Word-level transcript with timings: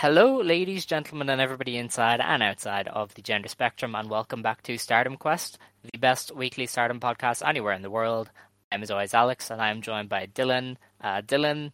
Hello, 0.00 0.40
ladies, 0.40 0.86
gentlemen, 0.86 1.28
and 1.28 1.40
everybody 1.40 1.76
inside 1.76 2.20
and 2.20 2.40
outside 2.40 2.86
of 2.86 3.12
the 3.14 3.20
gender 3.20 3.48
spectrum, 3.48 3.96
and 3.96 4.08
welcome 4.08 4.42
back 4.42 4.62
to 4.62 4.78
Stardom 4.78 5.16
Quest, 5.16 5.58
the 5.82 5.98
best 5.98 6.32
weekly 6.32 6.66
Stardom 6.68 7.00
podcast 7.00 7.44
anywhere 7.44 7.72
in 7.72 7.82
the 7.82 7.90
world. 7.90 8.30
I'm 8.70 8.80
as 8.84 8.92
always 8.92 9.12
Alex, 9.12 9.50
and 9.50 9.60
I'm 9.60 9.82
joined 9.82 10.08
by 10.08 10.26
Dylan. 10.26 10.76
Uh, 11.00 11.20
Dylan, 11.22 11.72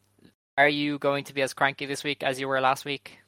are 0.56 0.70
you 0.70 0.98
going 0.98 1.25
to 1.25 1.34
be 1.34 1.42
as 1.42 1.52
cranky 1.52 1.84
this 1.84 2.02
week 2.02 2.22
as 2.22 2.41
you 2.41 2.48
were 2.48 2.62
last 2.62 2.86
week? 2.86 3.19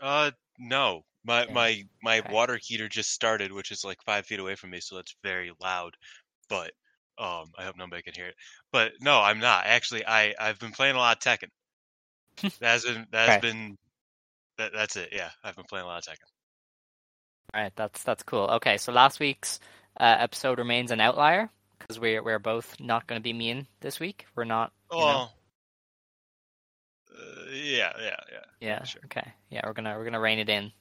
Uh, 0.00 0.32
no. 0.58 1.04
My 1.24 1.42
Okay. 1.44 1.52
my 1.52 1.84
my 2.02 2.18
Okay. 2.18 2.32
water 2.32 2.58
heater 2.60 2.88
just 2.88 3.12
started, 3.12 3.52
which 3.52 3.70
is 3.70 3.84
like 3.84 4.02
five 4.04 4.26
feet 4.26 4.40
away 4.40 4.56
from 4.56 4.70
me, 4.70 4.80
so 4.80 4.96
that's 4.96 5.14
very 5.22 5.52
loud. 5.60 5.94
But 6.48 6.72
um, 7.18 7.52
I 7.56 7.62
hope 7.62 7.76
nobody 7.76 8.02
can 8.02 8.14
hear 8.14 8.26
it. 8.26 8.34
But 8.72 8.94
no, 9.00 9.20
I'm 9.20 9.38
not. 9.38 9.66
Actually, 9.66 10.04
I 10.04 10.34
I've 10.40 10.58
been 10.58 10.72
playing 10.72 10.96
a 10.96 10.98
lot 10.98 11.18
of 11.18 11.22
Tekken. 11.22 11.50
That 12.60 12.72
has 12.72 12.84
been 12.84 13.06
that 13.12 13.26
has 13.26 13.36
Okay. 13.36 13.40
been 13.40 13.78
that 14.58 14.72
that's 14.72 14.96
it. 14.96 15.10
Yeah, 15.12 15.30
I've 15.42 15.56
been 15.56 15.64
playing 15.68 15.84
a 15.84 15.88
lot 15.88 15.98
of 15.98 16.04
Tekken. 16.04 16.28
All 17.54 17.62
right, 17.62 17.72
that's 17.76 18.02
that's 18.02 18.22
cool. 18.22 18.48
Okay, 18.52 18.78
so 18.78 18.92
last 18.92 19.20
week's 19.20 19.60
uh, 19.98 20.16
episode 20.18 20.58
remains 20.58 20.90
an 20.90 21.00
outlier 21.00 21.50
because 21.78 21.98
we're 21.98 22.22
we're 22.22 22.38
both 22.38 22.76
not 22.80 23.06
going 23.06 23.20
to 23.20 23.22
be 23.22 23.32
mean 23.32 23.66
this 23.80 24.00
week. 24.00 24.26
We're 24.34 24.44
not. 24.44 24.72
Well, 24.90 25.32
uh, 27.10 27.50
yeah, 27.52 27.92
yeah, 28.00 28.16
yeah. 28.32 28.44
yeah. 28.60 28.84
sure. 28.84 29.02
Okay. 29.06 29.32
Yeah, 29.50 29.62
we're 29.66 29.74
gonna 29.74 29.96
we're 29.96 30.04
gonna 30.04 30.20
rein 30.20 30.38
it 30.38 30.48
in. 30.48 30.72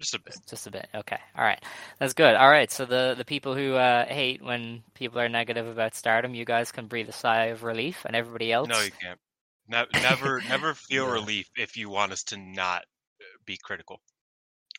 Just 0.00 0.14
a 0.14 0.20
bit. 0.20 0.34
Just, 0.50 0.66
a 0.66 0.70
bit. 0.72 0.88
Okay. 0.92 1.18
All 1.38 1.44
right. 1.44 1.62
That's 2.00 2.12
good. 2.12 2.34
All 2.34 2.50
right. 2.50 2.72
So 2.72 2.84
the 2.84 3.14
the 3.16 3.24
people 3.24 3.54
who 3.54 3.74
uh, 3.74 4.04
hate 4.06 4.42
when 4.42 4.82
people 4.94 5.20
are 5.20 5.28
negative 5.28 5.68
about 5.68 5.94
Stardom, 5.94 6.34
you 6.34 6.44
guys 6.44 6.72
can 6.72 6.88
breathe 6.88 7.08
a 7.08 7.12
sigh 7.12 7.46
of 7.46 7.62
relief, 7.62 8.04
and 8.04 8.16
everybody 8.16 8.52
else. 8.52 8.68
No, 8.68 8.80
you 8.80 8.90
can't. 9.00 9.20
Ne- 9.68 10.00
never, 10.02 10.40
never 10.48 10.74
feel 10.74 11.06
Yeah. 11.06 11.12
relief 11.20 11.48
if 11.56 11.76
you 11.76 11.88
want 11.88 12.10
us 12.10 12.24
to 12.24 12.36
not 12.36 12.84
be 13.44 13.56
critical. 13.56 14.00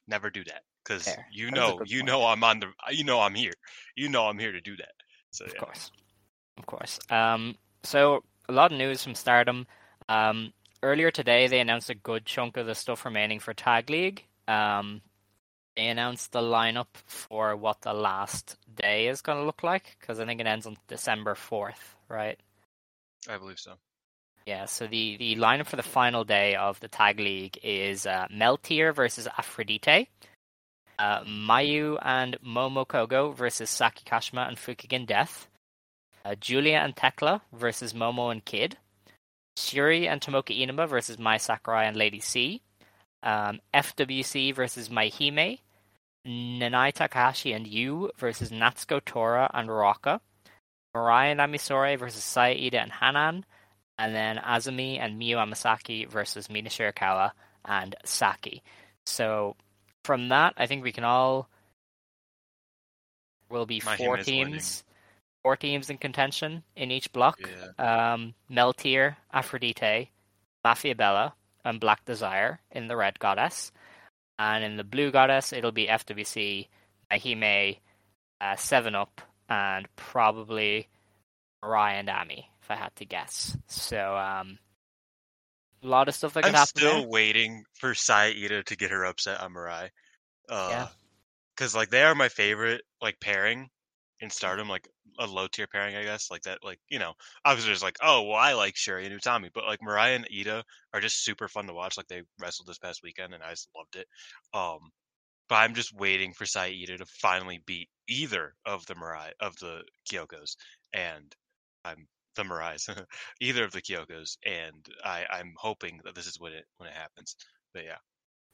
Never 0.07 0.29
do 0.29 0.43
that 0.45 0.63
because 0.83 1.07
you 1.31 1.49
That's 1.51 1.57
a 1.57 1.61
know, 1.61 1.81
you 1.85 1.99
point. 1.99 2.07
know, 2.07 2.25
I'm 2.25 2.43
on 2.43 2.59
the, 2.59 2.67
you 2.91 3.03
know, 3.03 3.21
I'm 3.21 3.35
here. 3.35 3.53
You 3.95 4.09
know, 4.09 4.27
I'm 4.27 4.37
here 4.39 4.51
to 4.51 4.61
do 4.61 4.75
that. 4.77 4.91
So 5.31 5.45
Of 5.45 5.53
yeah. 5.53 5.59
course. 5.59 5.91
Of 6.57 6.65
course. 6.65 6.99
Um. 7.09 7.55
So 7.83 8.23
a 8.49 8.53
lot 8.53 8.71
of 8.71 8.77
news 8.77 9.03
from 9.03 9.15
Stardom. 9.15 9.65
Um. 10.09 10.53
Earlier 10.81 11.11
today, 11.11 11.47
they 11.47 11.61
announced 11.61 11.89
a 11.89 11.95
good 11.95 12.25
chunk 12.25 12.57
of 12.57 12.65
the 12.65 12.75
stuff 12.75 13.05
remaining 13.05 13.39
for 13.39 13.53
Tag 13.53 13.89
League. 13.89 14.25
Um. 14.47 15.01
They 15.75 15.87
announced 15.87 16.33
the 16.33 16.41
lineup 16.41 16.85
for 17.07 17.55
what 17.55 17.81
the 17.81 17.93
last 17.93 18.57
day 18.75 19.07
is 19.07 19.21
going 19.21 19.39
to 19.39 19.45
look 19.45 19.63
like 19.63 19.97
because 19.99 20.19
I 20.19 20.25
think 20.25 20.39
it 20.39 20.45
ends 20.45 20.67
on 20.67 20.77
December 20.87 21.33
fourth, 21.33 21.95
right? 22.07 22.39
I 23.27 23.37
believe 23.37 23.57
so. 23.57 23.73
Yeah, 24.45 24.65
so 24.65 24.87
the, 24.87 25.15
the 25.17 25.35
lineup 25.37 25.67
for 25.67 25.77
the 25.77 25.83
final 25.83 26.25
day 26.25 26.55
of 26.55 26.79
the 26.81 26.89
tag 26.89 27.19
league 27.19 27.57
is 27.63 28.05
uh, 28.05 28.27
Meltear 28.29 28.93
versus 28.93 29.25
Aphrodite, 29.37 30.09
uh, 30.99 31.21
Mayu 31.23 31.97
and 32.01 32.37
Momo 32.45 32.85
Kohgo 32.85 33.33
versus 33.33 33.69
Saki 33.69 34.03
Kashima 34.03 34.47
and 34.47 34.57
Fukigen 34.57 35.05
Death, 35.05 35.47
uh, 36.25 36.35
Giulia 36.35 36.79
and 36.79 36.93
Tekla 36.93 37.41
versus 37.53 37.93
Momo 37.93 38.31
and 38.31 38.43
Kid, 38.43 38.77
Shuri 39.57 40.09
and 40.09 40.19
Tomoka 40.19 40.57
Inaba 40.57 40.87
versus 40.87 41.17
Mai 41.17 41.37
Sakurai 41.37 41.85
and 41.85 41.95
Lady 41.95 42.19
C, 42.19 42.61
um, 43.23 43.61
FWC 43.73 44.53
versus 44.53 44.89
Maihime, 44.89 45.59
Nanae 46.27 46.91
Takahashi 46.93 47.53
and 47.53 47.65
Yu 47.65 48.11
versus 48.17 48.49
Natsuko 48.49 49.03
Tora 49.03 49.49
and 49.53 49.69
Ruaka, 49.69 50.19
Mirai 50.95 51.31
and 51.31 51.39
Ami 51.39 51.57
Sourei 51.57 51.97
versus 51.97 52.23
Saida 52.23 52.81
and 52.81 52.91
Hanan, 52.91 53.45
and 53.97 54.15
then 54.15 54.37
Azumi 54.37 54.99
and 54.99 55.19
Miyu 55.19 55.35
Amasaki 55.35 56.07
versus 56.07 56.49
Mina 56.49 56.69
Shirakawa 56.69 57.31
and 57.65 57.95
Saki. 58.05 58.63
So 59.05 59.55
from 60.03 60.29
that, 60.29 60.53
I 60.57 60.65
think 60.65 60.83
we 60.83 60.91
can 60.91 61.03
all 61.03 61.49
will 63.49 63.65
be 63.65 63.81
My 63.85 63.95
four 63.95 64.17
teams, 64.17 64.83
four 65.43 65.55
teams 65.55 65.89
in 65.89 65.97
contention 65.97 66.63
in 66.75 66.91
each 66.91 67.11
block. 67.13 67.39
Yeah. 67.39 68.13
Um, 68.13 68.33
Meltear, 68.51 69.15
Aphrodite, 69.31 70.11
Mafia 70.63 70.95
Bella, 70.95 71.33
and 71.63 71.79
Black 71.79 72.03
Desire 72.05 72.59
in 72.71 72.87
the 72.87 72.97
Red 72.97 73.19
Goddess, 73.19 73.71
and 74.39 74.63
in 74.63 74.75
the 74.77 74.83
Blue 74.83 75.11
Goddess 75.11 75.53
it'll 75.53 75.71
be 75.71 75.87
FWC, 75.87 76.67
MaiHime, 77.11 77.77
uh, 78.41 78.55
Seven 78.55 78.95
Up, 78.95 79.21
and 79.47 79.87
probably 79.95 80.87
Ryan 81.63 82.09
and 82.09 82.09
Ami, 82.09 82.49
if 82.63 82.71
I 82.71 82.75
had 82.75 82.95
to 82.97 83.05
guess. 83.05 83.57
So, 83.67 84.15
um, 84.15 84.57
a 85.83 85.87
lot 85.87 86.07
of 86.07 86.15
stuff 86.15 86.33
that 86.33 86.43
could 86.43 86.49
I'm 86.49 86.53
happen. 86.55 86.67
still 86.79 86.99
there. 87.01 87.07
waiting 87.09 87.63
for 87.79 87.93
Saida 87.93 88.63
to 88.63 88.75
get 88.77 88.91
her 88.91 89.03
upset 89.05 89.41
on 89.41 89.53
Mirai. 89.53 89.89
Uh, 90.49 90.67
Yeah. 90.71 90.87
Because 91.55 91.75
like 91.75 91.89
they 91.89 92.03
are 92.03 92.15
my 92.15 92.29
favorite 92.29 92.81
like 93.01 93.19
pairing 93.19 93.69
in 94.19 94.29
Stardom, 94.29 94.69
like 94.69 94.87
a 95.19 95.27
low 95.27 95.47
tier 95.47 95.67
pairing, 95.67 95.95
I 95.95 96.03
guess. 96.03 96.31
Like 96.31 96.43
that, 96.43 96.59
like 96.63 96.79
you 96.89 96.97
know, 96.99 97.13
obviously 97.45 97.69
there's 97.69 97.83
like, 97.83 97.97
oh 98.01 98.23
well, 98.23 98.37
I 98.37 98.53
like 98.53 98.75
Shuri 98.75 99.05
and 99.05 99.21
Utami, 99.21 99.49
but 99.53 99.65
like 99.65 99.79
Mirai 99.81 100.15
and 100.15 100.25
Iida 100.33 100.63
are 100.93 101.01
just 101.01 101.23
super 101.23 101.47
fun 101.47 101.67
to 101.67 101.73
watch. 101.73 101.95
Like 101.97 102.07
they 102.07 102.23
wrestled 102.39 102.67
this 102.67 102.79
past 102.79 103.01
weekend, 103.03 103.33
and 103.33 103.43
I 103.43 103.51
just 103.51 103.69
loved 103.75 103.95
it. 103.97 104.07
Um, 104.53 104.79
but 105.49 105.55
I'm 105.55 105.75
just 105.75 105.93
waiting 105.93 106.33
for 106.33 106.45
Saida 106.45 106.97
to 106.97 107.05
finally 107.21 107.61
beat 107.65 107.89
either 108.07 108.55
of 108.65 108.85
the 108.87 108.95
Mariah 108.95 109.33
of 109.39 109.55
the 109.57 109.81
Kyokos, 110.09 110.55
and 110.93 111.35
I'm 111.85 112.07
the 112.35 112.43
Mariahs, 112.43 112.89
either 113.41 113.63
of 113.63 113.71
the 113.71 113.81
Kyokos, 113.81 114.37
and 114.45 114.85
I 115.03 115.25
I'm 115.29 115.53
hoping 115.57 115.99
that 116.03 116.15
this 116.15 116.27
is 116.27 116.39
when 116.39 116.53
it 116.53 116.65
when 116.77 116.89
it 116.89 116.95
happens. 116.95 117.35
But 117.73 117.85
yeah, 117.85 117.97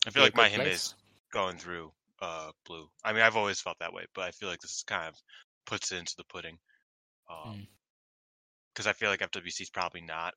I 0.07 0.11
feel 0.11 0.23
like 0.23 0.33
MaiHime 0.33 0.65
is 0.65 0.95
going 1.31 1.57
through 1.57 1.91
uh 2.21 2.51
blue. 2.65 2.87
I 3.03 3.13
mean, 3.13 3.21
I've 3.21 3.37
always 3.37 3.61
felt 3.61 3.77
that 3.79 3.93
way, 3.93 4.05
but 4.15 4.23
I 4.25 4.31
feel 4.31 4.49
like 4.49 4.59
this 4.59 4.71
is 4.71 4.83
kind 4.87 5.07
of 5.07 5.15
puts 5.65 5.91
it 5.91 5.97
into 5.97 6.15
the 6.17 6.25
pudding. 6.25 6.57
Um, 7.29 7.53
Mm. 7.53 7.67
because 8.73 8.87
I 8.87 8.93
feel 8.93 9.09
like 9.09 9.21
FWC 9.21 9.61
is 9.63 9.69
probably 9.69 10.01
not 10.01 10.33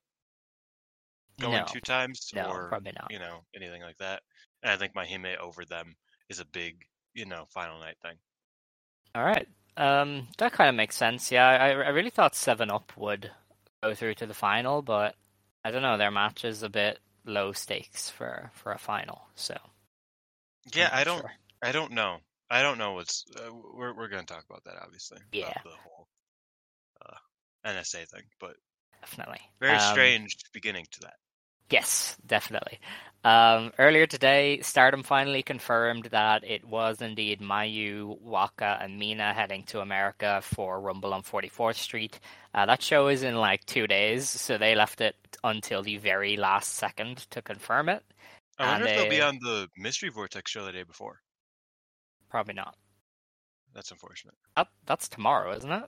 going 1.39 1.61
No, 1.61 1.65
two 1.65 1.81
times 1.81 2.29
no, 2.33 2.49
or 2.49 2.69
probably 2.69 2.91
not. 2.91 3.11
you 3.11 3.19
know 3.19 3.45
anything 3.55 3.81
like 3.81 3.97
that. 3.97 4.21
And 4.61 4.71
I 4.71 4.77
think 4.77 4.93
MaiHime 4.93 5.37
over 5.37 5.65
them 5.65 5.95
is 6.29 6.39
a 6.39 6.45
big 6.45 6.85
you 7.13 7.25
know 7.25 7.45
final 7.53 7.79
night 7.79 7.97
thing. 8.01 8.17
All 9.15 9.23
right. 9.23 9.47
Um, 9.75 10.27
that 10.37 10.51
kind 10.53 10.69
of 10.69 10.75
makes 10.75 10.95
sense. 10.95 11.31
Yeah, 11.31 11.47
I, 11.47 11.69
I 11.69 11.89
really 11.89 12.09
thought 12.11 12.35
Seven 12.35 12.69
Up 12.69 12.91
would 12.97 13.31
go 13.81 13.93
through 13.95 14.15
to 14.15 14.25
the 14.25 14.33
final, 14.33 14.81
but 14.81 15.15
I 15.65 15.71
don't 15.71 15.81
know. 15.81 15.97
Their 15.97 16.11
match 16.11 16.45
is 16.45 16.63
a 16.63 16.69
bit 16.69 16.99
low 17.25 17.51
stakes 17.53 18.09
for 18.09 18.51
for 18.53 18.71
a 18.71 18.77
final. 18.77 19.27
So 19.35 19.55
Yeah, 20.73 20.89
I 20.91 21.03
don't 21.03 21.21
sure. 21.21 21.31
I 21.61 21.71
don't 21.71 21.91
know. 21.93 22.17
I 22.49 22.61
don't 22.61 22.77
know 22.77 22.93
what's 22.93 23.25
uh, 23.35 23.51
we're 23.73 23.93
we're 23.93 24.09
gonna 24.09 24.23
talk 24.23 24.45
about 24.49 24.63
that 24.65 24.75
obviously. 24.83 25.19
Yeah. 25.31 25.53
the 25.63 25.69
whole 25.71 26.07
uh, 27.05 27.15
NSA 27.65 28.07
thing, 28.09 28.23
but 28.39 28.55
definitely. 29.01 29.39
Very 29.59 29.73
Um, 29.77 29.91
strange 29.91 30.35
beginning 30.53 30.85
to 30.91 30.99
that. 31.01 31.15
Yes, 31.73 32.15
definitely. 32.27 32.79
Um, 33.23 33.71
earlier 33.79 34.05
today, 34.05 34.59
Stardom 34.61 35.01
finally 35.01 35.41
confirmed 35.41 36.05
that 36.11 36.43
it 36.43 36.63
was 36.63 37.01
indeed 37.01 37.41
Mayu, 37.41 38.21
Waka, 38.21 38.77
and 38.79 38.99
Mina 38.99 39.33
heading 39.33 39.63
to 39.63 39.79
America 39.79 40.41
for 40.43 40.79
Rumble 40.79 41.15
on 41.15 41.23
44th 41.23 41.77
Street. 41.77 42.19
Uh, 42.53 42.67
that 42.67 42.83
show 42.83 43.07
is 43.07 43.23
in 43.23 43.37
like 43.37 43.65
two 43.65 43.87
days, 43.87 44.29
so 44.29 44.59
they 44.59 44.75
left 44.75 45.01
it 45.01 45.15
until 45.43 45.81
the 45.81 45.97
very 45.97 46.37
last 46.37 46.75
second 46.75 47.25
to 47.31 47.41
confirm 47.41 47.89
it. 47.89 48.03
I 48.59 48.73
wonder 48.73 48.85
if 48.85 48.95
they'll 48.95 49.09
be 49.09 49.19
on 49.21 49.39
the 49.41 49.67
Mystery 49.75 50.09
Vortex 50.09 50.51
show 50.51 50.63
the 50.65 50.71
day 50.71 50.83
before. 50.83 51.21
Probably 52.29 52.53
not. 52.53 52.75
That's 53.73 53.89
unfortunate. 53.89 54.35
That, 54.55 54.67
that's 54.85 55.09
tomorrow, 55.09 55.55
isn't 55.57 55.71
it? 55.71 55.85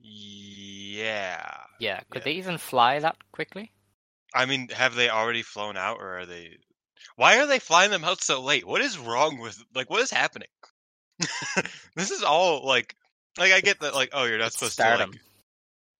Yeah. 0.00 1.46
Yeah. 1.78 2.00
Could 2.10 2.22
Yeah. 2.22 2.24
they 2.24 2.32
even 2.32 2.58
fly 2.58 2.98
that 2.98 3.16
quickly? 3.30 3.70
I 4.34 4.46
mean, 4.46 4.68
have 4.68 4.94
they 4.94 5.08
already 5.08 5.42
flown 5.42 5.76
out, 5.76 5.98
or 5.98 6.18
are 6.20 6.26
they? 6.26 6.56
Why 7.16 7.38
are 7.38 7.46
they 7.46 7.58
flying 7.58 7.90
them 7.90 8.04
out 8.04 8.20
so 8.22 8.40
late? 8.42 8.66
What 8.66 8.80
is 8.80 8.98
wrong 8.98 9.38
with 9.38 9.62
like 9.74 9.90
what 9.90 10.00
is 10.00 10.10
happening? 10.10 10.48
this 11.96 12.10
is 12.10 12.22
all 12.22 12.66
like, 12.66 12.94
like 13.38 13.52
I 13.52 13.60
get 13.60 13.80
that 13.80 13.94
like 13.94 14.10
oh 14.12 14.24
you're 14.24 14.38
not 14.38 14.48
It's 14.48 14.58
supposed 14.58 14.72
Stardom. 14.74 15.12
to 15.12 15.16
like 15.16 15.20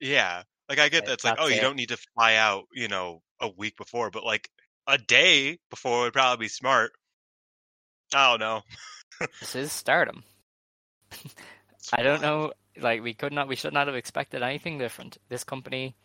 yeah 0.01 0.43
like 0.69 0.79
I 0.79 0.89
get 0.89 1.01
Like, 1.01 1.07
that 1.07 1.13
it's 1.15 1.25
like 1.25 1.37
that's 1.37 1.47
oh 1.47 1.53
you 1.53 1.61
don't 1.61 1.77
need 1.77 1.91
to 1.91 1.99
fly 2.15 2.37
out 2.37 2.65
you 2.73 2.89
know 2.89 3.23
a 3.41 3.49
week 3.49 3.77
before, 3.77 4.11
but 4.11 4.25
like 4.25 4.49
a 4.87 4.99
day 4.99 5.59
before 5.71 6.03
would 6.03 6.13
probably 6.13 6.45
be 6.45 6.49
smart. 6.49 6.93
I 8.15 8.31
don't 8.31 8.41
know. 8.41 8.63
This 9.41 9.55
is 9.55 9.73
Stardom. 9.73 10.25
I 11.93 12.03
don't 12.03 12.23
know. 12.23 12.53
Like 12.79 13.03
we 13.03 13.15
could 13.15 13.33
not, 13.33 13.49
we 13.49 13.57
should 13.57 13.73
not 13.73 13.87
have 13.87 13.97
expected 13.97 14.43
anything 14.43 14.79
different. 14.79 15.19
This 15.29 15.45
company 15.45 15.97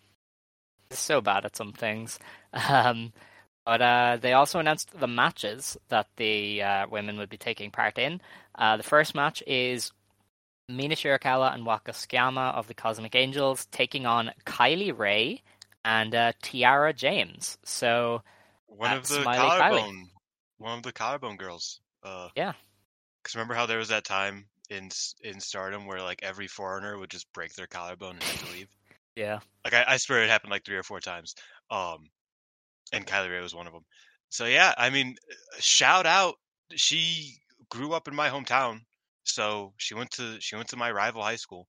so 0.91 1.21
bad 1.21 1.45
at 1.45 1.55
some 1.55 1.73
things. 1.73 2.19
Um, 2.69 3.11
but 3.65 3.81
uh, 3.81 4.17
they 4.21 4.33
also 4.33 4.59
announced 4.59 4.97
the 4.97 5.07
matches 5.07 5.75
that 5.89 6.07
the 6.17 6.61
uh, 6.61 6.87
women 6.87 7.17
would 7.17 7.29
be 7.29 7.37
taking 7.37 7.71
part 7.71 7.97
in. 7.97 8.21
Uh, 8.53 8.77
the 8.77 8.83
first 8.83 9.13
match 9.15 9.41
is 9.47 9.91
Mina 10.69 10.95
Shirakawa 10.95 11.53
and 11.53 11.65
Waka 11.65 11.91
Tsukiyama 11.91 12.53
of 12.53 12.67
the 12.67 12.73
Cosmic 12.75 13.15
Angels 13.15 13.65
taking 13.71 14.05
on 14.05 14.31
Kylie 14.45 14.97
Rae 14.97 15.41
and 15.83 16.13
uh, 16.15 16.31
Tiara 16.41 16.93
James. 16.93 17.57
So 17.63 18.21
One 18.67 18.93
of 18.93 19.07
the 19.07 19.21
Smiley 19.23 19.37
Kylie. 19.49 19.59
collarbone, 19.59 20.09
one 20.57 20.77
of 20.77 20.83
the 20.83 20.93
collarbone 20.93 21.35
girls. 21.37 21.81
Uh, 22.03 22.29
Yeah. 22.35 22.53
Because 23.21 23.35
remember 23.35 23.55
how 23.55 23.65
there 23.65 23.79
was 23.79 23.89
that 23.89 24.05
time 24.05 24.45
in 24.69 24.89
in 25.21 25.39
Stardom 25.39 25.85
where 25.87 26.01
like 26.01 26.21
every 26.23 26.47
foreigner 26.47 26.97
would 26.97 27.09
just 27.09 27.31
break 27.33 27.53
their 27.55 27.67
collarbone 27.67 28.11
and 28.15 28.23
have 28.23 28.45
to 28.47 28.53
leave. 28.53 28.69
Yeah, 29.15 29.39
Like 29.63 29.73
I, 29.73 29.85
I 29.87 29.97
swear 29.97 30.23
it 30.23 30.29
happened 30.29 30.51
like 30.51 30.65
three 30.65 30.75
or 30.75 30.83
four 30.83 30.99
times. 30.99 31.35
Um, 31.71 32.09
and 32.91 33.07
Kylie 33.07 33.31
Rae 33.31 33.41
was 33.41 33.55
one 33.55 33.67
of 33.67 33.73
them. 33.73 33.85
So 34.29 34.45
yeah, 34.45 34.73
I 34.77 34.89
mean, 34.89 35.15
shout 35.59 36.05
out. 36.05 36.35
She 36.71 37.35
grew 37.69 37.93
up 37.93 38.07
in 38.07 38.15
my 38.15 38.29
hometown, 38.29 38.81
so 39.23 39.73
she 39.77 39.93
went 39.93 40.11
to 40.11 40.37
she 40.39 40.55
went 40.55 40.69
to 40.69 40.77
my 40.77 40.91
rival 40.91 41.21
high 41.21 41.35
school. 41.37 41.67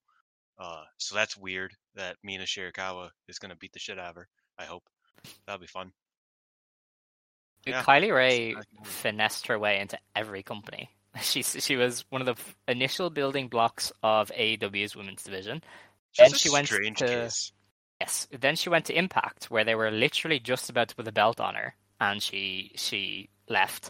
Uh, 0.59 0.83
so 0.97 1.15
that's 1.15 1.37
weird 1.37 1.71
that 1.95 2.17
Mina 2.23 2.43
Shirakawa 2.43 3.09
is 3.27 3.39
gonna 3.39 3.55
beat 3.55 3.73
the 3.73 3.79
shit 3.79 3.99
out 3.99 4.09
of 4.09 4.15
her. 4.15 4.27
I 4.57 4.65
hope 4.65 4.83
that'll 5.45 5.61
be 5.61 5.67
fun. 5.67 5.91
Dude, 7.63 7.75
Yeah, 7.75 7.83
Kylie 7.83 8.13
Ray 8.13 8.55
finessed 8.83 9.47
her 9.47 9.59
way 9.59 9.79
into 9.79 9.97
every 10.15 10.43
company. 10.43 10.89
She 11.21 11.41
she 11.41 11.75
was 11.77 12.05
one 12.09 12.21
of 12.21 12.27
the 12.27 12.71
initial 12.71 13.09
building 13.09 13.47
blocks 13.47 13.91
of 14.03 14.29
AEW's 14.37 14.95
women's 14.95 15.23
division. 15.23 15.63
Then 16.17 16.33
she 16.33 16.49
went 16.49 16.67
strange 16.67 16.99
to- 16.99 17.05
case. 17.05 17.51
Yes. 17.99 18.27
Then 18.31 18.55
she 18.55 18.69
went 18.69 18.85
to 18.85 18.97
Impact, 18.97 19.45
where 19.45 19.63
they 19.63 19.73
were 19.73 19.89
literally 19.89 20.39
just 20.39 20.69
about 20.69 20.89
to 20.89 20.95
put 20.95 21.05
the 21.05 21.11
belt 21.11 21.39
on 21.39 21.55
her, 21.55 21.75
and 21.99 22.21
she 22.21 22.71
she 22.75 23.29
left. 23.49 23.89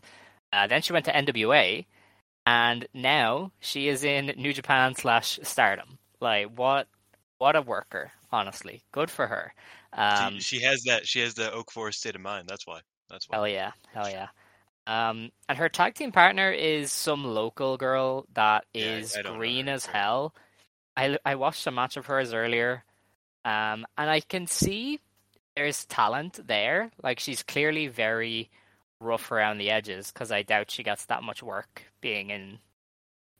Uh, 0.53 0.65
then 0.67 0.81
she 0.81 0.93
went 0.93 1.03
to 1.05 1.11
NWA, 1.11 1.85
and 2.45 2.87
now 2.93 3.51
she 3.59 3.89
is 3.89 4.05
in 4.05 4.27
New 4.37 4.53
Japan 4.53 4.95
slash 4.95 5.39
Stardom. 5.43 5.99
Like 6.21 6.47
what 6.57 6.87
what 7.37 7.55
a 7.57 7.61
worker, 7.61 8.11
honestly. 8.31 8.81
Good 8.93 9.11
for 9.11 9.27
her. 9.27 9.53
She- 9.93 9.99
Um, 10.01 10.39
she 10.39 10.59
has 10.61 10.83
that. 10.83 11.05
She 11.07 11.19
has 11.19 11.33
the 11.33 11.51
Oak 11.51 11.71
Forest 11.71 11.99
state 11.99 12.15
of 12.15 12.21
mind. 12.21 12.47
That's 12.47 12.65
why. 12.65 12.79
That's 13.09 13.27
why. 13.27 13.37
Hell 13.37 13.47
yeah, 13.47 13.71
hell 13.93 14.09
yeah. 14.09 14.27
Um, 14.85 15.31
and 15.49 15.57
her 15.57 15.67
tag 15.67 15.95
team 15.95 16.13
partner 16.13 16.49
is 16.49 16.93
some 16.93 17.25
local 17.25 17.75
girl 17.75 18.25
that 18.35 18.65
is 18.73 18.83
Yeah, 18.83 18.91
I- 18.91 18.97
is 18.99 19.17
I 19.17 19.21
don't 19.23 19.33
know 19.33 19.37
green 19.39 19.67
as 19.67 19.85
hell. 19.85 20.33
I 20.97 21.17
I 21.25 21.35
watched 21.35 21.67
a 21.67 21.71
match 21.71 21.97
of 21.97 22.07
hers 22.07 22.33
earlier, 22.33 22.83
um, 23.45 23.85
and 23.97 24.09
I 24.09 24.19
can 24.21 24.47
see 24.47 24.99
there's 25.55 25.85
talent 25.85 26.39
there. 26.47 26.91
Like 27.03 27.19
she's 27.19 27.43
clearly 27.43 27.87
very 27.87 28.49
rough 28.99 29.31
around 29.31 29.59
the 29.59 29.69
edges 29.71 30.11
because 30.11 30.31
I 30.31 30.43
doubt 30.43 30.71
she 30.71 30.83
gets 30.83 31.05
that 31.05 31.23
much 31.23 31.43
work 31.43 31.83
being 32.01 32.31
in 32.31 32.59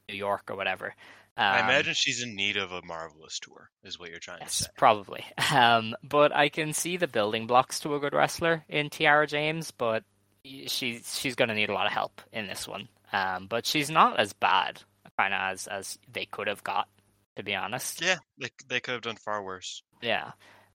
New 0.09 0.15
York 0.15 0.49
or 0.49 0.55
whatever. 0.55 0.95
I 1.37 1.59
Um, 1.59 1.65
imagine 1.69 1.93
she's 1.93 2.23
in 2.23 2.35
need 2.35 2.57
of 2.57 2.71
a 2.71 2.81
marvelous 2.83 3.39
tour. 3.39 3.69
Is 3.83 3.99
what 3.99 4.09
you're 4.09 4.19
trying 4.19 4.41
to 4.41 4.49
say. 4.49 4.67
probably. 4.77 5.25
Um, 5.53 5.95
but 6.03 6.35
I 6.35 6.49
can 6.49 6.73
see 6.73 6.97
the 6.97 7.07
building 7.07 7.47
blocks 7.47 7.79
to 7.81 7.95
a 7.95 7.99
good 7.99 8.13
wrestler 8.13 8.65
in 8.69 8.89
Tiara 8.89 9.27
James, 9.27 9.71
but 9.71 10.03
she's 10.43 11.17
she's 11.19 11.35
going 11.35 11.49
to 11.49 11.55
need 11.55 11.69
a 11.69 11.73
lot 11.73 11.85
of 11.87 11.91
help 11.93 12.21
in 12.31 12.47
this 12.47 12.67
one. 12.67 12.89
Um, 13.13 13.47
but 13.47 13.65
she's 13.65 13.89
not 13.89 14.19
as 14.19 14.33
bad, 14.33 14.81
kind 15.17 15.33
of 15.33 15.39
as 15.53 15.67
as 15.67 15.97
they 16.11 16.25
could 16.25 16.47
have 16.47 16.63
got, 16.63 16.87
to 17.37 17.43
be 17.43 17.55
honest. 17.55 18.01
Yeah, 18.01 18.17
they 18.37 18.49
they 18.67 18.79
could 18.81 18.93
have 18.93 19.01
done 19.01 19.15
far 19.15 19.41
worse. 19.43 19.81
Yeah. 20.01 20.31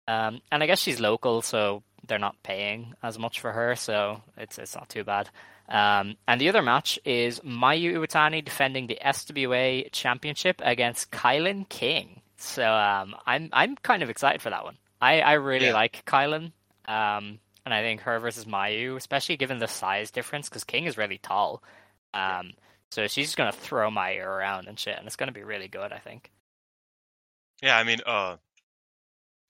Um, 0.09 0.41
and 0.51 0.63
I 0.63 0.67
guess 0.67 0.81
she's 0.81 0.99
local, 1.01 1.43
so 1.43 1.83
they're 2.07 2.19
not 2.19 2.43
paying 2.43 2.95
as 3.03 3.19
much 3.19 3.41
for 3.41 3.53
her, 3.53 3.77
so 3.77 4.23
it's 4.37 4.59
it's 4.59 4.75
not 4.75 4.89
too 4.89 5.05
bad. 5.05 5.29
Um, 5.69 6.17
and 6.27 6.41
the 6.41 6.49
other 6.49 6.63
match 6.63 6.99
is 7.05 7.39
Mayu 7.41 7.93
Iwatani 7.95 8.45
defending 8.45 8.87
the 8.89 8.99
SWA 9.05 9.89
Championship 9.93 10.61
against 10.65 11.13
KiLynn 11.13 11.69
King. 11.69 12.23
So 12.39 12.65
um, 12.65 13.15
I'm 13.27 13.51
I'm 13.53 13.77
kind 13.77 14.03
of 14.03 14.11
excited 14.11 14.43
for 14.43 14.51
that 14.51 14.65
one. 14.65 14.77
I, 15.01 15.21
I 15.21 15.33
really 15.35 15.67
Yeah. 15.67 15.75
like 15.75 16.05
KiLynn, 16.07 16.53
um, 16.87 17.39
and 17.65 17.73
I 17.73 17.83
think 17.83 18.01
her 18.01 18.19
versus 18.19 18.47
Mayu, 18.47 18.97
especially 18.97 19.37
given 19.37 19.59
the 19.59 19.69
size 19.69 20.11
difference, 20.11 20.49
because 20.49 20.65
King 20.65 20.87
is 20.87 20.99
really 20.99 21.19
tall. 21.19 21.63
Um, 22.13 22.53
so 22.91 23.07
she's 23.07 23.27
just 23.27 23.37
gonna 23.37 23.53
throw 23.53 23.91
Mayu 23.91 24.27
around 24.27 24.67
and 24.67 24.77
shit, 24.79 24.99
and 24.99 25.07
it's 25.07 25.17
gonna 25.17 25.31
be 25.31 25.45
really 25.45 25.69
good. 25.69 25.93
I 25.93 25.99
think. 25.99 26.33
Yeah, 27.63 27.77
I 27.77 27.85
mean, 27.85 28.01
uh, 28.07 28.37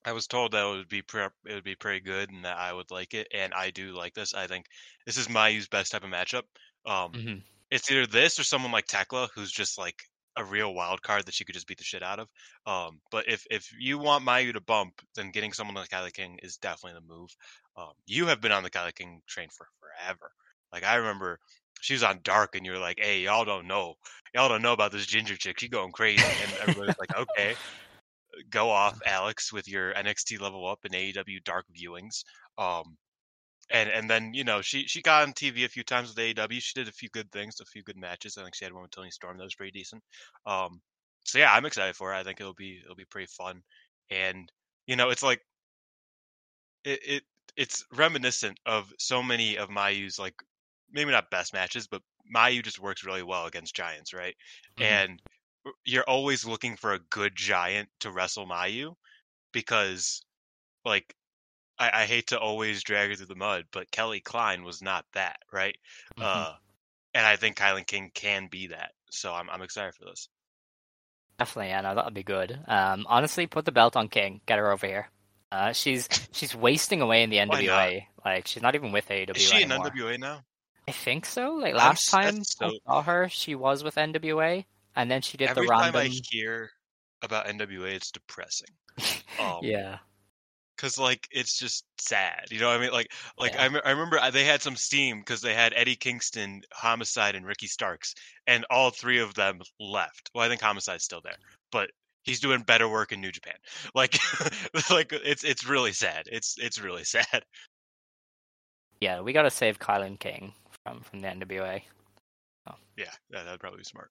I 0.05 0.13
was 0.13 0.27
told 0.27 0.53
that 0.53 0.65
it 0.65 0.71
would 0.71 0.89
be 0.89 1.03
pre- 1.03 1.25
it 1.25 1.55
would 1.55 1.65
be 1.65 1.77
pretty 1.77 2.01
good 2.01 2.31
and 2.31 2.45
that 2.45 2.57
I 2.57 2.73
would 2.73 2.91
like 2.91 3.13
it, 3.15 3.29
and 3.33 3.53
I 3.55 3.71
do 3.71 3.93
like 3.93 4.15
this. 4.15 4.33
I 4.35 4.47
think 4.47 4.67
this 5.07 5.17
is 5.19 5.29
Mayu's 5.29 5.69
best 5.69 5.93
type 5.93 6.05
of 6.05 6.11
matchup. 6.11 6.45
Um, 6.87 7.15
hmm 7.15 7.43
it's 7.71 7.91
either 7.91 8.07
this 8.07 8.39
or 8.39 8.45
someone 8.45 8.73
like 8.73 8.87
Tekla, 8.87 9.29
who's 9.35 9.53
just 9.53 9.79
like 9.79 10.03
a 10.37 10.45
real 10.45 10.75
wild 10.75 11.03
card 11.03 11.27
that 11.27 11.35
she 11.35 11.45
could 11.45 11.55
just 11.55 11.67
beat 11.67 11.79
the 11.79 11.85
shit 11.85 12.03
out 12.03 12.21
of. 12.21 12.29
Um, 12.67 13.01
but 13.11 13.29
if 13.29 13.47
if 13.51 13.71
you 13.79 13.99
want 13.99 14.25
Mayu 14.25 14.53
to 14.55 14.61
bump, 14.63 15.03
then 15.17 15.33
getting 15.33 15.53
someone 15.53 15.77
like 15.77 15.91
KiLynn 15.91 16.15
King 16.15 16.39
is 16.43 16.57
definitely 16.59 17.01
the 17.01 17.07
move. 17.15 17.31
Um, 17.77 17.93
you 18.07 18.27
have 18.27 18.41
been 18.41 18.53
on 18.53 18.63
the 18.63 18.71
KiLynn 18.71 18.95
King 18.97 19.23
train 19.29 19.49
for 19.57 19.69
forever. 19.81 20.33
Like 20.73 20.85
I 20.85 20.97
remember 20.97 21.41
she 21.81 21.95
was 21.95 22.03
on 22.05 22.21
Dark, 22.23 22.57
and 22.57 22.65
you 22.67 22.73
were 22.73 22.79
like, 22.79 22.99
"Hey, 23.01 23.23
y'all 23.23 23.45
don't 23.45 23.67
know, 23.67 23.95
y'all 24.35 24.49
don't 24.49 24.63
know 24.63 24.73
about 24.75 24.93
this 24.93 25.07
ginger 25.07 25.37
chick. 25.37 25.59
She 25.61 25.69
going 25.69 25.93
crazy." 25.93 26.41
And 26.41 26.57
everybody's 26.59 26.97
like, 26.99 27.11
"Okay, 27.19 27.59
go 28.51 28.71
off, 28.71 29.01
Alex, 29.07 29.53
with 29.53 29.69
your 29.69 29.93
NXT 29.95 30.41
level 30.41 30.67
up 30.67 30.85
and 30.85 30.95
AEW 30.95 31.41
Dark 31.45 31.67
viewings." 31.77 32.25
Um, 32.59 32.97
and 33.71 33.89
and 33.91 34.11
then 34.11 34.35
you 34.35 34.45
know 34.45 34.63
she 34.63 34.87
she 34.87 35.03
got 35.03 35.23
on 35.23 35.33
TV 35.33 35.65
a 35.65 35.69
few 35.69 35.85
times 35.85 36.09
with 36.09 36.19
AEW. 36.19 36.61
She 36.61 36.75
did 36.75 36.89
a 36.89 36.93
few 36.93 37.09
good 37.11 37.31
things, 37.33 37.61
a 37.61 37.65
few 37.65 37.83
good 37.83 37.97
matches. 37.97 38.37
I 38.37 38.43
think 38.43 38.55
she 38.55 38.65
had 38.65 38.73
one 38.75 38.83
with 38.83 38.91
Toni 38.91 39.11
Storm 39.11 39.39
that 39.39 39.45
was 39.45 39.55
pretty 39.55 39.79
decent. 39.79 40.03
Um, 40.47 40.81
so 41.25 41.39
yeah, 41.39 41.53
I'm 41.53 41.67
excited 41.67 41.97
for 41.97 42.13
it. 42.13 42.17
I 42.19 42.25
think 42.25 42.41
it'll 42.41 42.55
be 42.55 42.81
it'll 42.83 42.97
be 42.97 43.05
pretty 43.05 43.29
fun, 43.29 43.63
and 44.11 44.51
you 44.87 44.97
know 44.97 45.11
it's 45.11 45.23
like 45.23 45.41
it, 46.85 47.01
it 47.07 47.23
it's 47.57 47.85
reminiscent 47.93 48.59
of 48.67 48.93
so 48.99 49.23
many 49.23 49.57
of 49.59 49.69
Mayu's 49.69 50.19
like 50.19 50.35
maybe 50.93 51.11
not 51.11 51.31
best 51.31 51.53
matches, 51.53 51.87
but 51.87 52.03
Mayu 52.35 52.63
just 52.63 52.81
works 52.81 53.05
really 53.05 53.23
well 53.23 53.47
against 53.47 53.75
giants, 53.75 54.13
right? 54.13 54.35
Mhm. 54.79 54.85
And 54.85 55.23
you're 55.85 56.05
always 56.09 56.45
looking 56.45 56.77
for 56.77 56.93
a 56.95 56.99
good 57.11 57.35
giant 57.37 57.89
to 58.01 58.11
wrestle 58.11 58.47
Mayu 58.47 58.95
because 59.53 60.23
like 60.85 61.15
I, 61.79 62.03
I 62.03 62.05
hate 62.07 62.29
to 62.29 62.39
always 62.39 62.83
drag 62.83 63.11
her 63.11 63.17
through 63.17 63.27
the 63.27 63.35
mud, 63.35 63.65
but 63.73 63.91
Kelly 63.91 64.21
Klein 64.21 64.63
was 64.65 64.83
not 64.83 65.05
that, 65.15 65.37
right? 65.53 65.77
Mhm. 66.19 66.25
Uh, 66.25 66.53
and 67.15 67.27
I 67.27 67.37
think 67.37 67.57
KiLynn 67.57 67.87
King 67.87 68.11
can 68.15 68.47
be 68.51 68.69
that. 68.69 68.93
So 69.11 69.33
I'm 69.35 69.51
I'm 69.51 69.63
excited 69.63 69.95
for 69.95 70.05
this. 70.05 70.29
Definitely, 71.39 71.69
yeah, 71.71 71.81
no, 71.81 71.95
that'd 71.95 72.13
be 72.15 72.23
good. 72.23 72.59
Um, 72.69 73.07
honestly, 73.09 73.47
put 73.47 73.65
the 73.65 73.73
belt 73.73 73.97
on 73.97 74.09
King. 74.09 74.41
Get 74.47 74.59
her 74.59 74.71
over 74.71 74.87
here. 74.87 75.09
Uh, 75.51 75.73
she's 75.73 76.09
she's 76.33 76.55
wasting 76.55 77.01
away 77.01 77.23
in 77.23 77.31
the 77.31 77.39
NWA. 77.39 78.05
Like 78.25 78.47
she's 78.47 78.63
not 78.63 78.75
even 78.75 78.93
with 78.93 79.09
AEW 79.09 79.37
Is 79.37 79.43
she 79.43 79.63
in. 79.63 79.71
NWA 79.71 80.19
now? 80.19 80.43
I 80.87 80.93
think 80.93 81.25
so. 81.25 81.55
Like 81.55 81.73
I'm 81.73 81.79
last 81.79 82.07
s- 82.09 82.11
time 82.11 82.37
I 82.37 82.43
so- 82.43 82.79
saw 82.87 83.03
her, 83.03 83.29
she 83.31 83.55
was 83.55 83.83
with 83.83 83.95
NWA, 83.97 84.65
and 84.97 85.11
then 85.11 85.23
she 85.23 85.37
did 85.37 85.49
Every 85.49 85.67
the 85.67 85.73
time 85.73 85.95
random. 85.95 86.01
I 86.03 86.21
hear 86.31 86.71
about 87.23 87.47
NWA, 87.47 87.95
it's 87.95 88.11
depressing. 88.11 88.69
Um, 89.39 89.61
yeah, 89.63 89.99
because 90.81 90.99
like 90.99 91.29
it's 91.31 91.59
just 91.59 91.85
sad. 91.99 92.47
You 92.51 92.59
know 92.59 92.69
what 92.69 92.79
I 92.79 92.81
mean? 92.81 92.93
Like 92.93 93.13
like 93.39 93.55
Yeah. 93.55 93.65
I, 93.65 93.69
me- 93.69 93.81
I 93.85 93.91
remember 93.91 94.19
uh, 94.19 94.31
they 94.31 94.45
had 94.45 94.63
some 94.63 94.77
steam 94.77 95.21
because 95.21 95.41
they 95.41 95.55
had 95.55 95.73
Eddie 95.77 95.97
Kingston, 95.97 96.63
Homicide, 96.73 97.35
and 97.35 97.47
Ricky 97.47 97.67
Starks, 97.67 98.15
and 98.47 98.65
all 98.71 98.91
three 98.91 99.19
of 99.19 99.35
them 99.35 99.61
left. 99.79 100.31
Well, 100.35 100.45
I 100.45 100.49
think 100.49 100.61
Homicide's 100.61 101.05
still 101.05 101.21
there, 101.23 101.37
but 101.71 101.91
he's 102.23 102.41
doing 102.41 102.63
better 102.63 102.89
work 102.89 103.13
in 103.13 103.21
New 103.21 103.33
Japan. 103.33 103.55
Like 103.95 104.19
like 104.91 105.13
it's 105.13 105.45
it's 105.45 105.67
really 105.67 105.93
sad. 105.93 106.25
It's 106.27 106.57
it's 106.59 106.81
really 106.81 107.05
sad. 107.05 107.45
Yeah, 109.01 109.21
we 109.21 109.33
got 109.33 109.43
to 109.43 109.51
save 109.51 109.79
KiLynn 109.79 110.19
King 110.19 110.53
from 110.85 111.01
from 111.01 111.21
the 111.21 111.29
NWA. 111.29 111.83
Yeah, 112.97 113.07
yeah, 113.31 113.45
that'd 113.45 113.61
probably 113.61 113.79
be 113.79 113.85
smart. 113.85 114.11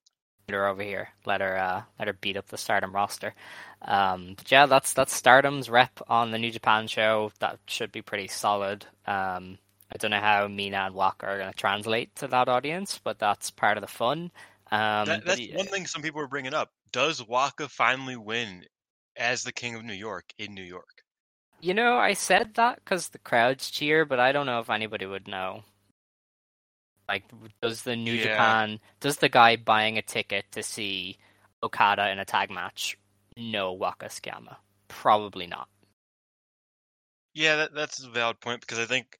Her 0.53 0.67
over 0.67 0.83
here. 0.83 1.09
Let 1.25 1.41
her 1.41 1.57
uh, 1.57 1.83
let 1.97 2.07
her 2.07 2.13
beat 2.13 2.37
up 2.37 2.47
the 2.47 2.57
Stardom 2.57 2.93
roster. 2.93 3.33
Um, 3.81 4.33
but 4.37 4.51
yeah, 4.51 4.65
that's 4.65 4.93
that's 4.93 5.13
Stardom's 5.13 5.69
rep 5.69 6.01
on 6.07 6.31
the 6.31 6.37
New 6.37 6.51
Japan 6.51 6.87
show. 6.87 7.31
That 7.39 7.59
should 7.65 7.91
be 7.91 8.01
pretty 8.01 8.27
solid. 8.27 8.85
Um, 9.07 9.57
I 9.91 9.97
don't 9.97 10.11
know 10.11 10.19
how 10.19 10.47
Mina 10.47 10.77
and 10.77 10.95
Waka 10.95 11.25
are 11.25 11.37
going 11.37 11.51
to 11.51 11.57
translate 11.57 12.15
to 12.17 12.27
that 12.27 12.47
audience, 12.47 12.99
but 13.03 13.17
that's 13.17 13.49
part 13.49 13.77
of 13.77 13.81
the 13.81 13.87
fun. 13.87 14.31
Um, 14.71 15.05
That, 15.05 15.25
that's 15.25 15.41
one 15.53 15.65
thing 15.65 15.87
some 15.87 16.01
people 16.01 16.21
were 16.21 16.27
bringing 16.27 16.53
up. 16.53 16.71
Does 16.91 17.25
Waka 17.25 17.67
finally 17.69 18.15
win 18.15 18.65
as 19.15 19.43
the 19.43 19.51
King 19.51 19.75
of 19.75 19.83
New 19.83 19.93
York 19.93 20.25
in 20.37 20.53
New 20.53 20.63
York? 20.63 21.03
You 21.61 21.73
know, 21.73 21.97
I 21.97 22.13
said 22.13 22.53
that 22.55 22.75
because 22.75 23.09
the 23.09 23.17
crowds 23.17 23.69
cheer, 23.69 24.05
but 24.05 24.19
I 24.19 24.31
don't 24.31 24.45
know 24.45 24.59
if 24.59 24.69
anybody 24.69 25.05
would 25.05 25.27
know. 25.27 25.63
Like, 27.09 27.25
does 27.61 27.83
the 27.83 27.95
New 27.97 28.17
Yeah. 28.17 28.19
Japan, 28.19 28.79
does 29.01 29.17
the 29.17 29.29
guy 29.29 29.57
buying 29.57 29.97
a 29.97 30.03
ticket 30.03 30.45
to 30.53 30.63
see 30.63 31.17
Okada 31.63 32.09
in 32.11 32.19
a 32.19 32.25
tag 32.25 32.51
match 32.51 32.97
know 33.37 33.73
Waka 33.73 34.07
Tsukiyama? 34.07 34.57
Probably 34.89 35.47
not. 35.47 35.69
Yeah, 37.33 37.55
that, 37.57 37.73
that's 37.73 37.99
a 38.03 38.09
valid 38.09 38.39
point 38.41 38.61
because 38.61 38.79
I 38.79 38.85
think 38.85 39.17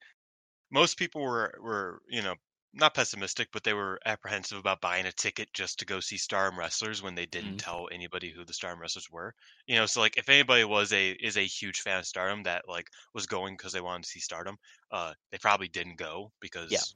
most 0.71 0.97
people 0.99 1.21
were 1.23 1.55
were 1.61 2.01
you 2.09 2.21
know 2.23 2.35
not 2.73 2.93
pessimistic, 2.95 3.49
but 3.53 3.63
they 3.63 3.73
were 3.73 3.99
apprehensive 4.05 4.57
about 4.59 4.81
buying 4.81 5.05
a 5.07 5.11
ticket 5.13 5.53
just 5.53 5.79
to 5.79 5.85
go 5.85 5.99
see 6.01 6.17
Stardom 6.17 6.59
wrestlers 6.59 7.01
when 7.01 7.15
they 7.15 7.25
didn't 7.27 7.57
Mhm. 7.57 7.59
tell 7.59 7.89
anybody 7.91 8.31
who 8.31 8.45
the 8.45 8.53
Stardom 8.53 8.81
wrestlers 8.81 9.09
were. 9.11 9.35
You 9.67 9.77
know, 9.77 9.87
so 9.87 10.01
like 10.01 10.17
if 10.17 10.29
anybody 10.29 10.65
was 10.65 10.93
a 10.93 11.11
is 11.13 11.37
a 11.37 11.47
huge 11.47 11.81
fan 11.81 11.99
of 11.99 12.07
Stardom 12.07 12.43
that 12.43 12.67
like 12.69 12.89
was 13.13 13.27
going 13.27 13.55
because 13.57 13.73
they 13.73 13.81
wanted 13.81 14.03
to 14.03 14.09
see 14.09 14.19
Stardom, 14.21 14.57
uh, 14.91 15.15
they 15.31 15.39
probably 15.39 15.69
didn't 15.69 15.97
go 15.97 16.33
because 16.41 16.95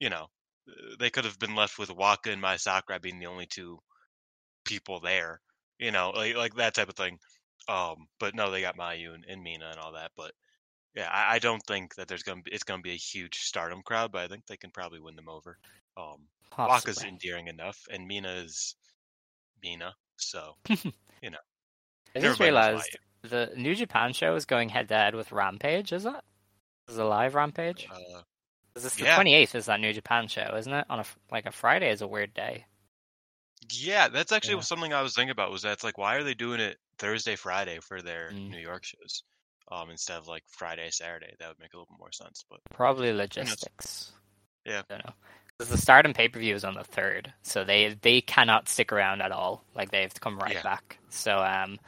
you 0.00 0.10
know 0.10 0.26
uh, 0.68 0.96
they 0.98 1.10
could 1.10 1.24
have 1.24 1.38
been 1.38 1.54
left 1.54 1.78
with 1.78 1.94
Waka 1.94 2.30
and 2.30 2.40
Mai 2.40 2.56
Sakurai 2.56 2.98
being 2.98 3.18
the 3.18 3.26
only 3.26 3.46
two 3.46 3.78
people 4.64 5.00
there. 5.00 5.40
You 5.78 5.92
know, 5.92 6.10
like 6.10 6.36
like 6.36 6.54
that 6.54 6.74
type 6.74 6.88
of 6.88 6.96
thing. 6.96 7.18
Um, 7.68 8.06
but 8.18 8.34
no, 8.34 8.50
they 8.50 8.60
got 8.60 8.76
Mayu 8.76 9.14
and, 9.14 9.24
and 9.28 9.42
Mina 9.42 9.68
and 9.70 9.78
all 9.78 9.92
that. 9.92 10.10
But 10.16 10.32
yeah, 10.94 11.08
I, 11.10 11.36
I 11.36 11.38
don't 11.38 11.62
think 11.66 11.94
that 11.94 12.08
there's 12.08 12.22
gonna 12.22 12.42
be 12.42 12.50
it's 12.50 12.64
gonna 12.64 12.82
be 12.82 12.92
a 12.92 12.96
huge 12.96 13.38
Stardom 13.38 13.82
crowd, 13.82 14.12
but 14.12 14.22
I 14.22 14.28
think 14.28 14.46
they 14.46 14.56
can 14.56 14.70
probably 14.70 15.00
win 15.00 15.16
them 15.16 15.28
over. 15.28 15.58
Um, 15.96 16.26
Waka's 16.58 17.04
endearing 17.04 17.48
enough, 17.48 17.78
and 17.90 18.06
Mina 18.06 18.32
is 18.32 18.76
Mina, 19.62 19.94
so 20.16 20.56
you 20.68 21.30
know. 21.30 21.38
I 22.16 22.18
just 22.18 22.40
realized 22.40 22.98
the 23.22 23.52
New 23.56 23.74
Japan 23.74 24.12
show 24.12 24.34
is 24.34 24.44
going 24.44 24.68
head 24.68 24.88
to 24.88 24.94
head 24.94 25.14
with 25.14 25.30
Rampage, 25.30 25.92
is 25.92 26.06
it? 26.06 26.14
Is 26.88 26.98
it 26.98 27.04
a 27.04 27.06
live 27.06 27.36
Rampage? 27.36 27.88
uh, 27.90 28.22
it's 28.76 28.96
the 28.96 29.04
yeah. 29.04 29.18
28th 29.18 29.54
is 29.54 29.66
that 29.66 29.80
New 29.80 29.92
Japan 29.92 30.28
show, 30.28 30.54
isn't 30.56 30.72
it? 30.72 30.86
On 30.88 30.98
a, 30.98 31.02
f- 31.02 31.18
like 31.30 31.46
a 31.46 31.52
Friday 31.52 31.90
is 31.90 32.02
a 32.02 32.06
weird 32.08 32.32
day. 32.34 32.64
yeah, 33.72 34.08
that's 34.08 34.32
actually 34.32 34.54
Yeah. 34.54 34.60
something 34.62 34.92
I 34.92 35.02
was 35.02 35.14
thinking 35.14 35.30
about. 35.30 35.50
Was 35.50 35.62
that 35.62 35.72
it's 35.72 35.84
like 35.84 35.98
why 35.98 36.16
are 36.16 36.24
they 36.24 36.34
doing 36.34 36.60
it 36.60 36.78
Thursday, 36.98 37.36
Friday 37.36 37.78
for 37.80 38.00
their 38.02 38.30
Mm. 38.32 38.50
New 38.50 38.58
York 38.60 38.84
shows, 38.84 39.22
um, 39.70 39.90
instead 39.90 40.16
of 40.18 40.26
like 40.28 40.44
Friday, 40.48 40.90
Saturday? 40.90 41.34
That 41.38 41.48
would 41.48 41.58
make 41.60 41.74
a 41.74 41.78
little 41.78 41.94
more 41.98 42.12
sense. 42.12 42.44
But 42.50 42.60
Probably 42.74 43.12
logistics. 43.12 44.12
Yeah. 44.64 44.82
I 44.90 44.94
don't 44.94 45.06
know. 45.06 45.12
Because 45.58 45.70
the 45.72 45.78
Stardom 45.78 46.14
pay 46.14 46.28
per 46.28 46.38
view 46.40 46.54
is 46.54 46.64
on 46.64 46.74
the 46.74 46.84
third, 46.84 47.32
so 47.42 47.64
they 47.64 47.94
they 48.00 48.22
cannot 48.22 48.68
stick 48.68 48.92
around 48.92 49.20
at 49.20 49.30
all. 49.32 49.62
Like 49.74 49.90
they 49.90 50.00
have 50.02 50.14
to 50.14 50.20
come 50.20 50.38
right 50.38 50.54
Yeah. 50.54 50.62
back. 50.62 50.98
So 51.10 51.36
um, 51.36 51.78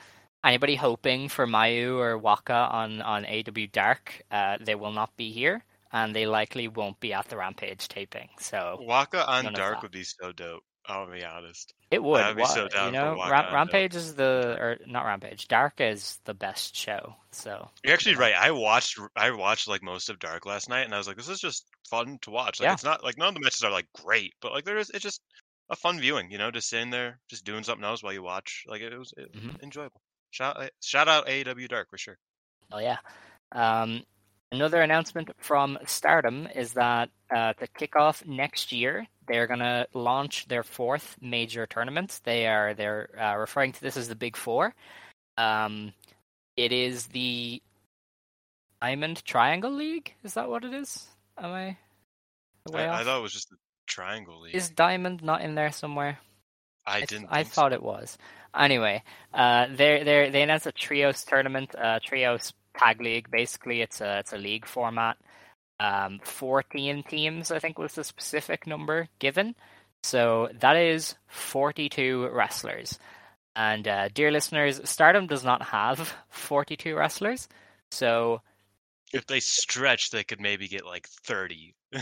anybody 0.45 0.75
hoping 0.77 1.29
for 1.31 1.47
Mayu 1.47 1.97
or 1.99 2.19
Waka 2.19 2.53
on 2.53 3.01
on 3.01 3.25
AEW 3.25 3.73
Dark, 3.73 4.23
uh, 4.31 4.59
they 4.61 4.75
will 4.75 4.93
not 4.93 5.17
be 5.17 5.33
here, 5.33 5.65
and 5.93 6.15
they 6.15 6.27
likely 6.27 6.69
won't 6.69 6.99
be 7.01 7.13
at 7.13 7.29
the 7.29 7.37
Rampage 7.37 7.89
taping. 7.89 8.29
So 8.41 8.79
Waka 8.81 9.27
on 9.29 9.53
Dark 9.53 9.83
would 9.83 9.93
be 9.93 10.05
so 10.05 10.33
dope. 10.33 10.63
I'll 10.85 11.09
be 11.09 11.25
honest. 11.25 11.73
it 11.93 12.03
would. 12.03 12.21
I'd 12.21 12.37
be 12.37 12.45
so 12.45 12.67
down 12.67 12.87
you 12.87 12.99
know, 12.99 13.15
Ra- 13.15 13.53
Rampage 13.55 13.95
is 13.95 14.17
the 14.17 14.57
or 14.59 14.79
not 14.87 15.05
Rampage. 15.05 15.47
Dark 15.47 15.81
is 15.81 16.19
the 16.25 16.35
best 16.35 16.75
show. 16.75 17.15
So 17.31 17.69
You're 17.85 17.95
actually 17.95 18.17
right. 18.17 18.35
I 18.35 18.51
watched 18.51 18.99
I 19.15 19.31
watched 19.31 19.69
like 19.69 19.83
most 19.85 20.11
of 20.11 20.19
Dark 20.19 20.45
last 20.45 20.69
night, 20.69 20.85
and 20.85 20.93
I 20.93 20.99
was 20.99 21.07
like, 21.07 21.17
this 21.17 21.29
is 21.29 21.39
just 21.41 21.67
fun 21.89 22.19
to 22.23 22.31
watch. 22.33 22.59
Like 22.59 22.67
Yeah. 22.67 22.73
it's 22.73 22.83
not 22.83 23.05
like 23.05 23.17
none 23.17 23.29
of 23.29 23.35
the 23.35 23.41
matches 23.41 23.63
are 23.63 23.71
like 23.71 23.87
great, 23.95 24.35
but 24.43 24.51
like 24.51 24.65
there 24.65 24.77
is 24.79 24.91
it's 24.91 25.05
just 25.05 25.21
a 25.71 25.77
fun 25.77 26.01
viewing. 26.01 26.33
You 26.33 26.39
know, 26.39 26.51
just 26.51 26.69
sitting 26.69 26.91
there, 26.91 27.21
just 27.31 27.45
doing 27.45 27.63
something 27.63 27.85
else 27.85 28.03
while 28.03 28.13
you 28.13 28.25
watch. 28.25 28.65
Like 28.67 28.81
it 28.83 28.99
was 28.99 29.15
it, 29.17 29.33
Mhm. 29.33 29.63
enjoyable. 29.63 30.01
Shout 30.33 30.61
eh, 30.61 30.69
shout 30.83 31.07
out 31.07 31.29
AEW 31.29 31.69
Dark 31.69 31.91
for 31.91 31.99
sure. 31.99 32.19
Oh 32.73 32.79
yeah. 32.81 32.99
Um, 33.53 34.03
another 34.53 34.83
announcement 34.83 35.31
from 35.39 35.79
Stardom 35.87 36.47
is 36.55 36.75
that 36.75 37.11
uh, 37.35 37.55
to 37.55 37.67
kick 37.67 37.97
off 37.97 38.25
next 38.27 38.71
year, 38.71 39.07
they're 39.27 39.47
gonna 39.47 39.87
launch 39.95 40.47
their 40.47 40.63
fourth 40.63 41.17
major 41.21 41.67
tournament. 41.67 42.21
They 42.25 42.47
are 42.47 42.75
they're 42.75 43.09
uh, 43.21 43.37
referring 43.37 43.73
to 43.73 43.81
this 43.81 43.97
as 43.97 44.09
the 44.09 44.15
Big 44.15 44.37
Four. 44.37 44.75
Um, 45.37 45.93
it 46.57 46.73
is 46.73 47.07
the 47.07 47.63
Diamond 48.81 49.25
Triangle 49.25 49.73
League. 49.73 50.15
Is 50.23 50.35
that 50.35 50.49
what 50.49 50.65
it 50.65 50.75
is? 50.75 51.09
Am 51.39 51.51
I? 51.51 51.77
I, 52.73 52.89
I 53.01 53.05
thought 53.05 53.19
it 53.19 53.23
was 53.23 53.33
just 53.33 53.51
the 53.51 53.57
Triangle 53.87 54.41
League. 54.41 54.55
Is 54.55 54.71
Diamond 54.71 55.23
not 55.23 55.41
in 55.41 55.55
there 55.55 55.73
somewhere? 55.73 56.19
I 56.87 57.01
didn't. 57.01 57.29
I 57.31 57.43
think 57.43 57.55
thought 57.55 57.73
so. 57.73 57.77
it 57.77 57.83
was. 57.83 58.19
Anyway, 58.55 59.03
uh, 59.33 59.67
they 59.69 60.03
they 60.05 60.31
they 60.31 60.43
announced 60.43 60.67
a 60.67 60.73
trios 60.73 61.25
tournament, 61.25 61.75
uh, 61.75 62.01
trios 62.05 62.53
tag 62.77 63.01
league. 63.01 63.31
Basically, 63.31 63.81
it's 63.83 64.01
a 64.01 64.19
it's 64.19 64.33
a 64.33 64.39
league 64.39 64.67
format. 64.67 65.17
Um, 65.81 66.21
fourteen 66.23 67.03
teams, 67.03 67.51
I 67.51 67.59
think, 67.59 67.79
was 67.79 67.95
the 67.95 68.05
specific 68.05 68.67
number 68.67 69.09
given. 69.19 69.55
So 70.03 70.49
that 70.61 70.77
is 70.77 71.15
forty-two 71.29 72.29
wrestlers. 72.33 72.99
And 73.55 73.87
uh, 73.87 74.09
dear 74.09 74.31
listeners, 74.31 74.81
Stardom 74.89 75.27
does 75.27 75.45
not 75.45 75.63
have 75.63 76.15
forty-two 76.31 76.95
wrestlers. 76.97 77.49
So 77.91 78.41
If 79.13 79.27
they 79.27 79.41
stretch, 79.41 80.11
they 80.11 80.25
could 80.25 80.41
maybe 80.41 80.69
get 80.69 80.87
like 80.87 81.07
thirty. 81.09 81.75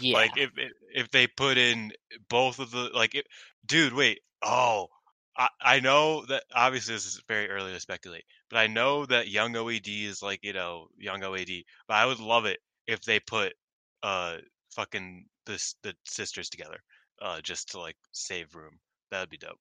yeah, 0.00 0.16
Like 0.16 0.36
if 0.36 0.50
if- 0.56 0.72
if 0.94 1.10
they 1.10 1.26
put 1.26 1.58
in 1.58 1.92
both 2.28 2.58
of 2.58 2.70
the 2.70 2.90
like, 2.94 3.14
it, 3.14 3.26
dude, 3.66 3.92
wait. 3.92 4.20
Oh, 4.42 4.88
I 5.36 5.48
I 5.60 5.80
know 5.80 6.24
that 6.26 6.44
obviously 6.54 6.94
this 6.94 7.06
is 7.06 7.22
very 7.28 7.48
early 7.50 7.72
to 7.72 7.80
speculate, 7.80 8.24
but 8.50 8.58
I 8.58 8.66
know 8.66 9.06
that 9.06 9.28
Young 9.28 9.54
OED 9.54 10.06
is 10.06 10.22
like 10.22 10.40
you 10.42 10.52
know 10.52 10.88
Young 10.98 11.20
OED, 11.20 11.64
but 11.88 11.94
I 11.94 12.06
would 12.06 12.20
love 12.20 12.46
it 12.46 12.60
if 12.86 13.02
they 13.02 13.20
put 13.20 13.54
uh 14.02 14.38
fucking 14.74 15.26
this 15.46 15.74
the 15.82 15.94
sisters 16.04 16.48
together, 16.48 16.78
uh 17.22 17.40
just 17.40 17.70
to 17.70 17.80
like 17.80 17.96
save 18.12 18.54
room. 18.54 18.78
That 19.10 19.20
would 19.20 19.30
be 19.30 19.38
dope. 19.38 19.60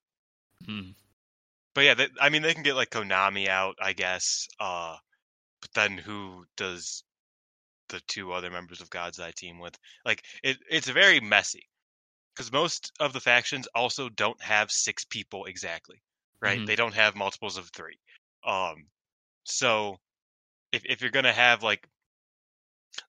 Hmm. 0.65 0.91
But 1.73 1.83
yeah, 1.83 1.93
they, 1.95 2.07
I 2.19 2.29
mean 2.29 2.41
they 2.41 2.53
can 2.53 2.63
get 2.63 2.75
like 2.75 2.89
Konami 2.89 3.47
out, 3.47 3.75
I 3.81 3.93
guess. 3.93 4.47
Uh, 4.59 4.95
but 5.61 5.71
then 5.73 5.97
who 5.97 6.45
does 6.57 7.03
the 7.89 8.01
two 8.07 8.31
other 8.31 8.49
members 8.49 8.81
of 8.81 8.89
God's 8.89 9.19
Eye 9.19 9.33
team 9.35 9.59
with? 9.59 9.77
Like 10.05 10.23
it, 10.43 10.57
it's 10.69 10.89
very 10.89 11.19
messy 11.19 11.67
because 12.35 12.51
most 12.51 12.91
of 12.99 13.13
the 13.13 13.19
factions 13.19 13.67
also 13.73 14.09
don't 14.09 14.41
have 14.41 14.69
six 14.71 15.05
people 15.05 15.45
exactly, 15.45 16.01
right? 16.41 16.59
Mhm. 16.59 16.65
They 16.67 16.75
don't 16.75 16.93
have 16.93 17.15
multiples 17.15 17.57
of 17.57 17.69
three. 17.69 17.97
Um, 18.43 18.89
so 19.45 19.99
if 20.71 20.83
if 20.85 21.01
you're 21.01 21.11
gonna 21.11 21.33
have 21.33 21.63
like 21.63 21.87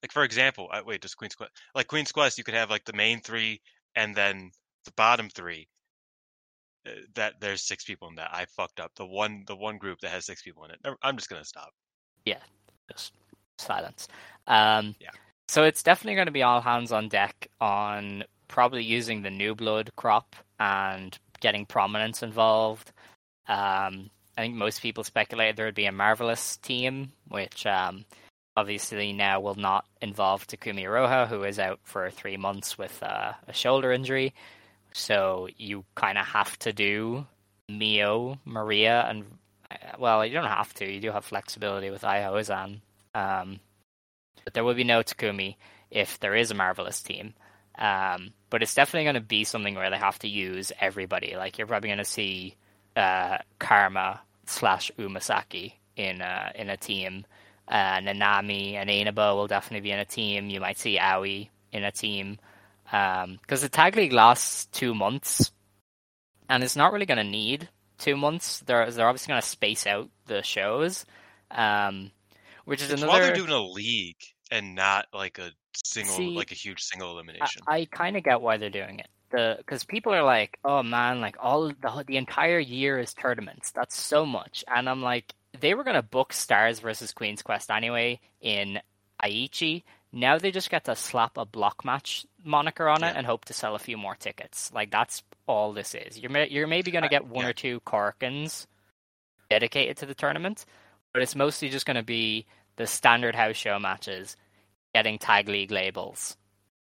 like 0.01 0.11
for 0.11 0.23
example, 0.23 0.69
uh, 0.71 0.81
wait, 0.85 1.01
does 1.01 1.15
Queen's 1.15 1.35
Quest 1.35 1.51
like 1.75 1.87
Queen's 1.87 2.11
Quest? 2.11 2.37
You 2.37 2.43
could 2.43 2.53
have 2.53 2.69
like 2.69 2.85
the 2.85 2.93
main 2.93 3.21
three 3.21 3.61
and 3.95 4.15
then 4.15 4.51
the 4.85 4.91
bottom 4.91 5.29
three. 5.29 5.67
Uh, 6.87 6.91
that 7.15 7.39
there's 7.41 7.63
six 7.63 7.83
people 7.83 8.07
in 8.07 8.15
that. 8.15 8.33
I 8.33 8.45
fucked 8.45 8.79
up 8.79 8.93
the 8.95 9.05
one 9.05 9.43
the 9.45 9.55
one 9.55 9.77
group 9.77 9.99
that 9.99 10.11
has 10.11 10.25
six 10.25 10.41
people 10.41 10.63
in 10.65 10.71
it. 10.71 10.79
I'm 11.01 11.17
just 11.17 11.29
gonna 11.29 11.45
stop. 11.45 11.73
Yeah, 12.25 12.41
just 12.91 13.13
silence. 13.57 14.07
Um, 14.47 14.95
Yeah. 14.99 15.11
So 15.49 15.63
it's 15.63 15.81
definitely 15.81 16.15
going 16.15 16.25
to 16.25 16.31
be 16.31 16.43
all 16.43 16.59
hands 16.59 16.91
on 16.91 17.07
deck 17.07 17.47
on 17.61 18.25
probably 18.47 18.83
using 18.83 19.21
the 19.21 19.29
new 19.29 19.55
blood 19.55 19.91
crop 19.95 20.35
and 20.59 21.17
getting 21.39 21.65
prominence 21.65 22.23
involved. 22.23 22.91
Um, 23.47 24.09
I 24.37 24.41
think 24.41 24.55
most 24.55 24.81
people 24.81 25.03
speculated 25.03 25.55
there 25.55 25.65
would 25.65 25.75
be 25.75 25.85
a 25.85 25.91
marvelous 25.91 26.57
team, 26.57 27.11
which 27.27 27.65
um, 27.65 28.05
obviously 28.55 29.13
now 29.13 29.39
will 29.39 29.55
not 29.55 29.85
involve 30.01 30.47
Takumi 30.47 30.83
Iroha, 30.83 31.27
who 31.27 31.43
is 31.43 31.59
out 31.59 31.79
for 31.83 32.09
three 32.09 32.37
months 32.37 32.77
with 32.77 33.01
uh, 33.03 33.33
a 33.47 33.53
shoulder 33.53 33.91
injury. 33.91 34.33
So 34.93 35.47
you 35.57 35.85
kind 35.95 36.17
of 36.17 36.25
have 36.25 36.57
to 36.59 36.73
do 36.73 37.25
Mio, 37.69 38.39
Maria, 38.45 39.05
and 39.09 39.25
Uh, 39.69 39.75
Well, 39.99 40.25
you 40.25 40.33
don't 40.33 40.45
have 40.45 40.73
to. 40.75 40.85
You 40.85 41.01
do 41.01 41.11
have 41.11 41.25
flexibility 41.25 41.89
with 41.89 42.03
Iozan. 42.03 42.79
Um, 43.13 43.59
but 44.43 44.53
there 44.53 44.63
will 44.63 44.75
be 44.75 44.83
no 44.85 45.01
Takumi 45.03 45.55
if 45.91 46.19
there 46.19 46.35
is 46.35 46.51
a 46.51 46.55
Marvelous 46.55 47.01
team. 47.01 47.33
Um, 47.77 48.33
but 48.49 48.63
it's 48.63 48.73
definitely 48.75 49.05
going 49.05 49.15
to 49.15 49.21
be 49.21 49.43
something 49.43 49.75
where 49.75 49.89
they 49.89 49.97
have 49.97 50.19
to 50.19 50.27
use 50.27 50.71
everybody. 50.79 51.35
Like 51.35 51.57
you're 51.57 51.67
probably 51.67 51.89
going 51.89 51.99
to 51.99 52.05
see 52.05 52.55
uh, 52.95 53.37
Karma 53.59 54.21
slash 54.45 54.91
Umasaki 54.97 55.73
in 55.95 56.21
a, 56.21 56.51
in 56.55 56.69
a 56.69 56.77
team. 56.77 57.25
Uh, 57.67 57.99
Nanami 57.99 58.73
and 58.75 58.89
Ainabo 58.89 59.35
will 59.35 59.47
definitely 59.47 59.81
be 59.81 59.91
in 59.91 59.99
a 59.99 60.05
team. 60.05 60.49
You 60.49 60.59
might 60.61 60.77
see 60.79 60.97
Aoi 60.97 61.49
in 61.71 61.83
a 61.83 61.91
team. 61.91 62.39
Because 62.85 63.61
the 63.61 63.69
tag 63.69 63.97
league 63.97 64.13
lasts 64.13 64.65
two 64.67 64.95
months, 64.95 65.51
and 66.47 66.63
it's 66.63 66.77
not 66.77 66.93
really 66.93 67.05
going 67.05 67.17
to 67.17 67.23
need 67.25 67.67
two 67.97 68.15
months. 68.15 68.61
They're 68.61 68.89
they're 68.89 69.09
obviously 69.09 69.31
going 69.33 69.41
to 69.41 69.47
space 69.47 69.85
out 69.85 70.09
the 70.27 70.41
shows, 70.41 71.05
um, 71.51 72.11
which 72.63 72.81
is 72.81 72.89
It's 72.89 73.01
another. 73.01 73.19
while 73.19 73.27
they're 73.27 73.35
doing 73.35 73.51
a 73.51 73.61
league 73.61 74.15
and 74.51 74.75
not 74.75 75.07
like 75.13 75.39
a 75.39 75.51
single, 75.73 76.15
See, 76.15 76.35
like 76.35 76.51
a 76.51 76.55
huge 76.55 76.81
single 76.81 77.11
elimination. 77.11 77.61
I, 77.67 77.77
I 77.79 77.85
kind 77.85 78.17
of 78.17 78.23
get 78.23 78.41
why 78.41 78.57
they're 78.57 78.69
doing 78.69 78.99
it. 78.99 79.07
The 79.29 79.55
because 79.57 79.83
people 79.83 80.13
are 80.13 80.23
like, 80.23 80.57
oh 80.63 80.83
man, 80.83 81.19
like 81.19 81.35
all 81.39 81.67
the 81.67 82.03
the 82.07 82.17
entire 82.17 82.59
year 82.59 82.97
is 82.97 83.13
tournaments. 83.13 83.71
That's 83.71 83.99
so 83.99 84.25
much, 84.25 84.63
and 84.73 84.89
I'm 84.89 85.01
like, 85.01 85.33
they 85.59 85.73
were 85.73 85.83
gonna 85.83 86.01
book 86.01 86.31
Stars 86.31 86.79
versus 86.79 87.11
Queen's 87.11 87.41
Quest 87.41 87.69
anyway 87.69 88.19
in 88.39 88.79
Aichi. 89.23 89.83
Now 90.13 90.37
they 90.37 90.51
just 90.51 90.69
get 90.69 90.85
to 90.85 90.95
slap 90.95 91.37
a 91.37 91.45
block 91.45 91.83
match 91.83 92.25
moniker 92.43 92.87
on 92.87 93.03
it 93.03 93.15
and 93.17 93.25
hope 93.25 93.45
to 93.45 93.53
sell 93.53 93.75
a 93.75 93.79
few 93.79 93.97
more 93.97 94.15
tickets. 94.15 94.71
Like 94.73 94.91
that's 94.91 95.23
all 95.45 95.73
this 95.73 95.93
is. 95.93 96.17
You're 96.17 96.31
may- 96.31 96.49
you're 96.49 96.67
maybe 96.67 96.91
gonna 96.91 97.09
get 97.09 97.27
one 97.27 97.43
yeah. 97.43 97.49
or 97.49 97.53
two 97.53 97.81
Korakuens 97.81 98.65
dedicated 99.49 99.97
to 99.97 100.05
the 100.05 100.15
tournament, 100.15 100.65
but 101.13 101.21
it's 101.21 101.35
mostly 101.35 101.67
just 101.67 101.85
gonna 101.85 102.03
be 102.03 102.45
the 102.77 102.87
standard 102.87 103.35
house 103.35 103.55
show 103.57 103.79
matches, 103.79 104.35
getting 104.93 105.17
tag 105.19 105.49
league 105.49 105.71
labels, 105.71 106.37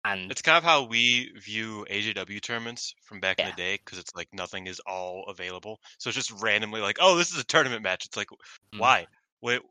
and 0.04 0.32
It's 0.32 0.42
kind 0.42 0.58
of 0.58 0.64
how 0.64 0.84
we 0.84 1.32
view 1.40 1.86
AJW 1.90 2.42
tournaments 2.42 2.96
from 3.04 3.20
back 3.20 3.40
in 3.40 3.46
the 3.46 3.52
day 3.52 3.78
because 3.84 4.00
it's 4.00 4.16
like 4.16 4.28
nothing 4.34 4.66
is 4.68 4.80
all 4.88 5.26
available. 5.28 5.80
So 6.00 6.10
it's 6.10 6.16
just 6.18 6.32
randomly 6.42 6.82
like, 6.82 6.98
oh, 7.00 7.18
this 7.18 7.32
is 7.32 7.40
a 7.40 7.44
tournament 7.44 7.84
match. 7.84 8.06
It's 8.06 8.18
like, 8.18 8.30
Mm. 8.74 8.80
why? 8.80 9.08
Wait, 9.42 9.62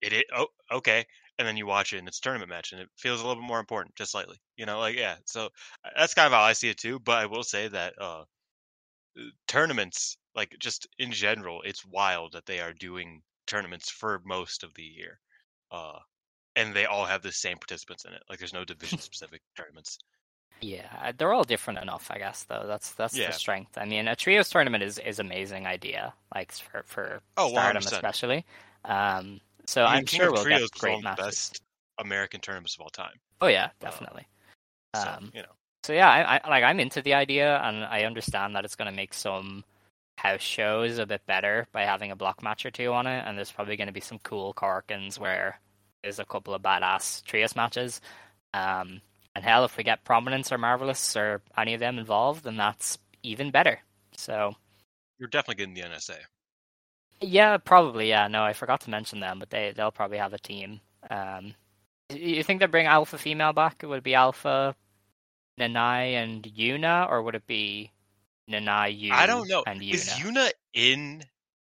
it, 0.00 0.12
it 0.12 0.26
oh 0.34 0.48
okay, 0.72 1.06
and 1.38 1.46
then 1.46 1.56
you 1.56 1.66
watch 1.66 1.92
it 1.92 1.98
and 1.98 2.08
it's 2.08 2.18
a 2.18 2.22
tournament 2.22 2.50
match 2.50 2.72
and 2.72 2.80
it 2.80 2.88
feels 2.96 3.20
a 3.20 3.26
little 3.26 3.40
bit 3.40 3.46
more 3.46 3.60
important, 3.60 3.94
just 3.94 4.12
slightly. 4.12 4.36
You 4.56 4.66
know, 4.66 4.80
like 4.80 4.96
yeah. 4.96 5.16
So 5.26 5.46
uh, 5.84 5.90
that's 5.96 6.14
kind 6.14 6.26
of 6.26 6.32
how 6.32 6.42
I 6.42 6.54
see 6.54 6.68
it 6.70 6.78
too. 6.78 6.98
But 6.98 7.18
I 7.18 7.26
will 7.26 7.44
say 7.44 7.68
that 7.68 7.94
uh, 8.00 8.24
tournaments, 9.46 10.16
like 10.34 10.56
just 10.58 10.88
in 10.98 11.12
general, 11.12 11.62
it's 11.62 11.84
wild 11.84 12.32
that 12.32 12.46
they 12.46 12.60
are 12.60 12.72
doing 12.72 13.22
tournaments 13.46 13.90
for 13.90 14.20
most 14.24 14.64
of 14.64 14.74
the 14.74 14.82
year. 14.82 15.18
Uh, 15.72 15.98
and 16.54 16.74
they 16.74 16.84
all 16.84 17.06
have 17.06 17.22
the 17.22 17.32
same 17.32 17.56
participants 17.56 18.04
in 18.04 18.12
it. 18.12 18.22
Like 18.28 18.38
there's 18.38 18.52
no 18.52 18.64
division 18.64 18.98
specific 19.00 19.40
tournaments. 19.56 19.98
Yeah, 20.60 21.10
they're 21.18 21.32
all 21.32 21.44
different 21.44 21.80
enough, 21.80 22.08
I 22.10 22.18
guess. 22.18 22.44
Though 22.44 22.64
that's 22.66 22.92
that's 22.92 23.18
Yeah. 23.18 23.26
the 23.28 23.32
strength. 23.32 23.76
I 23.76 23.84
mean, 23.84 24.06
a 24.06 24.14
trios 24.14 24.48
tournament 24.50 24.84
is 24.84 24.98
is 24.98 25.18
amazing 25.18 25.66
idea, 25.66 26.14
like 26.34 26.52
for 26.52 26.84
for 26.86 27.20
Oh, 27.36 27.48
Stardom 27.48 27.82
100%. 27.82 27.92
especially. 27.92 28.44
Um, 28.84 29.40
so 29.66 29.84
I 29.84 29.96
mean, 29.96 30.04
King 30.06 30.20
sure 30.20 30.32
we'll 30.32 30.44
Trios 30.44 30.70
get 30.70 30.80
great 30.80 30.98
the 30.98 31.02
matches. 31.04 31.26
best 31.26 31.62
American 31.98 32.40
tournaments 32.40 32.76
of 32.76 32.82
all 32.82 32.90
time. 32.90 33.14
Oh 33.40 33.48
yeah, 33.48 33.66
uh, 33.66 33.68
definitely. 33.80 34.26
So 34.94 35.08
Um, 35.08 35.32
you 35.34 35.42
know, 35.42 35.48
So 35.84 35.92
yeah, 35.94 36.08
I, 36.10 36.40
I 36.44 36.48
like 36.48 36.64
I'm 36.64 36.78
into 36.78 37.02
the 37.02 37.14
idea, 37.14 37.58
and 37.58 37.84
I 37.84 38.04
understand 38.04 38.54
that 38.54 38.64
it's 38.64 38.76
going 38.76 38.90
to 38.90 38.96
make 38.96 39.14
some 39.14 39.64
house 40.16 40.40
shows 40.42 40.98
a 40.98 41.06
bit 41.06 41.26
better 41.26 41.66
by 41.72 41.82
having 41.82 42.10
a 42.10 42.16
block 42.16 42.42
match 42.42 42.66
or 42.66 42.70
two 42.70 42.92
on 42.92 43.06
it, 43.06 43.24
and 43.26 43.36
there's 43.36 43.52
probably 43.52 43.76
going 43.76 43.88
to 43.88 43.92
be 43.92 44.00
some 44.00 44.18
cool 44.20 44.54
Korakuens 44.54 45.18
where 45.18 45.60
there's 46.02 46.18
a 46.18 46.24
couple 46.24 46.54
of 46.54 46.62
badass 46.62 47.22
trios 47.24 47.56
matches. 47.56 48.00
Um, 48.54 49.00
and 49.34 49.44
hell, 49.44 49.64
if 49.64 49.76
we 49.76 49.84
get 49.84 50.04
Prominence 50.04 50.52
or 50.52 50.58
Marvelous 50.58 51.16
or 51.16 51.42
any 51.56 51.74
of 51.74 51.80
them 51.80 51.98
involved, 51.98 52.44
then 52.44 52.56
that's 52.56 52.98
even 53.22 53.50
better. 53.50 53.80
So 54.16 54.54
you're 55.18 55.28
definitely 55.28 55.64
getting 55.64 55.74
the 55.74 55.96
NSA. 55.96 56.18
yeah, 57.20 57.56
probably 57.58 58.08
yeah. 58.08 58.28
No, 58.28 58.44
I 58.44 58.52
forgot 58.52 58.80
to 58.82 58.90
mention 58.90 59.20
them, 59.20 59.38
but 59.38 59.50
they 59.50 59.72
they'll 59.76 59.92
probably 59.92 60.18
have 60.18 60.32
a 60.34 60.38
team. 60.38 60.80
Um, 61.10 61.54
you 62.10 62.42
think 62.42 62.60
they 62.60 62.66
bring 62.66 62.86
Alpha 62.86 63.18
female 63.18 63.52
back? 63.52 63.82
Would 63.82 63.88
it 63.88 63.88
would 63.88 64.02
be 64.02 64.14
Alpha, 64.14 64.74
Nanae, 65.58 66.14
and 66.14 66.42
Yuna, 66.44 67.08
or 67.10 67.22
would 67.22 67.34
it 67.36 67.46
be 67.46 67.91
Nanae, 68.50 68.98
Yu, 68.98 69.12
I 69.12 69.26
don't 69.26 69.48
know. 69.48 69.64
and 69.66 69.80
Is 69.82 70.06
Yuna? 70.06 70.32
Yuna 70.32 70.50
in 70.74 71.22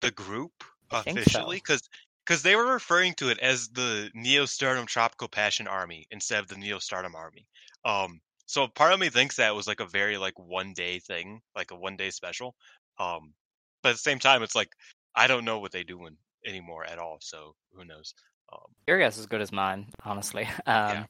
the 0.00 0.10
group 0.10 0.52
I 0.90 1.02
think 1.02 1.18
so. 1.18 1.22
officially? 1.22 1.56
Because 1.56 1.82
because 2.24 2.42
they 2.42 2.54
were 2.54 2.72
referring 2.72 3.14
to 3.14 3.30
it 3.30 3.38
as 3.40 3.68
the 3.68 4.10
Neo 4.14 4.46
Stardom 4.46 4.86
Tropical 4.86 5.28
Passion 5.28 5.66
Army 5.66 6.06
instead 6.10 6.40
of 6.40 6.48
the 6.48 6.56
Neo 6.56 6.78
Stardom 6.78 7.16
Army. 7.16 7.46
Um, 7.84 8.20
so 8.46 8.68
part 8.68 8.92
of 8.92 9.00
me 9.00 9.08
thinks 9.08 9.36
that 9.36 9.54
was 9.54 9.66
like 9.66 9.80
a 9.80 9.86
very 9.86 10.18
like 10.18 10.38
one 10.38 10.72
day 10.72 10.98
thing, 11.00 11.40
like 11.56 11.70
a 11.70 11.76
one 11.76 11.96
day 11.96 12.10
special. 12.10 12.54
Um, 12.98 13.34
but 13.82 13.90
at 13.90 13.92
the 13.94 13.98
same 13.98 14.18
time, 14.18 14.42
it's 14.42 14.54
like 14.54 14.70
I 15.16 15.26
don't 15.26 15.44
know 15.44 15.58
what 15.58 15.72
they 15.72 15.82
doing 15.82 16.16
anymore 16.46 16.84
at 16.84 16.98
all. 16.98 17.18
So 17.20 17.54
who 17.74 17.84
knows? 17.84 18.14
Um, 18.52 18.60
Your 18.86 18.98
guess 18.98 19.14
is 19.14 19.20
as 19.20 19.26
good 19.26 19.40
as 19.40 19.52
mine, 19.52 19.86
honestly. 20.04 20.44
Um, 20.66 20.90
Yeah. 20.90 21.04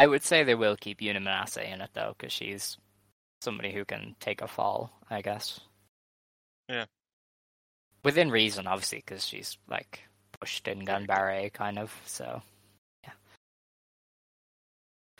I 0.00 0.06
would 0.06 0.22
say 0.22 0.44
they 0.44 0.54
will 0.54 0.76
keep 0.76 1.00
Yuna 1.00 1.18
Manase 1.18 1.72
in 1.72 1.80
it 1.80 1.90
though, 1.92 2.14
because 2.16 2.32
she's 2.32 2.76
somebody 3.40 3.72
who 3.72 3.84
can 3.84 4.14
take 4.20 4.42
a 4.42 4.48
fall, 4.48 4.90
I 5.10 5.22
guess. 5.22 5.60
Yeah. 6.68 6.84
Within 8.04 8.30
reason, 8.30 8.66
obviously, 8.66 8.98
because 8.98 9.24
she's 9.24 9.58
like 9.68 10.00
pushed 10.40 10.68
in 10.68 10.84
gun 10.84 11.06
Ganbare, 11.06 11.52
kind 11.52 11.78
of. 11.78 11.92
So, 12.06 12.42
yeah. 13.04 13.12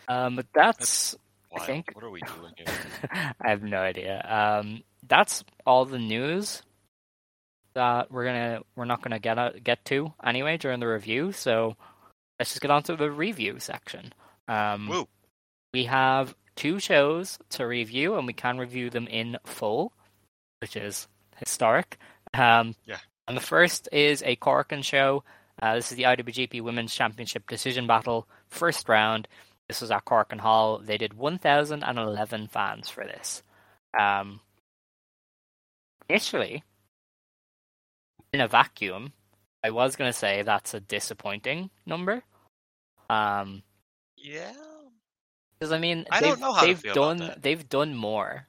Um, 0.08 0.36
but 0.36 0.46
that's 0.54 1.16
I 1.54 1.64
think- 1.64 1.90
What 1.94 2.04
are 2.04 2.10
we 2.10 2.20
doing 2.20 2.52
here? 2.56 2.66
I 3.40 3.50
have 3.50 3.62
no 3.62 3.78
idea. 3.78 4.20
Um, 4.22 4.82
that's 5.06 5.44
all 5.66 5.84
the 5.84 5.98
news 5.98 6.62
that 7.74 8.10
we're 8.10 8.24
gonna 8.24 8.60
we're 8.76 8.84
not 8.84 9.02
gonna 9.02 9.18
get 9.18 9.38
out, 9.38 9.62
get 9.62 9.84
to 9.86 10.12
anyway 10.24 10.56
during 10.56 10.80
the 10.80 10.88
review. 10.88 11.32
So 11.32 11.76
let's 12.38 12.50
just 12.50 12.60
get 12.60 12.70
on 12.70 12.82
to 12.84 12.96
the 12.96 13.10
review 13.10 13.58
section. 13.58 14.12
Um, 14.48 14.88
Woo. 14.88 15.08
we 15.72 15.84
have 15.84 16.34
two 16.58 16.80
shows 16.80 17.38
to 17.50 17.64
review, 17.66 18.16
and 18.16 18.26
we 18.26 18.32
can 18.32 18.58
review 18.58 18.90
them 18.90 19.06
in 19.06 19.38
full, 19.44 19.92
which 20.60 20.76
is 20.76 21.06
historic. 21.36 21.98
Um, 22.34 22.74
Yeah. 22.84 22.98
And 23.28 23.36
the 23.36 23.42
first 23.42 23.88
is 23.92 24.22
a 24.22 24.36
Korakuen 24.36 24.82
show. 24.82 25.22
Uh, 25.62 25.74
this 25.76 25.92
is 25.92 25.96
the 25.96 26.04
IWGP 26.04 26.60
Women's 26.62 26.94
Championship 26.94 27.48
Decision 27.48 27.86
Battle, 27.86 28.26
first 28.48 28.88
round. 28.88 29.28
This 29.68 29.80
was 29.80 29.90
at 29.90 30.04
Korakuen 30.04 30.40
Hall. 30.40 30.78
They 30.78 30.98
did 30.98 31.14
1,011 31.14 32.48
fans 32.48 32.88
for 32.88 33.04
this. 33.04 33.42
Um, 33.98 34.40
initially, 36.08 36.64
in 38.32 38.40
a 38.40 38.48
vacuum, 38.48 39.12
I 39.62 39.70
was 39.70 39.94
going 39.94 40.08
to 40.08 40.18
say 40.18 40.42
that's 40.42 40.74
a 40.74 40.80
disappointing 40.80 41.70
number. 41.86 42.22
Um, 43.10 43.62
Yeah. 44.16 44.52
Because 45.58 45.72
I 45.72 45.78
mean, 45.78 46.06
I 46.10 46.20
they've, 46.20 46.30
don't 46.30 46.40
know 46.40 46.52
how 46.52 46.64
they've 46.66 46.82
done 46.82 47.34
they've 47.40 47.68
done 47.68 47.94
more 47.94 48.46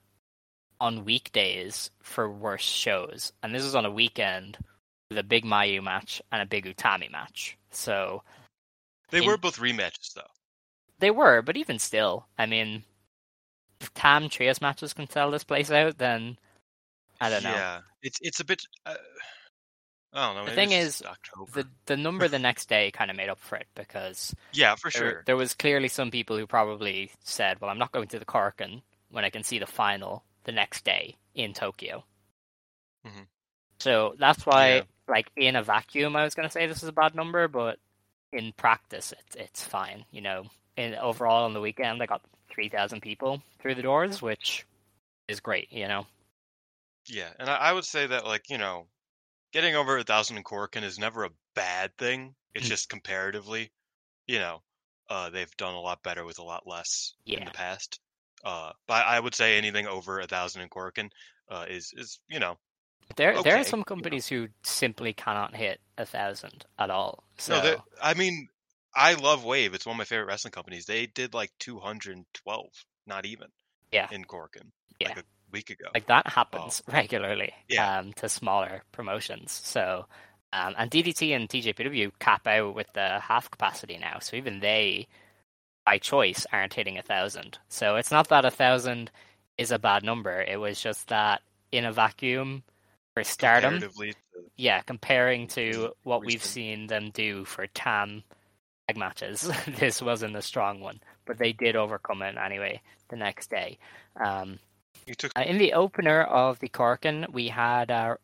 on 0.81 1.05
weekdays 1.05 1.91
for 2.01 2.29
worse 2.29 2.61
shows, 2.63 3.33
and 3.43 3.53
this 3.53 3.63
is 3.63 3.75
on 3.75 3.85
a 3.85 3.91
weekend 3.91 4.57
with 5.09 5.17
a 5.17 5.23
big 5.23 5.43
Mayu 5.43 5.83
match 5.83 6.21
and 6.31 6.41
a 6.41 6.45
big 6.45 6.65
Utami 6.65 7.11
match. 7.11 7.57
So 7.71 8.23
They 9.09 9.19
In- 9.19 9.25
were 9.25 9.37
both 9.37 9.57
rematches 9.57 10.13
though. 10.13 10.21
they 10.99 11.11
were, 11.11 11.41
but 11.41 11.57
even 11.57 11.79
still, 11.79 12.27
I 12.37 12.45
mean, 12.45 12.83
if 13.81 13.93
Tam 13.93 14.29
Trios 14.29 14.61
matches 14.61 14.93
can 14.93 15.09
sell 15.09 15.31
this 15.31 15.43
place 15.43 15.71
out, 15.71 15.97
then 15.97 16.37
I 17.21 17.29
don't 17.29 17.43
know. 17.43 17.51
Yeah, 17.51 17.81
it's 18.01 18.19
it's 18.21 18.39
a 18.39 18.45
bit. 18.45 18.61
Uh, 18.85 18.95
I 20.13 20.25
don't 20.27 20.35
know. 20.35 20.45
The 20.45 20.55
thing 20.55 20.71
is. 20.71 21.03
The 21.53 21.67
the 21.85 21.97
number 21.97 22.27
the 22.27 22.39
next 22.39 22.67
day 22.69 22.91
kind 22.91 23.11
of 23.11 23.17
made 23.17 23.29
up 23.29 23.39
for 23.39 23.55
it 23.57 23.67
because 23.75 24.33
yeah, 24.53 24.75
for 24.75 24.89
sure. 24.91 25.23
there 25.25 25.37
was 25.37 25.53
clearly 25.53 25.87
some 25.87 26.11
people 26.11 26.37
who 26.37 26.47
probably 26.47 27.11
said, 27.23 27.59
"Well, 27.61 27.69
I'm 27.69 27.77
not 27.79 27.91
going 27.91 28.07
to 28.09 28.19
the 28.19 28.25
Korakuen 28.25 28.81
when 29.11 29.23
I 29.25 29.29
can 29.29 29.43
see 29.43 29.59
the 29.59 29.67
final 29.67 30.23
the 30.43 30.51
next 30.51 30.83
day 30.83 31.17
in 31.35 31.53
Tokyo." 31.53 32.03
Mhm. 33.05 33.27
So 33.79 34.15
that's 34.19 34.45
why, 34.45 34.75
Yeah. 34.75 34.81
like 35.07 35.29
in 35.35 35.55
a 35.55 35.63
vacuum, 35.63 36.15
I 36.15 36.23
was 36.23 36.35
going 36.35 36.47
to 36.47 36.51
say 36.51 36.67
this 36.67 36.83
is 36.83 36.89
a 36.89 36.93
bad 36.93 37.15
number, 37.15 37.47
but 37.47 37.79
in 38.33 38.51
practice, 38.53 39.13
it's 39.17 39.35
it's 39.35 39.63
fine. 39.63 40.05
You 40.11 40.21
know, 40.21 40.43
in 40.75 40.95
overall 40.95 41.45
on 41.45 41.53
the 41.53 41.61
weekend, 41.61 42.01
I 42.01 42.05
got 42.07 42.21
three 42.49 42.69
thousand 42.69 43.01
people 43.01 43.41
through 43.59 43.75
the 43.75 43.81
doors, 43.83 44.21
which 44.21 44.65
is 45.27 45.39
great. 45.39 45.71
You 45.71 45.87
know, 45.87 46.07
Yeah, 47.05 47.31
and 47.39 47.49
I, 47.49 47.55
I 47.55 47.73
would 47.73 47.85
say 47.85 48.07
that 48.07 48.25
like 48.25 48.49
you 48.49 48.57
know, 48.57 48.87
getting 49.51 49.75
over 49.75 49.97
a 49.97 50.03
thousand 50.03 50.37
in 50.37 50.43
Korakuen 50.43 50.83
is 50.83 50.99
never 50.99 51.23
a 51.25 51.31
bad 51.55 51.97
thing. 51.97 52.35
It's 52.53 52.65
Mm. 52.65 52.69
just 52.69 52.89
comparatively, 52.89 53.71
you 54.27 54.39
know, 54.39 54.63
uh, 55.09 55.29
they've 55.29 55.55
done 55.57 55.73
a 55.75 55.81
lot 55.81 56.03
better 56.03 56.25
with 56.25 56.39
a 56.39 56.43
lot 56.43 56.67
less 56.67 57.13
in 57.33 57.45
the 57.45 57.51
past. 57.51 57.99
Uh, 58.43 58.73
but 58.87 59.05
I 59.05 59.19
would 59.19 59.35
say 59.35 59.57
anything 59.57 59.87
over 59.87 60.19
a 60.19 60.27
thousand 60.27 60.61
in 60.63 60.69
Korakuen 60.69 61.09
uh, 61.49 61.65
is 61.69 61.93
is 61.97 62.19
you 62.29 62.39
know 62.39 62.57
There, 63.15 63.39
there 63.39 63.57
are 63.59 63.63
some 63.63 63.83
you 63.95 64.03
know. 64.03 64.09
companies 64.11 64.27
who 64.27 64.49
simply 64.63 65.13
cannot 65.13 65.55
hit 65.55 65.79
a 65.97 66.05
thousand 66.05 66.65
at 66.77 66.89
all. 66.89 67.23
So 67.37 67.53
No, 67.53 67.83
I 68.01 68.13
mean, 68.13 68.47
I 68.95 69.13
love 69.15 69.43
Wave. 69.43 69.73
It's 69.73 69.85
one 69.85 69.95
of 69.95 69.97
my 69.97 70.05
favorite 70.05 70.25
wrestling 70.27 70.51
companies. 70.51 70.85
They 70.85 71.05
did 71.07 71.33
like 71.33 71.51
212, 71.59 72.67
not 73.05 73.25
even. 73.25 73.47
Yeah. 73.91 74.07
In 74.11 74.23
Korakuen, 74.25 74.71
Yeah. 74.99 75.07
like 75.09 75.17
a 75.17 75.23
week 75.51 75.69
ago. 75.69 75.85
like 75.93 76.07
that 76.07 76.27
happens 76.27 76.81
regularly 76.91 77.51
Oh. 77.53 77.63
Yeah. 77.69 77.99
um, 77.99 78.13
to 78.13 78.29
smaller 78.29 78.83
promotions. 78.91 79.51
So, 79.51 80.05
um, 80.53 80.75
and 80.77 80.89
DDT 80.91 81.35
and 81.35 81.47
TJPW 81.49 82.11
cap 82.19 82.47
out 82.47 82.75
with 82.75 82.91
the 82.93 83.19
half 83.19 83.49
capacity 83.51 83.97
now, 83.99 84.19
so 84.19 84.35
even 84.37 84.59
they, 84.59 85.07
by 85.85 85.97
choice, 85.97 86.45
aren't 86.51 86.73
hitting 86.73 86.97
a 86.97 87.03
thousand. 87.03 87.59
So 87.67 87.95
it's 87.97 88.11
not 88.11 88.29
that 88.29 88.45
a 88.45 88.51
thousand 88.51 89.11
is 89.57 89.71
a 89.71 89.79
bad 89.79 90.03
number. 90.03 90.41
It 90.41 90.57
was 90.59 90.81
just 90.81 91.07
that 91.09 91.41
in 91.71 91.85
a 91.85 91.91
vacuum 91.91 92.63
for 93.13 93.23
Stardom, 93.23 93.79
to- 93.79 94.13
yeah, 94.55 94.81
comparing 94.81 95.47
to 95.49 95.93
what 96.03 96.25
we've 96.25 96.43
seen 96.43 96.87
them 96.87 97.11
do 97.11 97.43
for 97.45 97.67
TAM 97.67 98.23
tag 98.87 98.97
matches, 98.97 99.49
this 99.79 100.01
wasn't 100.01 100.35
a 100.35 100.41
strong 100.41 100.79
one. 100.79 100.99
But 101.25 101.37
they 101.37 101.53
did 101.53 101.75
overcome 101.75 102.21
it 102.23 102.37
anyway 102.37 102.81
the 103.09 103.17
next 103.17 103.49
day. 103.51 103.77
Um, 104.23 104.57
you 105.09 105.15
took 105.15 105.31
uh, 105.37 105.41
in 105.41 105.57
the 105.57 105.73
opener 105.73 106.21
of 106.21 106.59
the 106.59 106.69
Korakuen, 106.69 107.31
we 107.33 107.47
had 107.49 107.91
uh, 107.91 108.15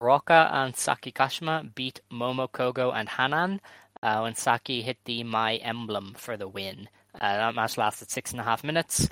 Ruaka 0.00 0.52
and 0.52 0.76
Saki 0.76 1.12
Kashima 1.12 1.74
beat 1.74 2.00
Momo 2.10 2.50
Kohgo 2.50 2.94
and 2.94 3.08
Hanan 3.08 3.60
uh, 4.02 4.20
when 4.20 4.34
Saki 4.34 4.82
hit 4.82 4.98
the 5.04 5.22
My 5.24 5.56
Emblem 5.56 6.14
for 6.16 6.36
the 6.36 6.48
win. 6.48 6.88
Uh, 7.14 7.36
that 7.36 7.54
match 7.54 7.76
lasted 7.76 8.10
six 8.10 8.32
and 8.32 8.40
a 8.40 8.44
half 8.44 8.64
minutes. 8.64 9.08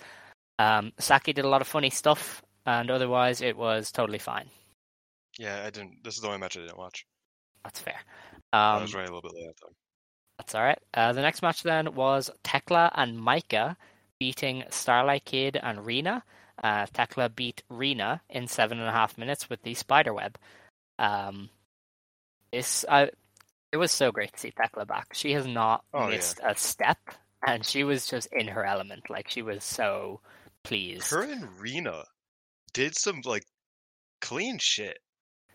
Um, 0.58 0.92
Saki 0.98 1.32
did 1.32 1.44
a 1.44 1.48
lot 1.48 1.60
of 1.60 1.68
funny 1.68 1.90
stuff, 1.90 2.42
and 2.66 2.90
otherwise 2.90 3.40
it 3.40 3.56
was 3.56 3.92
totally 3.92 4.18
fine. 4.18 4.48
Yeah, 5.38 5.62
I 5.64 5.70
didn't. 5.70 6.02
This 6.04 6.16
is 6.16 6.20
the 6.20 6.28
only 6.28 6.40
match 6.40 6.56
I 6.56 6.60
didn't 6.60 6.78
watch. 6.78 7.06
That's 7.64 7.80
fair. 7.80 7.98
I 8.52 8.76
Um, 8.76 8.82
was 8.82 8.94
running 8.94 9.10
a 9.10 9.14
little 9.14 9.30
bit 9.30 9.38
late. 9.38 9.54
Though. 9.62 9.72
That's 10.38 10.54
all 10.54 10.62
right. 10.62 10.78
Uh, 10.94 11.12
the 11.12 11.22
next 11.22 11.42
match 11.42 11.62
then 11.62 11.94
was 11.94 12.30
Tekla 12.42 12.90
and 12.94 13.18
Maika 13.18 13.76
beating 14.18 14.64
Starlight 14.70 15.24
Kid 15.24 15.58
and 15.62 15.84
Rena. 15.84 16.24
Uh, 16.62 16.86
Tekla 16.92 17.30
beat 17.30 17.62
Rena 17.68 18.20
in 18.28 18.46
seven 18.46 18.78
and 18.78 18.88
a 18.88 18.92
half 18.92 19.16
minutes 19.16 19.48
with 19.48 19.62
the 19.62 19.74
spider 19.74 20.12
web. 20.12 20.38
Um, 20.98 21.48
this 22.52 22.84
uh, 22.88 23.06
it 23.72 23.76
was 23.76 23.92
so 23.92 24.10
great 24.12 24.32
to 24.34 24.38
see 24.38 24.50
Tekla 24.50 24.84
back. 24.86 25.08
She 25.14 25.32
has 25.32 25.46
not 25.46 25.84
Oh, 25.94 26.04
yeah. 26.08 26.16
missed 26.16 26.40
a 26.44 26.54
step, 26.56 26.98
and 27.46 27.64
she 27.64 27.84
was 27.84 28.06
just 28.06 28.28
in 28.32 28.48
her 28.48 28.64
element. 28.64 29.08
Like 29.08 29.30
she 29.30 29.42
was 29.42 29.64
so 29.64 30.20
pleased. 30.64 31.10
Her 31.10 31.22
and 31.22 31.48
Rena 31.58 32.04
did 32.74 32.94
some 32.96 33.22
like 33.24 33.44
clean 34.20 34.58
shit. 34.58 34.98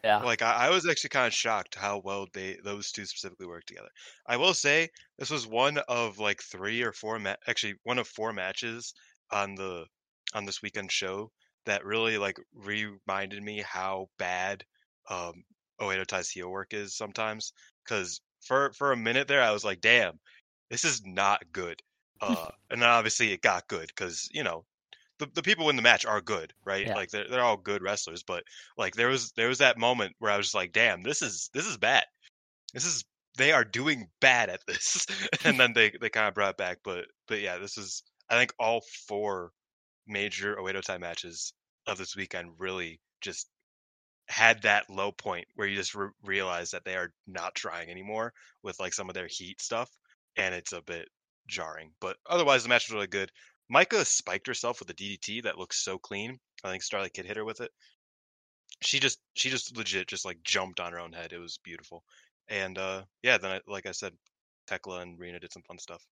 yeah, 0.04 0.18
Like 0.24 0.42
I, 0.42 0.68
I 0.68 0.70
was 0.70 0.88
actually 0.88 1.10
kind 1.12 1.28
of 1.28 1.34
shocked 1.34 1.76
how 1.76 2.02
well 2.04 2.26
they 2.34 2.58
those 2.64 2.92
two 2.92 3.06
specifically 3.06 3.46
worked 3.48 3.68
together. 3.68 3.90
I 4.26 4.38
will 4.38 4.54
say 4.56 4.90
this 5.20 5.30
was 5.30 5.46
one 5.46 5.78
of 5.88 6.18
like 6.18 6.42
three 6.42 6.82
or 6.82 6.94
four 6.94 7.20
ma- 7.20 7.36
actually 7.48 7.76
one 7.84 8.00
of 8.00 8.08
four 8.08 8.34
matches 8.34 8.94
on 9.32 9.54
the 9.56 9.86
on 10.34 10.46
this 10.46 10.62
weekend 10.62 10.92
show 10.92 11.32
that 11.66 11.86
really 11.86 12.18
like 12.18 12.38
reminded 12.54 13.42
me 13.42 13.62
how 13.62 14.10
bad 14.18 14.64
um 15.10 15.44
Oedo 15.82 16.06
Tai's 16.06 16.30
heel 16.30 16.50
work 16.50 16.74
is 16.74 16.96
sometimes. 16.96 17.54
Because 17.84 18.22
for 18.42 18.72
for 18.74 18.92
a 18.92 18.98
minute 18.98 19.28
there, 19.28 19.42
I 19.42 19.52
was 19.52 19.64
like, 19.64 19.82
damn, 19.82 20.20
this 20.70 20.84
is 20.86 21.06
not 21.06 21.44
good. 21.52 21.82
Uh, 22.22 22.48
and 22.72 22.82
then 22.82 22.88
obviously 22.88 23.34
it 23.34 23.42
got 23.42 23.68
good 23.68 23.88
because 23.88 24.30
you 24.32 24.42
know 24.42 24.64
the, 25.20 25.30
the 25.36 25.44
people 25.44 25.70
in 25.70 25.76
the 25.76 25.82
match 25.82 26.06
are 26.06 26.22
good, 26.22 26.54
right? 26.66 26.88
Yeah. 26.88 26.96
Like 26.96 27.10
they're 27.10 27.28
they're 27.30 27.44
all 27.44 27.58
good 27.58 27.82
wrestlers, 27.82 28.24
but 28.24 28.46
like 28.78 28.96
there 28.96 29.10
was 29.10 29.34
there 29.34 29.50
was 29.50 29.58
that 29.58 29.78
moment 29.78 30.16
where 30.20 30.32
I 30.32 30.38
was 30.38 30.48
just 30.48 30.56
like, 30.56 30.72
damn, 30.72 31.04
this 31.04 31.22
is 31.22 31.50
this 31.54 31.66
is 31.66 31.76
bad. 31.76 32.06
This 32.74 32.86
is 32.86 33.04
they 33.38 33.52
are 33.52 33.66
doing 33.66 34.08
bad 34.22 34.50
at 34.50 34.62
this. 34.66 35.06
and 35.44 35.60
then 35.60 35.74
they 35.74 35.92
they 36.00 36.10
kind 36.10 36.30
of 36.30 36.34
brought 36.34 36.52
it 36.52 36.58
back, 36.58 36.80
but 36.86 37.06
but 37.28 37.42
yeah, 37.42 37.58
this 37.58 37.78
is 37.78 38.02
I 38.30 38.36
think 38.36 38.54
all 38.60 38.82
four 39.08 39.52
major 40.08 40.56
Oedo 40.56 40.82
Tai 40.82 40.98
matches 40.98 41.54
of 41.88 41.98
this 41.98 42.16
weekend 42.16 42.52
really 42.58 43.00
just 43.22 43.48
had 44.28 44.64
that 44.64 44.90
low 44.90 45.12
point 45.12 45.46
where 45.56 45.68
you 45.68 45.76
just 45.76 45.94
re- 45.94 46.10
realize 46.24 46.72
that 46.72 46.84
they 46.84 46.96
are 46.96 47.12
not 47.28 47.54
trying 47.56 47.90
anymore 47.90 48.34
with 48.64 48.80
like 48.80 48.94
some 48.94 49.10
of 49.10 49.14
their 49.14 49.28
heat 49.30 49.62
stuff 49.62 49.90
and 50.38 50.56
it's 50.56 50.74
a 50.74 50.82
bit 50.82 51.08
jarring. 51.48 51.92
But 52.02 52.18
otherwise 52.28 52.64
the 52.64 52.70
match 52.70 52.90
was 52.90 52.96
really 52.96 53.08
good. 53.08 53.32
Maika 53.74 54.06
spiked 54.06 54.48
herself 54.48 54.80
with 54.80 54.90
a 54.90 54.94
DDT 54.94 55.44
that 55.44 55.58
looks 55.58 55.84
so 55.84 55.98
clean. 55.98 56.40
I 56.64 56.72
think 56.72 56.84
Starlight 56.84 57.14
Kid 57.14 57.26
hit 57.26 57.38
her 57.38 57.46
with 57.46 57.62
it. 57.62 57.72
She 58.82 59.00
just 59.00 59.20
she 59.36 59.50
just 59.50 59.76
legit 59.78 60.08
just 60.08 60.26
like 60.26 60.44
jumped 60.44 60.80
on 60.80 60.92
her 60.92 61.00
own 61.00 61.14
head. 61.14 61.32
It 61.34 61.40
was 61.40 61.60
beautiful. 61.64 62.04
And 62.48 62.78
uh 62.78 63.04
yeah, 63.24 63.38
then 63.38 63.52
I, 63.52 63.62
like 63.68 63.86
I 63.86 63.92
said, 63.92 64.14
Tekla 64.68 65.02
and 65.02 65.20
Rena 65.20 65.40
did 65.40 65.54
some 65.54 65.64
fun 65.64 65.80
stuff. 65.80 66.04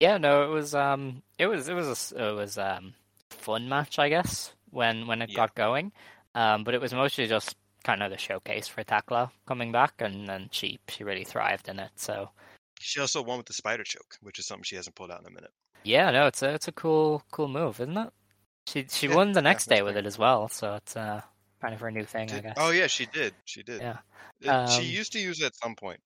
Yeah. 0.00 0.18
No, 0.18 0.44
it 0.44 0.52
was 0.54 0.74
um, 0.74 1.22
it 1.38 1.46
was 1.46 1.68
it 1.68 1.74
was 1.74 2.12
a 2.12 2.30
it 2.30 2.34
was 2.34 2.58
um, 2.58 2.94
fun 3.30 3.68
match, 3.68 3.98
I 3.98 4.08
guess, 4.08 4.52
when 4.70 5.06
when 5.06 5.22
it 5.22 5.30
Yeah. 5.30 5.36
got 5.36 5.54
going. 5.54 5.92
Um, 6.34 6.64
but 6.64 6.74
it 6.74 6.80
was 6.80 6.92
mostly 6.92 7.26
just 7.26 7.56
kind 7.84 8.02
of 8.02 8.10
the 8.10 8.18
showcase 8.18 8.68
for 8.68 8.84
Tekla 8.84 9.30
coming 9.46 9.72
back, 9.72 9.94
and 10.00 10.28
then 10.28 10.48
she 10.52 10.78
she 10.88 11.04
really 11.04 11.24
thrived 11.24 11.68
in 11.68 11.78
it. 11.78 11.90
So 11.96 12.30
She 12.80 13.00
also 13.00 13.22
won 13.22 13.38
with 13.38 13.46
the 13.46 13.52
spider 13.52 13.84
choke, 13.84 14.16
which 14.20 14.38
is 14.38 14.46
something 14.46 14.64
she 14.64 14.76
hasn't 14.76 14.96
pulled 14.96 15.10
out 15.10 15.20
in 15.20 15.26
a 15.26 15.30
minute. 15.30 15.52
yeah, 15.84 16.10
no, 16.10 16.26
it's 16.26 16.42
a 16.42 16.54
it's 16.54 16.68
a 16.68 16.72
cool 16.72 17.22
cool 17.30 17.48
move, 17.48 17.80
isn't 17.80 17.96
it? 17.96 18.12
She 18.66 18.86
she 18.88 19.08
Yeah, 19.08 19.16
won 19.16 19.32
the 19.32 19.42
next 19.42 19.66
day 19.68 19.82
with 19.82 19.96
it 19.96 20.06
as 20.06 20.18
well, 20.18 20.48
so 20.48 20.74
it's 20.74 20.96
uh 20.96 21.22
kind 21.60 21.74
of 21.74 21.80
her 21.80 21.90
new 21.90 22.04
thing, 22.04 22.30
I 22.32 22.40
guess. 22.40 22.58
oh 22.58 22.70
yeah, 22.70 22.86
she 22.86 23.06
did. 23.06 23.34
She 23.44 23.62
did. 23.62 23.82
Yeah. 23.82 23.98
Uh, 24.46 24.66
she 24.68 24.82
Um, 24.82 24.84
used 24.84 25.12
to 25.12 25.18
use 25.18 25.40
it 25.40 25.46
at 25.46 25.56
some 25.56 25.74
point. 25.74 26.00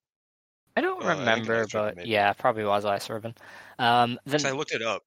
I 0.76 0.80
don't 0.80 1.04
uh, 1.04 1.08
remember, 1.08 1.66
but 1.72 1.96
maybe. 1.96 2.10
yeah, 2.10 2.32
probably 2.32 2.64
was 2.64 2.84
Ice 2.84 3.08
Ribbon. 3.10 3.34
Um, 3.78 4.18
then 4.24 4.46
I 4.46 4.52
looked 4.52 4.72
it 4.72 4.82
up 4.82 5.02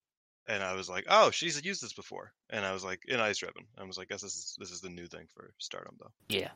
and 0.47 0.63
I 0.63 0.73
was 0.73 0.89
like, 0.89 1.05
oh, 1.09 1.31
she's 1.31 1.63
used 1.63 1.81
this 1.81 1.93
before. 1.93 2.31
And 2.49 2.65
I 2.65 2.71
was 2.71 2.83
like, 2.83 3.03
in 3.07 3.19
Ice 3.19 3.41
Ribbon. 3.41 3.65
I 3.77 3.83
was 3.83 3.97
like, 3.97 4.09
guess 4.09 4.21
this 4.21 4.35
is 4.35 4.55
this 4.59 4.71
is 4.71 4.81
the 4.81 4.89
new 4.89 5.07
thing 5.07 5.27
for 5.33 5.51
Stardom 5.57 5.95
though. 5.99 6.11
Yeah. 6.29 6.49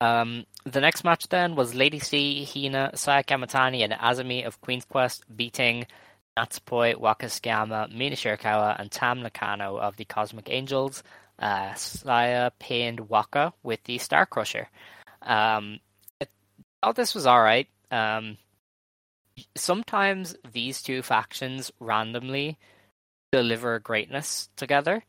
Um, 0.00 0.44
the 0.64 0.80
next 0.80 1.04
match 1.04 1.28
then 1.28 1.54
was 1.54 1.74
Lady 1.74 1.98
C, 1.98 2.44
Hina, 2.44 2.90
Saya 2.94 3.22
Kamatani, 3.22 3.84
and 3.84 3.92
Azumi 3.92 4.44
of 4.46 4.60
Queen's 4.60 4.84
Quest 4.84 5.24
beating 5.34 5.86
Natsupoi, 6.36 6.96
Waka 6.96 7.26
Tsukiyama, 7.26 7.94
Mina 7.94 8.16
Shirakawa, 8.16 8.78
and 8.78 8.90
Tam 8.90 9.22
Nakano 9.22 9.76
of 9.76 9.96
the 9.96 10.04
Cosmic 10.04 10.50
Angels. 10.50 11.02
Uh, 11.38 11.74
Saya 11.74 12.50
pinned 12.58 13.08
Waka 13.08 13.52
with 13.62 13.82
the 13.84 13.98
Star 13.98 14.26
Crusher. 14.26 14.68
Um, 15.22 15.78
I 16.20 16.26
thought 16.82 16.96
this 16.96 17.14
was 17.14 17.26
alright. 17.26 17.68
Um, 17.94 18.38
sometimes 19.56 20.36
these 20.52 20.82
two 20.82 21.02
factions 21.02 21.70
randomly 21.80 22.58
deliver 23.32 23.78
greatness 23.78 24.48
together. 24.56 25.04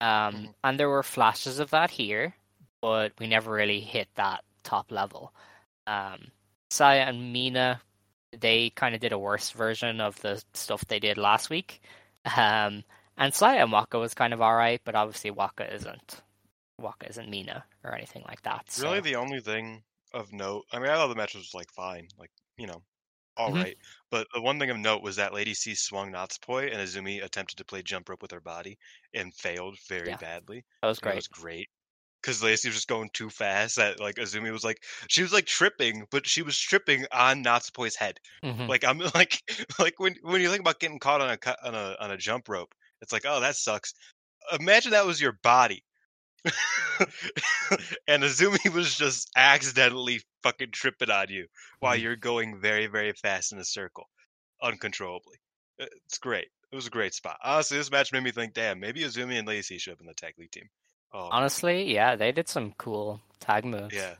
Um, 0.00 0.34
Mhm. 0.34 0.54
and 0.64 0.80
there 0.80 0.88
were 0.88 1.02
flashes 1.02 1.58
of 1.60 1.70
that 1.70 1.90
here, 1.90 2.34
but 2.82 3.12
we 3.18 3.26
never 3.26 3.52
really 3.52 3.80
hit 3.80 4.08
that 4.14 4.44
top 4.62 4.90
level. 4.90 5.32
Um, 5.86 6.30
Saya 6.70 7.02
and 7.02 7.32
Mina, 7.32 7.80
they 8.32 8.70
kind 8.70 8.94
of 8.94 9.00
did 9.00 9.12
a 9.12 9.18
worse 9.18 9.50
version 9.50 10.00
of 10.00 10.20
the 10.20 10.42
stuff 10.54 10.84
they 10.86 10.98
did 10.98 11.18
last 11.18 11.50
week. 11.50 11.80
Um, 12.36 12.84
and 13.16 13.32
Saya 13.32 13.62
and 13.62 13.70
Waka 13.72 13.98
was 13.98 14.14
kind 14.14 14.32
of 14.34 14.40
alright, 14.40 14.80
but 14.84 14.94
obviously 14.94 15.30
Waka 15.30 15.72
isn't. 15.72 16.22
Waka 16.78 17.08
isn't 17.08 17.30
Mina 17.30 17.64
or 17.84 17.94
anything 17.94 18.24
like 18.26 18.42
that. 18.42 18.70
So. 18.70 18.88
Really, 18.88 19.00
the 19.00 19.16
only 19.16 19.40
thing 19.40 19.84
of 20.14 20.32
note. 20.32 20.64
I 20.72 20.78
mean, 20.78 20.90
I 20.90 20.94
thought 20.96 21.08
the 21.08 21.14
match 21.16 21.34
was 21.34 21.54
like 21.54 21.72
fine, 21.72 22.08
like 22.18 22.30
you 22.58 22.66
know, 22.66 22.84
all 23.36 23.52
right. 23.52 23.76
Mhm. 23.76 23.94
But 24.10 24.28
the 24.34 24.42
one 24.42 24.58
thing 24.60 24.70
of 24.70 24.78
note 24.78 25.02
was 25.02 25.16
that 25.16 25.34
Lady 25.34 25.54
C 25.54 25.74
swung 25.74 26.12
Natsupoi 26.12 26.66
and 26.72 26.76
Azumi 26.80 27.22
attempted 27.24 27.56
to 27.58 27.64
play 27.64 27.82
jump 27.82 28.08
rope 28.08 28.22
with 28.22 28.30
her 28.32 28.40
body 28.40 28.78
and 29.14 29.34
failed 29.34 29.78
very 29.88 30.14
Yeah. 30.14 30.16
badly. 30.16 30.64
that 30.82 30.88
was 30.88 31.00
And 31.02 31.10
That 31.10 31.14
great. 31.14 31.16
was 31.16 31.28
great. 31.28 31.68
Because 32.22 32.42
Lady 32.42 32.56
C 32.56 32.68
was 32.68 32.76
just 32.76 32.88
going 32.88 33.10
too 33.12 33.30
fast. 33.30 33.76
That 33.76 34.00
like 34.00 34.16
Azumi 34.16 34.52
was 34.52 34.64
like 34.64 34.84
she 35.08 35.22
was 35.22 35.32
like 35.32 35.46
tripping, 35.46 36.06
but 36.10 36.26
she 36.26 36.42
was 36.42 36.58
tripping 36.58 37.06
on 37.12 37.44
Natsupoi's 37.44 37.96
head. 37.96 38.18
Mhm. 38.42 38.68
Like 38.68 38.84
I'm 38.84 38.98
like 39.14 39.42
like 39.78 39.98
when 40.00 40.16
when 40.22 40.40
you 40.40 40.48
think 40.50 40.60
about 40.60 40.80
getting 40.80 40.98
caught 41.00 41.20
on 41.20 41.30
a 41.30 41.56
on 41.66 41.74
a 41.74 41.96
on 42.00 42.10
a 42.10 42.16
jump 42.16 42.48
rope, 42.48 42.74
it's 43.02 43.12
like 43.12 43.24
oh 43.26 43.40
that 43.40 43.56
sucks. 43.56 43.94
Imagine 44.58 44.92
that 44.92 45.06
was 45.06 45.20
your 45.20 45.32
body, 45.42 45.84
and 48.08 48.22
Azumi 48.22 48.72
was 48.72 48.94
just 48.94 49.30
accidentally 49.36 50.20
fucking 50.42 50.70
tripping 50.72 51.10
on 51.10 51.28
you 51.28 51.46
while 51.80 51.96
Mhm. 51.96 52.02
you're 52.02 52.16
going 52.16 52.60
very 52.60 52.86
very 52.86 53.12
fast 53.12 53.52
in 53.52 53.58
a 53.58 53.64
circle, 53.64 54.08
uncontrollably. 54.62 55.36
Uh, 55.80 55.86
It's 56.06 56.18
great. 56.18 56.48
It 56.72 56.76
was 56.76 56.86
a 56.86 56.90
great 56.90 57.14
spot. 57.14 57.38
Honestly, 57.42 57.78
this 57.78 57.90
match 57.90 58.12
made 58.12 58.22
me 58.24 58.32
think, 58.32 58.52
damn, 58.54 58.80
maybe 58.80 59.00
Azumi 59.02 59.38
and 59.38 59.46
Lady 59.46 59.62
C 59.62 59.78
should 59.78 59.92
have 59.92 59.98
been 59.98 60.06
the 60.08 60.14
tag 60.14 60.34
league 60.38 60.50
team. 60.50 60.68
Oh, 61.12 61.28
Honestly, 61.30 61.92
yeah, 61.92 62.16
they 62.16 62.32
did 62.32 62.48
some 62.48 62.72
cool 62.78 63.20
tag 63.40 63.64
moves. 63.64 63.94
yeah, 63.94 64.14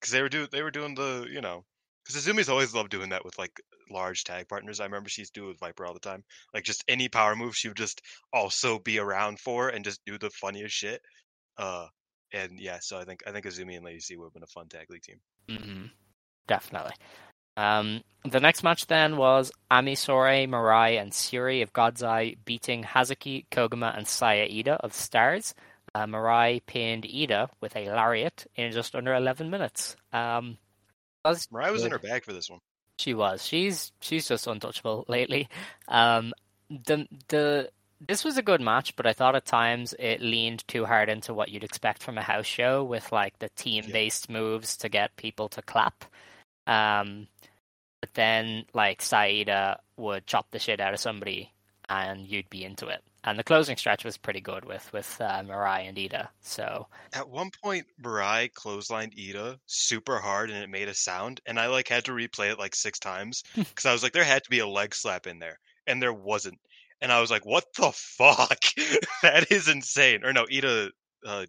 because 0.00 0.12
they 0.12 0.22
were 0.22 0.28
doing 0.28 0.48
they 0.52 0.62
were 0.62 0.70
doing 0.70 0.94
the 0.94 1.26
you 1.30 1.40
know 1.40 1.64
because 2.04 2.24
Azumi's 2.24 2.48
always 2.48 2.72
loved 2.72 2.90
doing 2.90 3.10
that 3.10 3.24
with 3.24 3.36
like 3.38 3.60
large 3.90 4.24
tag 4.24 4.48
partners. 4.48 4.80
I 4.80 4.84
remember 4.84 5.08
she 5.10 5.22
used 5.22 5.34
do 5.34 5.46
with 5.46 5.58
Viper 5.58 5.84
all 5.86 5.92
the 5.94 6.00
time. 6.00 6.24
Like 6.54 6.64
just 6.64 6.84
any 6.88 7.08
power 7.08 7.34
move, 7.36 7.56
she 7.56 7.68
would 7.68 7.76
just 7.76 8.00
also 8.32 8.78
be 8.78 8.98
around 8.98 9.40
for 9.40 9.68
and 9.68 9.84
just 9.84 10.00
do 10.06 10.16
the 10.18 10.30
funniest 10.30 10.74
shit. 10.74 11.02
Uh, 11.58 11.86
and 12.32 12.58
yeah, 12.58 12.78
so 12.80 12.98
I 12.98 13.04
think 13.04 13.22
I 13.26 13.32
think 13.32 13.46
Azumi 13.46 13.76
and 13.76 13.84
Lady 13.84 14.00
C 14.00 14.16
would 14.16 14.26
have 14.26 14.34
been 14.34 14.42
a 14.42 14.46
fun 14.46 14.68
tag 14.68 14.86
league 14.90 15.02
team. 15.02 15.20
hmm 15.48 15.86
Definitely. 16.46 16.94
Um, 17.58 18.02
the 18.24 18.40
next 18.40 18.62
match 18.62 18.86
then 18.86 19.16
was 19.16 19.50
Ami 19.70 19.96
Sourei, 19.96 20.48
Mirai, 20.48 21.00
and 21.00 21.10
Suri 21.12 21.62
of 21.62 21.72
God's 21.72 22.02
Eye 22.02 22.36
beating 22.44 22.84
Hazuki, 22.84 23.46
Koguma, 23.50 23.96
and 23.96 24.06
Saya 24.06 24.48
Iida 24.48 24.76
of 24.78 24.94
Stars. 24.94 25.54
Uh, 25.94 26.06
Mirai 26.06 26.60
pinned 26.64 27.04
Iida 27.04 27.48
with 27.60 27.74
a 27.76 27.90
lariat 27.90 28.46
in 28.54 28.70
just 28.70 28.94
under 28.94 29.12
11 29.12 29.50
minutes. 29.50 29.96
Um, 30.12 30.56
was 31.24 31.48
Mirai 31.48 31.72
was 31.72 31.84
in 31.84 31.90
her 31.90 31.98
bag 31.98 32.24
for 32.24 32.32
this 32.32 32.48
one. 32.48 32.60
She 32.98 33.14
was. 33.14 33.44
She's 33.44 33.92
she's 34.00 34.28
just 34.28 34.46
untouchable 34.46 35.04
lately. 35.08 35.48
Um, 35.88 36.32
the 36.70 37.06
the 37.28 37.70
this 38.00 38.24
was 38.24 38.38
a 38.38 38.42
good 38.42 38.60
match, 38.60 38.94
but 38.96 39.06
I 39.06 39.12
thought 39.12 39.36
at 39.36 39.44
times 39.44 39.94
it 39.98 40.20
leaned 40.20 40.66
too 40.68 40.84
hard 40.84 41.08
into 41.08 41.34
what 41.34 41.48
you'd 41.48 41.64
expect 41.64 42.02
from 42.02 42.18
a 42.18 42.22
house 42.22 42.46
show 42.46 42.84
with 42.84 43.10
like 43.12 43.38
the 43.38 43.48
team 43.50 43.84
based 43.92 44.30
moves 44.30 44.76
to 44.78 44.88
get 44.88 45.16
people 45.16 45.48
to 45.50 45.62
clap. 45.62 46.04
Um, 46.66 47.26
but 48.00 48.14
then 48.14 48.64
like 48.74 49.02
Saida 49.02 49.80
would 49.96 50.26
chop 50.26 50.50
the 50.50 50.58
shit 50.58 50.80
out 50.80 50.94
of 50.94 51.00
somebody, 51.00 51.52
and 51.88 52.26
you'd 52.26 52.50
be 52.50 52.64
into 52.64 52.86
it. 52.88 53.02
And 53.24 53.38
the 53.38 53.44
closing 53.44 53.76
stretch 53.76 54.04
was 54.04 54.16
pretty 54.16 54.40
good 54.40 54.64
with 54.64 54.90
with 54.92 55.20
uh, 55.20 55.42
Mirai 55.42 55.88
and 55.88 55.98
Iida. 55.98 56.28
So 56.40 56.86
At 57.12 57.28
one 57.28 57.50
point, 57.62 57.86
Mirai 58.00 58.52
clotheslined 58.52 59.18
Iida 59.18 59.58
super 59.66 60.18
hard, 60.18 60.50
and 60.50 60.62
it 60.62 60.70
made 60.70 60.88
a 60.88 60.94
sound, 60.94 61.40
and 61.44 61.58
I 61.58 61.66
like 61.66 61.88
had 61.88 62.04
to 62.04 62.12
replay 62.12 62.52
it 62.52 62.58
like 62.58 62.76
six 62.76 62.98
times 62.98 63.42
because 63.56 63.86
I 63.86 63.92
was 63.92 64.02
like, 64.02 64.12
there 64.12 64.24
had 64.24 64.44
to 64.44 64.50
be 64.50 64.60
a 64.60 64.68
leg 64.68 64.94
slap 64.94 65.26
in 65.26 65.40
there, 65.40 65.58
and 65.86 66.00
there 66.00 66.12
wasn't. 66.12 66.58
And 67.00 67.12
I 67.12 67.20
was 67.20 67.30
like, 67.30 67.46
what 67.46 67.64
the 67.76 67.92
fuck? 67.92 68.60
that 69.22 69.50
is 69.50 69.68
insane. 69.68 70.24
Or 70.24 70.32
no, 70.32 70.44
Iida, 70.46 70.90
uh, 71.24 71.46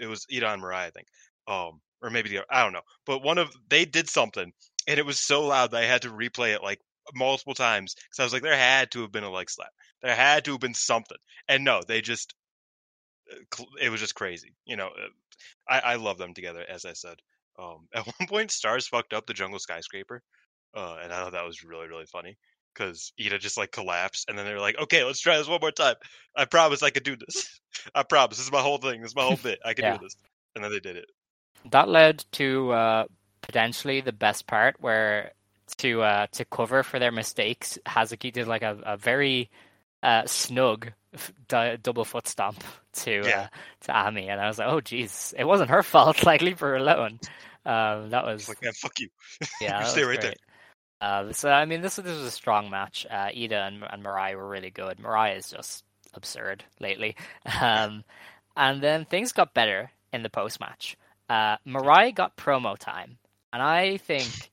it 0.00 0.06
was 0.06 0.26
Iida 0.32 0.52
and 0.52 0.62
Mirai, 0.62 0.86
I 0.86 0.90
think. 0.90 1.08
Um, 1.48 1.80
or 2.02 2.10
maybe 2.10 2.28
the 2.28 2.44
I 2.50 2.62
don't 2.62 2.72
know. 2.72 2.82
But 3.04 3.22
one 3.22 3.38
of 3.38 3.54
they 3.68 3.84
did 3.84 4.08
something, 4.08 4.52
and 4.86 4.98
it 4.98 5.06
was 5.06 5.18
so 5.18 5.46
loud 5.46 5.70
that 5.70 5.82
I 5.82 5.86
had 5.86 6.02
to 6.02 6.10
replay 6.10 6.54
it 6.54 6.62
like 6.62 6.80
multiple 7.14 7.54
times 7.54 7.94
because 7.94 8.18
I 8.20 8.24
was 8.24 8.32
like, 8.32 8.42
there 8.42 8.56
had 8.56 8.90
to 8.92 9.02
have 9.02 9.12
been 9.12 9.24
a 9.24 9.30
leg 9.30 9.50
slap. 9.50 9.70
There 10.02 10.14
had 10.14 10.44
to 10.46 10.52
have 10.52 10.60
been 10.60 10.74
something. 10.74 11.18
And 11.48 11.64
no, 11.64 11.82
they 11.86 12.00
just 12.00 12.34
uh, 13.32 13.64
it 13.80 13.90
was 13.90 14.00
just 14.00 14.14
crazy. 14.14 14.54
You 14.64 14.76
know, 14.76 14.88
uh, 14.88 15.08
I, 15.68 15.78
I 15.80 15.96
love 15.96 16.18
them 16.18 16.34
together, 16.34 16.64
as 16.68 16.84
I 16.84 16.92
said. 16.92 17.16
Um, 17.58 17.88
at 17.94 18.06
one 18.06 18.28
point, 18.28 18.50
Stars 18.50 18.86
fucked 18.88 19.12
up 19.12 19.26
the 19.26 19.34
jungle 19.34 19.58
skyscraper, 19.58 20.22
uh, 20.74 20.98
and 21.02 21.12
I 21.12 21.16
thought 21.22 21.32
that 21.32 21.46
was 21.46 21.64
really 21.64 21.88
really 21.88 22.06
funny 22.06 22.36
because 22.76 23.12
Iida 23.18 23.38
just 23.40 23.56
like 23.56 23.72
collapsed, 23.72 24.28
and 24.28 24.38
then 24.38 24.44
they 24.46 24.52
were 24.52 24.60
like, 24.60 24.78
"Okay, 24.78 25.04
let's 25.04 25.20
try 25.20 25.38
this 25.38 25.48
one 25.48 25.60
more 25.60 25.70
time. 25.70 25.94
I 26.36 26.44
promise 26.44 26.82
I 26.82 26.90
could 26.90 27.04
do 27.04 27.16
this. 27.16 27.60
I 27.94 28.02
promise. 28.02 28.36
This 28.36 28.46
is 28.46 28.52
my 28.52 28.60
whole 28.60 28.78
thing. 28.78 29.00
This 29.00 29.10
is 29.10 29.16
my 29.16 29.22
whole 29.22 29.36
bit. 29.36 29.58
I 29.64 29.74
can 29.74 29.84
Yeah. 29.84 29.96
do 29.96 30.04
this." 30.04 30.16
And 30.54 30.64
then 30.64 30.70
they 30.72 30.80
did 30.80 30.96
it. 30.96 31.06
that 31.70 31.88
led 31.88 32.24
to 32.32 32.70
uh, 32.72 33.04
potentially 33.42 34.00
the 34.00 34.12
best 34.12 34.46
part 34.46 34.76
where 34.80 35.32
to 35.78 36.02
uh, 36.02 36.26
to 36.32 36.44
cover 36.44 36.82
for 36.82 36.98
their 36.98 37.12
mistakes, 37.12 37.78
Hazuki 37.86 38.32
did 38.32 38.46
like 38.46 38.62
a, 38.62 38.78
a 38.84 38.96
very 38.96 39.50
uh, 40.02 40.24
snug 40.26 40.92
d- 41.48 41.76
double 41.82 42.04
foot 42.04 42.28
stomp 42.28 42.62
to 42.92 43.20
uh, 43.20 43.26
Yeah. 43.26 43.48
to 43.80 43.92
Ami, 43.96 44.28
and 44.28 44.40
I 44.40 44.46
was 44.48 44.58
like, 44.58 44.68
oh 44.68 44.80
jeez, 44.80 45.34
it 45.36 45.44
wasn't 45.44 45.70
her 45.70 45.82
fault. 45.92 46.24
Like 46.24 46.40
leave 46.42 46.60
her 46.60 46.76
alone. 46.76 47.18
Um, 47.66 48.10
that 48.10 48.24
was 48.24 48.48
like, 48.48 48.58
yeah, 48.62 48.70
fuck 48.80 48.98
you. 49.00 49.08
yeah, 49.60 49.78
that 49.80 49.88
stay 49.88 50.04
right 50.04 50.20
there. 50.20 50.34
Uh, 51.00 51.32
so 51.32 51.50
I 51.50 51.64
mean, 51.66 51.82
this 51.82 51.96
this 51.96 52.06
was 52.06 52.22
a 52.26 52.30
strong 52.30 52.70
match. 52.70 53.06
Uh, 53.10 53.26
Iida 53.28 53.68
and, 53.68 53.84
and 53.88 54.04
Mirai 54.04 54.34
were 54.36 54.48
really 54.48 54.70
good. 54.70 54.98
Mirai 54.98 55.36
is 55.36 55.50
just 55.50 55.84
absurd 56.14 56.64
lately. 56.80 57.16
Um, 57.60 58.04
and 58.56 58.82
then 58.82 59.04
things 59.04 59.32
got 59.32 59.52
better 59.52 59.90
in 60.12 60.22
the 60.22 60.30
post 60.30 60.60
match. 60.60 60.96
Uh, 61.28 61.58
Mirai 61.66 62.14
got 62.14 62.36
promo 62.36 62.78
time, 62.78 63.18
and 63.52 63.62
I 63.62 63.98
think 63.98 64.50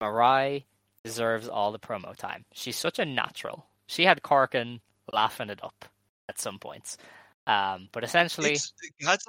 Mirai 0.00 0.64
deserves 1.04 1.48
all 1.48 1.72
the 1.72 1.78
promo 1.78 2.14
time. 2.14 2.44
She's 2.52 2.76
such 2.76 2.98
a 2.98 3.04
natural. 3.04 3.64
She 3.86 4.04
had 4.04 4.22
Korakuen 4.22 4.80
laughing 5.12 5.48
it 5.50 5.62
up 5.62 5.86
at 6.28 6.38
some 6.38 6.58
points. 6.58 6.98
Um, 7.46 7.88
but 7.92 8.02
essentially, 8.02 8.52
It's, 8.54 8.72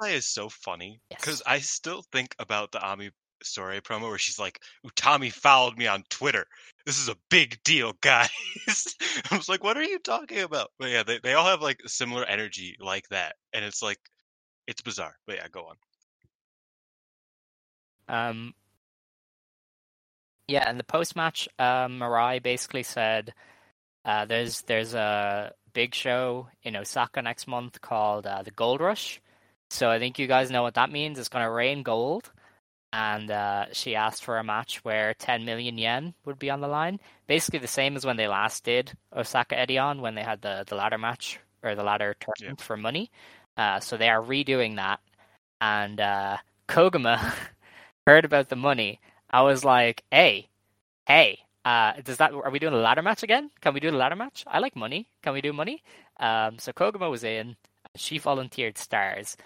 is 0.06 0.26
so 0.26 0.48
funny 0.48 1.00
Yes. 1.10 1.20
because 1.20 1.42
I 1.46 1.60
still 1.60 2.02
think 2.10 2.34
about 2.38 2.72
the 2.72 2.82
Ami 2.82 3.10
Sore 3.42 3.80
promo 3.80 4.08
where 4.08 4.18
she's 4.18 4.38
like, 4.38 4.60
Utami 4.86 5.32
followed 5.32 5.76
me 5.76 5.86
on 5.86 6.04
Twitter. 6.10 6.46
This 6.86 6.98
is 6.98 7.08
a 7.08 7.16
big 7.30 7.58
deal, 7.64 7.92
guys. 8.00 8.30
I 9.30 9.36
was 9.36 9.48
like, 9.48 9.62
what 9.62 9.76
are 9.76 9.82
you 9.82 9.98
talking 9.98 10.40
about? 10.40 10.70
But 10.78 10.90
yeah, 10.90 11.02
they, 11.02 11.18
they 11.18 11.34
all 11.34 11.46
have 11.46 11.62
like 11.62 11.80
similar 11.86 12.24
energy 12.24 12.76
like 12.80 13.08
that. 13.08 13.36
And 13.52 13.64
it's 13.64 13.82
like, 13.82 13.98
it's 14.66 14.82
bizarre. 14.82 15.16
But 15.26 15.36
yeah, 15.36 15.48
go 15.48 15.68
on. 15.68 15.76
Um, 18.08 18.54
yeah, 20.46 20.68
and 20.68 20.80
the 20.80 20.84
post 20.84 21.14
match, 21.14 21.48
um, 21.58 21.98
Mirai 21.98 22.42
basically 22.42 22.82
said, 22.82 23.34
uh, 24.04 24.24
"There's 24.24 24.62
there's 24.62 24.94
a 24.94 25.52
big 25.74 25.94
show 25.94 26.48
in 26.62 26.74
Osaka 26.74 27.20
next 27.20 27.46
month 27.46 27.80
called 27.82 28.26
uh, 28.26 28.42
the 28.42 28.50
Gold 28.50 28.80
Rush." 28.80 29.20
So 29.70 29.90
I 29.90 29.98
think 29.98 30.18
you 30.18 30.26
guys 30.26 30.50
know 30.50 30.62
what 30.62 30.74
that 30.74 30.90
means. 30.90 31.18
It's 31.18 31.28
going 31.28 31.44
to 31.44 31.50
rain 31.50 31.82
gold, 31.82 32.30
and 32.92 33.30
uh, 33.30 33.66
she 33.72 33.94
asked 33.94 34.24
for 34.24 34.38
a 34.38 34.44
match 34.44 34.84
where 34.84 35.14
10 35.14 35.44
million 35.44 35.76
yen 35.76 36.14
would 36.24 36.38
be 36.38 36.50
on 36.50 36.60
the 36.60 36.68
line. 36.68 36.98
Basically, 37.26 37.58
the 37.58 37.66
same 37.66 37.96
as 37.96 38.06
when 38.06 38.16
they 38.16 38.28
last 38.28 38.64
did 38.64 38.92
Osaka 39.14 39.56
Edion 39.56 40.00
when 40.00 40.14
they 40.14 40.22
had 40.22 40.40
the 40.42 40.64
the 40.66 40.74
ladder 40.74 40.98
match 40.98 41.38
or 41.62 41.74
the 41.74 41.82
ladder 41.82 42.16
tournament 42.20 42.60
for 42.60 42.76
money. 42.76 43.10
Uh, 43.56 43.80
so 43.80 43.96
they 43.96 44.08
are 44.08 44.22
redoing 44.22 44.76
that, 44.76 45.00
and 45.60 46.00
uh, 46.00 46.36
Koguma 46.68 47.34
heard 48.06 48.24
about 48.24 48.48
the 48.48 48.56
money. 48.56 49.00
I 49.30 49.42
was 49.42 49.64
like, 49.64 50.04
"Hey, 50.10 50.48
hey, 51.06 51.40
uh, 51.64 51.94
does 52.02 52.18
that? 52.18 52.32
Are 52.32 52.50
we 52.50 52.58
doing 52.58 52.74
a 52.74 52.78
ladder 52.78 53.02
match 53.02 53.22
again? 53.22 53.50
Can 53.60 53.74
we 53.74 53.80
do 53.80 53.90
the 53.90 53.96
ladder 53.96 54.16
match? 54.16 54.44
I 54.46 54.60
like 54.60 54.76
money. 54.76 55.08
Can 55.22 55.34
we 55.34 55.40
do 55.42 55.52
money?" 55.52 55.82
Um, 56.20 56.58
so 56.58 56.72
Koguma 56.72 57.10
was 57.10 57.24
in. 57.24 57.56
She 57.96 58.18
volunteered 58.18 58.78
stars, 58.78 59.36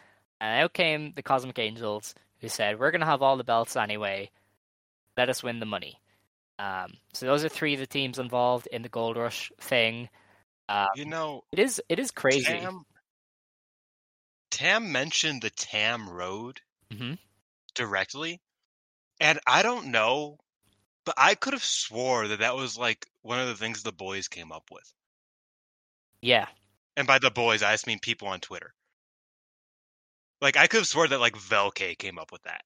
and 0.40 0.62
out 0.62 0.74
came 0.74 1.12
the 1.14 1.22
Cosmic 1.22 1.58
Angels, 1.58 2.14
who 2.42 2.48
said, 2.50 2.78
"We're 2.78 2.90
gonna 2.90 3.06
have 3.06 3.22
all 3.22 3.38
the 3.38 3.44
belts 3.44 3.76
anyway. 3.76 4.30
Let 5.16 5.30
us 5.30 5.42
win 5.42 5.60
the 5.60 5.66
money." 5.66 6.00
Um, 6.58 6.98
so 7.14 7.26
those 7.26 7.44
are 7.44 7.48
three 7.48 7.74
of 7.74 7.80
the 7.80 7.86
teams 7.86 8.18
involved 8.18 8.66
in 8.68 8.82
the 8.82 8.90
Gold 8.90 9.16
Rush 9.16 9.50
thing. 9.58 10.10
Uh, 10.68 10.88
You 10.96 11.06
know, 11.06 11.44
it 11.52 11.58
is 11.58 11.82
it 11.88 11.98
is 11.98 12.10
crazy. 12.10 12.44
Tam, 12.44 12.84
Tam 14.50 14.92
mentioned 14.92 15.42
the 15.42 15.50
Tam 15.50 16.08
Road 16.08 16.60
Mhm. 16.90 17.18
directly. 17.74 18.40
And 19.20 19.40
I 19.46 19.62
don't 19.62 19.90
know, 19.90 20.38
but 21.04 21.14
I 21.18 21.34
could 21.34 21.52
have 21.54 21.64
swore 21.64 22.28
that 22.28 22.40
that 22.40 22.56
was 22.56 22.76
like 22.76 23.06
one 23.22 23.40
of 23.40 23.48
the 23.48 23.56
things 23.56 23.82
the 23.82 23.92
boys 23.92 24.28
came 24.28 24.52
up 24.52 24.70
with. 24.70 24.92
Yeah, 26.22 26.48
And 26.96 27.06
by 27.06 27.18
the 27.18 27.30
boys, 27.30 27.62
I 27.62 27.72
just 27.74 27.86
mean 27.86 27.98
people 27.98 28.28
on 28.28 28.40
Twitter. 28.40 28.74
Like 30.42 30.56
I 30.56 30.66
could 30.66 30.78
have 30.78 30.88
sworn 30.88 31.10
that 31.10 31.20
like 31.20 31.34
Velke 31.36 31.96
came 31.96 32.18
up 32.18 32.32
with 32.32 32.42
that. 32.42 32.62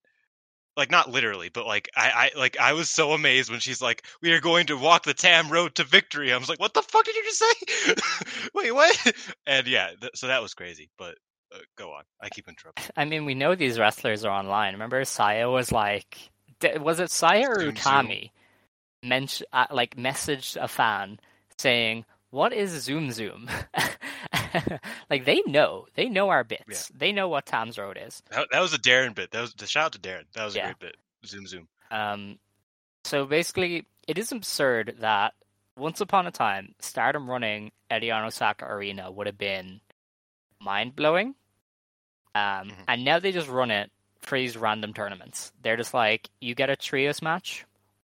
Like 0.76 0.90
not 0.90 1.10
literally, 1.10 1.50
but 1.50 1.66
like 1.66 1.88
I, 1.94 2.30
I 2.34 2.38
like 2.38 2.58
I 2.58 2.72
was 2.72 2.90
so 2.90 3.12
amazed 3.12 3.50
when 3.50 3.60
she's 3.60 3.80
like, 3.80 4.04
"We 4.20 4.32
are 4.32 4.40
going 4.40 4.66
to 4.66 4.76
walk 4.76 5.04
the 5.04 5.14
Tam 5.14 5.48
road 5.50 5.74
to 5.76 5.84
victory." 5.84 6.32
I 6.32 6.36
was 6.38 6.48
like, 6.48 6.58
"What 6.60 6.74
the 6.74 6.82
fuck 6.82 7.04
did 7.04 7.14
you 7.14 7.24
just 7.24 7.38
say?" 7.38 7.94
Wait, 8.54 8.72
what? 8.72 9.14
And 9.46 9.66
yeah, 9.66 9.90
th- 9.98 10.12
so 10.14 10.26
that 10.26 10.42
was 10.42 10.54
crazy. 10.54 10.90
But 10.98 11.16
uh, 11.54 11.58
go 11.78 11.92
on. 11.92 12.02
I 12.20 12.28
keep 12.28 12.48
interrupting. 12.48 12.84
I 12.96 13.04
mean, 13.04 13.24
we 13.24 13.34
know 13.34 13.54
these 13.54 13.78
wrestlers 13.78 14.24
are 14.24 14.32
online. 14.32 14.72
Remember, 14.74 15.02
Saya 15.04 15.48
was 15.48 15.70
like, 15.72 16.18
d- 16.60 16.78
was 16.78 17.00
it 17.00 17.10
Saya 17.10 17.48
or 17.48 17.56
Utami? 17.56 18.30
Mention, 19.02 19.46
uh, 19.52 19.66
like, 19.70 19.96
messaged 19.96 20.56
a 20.62 20.68
fan 20.68 21.20
saying, 21.58 22.04
"What 22.30 22.52
is 22.52 22.70
Zoom 22.82 23.12
Zoom?" 23.12 23.48
like 25.10 25.24
they 25.24 25.42
know, 25.46 25.86
they 25.94 26.08
know 26.08 26.28
our 26.30 26.44
bits. 26.44 26.90
They 26.94 27.12
know 27.12 27.28
what 27.28 27.46
Tom's 27.46 27.78
Road 27.78 27.98
is. 28.00 28.22
That, 28.30 28.48
that 28.52 28.60
was 28.60 28.72
a 28.74 28.78
Darren 28.78 29.14
bit. 29.14 29.30
That 29.30 29.40
was 29.40 29.54
the 29.54 29.66
shout 29.66 29.86
out 29.86 29.92
to 29.92 29.98
Darren. 29.98 30.24
That 30.34 30.44
was 30.44 30.54
a 30.54 30.58
Yeah. 30.58 30.64
great 30.66 30.78
bit. 30.78 30.96
Zoom 31.24 31.46
zoom. 31.46 31.68
Um, 31.90 32.38
so 33.04 33.24
basically, 33.26 33.86
it 34.08 34.18
is 34.18 34.32
absurd 34.32 34.96
that 35.00 35.34
once 35.76 36.00
upon 36.00 36.26
a 36.26 36.30
time, 36.30 36.74
Stardom 36.80 37.28
running 37.28 37.72
Edion 37.90 38.24
Osaka 38.26 38.64
Arena 38.64 39.10
would 39.10 39.26
have 39.26 39.38
been 39.38 39.80
mind 40.60 40.96
blowing. 40.96 41.34
Um, 42.34 42.70
Mhm. 42.70 42.84
and 42.88 43.04
now 43.04 43.18
they 43.18 43.32
just 43.32 43.48
run 43.48 43.70
it 43.70 43.90
for 44.20 44.38
these 44.38 44.56
random 44.56 44.92
tournaments. 44.94 45.52
They're 45.62 45.76
just 45.76 45.94
like, 45.94 46.28
you 46.40 46.54
get 46.54 46.70
a 46.70 46.76
trios 46.76 47.22
match, 47.22 47.64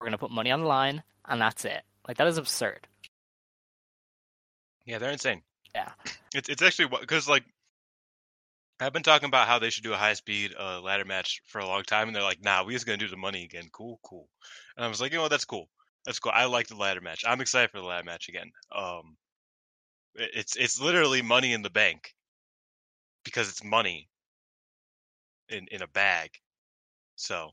we're 0.01 0.07
gonna 0.07 0.19
put 0.19 0.31
money 0.31 0.51
on 0.51 0.61
the 0.61 0.67
line, 0.67 1.03
and 1.25 1.41
that's 1.41 1.65
it. 1.65 1.83
Like 2.07 2.17
that 2.19 2.27
is 2.27 2.39
absurd. 2.39 2.87
Yeah, 4.85 4.99
they're 4.99 5.11
insane. 5.11 5.43
Yeah. 5.75 5.93
It's 6.37 6.49
it's 6.49 6.63
actually 6.63 6.89
because 7.01 7.29
like 7.29 7.45
I've 8.81 8.93
been 8.95 9.03
talking 9.03 9.29
about 9.29 9.49
how 9.49 9.59
they 9.59 9.69
should 9.69 9.83
do 9.85 9.93
a 9.93 9.99
high 9.99 10.15
speed 10.15 10.55
uh, 10.59 10.81
ladder 10.81 11.05
match 11.05 11.43
for 11.47 11.59
a 11.61 11.67
long 11.67 11.83
time, 11.83 12.09
and 12.09 12.17
they're 12.17 12.23
like, 12.23 12.41
"Nah, 12.43 12.65
we're 12.65 12.73
just 12.73 12.87
gonna 12.87 12.97
do 12.97 13.09
the 13.09 13.17
money 13.17 13.45
again." 13.45 13.69
Cool, 13.71 14.01
cool. 14.03 14.29
And 14.77 14.85
I 14.85 14.89
was 14.89 14.99
like, 15.01 15.13
you 15.13 15.19
know, 15.19 15.29
that's 15.29 15.45
cool. 15.45 15.69
That's 16.07 16.19
cool. 16.19 16.33
I 16.35 16.47
like 16.47 16.69
the 16.69 16.77
ladder 16.77 17.01
match. 17.03 17.25
I'm 17.27 17.41
excited 17.43 17.71
for 17.71 17.79
the 17.81 17.85
ladder 17.87 18.05
match 18.05 18.29
again. 18.31 18.51
Um, 18.75 19.19
it's 20.17 20.57
it's 20.57 20.81
literally 20.81 21.23
money 21.23 21.53
in 21.53 21.63
the 21.63 21.71
bank 21.71 22.15
because 23.25 23.49
it's 23.51 23.63
money. 23.65 24.09
in 25.49 25.67
in 25.71 25.83
a 25.83 25.89
bag. 25.89 26.31
So, 27.17 27.53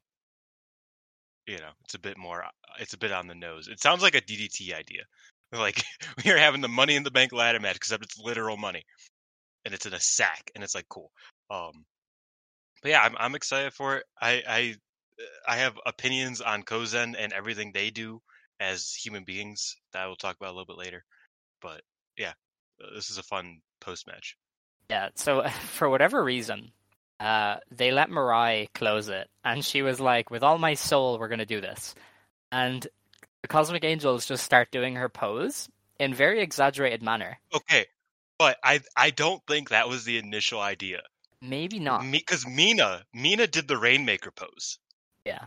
you 1.46 1.58
know, 1.58 1.72
it's 1.84 1.94
a 1.96 2.00
bit 2.00 2.18
more. 2.18 2.44
uh, 2.44 2.50
It's 2.80 2.94
a 2.94 2.98
bit 2.98 3.12
on 3.12 3.28
the 3.28 3.36
nose. 3.36 3.68
It 3.68 3.82
sounds 3.82 4.02
like 4.02 4.16
a 4.16 4.22
DDT 4.22 4.74
idea. 4.74 5.04
Like 5.54 5.84
we 6.26 6.32
are 6.32 6.38
having 6.38 6.62
the 6.62 6.68
Money 6.68 6.96
in 6.96 7.04
the 7.04 7.12
Bank 7.12 7.32
ladder 7.32 7.60
match, 7.60 7.76
except 7.76 8.04
it's 8.04 8.20
literal 8.20 8.58
money, 8.58 8.84
and 9.66 9.74
it's 9.74 9.86
in 9.86 9.94
a 9.94 10.00
sack, 10.00 10.52
and 10.56 10.64
it's 10.64 10.76
like 10.76 10.88
cool. 10.90 11.12
Um, 11.50 11.86
but 12.82 12.92
yeah, 12.92 13.02
I'm 13.02 13.16
I'm 13.18 13.36
excited 13.36 13.74
for 13.74 13.98
it. 13.98 14.06
I 14.22 14.44
I 14.48 14.76
I 15.48 15.58
have 15.58 15.80
opinions 15.86 16.42
on 16.42 16.64
Kozen 16.64 17.16
and 17.18 17.34
everything 17.34 17.72
they 17.72 17.90
do 17.90 18.22
as 18.60 18.94
human 18.94 19.24
beings 19.24 19.76
that 19.92 20.04
I 20.04 20.08
will 20.08 20.16
talk 20.16 20.36
about 20.36 20.50
a 20.50 20.56
little 20.58 20.66
bit 20.66 20.78
later. 20.78 21.04
But 21.62 21.82
yeah, 22.18 22.34
uh, 22.84 22.96
this 22.96 23.10
is 23.10 23.18
a 23.18 23.24
fun 23.24 23.62
post 23.80 24.08
match. 24.08 24.36
Yeah, 24.90 25.10
so 25.16 25.48
for 25.50 25.90
whatever 25.90 26.24
reason, 26.24 26.72
uh, 27.20 27.58
they 27.72 27.92
let 27.92 28.10
Mirai 28.10 28.68
close 28.74 29.10
it, 29.10 29.30
and 29.44 29.64
she 29.64 29.82
was 29.82 30.00
like, 30.00 30.30
"With 30.30 30.44
all 30.44 30.58
my 30.58 30.74
soul, 30.74 31.20
we're 31.20 31.30
gonna 31.30 31.46
do 31.46 31.62
this." 31.62 31.96
And 32.52 32.86
the 33.44 33.48
Cosmic 33.48 33.84
Angels 33.84 34.26
just 34.26 34.44
start 34.44 34.72
doing 34.72 34.96
her 34.96 35.10
pose 35.10 35.70
in 36.00 36.14
very 36.16 36.42
exaggerated 36.42 37.04
manner. 37.04 37.38
Okay, 37.54 37.86
but 38.40 38.58
I 38.64 38.80
I 38.98 39.12
don't 39.12 39.44
think 39.48 39.70
that 39.70 39.88
was 39.88 40.04
the 40.06 40.18
initial 40.18 40.60
idea. 40.60 41.02
Maybe 41.42 41.78
not. 41.78 42.10
Because 42.10 42.48
Mina 42.48 43.04
Mina 43.14 43.46
did 43.46 43.68
the 43.68 43.78
Rainmaker 43.78 44.32
pose, 44.32 44.80
Yeah. 45.26 45.46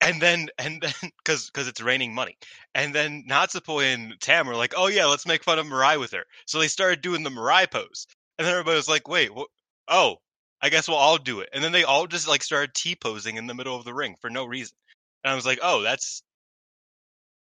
and 0.00 0.22
then 0.22 0.48
and 0.58 0.80
then 0.80 0.92
because 1.18 1.50
because 1.50 1.68
it's 1.68 1.82
raining 1.82 2.14
money, 2.14 2.38
and 2.74 2.94
then 2.94 3.24
Natsuko 3.28 3.82
and 3.82 4.14
Tam 4.20 4.46
were 4.46 4.56
like, 4.56 4.72
oh 4.76 4.86
yeah, 4.86 5.06
let's 5.06 5.26
make 5.26 5.42
fun 5.44 5.58
of 5.58 5.66
Mirai 5.66 5.98
with 6.00 6.12
her. 6.12 6.24
So 6.46 6.58
they 6.60 6.68
started 6.68 7.02
doing 7.02 7.24
the 7.24 7.30
Mirai 7.30 7.68
pose, 7.70 8.06
and 8.38 8.46
then 8.46 8.52
everybody 8.52 8.76
was 8.76 8.88
like, 8.88 9.08
wait, 9.08 9.34
what? 9.34 9.48
Oh, 9.88 10.16
I 10.62 10.68
guess 10.70 10.86
we'll 10.88 10.96
all 10.96 11.18
do 11.18 11.40
it. 11.40 11.50
And 11.52 11.62
then 11.62 11.72
they 11.72 11.84
all 11.84 12.06
just 12.06 12.28
like 12.28 12.42
started 12.44 12.72
T 12.74 12.94
posing 12.94 13.36
in 13.36 13.48
the 13.48 13.54
middle 13.54 13.76
of 13.76 13.84
the 13.84 13.92
ring 13.92 14.14
for 14.20 14.30
no 14.30 14.44
reason. 14.46 14.76
And 15.24 15.32
I 15.32 15.34
was 15.34 15.44
like, 15.44 15.58
oh, 15.62 15.82
that's 15.82 16.22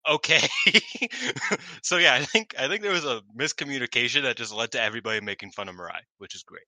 okay. 0.08 0.40
so 1.82 1.96
yeah, 1.98 2.14
I 2.14 2.24
think 2.24 2.54
I 2.58 2.68
think 2.68 2.82
there 2.82 2.92
was 2.92 3.04
a 3.04 3.22
miscommunication 3.36 4.22
that 4.22 4.36
just 4.36 4.52
led 4.52 4.72
to 4.72 4.80
everybody 4.82 5.20
making 5.20 5.52
fun 5.52 5.68
of 5.68 5.76
Mirai, 5.76 6.00
which 6.18 6.34
is 6.34 6.42
great. 6.42 6.64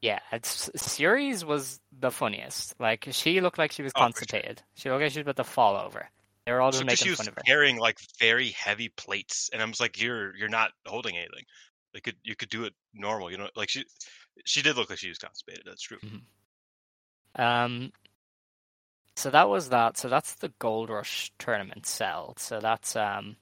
Yeah, 0.00 0.20
it's 0.32 0.70
Series 0.76 1.44
was 1.44 1.80
the 1.92 2.10
funniest. 2.10 2.74
Like 2.78 3.06
she 3.10 3.40
looked 3.40 3.58
like 3.58 3.72
she 3.72 3.82
was 3.82 3.92
Oh, 3.94 4.08
for 4.08 4.24
sure. 4.24 4.38
constipated. 4.38 4.62
She 4.74 4.90
looked 4.90 5.02
like 5.02 5.12
she 5.12 5.18
was 5.20 5.24
about 5.24 5.36
to 5.36 5.44
fall 5.44 5.76
over. 5.76 6.10
They 6.46 6.52
were 6.52 6.60
all 6.60 6.72
just 6.72 6.80
So 6.80 6.84
just 6.96 7.02
she 7.02 7.10
was 7.10 7.18
fun 7.18 7.28
of 7.28 7.34
her. 7.36 7.46
carrying 7.46 7.78
like 7.78 7.98
very 8.18 8.50
heavy 8.50 8.90
plates, 8.90 9.50
and 9.52 9.62
I 9.62 9.64
was 9.64 9.80
like, 9.80 10.00
"You're 10.00 10.36
you're 10.36 10.48
not 10.48 10.72
holding 10.86 11.16
anything. 11.16 11.44
Like 11.94 12.02
could 12.04 12.16
you 12.22 12.36
could 12.36 12.50
do 12.50 12.64
it 12.64 12.74
normal, 12.92 13.30
you 13.30 13.38
know? 13.38 13.48
Like 13.56 13.68
she 13.70 13.84
she 14.44 14.62
did 14.62 14.76
look 14.76 14.90
like 14.90 14.98
she 14.98 15.08
was 15.08 15.18
constipated. 15.18 15.64
That's 15.66 15.82
true. 15.82 15.98
Um, 17.36 17.92
so 19.16 19.30
that 19.30 19.48
was 19.48 19.68
that. 19.70 19.96
So 19.96 20.08
that's 20.08 20.34
the 20.34 20.52
Gold 20.58 20.90
Rush 20.90 21.32
tournament 21.38 21.86
cell. 21.86 22.34
So 22.38 22.60
that's 22.60 22.96
um, 22.96 23.36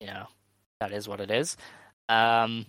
you 0.00 0.06
know, 0.06 0.26
that 0.80 0.92
is 0.92 1.08
what 1.08 1.20
it 1.20 1.30
is. 1.30 1.56
Um, 2.08 2.66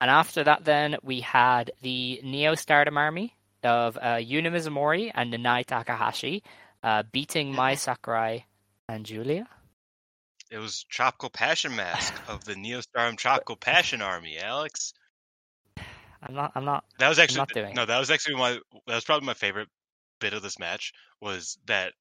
and 0.00 0.10
after 0.10 0.44
that, 0.44 0.64
then 0.64 0.96
we 1.02 1.20
had 1.20 1.70
the 1.82 2.20
Neo 2.22 2.54
Stardom 2.54 2.96
Army 2.96 3.36
of 3.62 3.96
uh, 3.96 4.16
Yuna 4.16 4.48
Mizumori 4.48 5.12
and 5.14 5.32
Nanae 5.32 5.64
Takahashi 5.64 6.42
uh, 6.82 7.04
beating 7.12 7.52
Mai 7.54 7.74
Sakurai 7.76 8.44
and 8.88 9.06
Giulia. 9.06 9.48
It 10.50 10.58
was 10.58 10.84
Tropical 10.90 11.30
Passion 11.30 11.74
Mask 11.76 12.12
of 12.28 12.44
the 12.44 12.54
Neo 12.56 12.80
Stardom 12.80 13.16
Tropical 13.16 13.56
Passion 13.56 14.02
Army, 14.02 14.38
Alex. 14.38 14.92
I'm 16.22 16.34
not. 16.34 16.52
I'm 16.54 16.64
not. 16.64 16.84
That 16.98 17.08
was 17.08 17.18
actually 17.18 17.38
not 17.38 17.52
doing 17.52 17.74
no. 17.74 17.84
That 17.86 17.98
was 17.98 18.10
actually 18.10 18.36
my. 18.36 18.58
That 18.86 18.94
was 18.94 19.04
probably 19.04 19.26
my 19.26 19.34
favorite 19.34 19.68
bit 20.22 20.32
of 20.34 20.42
this 20.42 20.58
match. 20.58 20.92
Was 21.20 21.58
that 21.66 21.92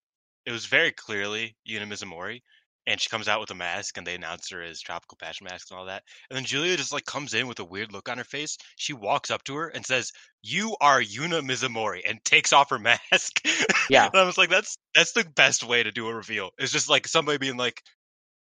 it 0.45 0.51
was 0.51 0.65
very 0.65 0.91
clearly 0.91 1.55
Yuna 1.67 1.87
Mizumori, 1.87 2.41
and 2.87 2.99
she 3.01 3.09
comes 3.09 3.27
out 3.27 3.41
with 3.41 3.51
a 3.51 3.55
mask, 3.55 3.97
and 3.97 4.05
they 4.07 4.15
announce 4.15 4.49
her 4.51 4.61
as 4.61 4.79
Tropical 4.79 5.17
Passion 5.17 5.47
Mask 5.49 5.67
and 5.69 5.79
all 5.79 5.85
that. 5.87 6.03
And 6.29 6.37
then 6.37 6.45
Giulia 6.45 6.77
just 6.77 6.93
like 6.93 7.05
comes 7.05 7.33
in 7.33 7.47
with 7.47 7.59
a 7.59 7.65
weird 7.65 7.91
look 7.91 8.09
on 8.09 8.17
her 8.17 8.23
face. 8.23 8.57
She 8.75 8.93
walks 8.93 9.31
up 9.31 9.43
to 9.45 9.55
her 9.55 9.67
and 9.67 9.85
says, 9.85 10.11
"You 10.41 10.75
are 10.79 11.01
Yuna 11.01 11.41
Mizumori," 11.41 12.01
and 12.07 12.23
takes 12.23 12.53
off 12.53 12.69
her 12.69 12.79
mask. 13.11 13.41
Yeah. 13.89 14.07
and 14.07 14.15
I 14.21 14.23
was 14.23 14.37
like, 14.37 14.49
"That's 14.49 14.77
that's 14.95 15.13
the 15.13 15.25
best 15.35 15.63
way 15.63 15.83
to 15.83 15.91
do 15.91 16.07
a 16.07 16.15
reveal. 16.15 16.51
It's 16.57 16.71
just 16.71 16.89
like 16.89 17.07
somebody 17.07 17.37
being 17.37 17.57
like." 17.57 17.81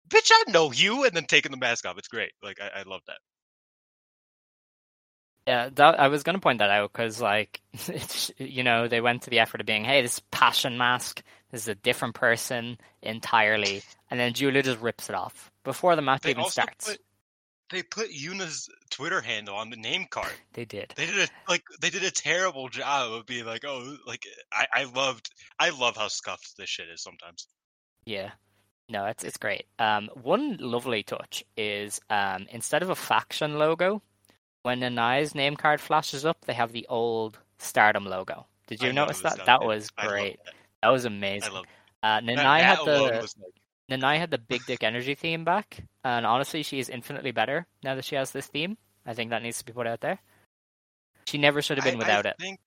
Bitch, 0.08 0.30
I 0.32 0.52
know 0.52 0.70
you, 0.70 1.04
and 1.04 1.16
then 1.16 1.24
taking 1.24 1.50
the 1.50 1.56
mask 1.58 1.84
off. 1.84 1.98
It's 1.98 2.06
great. 2.06 2.30
Like 2.40 2.60
I, 2.60 2.80
I 2.80 2.82
love 2.84 3.00
that. 3.08 3.18
Yeah, 5.46 5.68
that, 5.74 6.00
I 6.00 6.08
was 6.08 6.22
going 6.24 6.34
to 6.34 6.40
point 6.40 6.58
that 6.58 6.70
out 6.70 6.92
because, 6.92 7.20
like, 7.20 7.60
it's, 7.72 8.32
you 8.38 8.64
know, 8.64 8.88
they 8.88 9.00
went 9.00 9.22
to 9.22 9.30
the 9.30 9.38
effort 9.38 9.60
of 9.60 9.66
being, 9.66 9.84
hey, 9.84 10.02
this 10.02 10.20
passion 10.30 10.76
mask 10.76 11.22
this 11.50 11.62
is 11.62 11.68
a 11.68 11.74
different 11.74 12.14
person 12.14 12.78
entirely, 13.02 13.82
and 14.10 14.18
then 14.18 14.34
Giulia 14.34 14.62
just 14.62 14.80
rips 14.80 15.08
it 15.08 15.14
off 15.14 15.50
before 15.64 15.94
the 15.96 16.02
match 16.02 16.22
They 16.22 16.30
even 16.30 16.44
starts. 16.46 16.88
put 16.88 17.00
they 17.70 17.82
put 17.82 18.10
Yuna's 18.10 18.68
Twitter 18.90 19.20
handle 19.20 19.56
on 19.56 19.70
the 19.70 19.76
name 19.76 20.06
card. 20.10 20.32
They 20.52 20.64
did. 20.64 20.92
They 20.96 21.06
did 21.06 21.18
a 21.18 21.28
like 21.48 21.64
they 21.80 21.90
did 21.90 22.04
a 22.04 22.10
terrible 22.10 22.68
job 22.68 23.12
of 23.12 23.26
being 23.26 23.44
like, 23.44 23.64
oh, 23.64 23.96
like 24.06 24.26
I, 24.52 24.66
I 24.72 24.84
loved 24.84 25.30
I 25.58 25.70
love 25.70 25.96
how 25.96 26.08
scuffed 26.08 26.56
this 26.56 26.68
shit 26.68 26.88
is 26.88 27.02
sometimes. 27.02 27.46
Yeah. 28.04 28.30
No, 28.88 29.06
it's 29.06 29.24
it's 29.24 29.36
great. 29.36 29.66
Um, 29.78 30.10
one 30.14 30.58
lovely 30.60 31.02
touch 31.02 31.44
is 31.56 32.00
um, 32.10 32.46
instead 32.50 32.82
of 32.82 32.90
a 32.90 32.94
faction 32.94 33.58
logo, 33.58 34.02
when 34.66 34.80
Nanae's 34.80 35.32
name 35.32 35.54
card 35.54 35.80
flashes 35.80 36.24
up, 36.24 36.44
they 36.44 36.52
have 36.52 36.72
the 36.72 36.84
old 36.88 37.38
Stardom 37.58 38.04
logo. 38.04 38.46
Did 38.66 38.82
you 38.82 38.88
I 38.88 38.92
notice 38.92 39.20
that? 39.20 39.36
that, 39.36 39.46
That 39.46 39.64
was 39.64 39.90
great. 39.90 40.40
that. 40.44 40.54
That 40.82 40.88
was 40.88 41.04
I 41.04 41.08
amazing. 41.08 41.52
love 41.52 41.66
Uh, 42.02 42.18
Nanae 42.18 42.62
had 42.62 42.80
the 42.84 43.28
like 43.38 43.52
Nanae 43.88 44.18
had 44.18 44.32
the 44.32 44.38
Big 44.38 44.66
Dick 44.66 44.82
Energy 44.82 45.14
theme 45.14 45.44
back, 45.44 45.84
and 46.02 46.26
honestly, 46.26 46.64
she 46.64 46.80
is 46.80 46.88
infinitely 46.88 47.30
better 47.30 47.64
now 47.84 47.94
that 47.94 48.04
she 48.04 48.16
has 48.16 48.32
this 48.32 48.48
theme. 48.48 48.76
I 49.06 49.14
think 49.14 49.30
that 49.30 49.40
needs 49.44 49.58
to 49.58 49.64
be 49.64 49.72
put 49.72 49.86
out 49.86 50.00
there. 50.00 50.18
She 51.28 51.38
never 51.38 51.62
should 51.62 51.78
have 51.78 51.84
been 51.84 51.94
I- 51.94 51.98
without 51.98 52.26
I 52.26 52.30
it. 52.30 52.36
Think, 52.40 52.58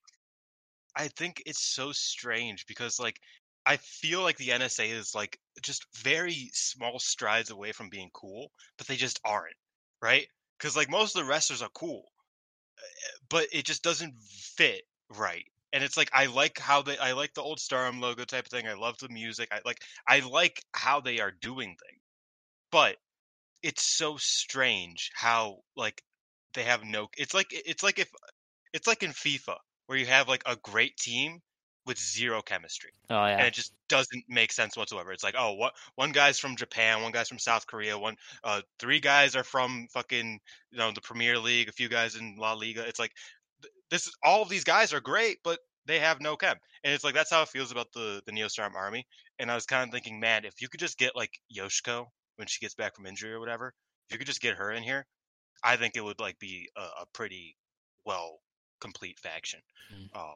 I 0.95 1.09
think 1.09 1.43
it's 1.45 1.61
so 1.65 1.91
strange 1.91 2.65
because 2.65 2.97
like 2.97 3.19
I 3.65 3.75
feel 3.75 4.21
like 4.21 4.37
the 4.37 4.51
NSA 4.51 4.89
is 4.89 5.13
like 5.13 5.37
just 5.61 5.85
very 5.97 6.49
small 6.53 6.97
strides 6.97 7.49
away 7.49 7.73
from 7.73 7.89
being 7.89 8.09
cool, 8.13 8.51
but 8.77 8.87
they 8.87 8.95
just 8.95 9.19
aren't, 9.25 9.57
right? 10.01 10.27
Because 10.59 10.75
like 10.75 10.89
most 10.89 11.15
of 11.15 11.21
the 11.23 11.29
wrestlers 11.29 11.61
are 11.61 11.69
cool, 11.73 12.03
uh, 12.77 13.17
but 13.29 13.47
it 13.53 13.65
just 13.65 13.83
doesn't 13.83 14.15
fit 14.21 14.83
right. 15.17 15.45
And 15.71 15.83
it's 15.83 15.97
like 15.97 16.09
I 16.13 16.25
like 16.25 16.59
how 16.59 16.81
they 16.81 16.97
I 16.97 17.13
like 17.13 17.33
the 17.33 17.41
old 17.41 17.59
Stardom 17.59 18.01
logo 18.01 18.25
type 18.25 18.45
of 18.45 18.51
thing. 18.51 18.67
I 18.67 18.73
love 18.73 18.97
the 18.99 19.09
music. 19.09 19.49
I 19.51 19.61
like 19.65 19.81
I 20.07 20.19
like 20.19 20.63
how 20.73 20.99
they 20.99 21.19
are 21.19 21.31
doing 21.31 21.69
things. 21.69 22.01
But 22.71 22.97
it's 23.63 23.83
so 23.83 24.17
strange 24.17 25.11
how 25.15 25.59
like 25.75 26.01
they 26.53 26.63
have 26.63 26.83
no 26.83 27.07
it's 27.17 27.33
like 27.33 27.47
it's 27.51 27.83
like 27.83 27.99
if 27.99 28.09
it's 28.73 28.87
like 28.87 29.03
in 29.03 29.11
FIFA 29.11 29.57
where 29.87 29.97
you 29.97 30.05
have 30.05 30.27
like 30.27 30.43
a 30.45 30.55
great 30.57 30.97
team 30.97 31.41
with 31.85 31.97
zero 31.97 32.41
chemistry 32.41 32.91
Oh 33.09 33.23
and 33.23 33.41
it 33.41 33.53
just 33.53 33.73
doesn't 33.87 34.23
make 34.27 34.51
sense 34.51 34.77
whatsoever. 34.77 35.11
It's 35.11 35.23
like, 35.23 35.35
oh, 35.37 35.53
what 35.53 35.73
one 35.95 36.11
guy's 36.11 36.37
from 36.37 36.55
Japan, 36.55 37.01
one 37.01 37.11
guy's 37.11 37.27
from 37.27 37.39
South 37.39 37.65
Korea, 37.65 37.97
one 37.97 38.15
uh 38.43 38.61
three 38.77 38.99
guys 38.99 39.35
are 39.35 39.43
from 39.43 39.87
fucking 39.91 40.39
you 40.71 40.77
know 40.77 40.91
the 40.91 41.01
Premier 41.01 41.37
League, 41.39 41.69
a 41.69 41.73
few 41.73 41.89
guys 41.89 42.15
in 42.15 42.35
La 42.37 42.53
Liga. 42.53 42.87
It's 42.87 42.99
like 42.99 43.13
this 43.89 44.07
is 44.07 44.15
all 44.23 44.41
of 44.43 44.49
these 44.49 44.63
guys 44.63 44.93
are 44.93 45.01
great, 45.01 45.39
but 45.43 45.59
they 45.85 45.99
have 45.99 46.21
no 46.21 46.35
chem. 46.35 46.57
And 46.83 46.93
it's 46.93 47.03
like 47.03 47.15
that's 47.15 47.31
how 47.31 47.41
it 47.41 47.49
feels 47.49 47.71
about 47.71 47.91
the 47.93 48.21
the 48.25 48.31
Neo 48.31 48.47
Stardom 48.47 48.77
army. 48.77 49.07
And 49.39 49.49
I 49.49 49.55
was 49.55 49.65
kind 49.65 49.87
of 49.87 49.91
thinking, 49.91 50.19
man, 50.19 50.45
if 50.45 50.61
you 50.61 50.69
could 50.69 50.79
just 50.79 50.97
get 50.97 51.15
like 51.15 51.31
Yoshiko 51.55 52.05
when 52.35 52.47
she 52.47 52.59
gets 52.59 52.75
back 52.75 52.95
from 52.95 53.05
injury 53.05 53.33
or 53.33 53.39
whatever, 53.39 53.73
if 54.07 54.13
you 54.13 54.17
could 54.19 54.27
just 54.27 54.41
get 54.41 54.55
her 54.55 54.71
in 54.71 54.83
here, 54.83 55.05
I 55.63 55.75
think 55.75 55.95
it 55.95 56.03
would 56.03 56.19
like 56.19 56.37
be 56.39 56.69
a, 56.77 56.81
a 56.81 57.05
pretty 57.13 57.55
well 58.05 58.39
complete 58.79 59.19
faction. 59.19 59.61
Mm. 59.93 60.19
Um, 60.19 60.35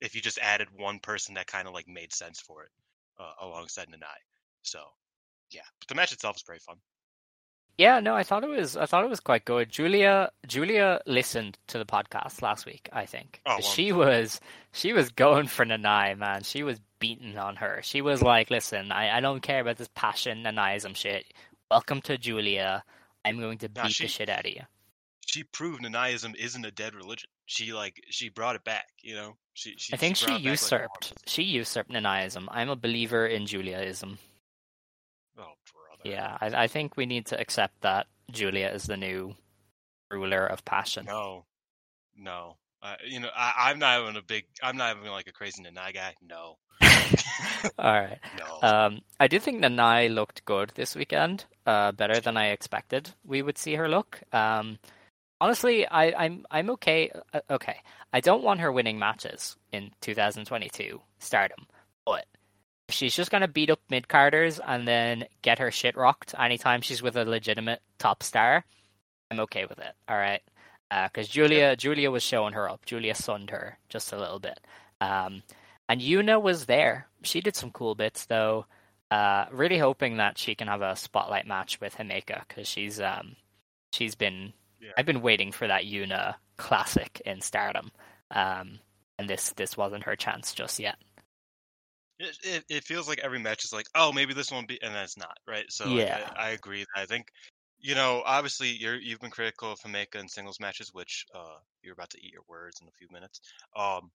if 0.00 0.14
you 0.14 0.20
just 0.20 0.38
added 0.38 0.68
one 0.76 0.98
person 0.98 1.34
that 1.34 1.46
kind 1.46 1.66
of 1.68 1.74
like 1.74 1.88
made 1.88 2.12
sense 2.12 2.40
for 2.40 2.62
it 2.64 2.70
uh, 3.18 3.32
alongside 3.46 3.88
Nanae. 3.88 4.22
So 4.62 4.80
yeah, 5.50 5.62
but 5.80 5.88
the 5.88 5.94
match 5.94 6.12
itself 6.12 6.36
is 6.36 6.42
very 6.46 6.58
fun. 6.58 6.76
yeah. 7.78 8.00
No, 8.00 8.14
I 8.14 8.22
thought 8.22 8.42
it 8.44 8.48
was. 8.50 8.76
I 8.76 8.86
thought 8.86 9.04
it 9.04 9.10
was 9.10 9.20
quite 9.20 9.44
good. 9.44 9.70
Giulia, 9.70 10.30
Giulia 10.46 11.00
listened 11.06 11.58
to 11.68 11.78
the 11.78 11.84
podcast 11.86 12.42
last 12.42 12.66
week. 12.66 12.88
I 12.92 13.06
think 13.06 13.40
Oh, 13.46 13.60
she 13.60 13.92
was 13.92 14.40
she 14.72 14.92
was 14.92 15.10
going 15.10 15.46
for 15.46 15.64
Nanae, 15.64 16.18
man. 16.18 16.42
She 16.42 16.62
was 16.62 16.80
beating 16.98 17.36
on 17.38 17.56
her. 17.56 17.80
She 17.82 18.00
was 18.02 18.22
like, 18.22 18.50
"Listen, 18.50 18.90
I, 18.92 19.16
I 19.16 19.20
don't 19.20 19.42
care 19.42 19.60
about 19.60 19.76
this 19.76 19.90
passion 19.94 20.42
Nanaeism 20.42 20.94
shit. 20.94 21.26
Welcome 21.70 22.00
to 22.02 22.16
Giulia. 22.18 22.82
I'm 23.24 23.38
going 23.40 23.58
to 23.58 23.68
beat 23.68 23.82
Nah, 23.82 23.88
she- 23.88 24.04
the 24.04 24.08
shit 24.08 24.28
out 24.28 24.46
of 24.46 24.50
you." 24.50 24.62
She 25.26 25.42
proved 25.42 25.82
Nanaeism 25.82 26.34
isn't 26.36 26.64
a 26.64 26.70
dead 26.70 26.94
religion. 26.94 27.28
She 27.46 27.72
like 27.72 28.00
she 28.10 28.28
brought 28.30 28.56
it 28.56 28.64
back. 28.64 28.86
You 29.02 29.14
know, 29.16 29.36
she. 29.56 29.74
she 29.76 29.94
I 29.94 29.96
think 29.96 30.16
she, 30.16 30.26
she 30.26 30.26
back 30.26 30.34
like 30.34 30.44
usurped. 30.44 31.12
She 31.26 31.42
usurped 31.42 31.90
Nanaeism. 31.90 32.48
I'm 32.50 32.68
a 32.68 32.76
believer 32.76 33.26
in 33.26 33.46
Giuliaism. 33.46 34.18
Oh 35.38 35.54
brother. 35.72 36.04
Yeah, 36.04 36.36
I, 36.40 36.64
I 36.64 36.66
think 36.66 36.96
we 36.96 37.06
need 37.06 37.26
to 37.26 37.40
accept 37.40 37.80
that 37.82 38.06
Giulia 38.30 38.72
is 38.72 38.84
the 38.84 38.96
new 38.96 39.34
ruler 40.10 40.46
of 40.46 40.64
passion. 40.64 41.06
No, 41.06 41.44
no. 42.16 42.56
Uh, 42.82 42.96
you 43.04 43.20
know, 43.20 43.30
I, 43.34 43.70
I'm 43.70 43.78
not 43.78 44.02
even 44.02 44.16
a 44.16 44.22
big. 44.22 44.44
I'm 44.62 44.76
not 44.76 44.96
even 44.96 45.10
like 45.10 45.26
a 45.26 45.32
crazy 45.32 45.62
Nanae 45.62 45.94
guy. 45.94 46.14
No, 46.22 46.58
All 47.78 47.92
right. 47.92 48.18
no. 48.38 48.68
Um, 48.68 49.00
I 49.18 49.28
do 49.28 49.38
think 49.38 49.62
Nanae 49.62 50.12
looked 50.12 50.44
good 50.44 50.72
this 50.74 50.94
weekend, 50.94 51.44
uh, 51.66 51.92
better 51.92 52.20
than 52.20 52.36
I 52.36 52.48
expected 52.48 53.10
we 53.24 53.42
would 53.42 53.58
see 53.58 53.74
her 53.74 53.88
look. 53.88 54.20
Um, 54.32 54.78
honestly, 55.40 55.86
I, 55.86 56.24
I'm 56.24 56.46
I'm 56.50 56.70
okay. 56.70 57.10
Uh, 57.32 57.40
okay, 57.50 57.76
I 58.12 58.20
don't 58.20 58.42
want 58.42 58.60
her 58.60 58.72
winning 58.72 58.98
matches 58.98 59.56
in 59.72 59.90
2022 60.00 61.00
Stardom, 61.18 61.66
but 62.04 62.26
if 62.88 62.94
she's 62.94 63.14
just 63.14 63.30
gonna 63.30 63.48
beat 63.48 63.70
up 63.70 63.80
mid 63.90 64.08
carders 64.08 64.60
and 64.64 64.86
then 64.86 65.24
get 65.42 65.58
her 65.58 65.70
shit 65.70 65.96
rocked 65.96 66.34
anytime 66.38 66.80
she's 66.80 67.02
with 67.02 67.16
a 67.16 67.24
legitimate 67.24 67.82
top 67.98 68.22
star, 68.22 68.64
I'm 69.30 69.40
okay 69.40 69.66
with 69.66 69.78
it. 69.78 69.92
All 70.08 70.16
right, 70.16 70.42
because 70.90 71.28
Giulia 71.28 71.76
Giulia 71.76 72.10
was 72.10 72.22
showing 72.22 72.54
her 72.54 72.68
up. 72.68 72.84
Giulia 72.86 73.14
sunned 73.14 73.50
her 73.50 73.78
just 73.88 74.12
a 74.12 74.18
little 74.18 74.38
bit. 74.38 74.58
Um, 75.00 75.42
and 75.88 76.00
Yuna 76.00 76.40
was 76.40 76.66
there. 76.66 77.06
She 77.22 77.40
did 77.40 77.56
some 77.56 77.70
cool 77.70 77.94
bits 77.94 78.26
though. 78.26 78.66
Uh, 79.10 79.46
really 79.52 79.78
hoping 79.78 80.16
that 80.16 80.36
she 80.36 80.56
can 80.56 80.66
have 80.66 80.82
a 80.82 80.96
spotlight 80.96 81.46
match 81.46 81.80
with 81.80 81.94
Himeka 81.96 82.42
because 82.48 82.66
she's 82.66 83.00
um 83.00 83.36
she's 83.92 84.14
been 84.16 84.52
Yeah. 84.86 84.92
I've 84.96 85.06
been 85.06 85.20
waiting 85.20 85.50
for 85.50 85.66
that 85.66 85.82
Yuna 85.84 86.36
classic 86.56 87.20
in 87.26 87.40
Stardom. 87.40 87.90
Um, 88.30 88.78
and 89.18 89.28
this 89.28 89.50
this 89.56 89.76
wasn't 89.76 90.04
her 90.04 90.14
chance 90.14 90.54
just 90.54 90.78
yet. 90.78 90.96
It, 92.18 92.38
it 92.42 92.64
it 92.68 92.84
feels 92.84 93.08
like 93.08 93.18
every 93.18 93.38
match 93.38 93.64
is 93.64 93.72
like, 93.72 93.86
oh, 93.94 94.12
maybe 94.12 94.32
this 94.32 94.52
one 94.52 94.64
be, 94.66 94.80
and 94.82 94.94
then 94.94 95.02
it's 95.02 95.18
not, 95.18 95.36
right? 95.46 95.66
So 95.70 95.86
Yeah. 95.96 96.30
I, 96.36 96.48
I 96.48 96.50
agree. 96.50 96.84
I 96.96 97.04
think, 97.04 97.26
you 97.78 97.94
know, 97.94 98.22
obviously 98.24 98.70
you're 98.70 98.96
you've 98.96 99.20
been 99.20 99.30
critical 99.30 99.72
of 99.72 99.80
Himeka 99.80 100.16
in 100.16 100.28
singles 100.28 100.60
matches, 100.60 100.90
which 100.92 101.26
uh 101.34 101.58
you're 101.82 101.94
about 101.94 102.10
to 102.10 102.18
eat 102.24 102.32
your 102.32 102.44
words 102.48 102.80
in 102.80 102.88
a 102.88 102.92
few 102.92 103.08
minutes. 103.10 103.40
Um, 103.74 104.10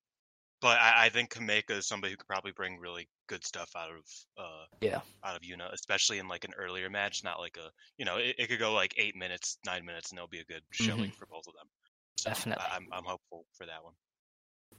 but 0.62 0.80
I, 0.80 1.06
I 1.06 1.10
think 1.10 1.34
Himeka 1.34 1.72
is 1.72 1.88
somebody 1.88 2.12
who 2.14 2.18
could 2.18 2.28
probably 2.28 2.52
bring 2.54 2.80
really 2.80 3.08
good 3.28 3.44
stuff 3.46 3.72
out 3.76 3.90
of 3.92 4.04
uh 4.38 4.66
Yeah. 4.82 5.02
out 5.24 5.36
of 5.36 5.42
Yuna, 5.42 5.74
especially 5.74 6.20
in 6.20 6.28
like 6.28 6.46
an 6.46 6.54
earlier 6.58 6.90
match, 6.90 7.24
not 7.24 7.40
like 7.40 7.58
a 7.58 7.70
you 7.98 8.06
know 8.06 8.18
it, 8.18 8.36
it 8.40 8.48
could 8.50 8.60
go 8.60 8.74
like 8.74 8.94
eight 8.98 9.16
minutes, 9.16 9.58
nine 9.66 9.86
minutes, 9.86 10.12
and 10.12 10.20
it'll 10.20 10.30
be 10.30 10.40
a 10.40 10.46
good 10.46 10.64
showing 10.72 11.12
for 11.18 11.26
both 11.28 11.48
of 11.48 11.54
them. 11.56 11.68
So 12.18 12.30
Mm-hmm. 12.30 12.34
Definitely. 12.34 12.66
I, 12.72 12.76
I'm 12.78 12.88
I'm 12.94 13.06
hopeful 13.06 13.46
for 13.58 13.66
that 13.66 13.84
one. 13.84 13.94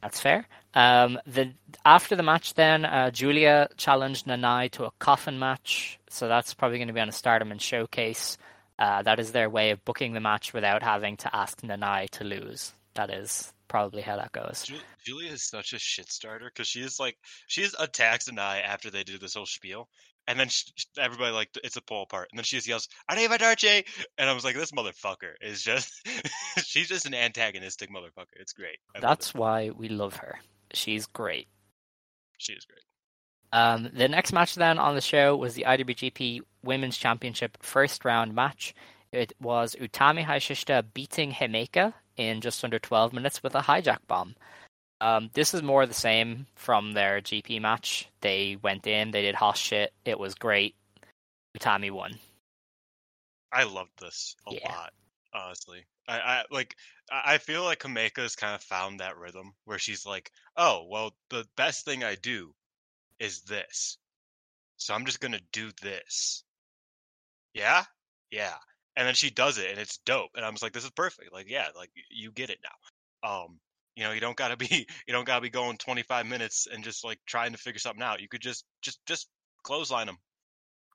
That's 0.02 0.20
fair. 0.20 0.46
Um, 0.74 1.18
the 1.26 1.52
after 1.84 2.16
the 2.16 2.22
match, 2.24 2.54
then 2.54 2.84
uh, 2.84 3.10
Giulia 3.10 3.68
challenged 3.76 4.26
Nanae 4.26 4.70
to 4.72 4.84
a 4.84 4.90
coffin 4.98 5.38
match, 5.38 5.98
so 6.10 6.28
that's 6.28 6.54
probably 6.54 6.78
going 6.78 6.88
to 6.88 6.94
be 6.94 7.00
on 7.00 7.08
a 7.08 7.12
Stardom 7.12 7.52
and 7.52 7.62
Showcase. 7.62 8.36
Uh, 8.78 9.02
that 9.02 9.20
is 9.20 9.32
their 9.32 9.48
way 9.50 9.70
of 9.70 9.84
booking 9.84 10.12
the 10.14 10.20
match 10.20 10.52
without 10.52 10.82
having 10.82 11.16
to 11.18 11.34
ask 11.36 11.60
Nanae 11.62 12.10
to 12.10 12.24
lose. 12.24 12.72
That 12.94 13.10
is 13.10 13.52
probably 13.72 14.02
how 14.02 14.16
that 14.16 14.30
goes. 14.32 14.70
Giulia 15.02 15.32
is 15.32 15.44
such 15.44 15.72
a 15.72 15.78
shit 15.78 16.12
starter 16.12 16.44
because 16.44 16.68
she 16.68 16.82
is 16.82 17.00
like 17.00 17.16
she 17.46 17.66
attacks 17.80 18.28
Anai 18.28 18.62
after 18.62 18.90
they 18.90 19.02
do 19.02 19.16
this 19.16 19.32
whole 19.32 19.46
spiel, 19.46 19.88
and 20.28 20.38
then 20.38 20.50
sh 20.50 20.64
sh- 20.76 20.84
everybody 20.98 21.32
like 21.32 21.48
it's 21.64 21.76
a 21.76 21.80
pull 21.80 22.02
apart, 22.02 22.28
and 22.30 22.38
then 22.38 22.44
she 22.44 22.56
just 22.56 22.68
yells 22.68 22.86
"Arrivederci," 23.10 23.82
and 24.18 24.28
I 24.28 24.34
was 24.34 24.44
like, 24.44 24.56
this 24.56 24.72
motherfucker 24.72 25.32
is 25.40 25.62
just 25.62 25.90
she's 26.64 26.88
just 26.88 27.06
an 27.06 27.14
antagonistic 27.14 27.90
motherfucker. 27.90 28.36
It's 28.38 28.52
great. 28.52 28.76
I 28.94 29.00
That's 29.00 29.32
why 29.32 29.70
we 29.70 29.88
love 29.88 30.16
her. 30.16 30.38
She's 30.74 31.06
great. 31.06 31.48
she 32.36 32.52
is 32.52 32.66
great. 32.66 32.84
Um, 33.54 33.88
the 33.94 34.08
next 34.08 34.34
match 34.34 34.54
then 34.54 34.78
on 34.78 34.94
the 34.94 35.00
show 35.00 35.34
was 35.34 35.54
the 35.54 35.64
IWGP 35.66 36.40
Women's 36.62 36.98
Championship 36.98 37.56
first 37.62 38.04
round 38.04 38.34
match. 38.34 38.74
It 39.12 39.32
was 39.40 39.76
Utami 39.80 40.26
Hayashishita 40.26 40.84
beating 40.92 41.32
Himeka 41.32 41.94
in 42.28 42.40
just 42.40 42.64
under 42.64 42.78
12 42.78 43.12
minutes 43.12 43.42
with 43.42 43.54
a 43.54 43.60
hijack 43.60 43.98
bomb. 44.06 44.34
Um, 45.00 45.30
this 45.34 45.52
is 45.52 45.62
more 45.62 45.84
the 45.84 45.94
same 45.94 46.46
from 46.54 46.92
their 46.92 47.20
GP 47.20 47.60
match. 47.60 48.08
They 48.20 48.56
went 48.62 48.86
in, 48.86 49.10
they 49.10 49.22
did 49.22 49.34
hot 49.34 49.56
shit. 49.56 49.92
It 50.04 50.18
was 50.18 50.34
great. 50.34 50.76
Utami 51.58 51.90
won. 51.90 52.18
I 53.52 53.64
loved 53.64 53.98
this 54.00 54.36
a 54.46 54.54
Yeah. 54.54 54.70
lot, 54.70 54.92
honestly. 55.34 55.84
I, 56.08 56.18
I 56.18 56.44
like 56.50 56.76
I 57.10 57.38
feel 57.38 57.64
like 57.64 57.80
Himeka's 57.80 58.36
kind 58.36 58.54
of 58.54 58.62
found 58.62 59.00
that 59.00 59.18
rhythm 59.18 59.54
where 59.64 59.78
she's 59.78 60.06
like, 60.06 60.30
oh 60.56 60.86
well, 60.88 61.14
the 61.30 61.46
best 61.56 61.84
thing 61.84 62.02
I 62.02 62.14
do 62.14 62.54
is 63.18 63.42
this, 63.42 63.98
so 64.78 64.94
I'm 64.94 65.04
just 65.04 65.20
gonna 65.20 65.40
do 65.52 65.70
this. 65.82 66.44
Yeah, 67.54 67.84
yeah, 68.30 68.54
and 68.96 69.06
then 69.06 69.14
she 69.14 69.30
does 69.30 69.58
it, 69.58 69.70
and 69.70 69.78
it's 69.78 69.98
dope. 69.98 70.30
And 70.34 70.44
I'm 70.44 70.52
just 70.52 70.62
like, 70.62 70.72
this 70.72 70.84
is 70.84 70.90
perfect. 70.90 71.32
Like, 71.32 71.48
yeah, 71.48 71.68
like 71.76 71.90
you 72.10 72.32
get 72.32 72.50
it 72.50 72.58
now. 72.62 73.28
Um, 73.28 73.58
you 73.94 74.04
know, 74.04 74.12
you 74.12 74.20
don't 74.20 74.36
gotta 74.36 74.56
be 74.68 74.86
you 75.06 75.12
don't 75.12 75.26
gotta 75.26 75.42
be 75.42 75.50
going 75.50 75.76
25 75.76 76.26
minutes 76.26 76.66
and 76.72 76.84
just 76.84 77.04
like 77.04 77.18
trying 77.26 77.52
to 77.52 77.58
figure 77.58 77.78
something 77.78 78.02
out. 78.02 78.20
You 78.20 78.28
could 78.28 78.42
just 78.42 78.64
just 78.82 79.00
just 79.06 79.28
clothesline 79.62 80.06
them. 80.06 80.18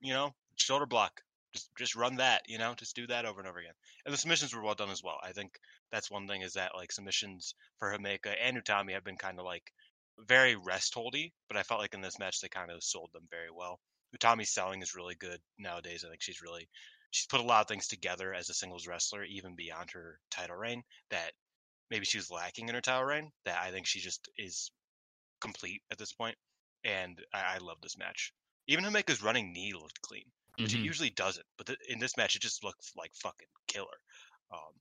You 0.01 0.13
know, 0.13 0.33
shoulder 0.55 0.85
block 0.85 1.21
just 1.53 1.69
just 1.77 1.95
run 1.95 2.17
that 2.17 2.41
you 2.47 2.57
know 2.57 2.73
just 2.75 2.95
do 2.95 3.07
that 3.07 3.25
over 3.25 3.39
and 3.39 3.49
over 3.49 3.59
again 3.59 3.73
and 4.05 4.13
the 4.13 4.17
submissions 4.17 4.53
were 4.53 4.61
well 4.61 4.75
done 4.75 4.89
as 4.89 5.03
well 5.03 5.17
i 5.23 5.31
think 5.31 5.51
that's 5.91 6.11
one 6.11 6.27
thing 6.27 6.41
is 6.41 6.53
that 6.53 6.75
like 6.75 6.91
submissions 6.91 7.55
for 7.79 7.91
Himeka 7.91 8.33
and 8.41 8.57
Utami 8.57 8.93
have 8.93 9.03
been 9.03 9.15
kind 9.15 9.39
of 9.39 9.45
like 9.45 9.71
very 10.19 10.55
rest 10.55 10.93
holdy 10.93 11.33
but 11.47 11.57
i 11.57 11.63
felt 11.63 11.79
like 11.79 11.93
in 11.93 12.01
this 12.01 12.19
match 12.19 12.41
they 12.41 12.49
kind 12.49 12.71
of 12.71 12.83
sold 12.83 13.09
them 13.13 13.27
very 13.29 13.51
well 13.55 13.79
Utami's 14.17 14.49
selling 14.49 14.81
is 14.81 14.95
really 14.95 15.15
good 15.15 15.39
nowadays 15.57 16.03
i 16.05 16.09
think 16.09 16.21
she's 16.21 16.41
really 16.41 16.67
she's 17.11 17.27
put 17.27 17.39
a 17.39 17.43
lot 17.43 17.61
of 17.61 17.67
things 17.67 17.87
together 17.87 18.33
as 18.33 18.49
a 18.49 18.53
singles 18.53 18.87
wrestler 18.87 19.23
even 19.23 19.55
beyond 19.55 19.89
her 19.91 20.19
title 20.31 20.55
reign 20.55 20.83
that 21.09 21.31
maybe 21.89 22.05
she 22.05 22.17
was 22.17 22.29
lacking 22.31 22.67
in 22.69 22.75
her 22.75 22.81
title 22.81 23.05
reign 23.05 23.31
that 23.45 23.59
i 23.61 23.71
think 23.71 23.85
she 23.85 23.99
just 23.99 24.29
is 24.37 24.71
complete 25.41 25.81
at 25.91 25.97
this 25.97 26.13
point 26.13 26.35
and 26.83 27.19
i, 27.33 27.55
I 27.55 27.57
love 27.59 27.77
this 27.81 27.97
match 27.97 28.33
even 28.67 28.83
Himeka's 28.83 29.23
running 29.23 29.53
knee 29.53 29.73
looked 29.73 30.01
clean 30.01 30.25
which 30.59 30.73
it 30.73 30.79
Mhm. 30.79 30.85
usually 30.85 31.11
doesn't. 31.11 31.45
But 31.57 31.67
th- 31.67 31.79
in 31.87 31.99
this 31.99 32.17
match, 32.17 32.35
it 32.35 32.41
just 32.41 32.63
looked 32.63 32.91
like 32.97 33.11
fucking 33.13 33.47
killer. 33.67 33.99
Um, 34.51 34.73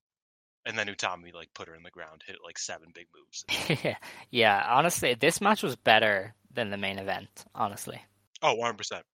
and 0.65 0.79
then 0.79 0.87
Utami 0.87 1.35
like 1.35 1.53
put 1.55 1.69
her 1.69 1.75
in 1.75 1.83
the 1.83 1.91
ground, 1.91 2.23
hit 2.27 2.37
like 2.45 2.59
seven 2.59 2.89
big 2.95 3.07
moves. 3.15 3.45
yeah, 4.31 4.65
honestly, 4.69 5.15
this 5.15 5.41
match 5.41 5.63
was 5.63 5.77
better 5.77 6.35
than 6.53 6.71
the 6.71 6.77
main 6.79 6.99
event, 6.99 7.45
honestly. 7.55 8.03
Oh, 8.43 8.55
100 8.55 8.79
percent. 8.79 9.05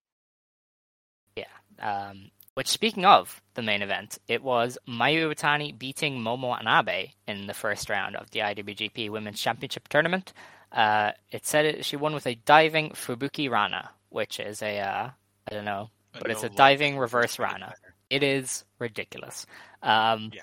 Yeah, 1.37 1.45
um, 1.81 2.31
which, 2.55 2.69
speaking 2.69 3.05
of 3.05 3.41
the 3.55 3.63
main 3.63 3.83
event, 3.83 4.19
it 4.29 4.43
was 4.43 4.79
Mayu 4.89 5.29
Iwatani 5.33 5.79
beating 5.79 6.19
Momo 6.19 6.49
Watanabe 6.49 7.13
in 7.27 7.47
the 7.47 7.55
first 7.55 7.89
round 7.89 8.17
of 8.17 8.31
the 8.31 8.41
IWGP 8.41 9.11
Women's 9.11 9.41
Championship 9.41 9.89
tournament. 9.89 10.33
Uh, 10.71 11.13
it 11.31 11.47
said 11.47 11.65
it, 11.67 11.85
she 11.85 11.97
won 11.97 12.15
with 12.15 12.27
a 12.27 12.35
diving 12.35 12.91
Fubuki 12.91 13.51
Rana, 13.51 13.91
which 14.11 14.41
is 14.41 14.63
a 14.63 14.79
uh, 14.79 15.11
I 15.51 15.55
don't 15.55 15.65
know, 15.65 15.91
but 16.19 16.31
it's 16.31 16.45
a 16.45 16.49
diving 16.49 16.99
reverse 16.99 17.39
Rana. 17.39 17.75
It 18.11 18.23
is 18.23 18.65
ridiculous. 18.79 19.47
Um, 19.83 20.31
Yeah. 20.35 20.43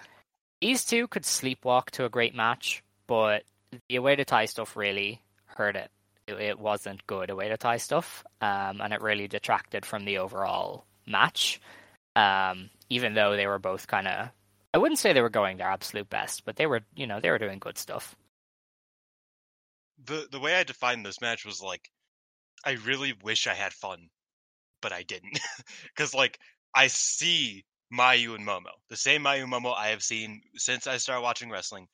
These 0.61 0.85
two 0.85 1.07
could 1.07 1.23
sleepwalk 1.23 1.91
to 1.91 2.05
a 2.05 2.09
great 2.09 2.35
match, 2.35 2.83
but 3.07 3.43
the 3.87 3.95
Oedo 3.95 4.25
Tai 4.25 4.45
stuff 4.45 4.75
really 4.75 5.21
hurt 5.45 5.75
it. 5.77 5.89
It, 6.27 6.33
it 6.33 6.59
wasn't 6.59 7.07
good 7.07 7.29
Oedo 7.29 7.57
Tai 7.57 7.77
stuff, 7.77 8.25
um, 8.41 8.81
and 8.81 8.91
it 8.93 9.01
really 9.01 9.27
detracted 9.27 9.85
from 9.85 10.03
the 10.05 10.17
overall 10.17 10.85
match. 11.07 11.61
Um, 12.15 12.69
even 12.89 13.13
though 13.13 13.35
they 13.35 13.47
were 13.47 13.59
both 13.59 13.87
kind 13.87 14.07
of, 14.07 14.29
I 14.73 14.77
wouldn't 14.77 14.99
say 14.99 15.13
they 15.13 15.21
were 15.21 15.29
going 15.29 15.57
their 15.57 15.69
absolute 15.69 16.09
best, 16.09 16.45
but 16.45 16.55
they 16.55 16.67
were, 16.67 16.81
you 16.95 17.07
know, 17.07 17.19
they 17.19 17.29
were 17.29 17.39
doing 17.39 17.59
good 17.59 17.77
stuff. 17.77 18.15
The 20.05 20.27
the 20.31 20.39
way 20.39 20.55
I 20.55 20.63
defined 20.63 21.05
this 21.05 21.21
match 21.21 21.45
was 21.45 21.61
like, 21.61 21.89
I 22.63 22.71
really 22.85 23.13
wish 23.23 23.47
I 23.47 23.53
had 23.53 23.73
fun, 23.73 24.09
but 24.81 24.93
I 24.93 25.03
didn't, 25.03 25.39
because 25.83 26.13
like 26.13 26.39
I 26.73 26.87
see 26.87 27.65
Mayu 27.93 28.35
and 28.35 28.45
Momo, 28.47 28.71
the 28.89 28.95
same 28.95 29.23
Mayu 29.23 29.43
and 29.43 29.51
Momo 29.51 29.75
I 29.75 29.89
have 29.89 30.03
seen 30.03 30.41
since 30.55 30.87
I 30.87 30.97
started 30.97 31.21
watching 31.21 31.49
wrestling, 31.49 31.87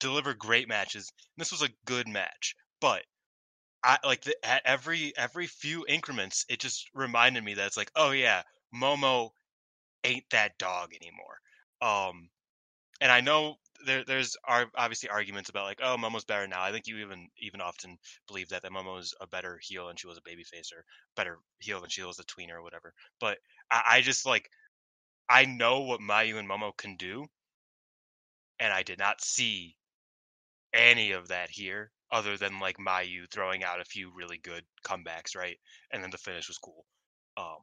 deliver 0.00 0.34
great 0.34 0.68
matches. 0.68 1.12
This 1.36 1.52
was 1.52 1.62
a 1.62 1.70
good 1.84 2.08
match, 2.08 2.56
but 2.80 3.04
I 3.84 3.98
like 4.02 4.22
the, 4.22 4.34
at 4.44 4.62
every 4.64 5.12
every 5.16 5.46
few 5.46 5.84
increments, 5.86 6.44
it 6.48 6.58
just 6.58 6.88
reminded 6.94 7.44
me 7.44 7.54
that 7.54 7.66
it's 7.66 7.76
like, 7.76 7.92
oh 7.94 8.10
yeah, 8.10 8.42
Momo 8.74 9.30
ain't 10.06 10.30
that 10.30 10.58
dog 10.58 10.92
anymore. 10.94 11.40
Um, 11.82 12.30
and 13.00 13.12
I 13.12 13.20
know 13.20 13.56
there 13.86 14.04
there's 14.04 14.36
ar- 14.46 14.70
obviously 14.76 15.08
arguments 15.10 15.50
about 15.50 15.64
like, 15.66 15.80
oh, 15.82 15.96
Momo's 15.98 16.24
better 16.24 16.46
now. 16.46 16.62
I 16.62 16.72
think 16.72 16.86
you 16.86 16.98
even 16.98 17.28
even 17.38 17.60
often 17.60 17.98
believe 18.28 18.48
that 18.50 18.62
that 18.62 18.72
Momo 18.72 18.98
is 19.00 19.14
a 19.20 19.26
better 19.26 19.58
heel 19.62 19.88
than 19.88 19.96
she 19.96 20.06
was 20.08 20.18
a 20.18 20.22
babyface, 20.22 20.72
or 20.74 20.84
better 21.16 21.38
heel 21.60 21.80
than 21.80 21.90
she 21.90 22.02
was 22.02 22.18
a 22.18 22.24
tweener 22.24 22.54
or 22.56 22.62
whatever. 22.62 22.94
But 23.20 23.38
I, 23.70 23.82
I 23.86 24.00
just 24.02 24.26
like 24.26 24.50
I 25.28 25.46
know 25.46 25.82
what 25.82 26.00
Mayu 26.00 26.38
and 26.38 26.48
Momo 26.50 26.76
can 26.76 26.96
do, 26.96 27.26
and 28.60 28.72
I 28.72 28.82
did 28.82 28.98
not 28.98 29.22
see 29.22 29.76
any 30.72 31.12
of 31.12 31.28
that 31.28 31.50
here, 31.50 31.90
other 32.10 32.36
than 32.36 32.60
like 32.60 32.76
Mayu 32.78 33.30
throwing 33.30 33.64
out 33.64 33.80
a 33.80 33.84
few 33.84 34.12
really 34.14 34.38
good 34.38 34.64
comebacks, 34.84 35.36
right? 35.36 35.58
And 35.92 36.02
then 36.02 36.10
the 36.10 36.18
finish 36.18 36.48
was 36.48 36.58
cool. 36.58 36.86
Um, 37.36 37.58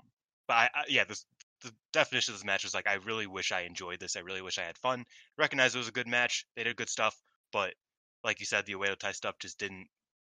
but 0.47 0.55
I, 0.55 0.69
I 0.75 0.83
yeah, 0.89 1.03
this 1.05 1.25
the 1.63 1.73
definition 1.93 2.33
of 2.33 2.39
this 2.39 2.45
match 2.45 2.63
was 2.63 2.73
like 2.73 2.87
I 2.87 2.95
really 2.95 3.27
wish 3.27 3.51
I 3.51 3.61
enjoyed 3.61 3.99
this. 3.99 4.15
I 4.15 4.19
really 4.21 4.41
wish 4.41 4.57
I 4.59 4.63
had 4.63 4.77
fun. 4.77 5.05
Recognize 5.37 5.73
it 5.75 5.79
was 5.79 5.87
a 5.87 5.93
good 5.93 6.07
match. 6.07 6.45
They 6.55 6.63
did 6.63 6.75
good 6.75 6.89
stuff, 6.89 7.15
but 7.51 7.73
like 8.23 8.39
you 8.39 8.45
said, 8.45 8.65
the 8.65 8.73
Oedo 8.73 8.97
Tai 8.97 9.11
stuff 9.13 9.35
just 9.39 9.59
didn't 9.59 9.87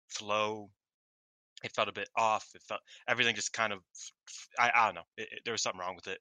flow. 0.09 0.69
It 1.63 1.71
felt 1.73 1.89
a 1.89 1.93
bit 1.93 2.09
off. 2.15 2.47
It 2.55 2.61
felt 2.63 2.81
everything 3.07 3.35
just 3.35 3.53
kind 3.53 3.73
of. 3.73 3.79
I, 4.59 4.71
I 4.73 4.85
don't 4.85 4.95
know. 4.95 5.07
It, 5.17 5.29
it- 5.31 5.41
there 5.45 5.51
was 5.53 5.61
something 5.61 5.79
wrong 5.79 5.95
with 5.95 6.07
it. 6.07 6.19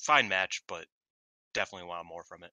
Fine 0.00 0.28
match, 0.28 0.62
but 0.68 0.86
definitely 1.54 1.88
want 1.88 2.06
more 2.06 2.24
from 2.24 2.42
it. 2.44 2.50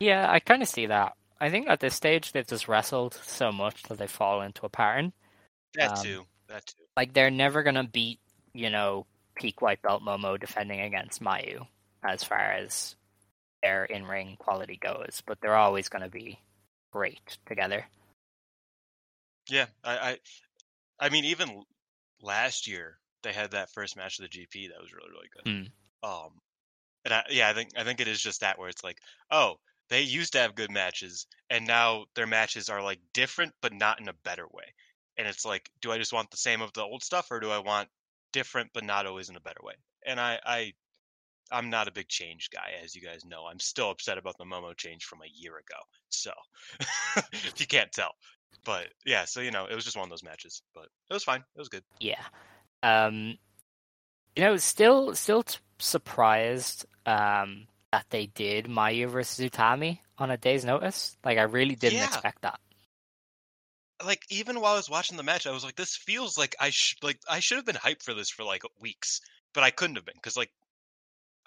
Yeah, 0.00 0.30
I 0.30 0.40
kind 0.40 0.62
of 0.62 0.68
see 0.68 0.86
that. 0.86 1.14
I 1.40 1.50
think 1.50 1.68
at 1.68 1.80
this 1.80 1.94
stage 1.94 2.32
they've 2.32 2.46
just 2.46 2.68
wrestled 2.68 3.14
so 3.14 3.52
much 3.52 3.82
that 3.84 3.98
they 3.98 4.06
fall 4.06 4.42
into 4.42 4.66
a 4.66 4.68
pattern. 4.68 5.12
That 5.74 5.98
Um, 5.98 6.02
too. 6.02 6.26
That 6.48 6.66
too. 6.66 6.84
Like 6.96 7.12
they're 7.14 7.30
never 7.30 7.62
gonna 7.62 7.84
beat, 7.84 8.20
you 8.52 8.70
know, 8.70 9.06
peak 9.42 9.60
white 9.60 9.82
belt 9.82 10.02
Momo 10.02 10.38
defending 10.38 10.80
against 10.80 11.20
Mayu 11.20 11.66
as 12.04 12.22
far 12.22 12.52
as 12.52 12.94
their 13.62 13.84
in 13.84 14.06
ring 14.06 14.36
quality 14.38 14.78
goes, 14.80 15.22
but 15.26 15.38
they're 15.40 15.56
always 15.56 15.88
gonna 15.88 16.08
be 16.08 16.38
great 16.92 17.38
together. 17.46 17.84
Yeah, 19.50 19.66
I, 19.82 19.96
I, 19.96 20.18
I 21.00 21.08
mean, 21.08 21.24
even 21.24 21.64
last 22.22 22.68
year 22.68 22.98
they 23.24 23.32
had 23.32 23.50
that 23.50 23.70
first 23.70 23.96
match 23.96 24.18
of 24.18 24.30
the 24.30 24.38
GP 24.38 24.68
that 24.68 24.80
was 24.80 24.92
really, 24.92 25.10
really 25.10 25.28
good. 25.34 25.70
Hmm. 26.02 26.08
Um, 26.08 26.30
and 27.04 27.14
I, 27.14 27.24
yeah, 27.30 27.48
I 27.48 27.52
think 27.52 27.70
I 27.76 27.82
think 27.82 28.00
it 28.00 28.08
is 28.08 28.20
just 28.20 28.40
that 28.42 28.58
where 28.58 28.68
it's 28.68 28.84
like, 28.84 28.98
oh, 29.32 29.56
they 29.90 30.02
used 30.02 30.34
to 30.34 30.38
have 30.38 30.54
good 30.54 30.70
matches, 30.70 31.26
and 31.50 31.66
now 31.66 32.04
their 32.14 32.28
matches 32.28 32.68
are 32.68 32.82
like 32.82 33.00
different, 33.12 33.52
but 33.60 33.72
not 33.72 34.00
in 34.00 34.08
a 34.08 34.14
better 34.24 34.46
way. 34.52 34.74
And 35.18 35.26
it's 35.26 35.44
like, 35.44 35.68
do 35.82 35.90
I 35.90 35.98
just 35.98 36.12
want 36.12 36.30
the 36.30 36.36
same 36.36 36.62
of 36.62 36.72
the 36.72 36.82
old 36.82 37.02
stuff, 37.02 37.26
or 37.32 37.40
do 37.40 37.50
I 37.50 37.58
want 37.58 37.88
different, 38.32 38.70
but 38.74 38.84
not 38.84 39.06
always 39.06 39.28
in 39.28 39.36
a 39.36 39.40
better 39.40 39.60
way? 39.62 39.74
And 40.06 40.18
I, 40.20 40.38
I, 40.44 40.72
I'm 41.50 41.70
not 41.70 41.88
a 41.88 41.92
big 41.92 42.08
change 42.08 42.48
guy, 42.50 42.72
as 42.82 42.94
you 42.94 43.02
guys 43.02 43.24
know. 43.24 43.46
I'm 43.46 43.60
still 43.60 43.90
upset 43.90 44.18
about 44.18 44.36
the 44.38 44.44
Momo 44.44 44.76
change 44.76 45.04
from 45.04 45.20
a 45.20 45.30
year 45.32 45.52
ago. 45.52 45.78
So, 46.08 46.32
if 47.32 47.54
you 47.60 47.66
can't 47.66 47.92
tell, 47.92 48.12
but 48.64 48.88
yeah, 49.04 49.24
so 49.24 49.40
you 49.40 49.50
know, 49.50 49.66
it 49.66 49.74
was 49.74 49.84
just 49.84 49.96
one 49.96 50.04
of 50.04 50.10
those 50.10 50.24
matches, 50.24 50.62
but 50.74 50.84
it 51.10 51.14
was 51.14 51.24
fine. 51.24 51.44
It 51.54 51.58
was 51.58 51.68
good. 51.68 51.84
Yeah. 52.00 52.22
Um, 52.82 53.36
you 54.34 54.42
know, 54.42 54.56
still, 54.56 55.14
still 55.14 55.42
t- 55.42 55.58
surprised 55.78 56.86
um, 57.06 57.66
that 57.92 58.06
they 58.10 58.26
did 58.26 58.66
Mayu 58.66 59.08
versus 59.08 59.48
Utami 59.48 59.98
on 60.18 60.30
a 60.30 60.36
day's 60.36 60.64
notice. 60.64 61.16
Like, 61.24 61.38
I 61.38 61.42
really 61.42 61.74
didn't 61.74 61.98
Yeah. 61.98 62.06
expect 62.06 62.42
that. 62.42 62.58
Like 64.04 64.24
even 64.30 64.60
while 64.60 64.74
I 64.74 64.76
was 64.76 64.90
watching 64.90 65.16
the 65.16 65.22
match, 65.22 65.46
I 65.46 65.52
was 65.52 65.64
like, 65.64 65.76
this 65.76 65.96
feels 65.96 66.36
like 66.36 66.56
I 66.60 66.70
should 66.70 67.02
like 67.02 67.18
I 67.28 67.40
should 67.40 67.56
have 67.56 67.66
been 67.66 67.76
hyped 67.76 68.02
for 68.02 68.14
this 68.14 68.30
for 68.30 68.44
like 68.44 68.62
weeks, 68.80 69.20
but 69.54 69.64
I 69.64 69.70
couldn't 69.70 69.96
have 69.96 70.04
been 70.04 70.16
because 70.16 70.36
like 70.36 70.50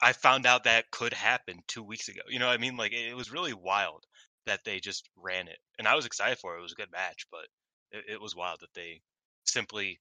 I 0.01 0.13
found 0.13 0.45
out 0.45 0.63
that 0.65 0.91
could 0.91 1.13
happen 1.13 1.63
two 1.67 1.83
weeks 1.83 2.07
ago. 2.07 2.21
You 2.29 2.39
know 2.39 2.49
I 2.49 2.57
mean? 2.57 2.77
Like 2.77 2.93
it, 2.93 3.09
it 3.09 3.15
was 3.15 3.31
really 3.31 3.53
wild 3.53 4.05
that 4.45 4.63
they 4.63 4.79
just 4.79 5.09
ran 5.17 5.47
it, 5.47 5.57
and 5.79 5.87
I 5.87 5.95
was 5.95 6.05
excited 6.05 6.37
for 6.37 6.55
it. 6.55 6.59
It 6.59 6.63
was 6.63 6.73
a 6.73 6.81
good 6.81 6.91
match, 6.91 7.27
but 7.31 7.47
it, 7.91 8.13
it 8.13 8.21
was 8.21 8.35
wild 8.35 8.59
that 8.61 8.73
they 8.73 9.01
simply 9.45 9.99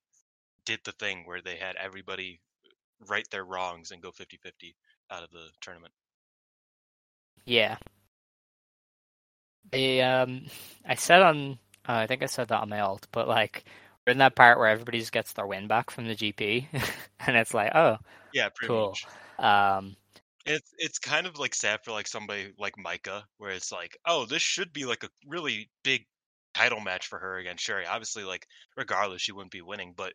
did 0.64 0.80
the 0.84 0.92
thing 0.92 1.22
where 1.24 1.40
they 1.42 1.56
had 1.56 1.76
everybody 1.76 2.40
right 3.08 3.28
their 3.30 3.44
wrongs 3.44 3.90
and 3.90 4.02
go 4.02 4.10
50-50 4.10 4.74
out 5.10 5.22
of 5.22 5.30
the 5.30 5.48
tournament. 5.60 5.92
Yeah. 7.44 7.76
They, 9.70 10.00
um, 10.02 10.46
I 10.86 10.94
said 10.94 11.22
on, 11.22 11.58
uh, 11.88 11.92
I 11.94 12.06
think 12.06 12.22
I 12.22 12.26
said 12.26 12.48
that 12.48 12.60
on 12.60 12.68
my 12.68 12.80
alt, 12.80 13.06
but 13.12 13.28
like, 13.28 13.64
we're 14.06 14.12
in 14.12 14.18
that 14.18 14.36
part 14.36 14.58
where 14.58 14.68
everybody 14.68 14.98
just 15.00 15.12
gets 15.12 15.32
their 15.32 15.46
win 15.46 15.66
back 15.68 15.90
from 15.90 16.06
the 16.06 16.14
GP, 16.14 16.68
and 17.20 17.36
it's 17.36 17.54
like, 17.54 17.72
oh, 17.74 17.98
Yeah, 18.32 18.48
pretty 18.54 18.74
Cool. 18.74 18.74
much. 18.74 19.08
um, 19.38 19.96
It's 20.46 20.72
it's 20.78 20.98
kind 20.98 21.26
of 21.26 21.38
like 21.38 21.54
sad 21.54 21.80
for 21.84 21.92
like 21.92 22.06
somebody 22.06 22.52
like 22.58 22.74
Maika, 22.76 23.24
where 23.38 23.50
it's 23.50 23.72
like, 23.72 23.96
oh, 24.06 24.24
this 24.26 24.42
should 24.42 24.72
be 24.72 24.84
like 24.86 25.02
a 25.04 25.10
really 25.26 25.70
big 25.82 26.06
title 26.54 26.80
match 26.80 27.06
for 27.06 27.18
her 27.18 27.36
against 27.38 27.64
Shuri. 27.64 27.86
Obviously, 27.86 28.24
like 28.24 28.46
regardless, 28.76 29.22
she 29.22 29.32
wouldn't 29.32 29.52
be 29.52 29.62
winning, 29.62 29.94
but 29.96 30.12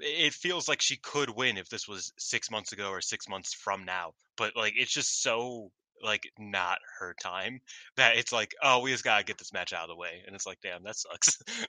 it 0.00 0.34
feels 0.34 0.68
like 0.68 0.82
she 0.82 0.96
could 0.98 1.30
win 1.30 1.58
if 1.58 1.68
this 1.70 1.88
was 1.88 2.12
six 2.18 2.50
months 2.50 2.72
ago 2.72 2.90
or 2.90 3.00
six 3.02 3.28
months 3.28 3.54
from 3.54 3.84
now. 3.84 4.14
But 4.36 4.56
like, 4.56 4.74
it's 4.76 4.92
just 4.92 5.22
so 5.22 5.72
like 6.02 6.30
not 6.38 6.78
her 6.98 7.14
time 7.22 7.60
that 7.96 8.16
it's 8.16 8.32
like, 8.32 8.54
oh, 8.62 8.80
we 8.80 8.90
just 8.90 9.04
gotta 9.04 9.24
get 9.24 9.38
this 9.38 9.52
match 9.52 9.72
out 9.72 9.84
of 9.84 9.88
the 9.88 9.96
way, 9.96 10.22
and 10.26 10.34
it's 10.34 10.46
like, 10.46 10.58
damn, 10.62 10.82
that 10.84 10.96
sucks. 10.96 11.38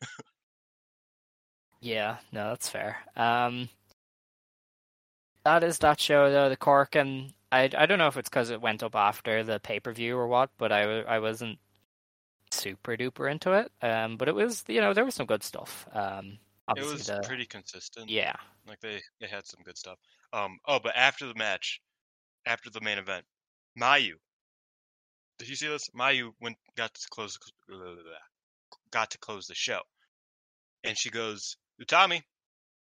yeah, 1.81 2.17
no, 2.31 2.49
that's 2.49 2.69
fair. 2.69 2.97
Um, 3.15 3.69
that 5.45 5.63
is 5.63 5.79
that 5.79 5.99
show 5.99 6.31
though, 6.31 6.49
the 6.49 6.57
Cork, 6.57 6.95
and 6.95 7.33
I, 7.51 7.69
I 7.77 7.85
don't 7.85 7.99
know 7.99 8.07
if 8.07 8.17
it's 8.17 8.29
because 8.29 8.49
it 8.49 8.61
went 8.61 8.83
up 8.83 8.95
after 8.95 9.43
the 9.43 9.59
pay 9.59 9.79
per 9.79 9.93
view 9.93 10.17
or 10.17 10.27
what, 10.27 10.49
but 10.57 10.71
i 10.71 11.01
i 11.01 11.19
wasn't 11.19 11.59
super 12.51 12.95
duper 12.95 13.29
into 13.29 13.53
it. 13.53 13.71
Um, 13.81 14.17
but 14.17 14.27
it 14.27 14.35
was, 14.35 14.63
you 14.67 14.81
know, 14.81 14.93
there 14.93 15.05
was 15.05 15.15
some 15.15 15.25
good 15.25 15.43
stuff. 15.43 15.87
Um, 15.93 16.37
it 16.75 16.85
was 16.85 17.07
the, 17.07 17.21
pretty 17.25 17.45
consistent. 17.45 18.09
yeah, 18.09 18.35
Like 18.67 18.79
they 18.79 19.01
they 19.19 19.27
had 19.27 19.45
some 19.45 19.61
good 19.63 19.77
stuff. 19.77 19.97
Um. 20.31 20.59
Oh, 20.65 20.79
but 20.81 20.95
after 20.95 21.27
the 21.27 21.35
match, 21.35 21.81
after 22.45 22.69
the 22.69 22.81
main 22.81 22.97
event, 22.97 23.25
Mayu. 23.79 24.13
Did 25.39 25.49
you 25.49 25.55
see 25.55 25.67
this? 25.67 25.89
Mayu 25.97 26.31
went 26.41 26.57
got 26.77 26.93
to 26.93 27.07
close 27.09 27.37
got 28.91 29.11
to 29.11 29.17
close 29.17 29.47
the 29.47 29.55
show, 29.55 29.81
and 30.83 30.97
she 30.97 31.09
goes, 31.09 31.57
"Utami, 31.81 32.21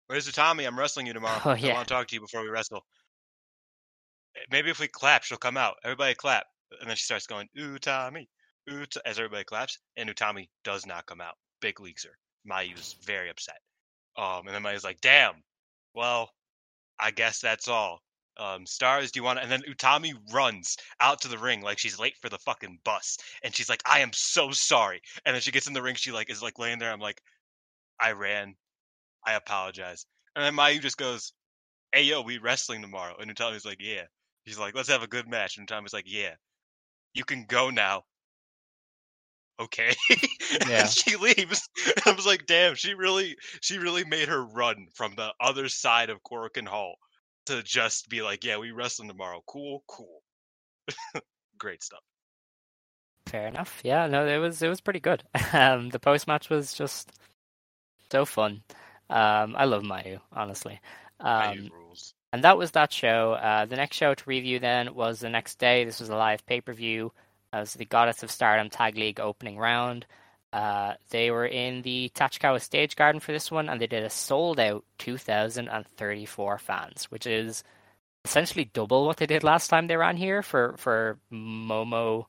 where's 0.09 0.29
Utami? 0.29 0.67
I'm 0.67 0.79
wrestling 0.79 1.07
you 1.07 1.13
tomorrow. 1.13 1.41
Oh, 1.45 1.51
I 1.51 1.73
want 1.73 1.89
to 1.89 1.95
talk 1.95 2.09
to 2.09 2.15
you 2.15 2.21
before 2.21 2.43
we 2.43 2.49
wrestle. 2.49 2.85
Eh, 4.37 4.41
Maybe 4.51 4.71
if 4.71 4.81
we 4.81 4.89
clap, 4.89 5.23
she'll 5.23 5.39
come 5.39 5.57
out. 5.57 5.77
Everybody 5.85 6.15
clap." 6.15 6.47
And 6.81 6.89
then 6.89 6.97
she 6.97 7.05
starts 7.05 7.27
going, 7.27 7.49
Utami, 7.59 8.29
Ut 8.69 8.97
as 9.05 9.19
everybody 9.19 9.45
claps, 9.45 9.79
and 9.97 10.09
Utami 10.09 10.49
does 10.63 10.87
not 10.87 11.07
come 11.07 11.21
out. 11.21 11.35
Big 11.61 11.81
leagues 11.81 12.05
her. 12.05 12.17
Mayu's 12.49 12.95
very 13.05 13.29
upset. 13.29 13.59
Um, 14.17 14.47
and 14.47 14.55
then 14.55 14.63
Mayu's 14.63 14.85
like, 14.85 15.01
damn, 15.01 15.43
well, 15.95 16.31
I 16.99 17.11
guess 17.11 17.41
that's 17.41 17.69
all. 17.69 18.01
Um, 18.41 18.67
stars, 18.67 19.13
do 19.13 19.21
you 19.21 19.25
want 19.25 19.39
to? 19.39 19.43
And 19.43 19.53
then 19.53 19.63
Utami 19.69 20.15
runs 20.33 20.77
out 21.01 21.21
to 21.21 21.29
the 21.29 21.39
ring 21.39 21.61
like 21.61 21.79
she's 21.79 21.99
late 21.99 22.17
for 22.23 22.31
the 22.31 22.39
fucking 22.39 22.81
bus, 22.85 23.19
and 23.45 23.55
she's 23.55 23.69
like, 23.69 23.83
"I 23.87 24.01
am 24.01 24.13
so 24.15 24.51
sorry." 24.51 25.03
And 25.25 25.35
then 25.35 25.43
she 25.43 25.53
gets 25.53 25.67
in 25.67 25.75
the 25.75 25.83
ring, 25.83 25.95
she 25.95 26.11
like 26.11 26.31
is 26.31 26.43
like 26.43 26.59
laying 26.59 26.79
there. 26.79 26.91
I'm 26.91 27.01
like, 27.01 27.23
"I 28.01 28.13
ran, 28.13 28.57
I 29.27 29.35
apologize." 29.35 30.07
And 30.37 30.45
then 30.45 30.55
Mayu 30.57 30.81
just 30.81 30.97
goes, 30.99 31.33
"Hey 31.93 32.05
yo, 32.05 32.23
we 32.23 32.39
wrestling 32.39 32.83
tomorrow." 32.83 33.17
And 33.19 33.31
Utami's 33.31 33.67
like, 33.67 33.79
"Yeah." 33.81 34.07
He's 34.45 34.59
like, 34.59 34.75
"Let's 34.75 34.89
have 34.89 35.03
a 35.03 35.09
good 35.09 35.29
match." 35.29 35.59
And 35.59 35.69
Utami's 35.69 35.93
like, 35.93 36.07
"Yeah, 36.09 36.35
you 37.15 37.25
can 37.25 37.45
go 37.47 37.71
now." 37.71 38.05
Okay. 39.61 39.95
Yeah. 40.67 40.87
she 40.87 41.17
leaves. 41.17 41.69
I 42.07 42.13
was 42.13 42.27
like, 42.27 42.47
"Damn, 42.47 42.75
she 42.75 42.95
really, 42.95 43.37
she 43.61 43.79
really 43.79 44.05
made 44.05 44.29
her 44.29 44.45
run 44.45 44.89
from 44.95 45.15
the 45.15 45.33
other 45.41 45.69
side 45.69 46.11
of 46.11 46.23
Korakuen 46.25 46.67
Hall." 46.67 46.97
To 47.47 47.63
just 47.63 48.09
be 48.09 48.23
like, 48.23 48.45
yeah, 48.45 48.59
we 48.59 48.71
wrestling 48.71 49.09
tomorrow. 49.09 49.43
Cool, 49.47 49.83
cool. 49.87 50.23
Great 51.59 51.83
stuff. 51.83 52.01
Fair 53.27 53.47
enough. 53.47 53.81
Yeah, 53.85 54.07
no, 54.07 54.27
it 54.27 54.39
was 54.39 54.61
it 54.63 54.69
was 54.69 54.81
pretty 54.81 55.01
good. 55.01 55.23
Um, 55.53 55.89
the 55.91 55.99
post 55.99 56.27
match 56.29 56.49
was 56.51 56.73
just 56.73 57.11
so 58.11 58.25
fun. 58.25 58.63
Um, 59.09 59.55
I 59.57 59.65
love 59.65 59.83
Mayu, 59.83 60.21
honestly. 60.33 60.81
Mayu 61.21 61.53
Um, 61.65 61.71
rules. 61.73 62.15
and 62.33 62.45
that 62.45 62.57
was 62.59 62.71
that 62.73 62.93
show. 62.93 63.33
Uh, 63.33 63.67
the 63.67 63.77
next 63.77 63.97
show 63.97 64.15
to 64.15 64.25
review 64.27 64.59
then 64.61 64.95
was 64.95 65.21
the 65.21 65.29
next 65.31 65.59
day. 65.59 65.85
This 65.85 66.01
was 66.01 66.09
a 66.09 66.17
live 66.17 66.45
pay 66.47 66.61
per 66.61 66.73
view. 66.73 67.13
as 67.53 67.75
the 67.75 67.85
Goddess 67.85 68.23
of 68.23 68.31
Stardom 68.31 68.71
Tag 68.71 68.97
League 68.97 69.19
opening 69.21 69.59
round. 69.59 70.07
Uh, 70.53 70.95
they 71.11 71.31
were 71.31 71.47
in 71.47 71.83
the 71.83 72.11
Tachikawa 72.15 72.61
Stage 72.61 72.97
Garden 72.97 73.21
for 73.21 73.33
this 73.33 73.51
one, 73.51 73.69
and 73.69 73.81
they 73.81 73.87
did 73.87 74.03
a 74.03 74.11
sold 74.11 74.59
out 74.59 74.85
2,034 74.99 76.59
fans, 76.59 77.05
which 77.05 77.27
is 77.27 77.63
essentially 78.25 78.71
double 78.73 79.07
what 79.07 79.19
they 79.19 79.27
did 79.27 79.45
last 79.45 79.69
time 79.69 79.87
they 79.87 79.97
ran 79.97 80.17
here 80.17 80.43
for, 80.43 80.75
for 80.77 81.19
Momo 81.33 82.27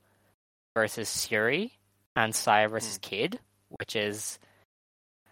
versus 0.76 1.26
Shuri 1.28 1.74
and 2.16 2.36
Saya 2.36 2.70
versus 2.70 3.00
Kid, 3.00 3.40
which 3.70 3.96
is 3.96 4.38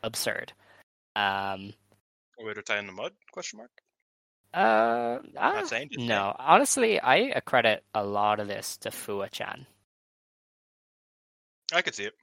absurd. 0.01 0.53
Um, 1.15 1.73
Way 2.39 2.53
to 2.53 2.61
tie 2.61 2.79
in 2.79 2.87
the 2.87 2.93
mud? 2.93 3.11
Question 3.31 3.57
mark. 3.57 3.71
uh, 4.53 5.19
ah, 5.37 5.63
saying, 5.63 5.89
no. 5.97 6.35
Honestly, 6.39 6.99
I 6.99 7.31
accredit 7.35 7.83
a 7.93 8.03
lot 8.03 8.39
of 8.39 8.47
this 8.47 8.77
to 8.77 8.89
Fuwa-chan 8.89 9.67
I 11.73 11.81
could 11.81 11.95
see 11.95 12.05
it. 12.05 12.13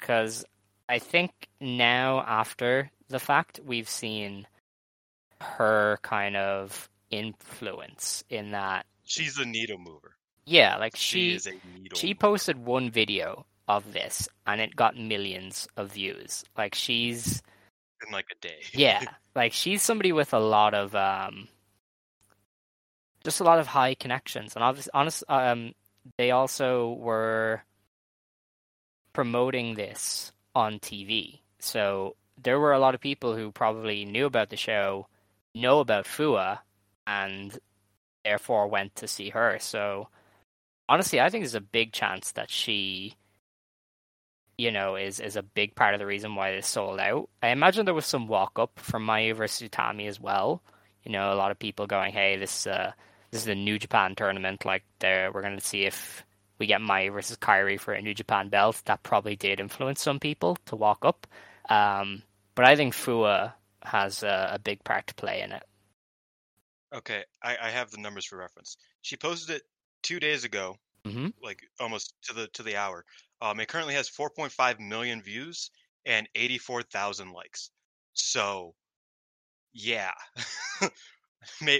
Because 0.00 0.44
I 0.88 0.98
think 0.98 1.30
now 1.60 2.20
after 2.20 2.90
the 3.08 3.20
fact 3.20 3.60
we've 3.64 3.88
seen 3.88 4.46
her 5.40 5.98
kind 6.02 6.36
of 6.36 6.88
influence 7.10 8.24
in 8.28 8.52
that. 8.52 8.86
She's 9.04 9.38
a 9.38 9.44
needle 9.44 9.78
mover. 9.78 10.16
Yeah, 10.46 10.76
like 10.78 10.96
She, 10.96 11.30
she 11.30 11.34
is 11.34 11.46
a 11.46 11.52
needle. 11.78 11.96
she 11.98 12.08
mover. 12.08 12.18
posted 12.18 12.58
one 12.64 12.90
video 12.90 13.46
of 13.68 13.92
this 13.92 14.28
and 14.46 14.60
it 14.60 14.74
got 14.74 14.96
millions 14.96 15.68
of 15.76 15.92
views. 15.92 16.44
Like 16.56 16.74
she's 16.74 17.42
in 18.06 18.12
like 18.12 18.26
a 18.32 18.46
day. 18.46 18.58
yeah, 18.72 19.04
like 19.34 19.52
she's 19.52 19.82
somebody 19.82 20.12
with 20.12 20.32
a 20.34 20.38
lot 20.40 20.74
of 20.74 20.94
um 20.94 21.48
just 23.24 23.40
a 23.40 23.44
lot 23.44 23.58
of 23.58 23.66
high 23.66 23.94
connections 23.94 24.54
and 24.54 24.64
obviously 24.64 24.90
honest 24.94 25.22
um 25.28 25.72
they 26.16 26.30
also 26.30 26.94
were 26.94 27.62
promoting 29.12 29.74
this 29.74 30.32
on 30.54 30.78
TV. 30.78 31.40
So 31.58 32.16
there 32.42 32.58
were 32.58 32.72
a 32.72 32.78
lot 32.78 32.94
of 32.94 33.00
people 33.00 33.36
who 33.36 33.52
probably 33.52 34.04
knew 34.04 34.26
about 34.26 34.50
the 34.50 34.56
show, 34.56 35.06
know 35.54 35.80
about 35.80 36.06
Fuwa, 36.06 36.58
and 37.06 37.58
therefore 38.24 38.68
went 38.68 38.96
to 38.96 39.08
see 39.08 39.30
her. 39.30 39.58
So 39.60 40.08
honestly, 40.88 41.20
I 41.20 41.28
think 41.30 41.44
there's 41.44 41.54
a 41.54 41.60
big 41.60 41.92
chance 41.92 42.32
that 42.32 42.50
she, 42.50 43.14
you 44.58 44.70
know, 44.70 44.96
is 44.96 45.20
is 45.20 45.36
a 45.36 45.42
big 45.42 45.74
part 45.74 45.94
of 45.94 46.00
the 46.00 46.06
reason 46.06 46.34
why 46.34 46.52
this 46.52 46.66
sold 46.66 47.00
out. 47.00 47.28
I 47.42 47.48
imagine 47.48 47.84
there 47.84 47.94
was 47.94 48.06
some 48.06 48.26
walk 48.26 48.58
up 48.58 48.78
from 48.78 49.06
Mayu 49.06 49.34
versus 49.34 49.68
Utami 49.68 50.06
as 50.08 50.20
well. 50.20 50.62
You 51.04 51.12
know, 51.12 51.32
a 51.32 51.36
lot 51.36 51.50
of 51.50 51.58
people 51.58 51.86
going, 51.86 52.12
"Hey, 52.12 52.36
this 52.36 52.66
uh, 52.66 52.92
this 53.30 53.42
is 53.42 53.46
the 53.46 53.54
New 53.54 53.78
Japan 53.78 54.14
tournament. 54.14 54.64
Like, 54.64 54.84
there, 54.98 55.30
we're 55.32 55.42
going 55.42 55.58
to 55.58 55.64
see 55.64 55.84
if 55.84 56.24
we 56.60 56.66
get 56.66 56.80
Mayu 56.80 57.12
versus 57.12 57.36
Kairi 57.36 57.80
for 57.80 57.92
a 57.92 58.02
New 58.02 58.14
Japan 58.14 58.48
belt." 58.48 58.80
That 58.84 59.02
probably 59.02 59.34
did 59.34 59.58
influence 59.58 60.00
some 60.00 60.20
people 60.20 60.56
to 60.66 60.76
walk 60.76 61.04
up. 61.04 61.26
Um, 61.68 62.22
but 62.54 62.64
I 62.64 62.76
think 62.76 62.94
Fuwa 62.94 63.54
has 63.82 64.22
a, 64.22 64.50
a 64.52 64.58
big 64.58 64.84
part 64.84 65.06
to 65.08 65.14
play 65.14 65.40
in 65.42 65.52
it. 65.52 65.62
Okay, 66.94 67.24
I, 67.42 67.56
I 67.62 67.70
have 67.70 67.90
the 67.90 67.98
numbers 67.98 68.26
for 68.26 68.36
reference. 68.36 68.76
She 69.02 69.16
posted 69.16 69.56
it 69.56 69.62
two 70.02 70.20
days 70.20 70.44
ago, 70.44 70.76
hmm 71.04 71.28
like 71.42 71.62
almost 71.80 72.14
to 72.24 72.34
the 72.34 72.48
to 72.48 72.62
the 72.62 72.76
hour. 72.76 73.04
Um, 73.42 73.60
it 73.60 73.68
currently 73.68 73.94
has 73.94 74.10
4.5 74.10 74.80
million 74.80 75.22
views 75.22 75.70
and 76.04 76.28
84,000 76.34 77.32
likes. 77.32 77.70
So, 78.12 78.74
yeah, 79.72 80.12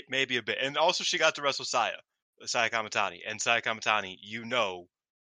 maybe 0.09 0.39
a 0.39 0.43
bit. 0.43 0.59
And 0.61 0.77
also, 0.79 1.05
she 1.05 1.19
got 1.19 1.35
to 1.35 1.43
wrestle 1.43 1.67
Saya, 1.67 1.99
Saya 2.45 2.71
Kamatani, 2.71 3.21
and 3.27 3.41
Saya 3.41 3.61
Kamatani, 3.61 4.17
you 4.21 4.45
know, 4.45 4.87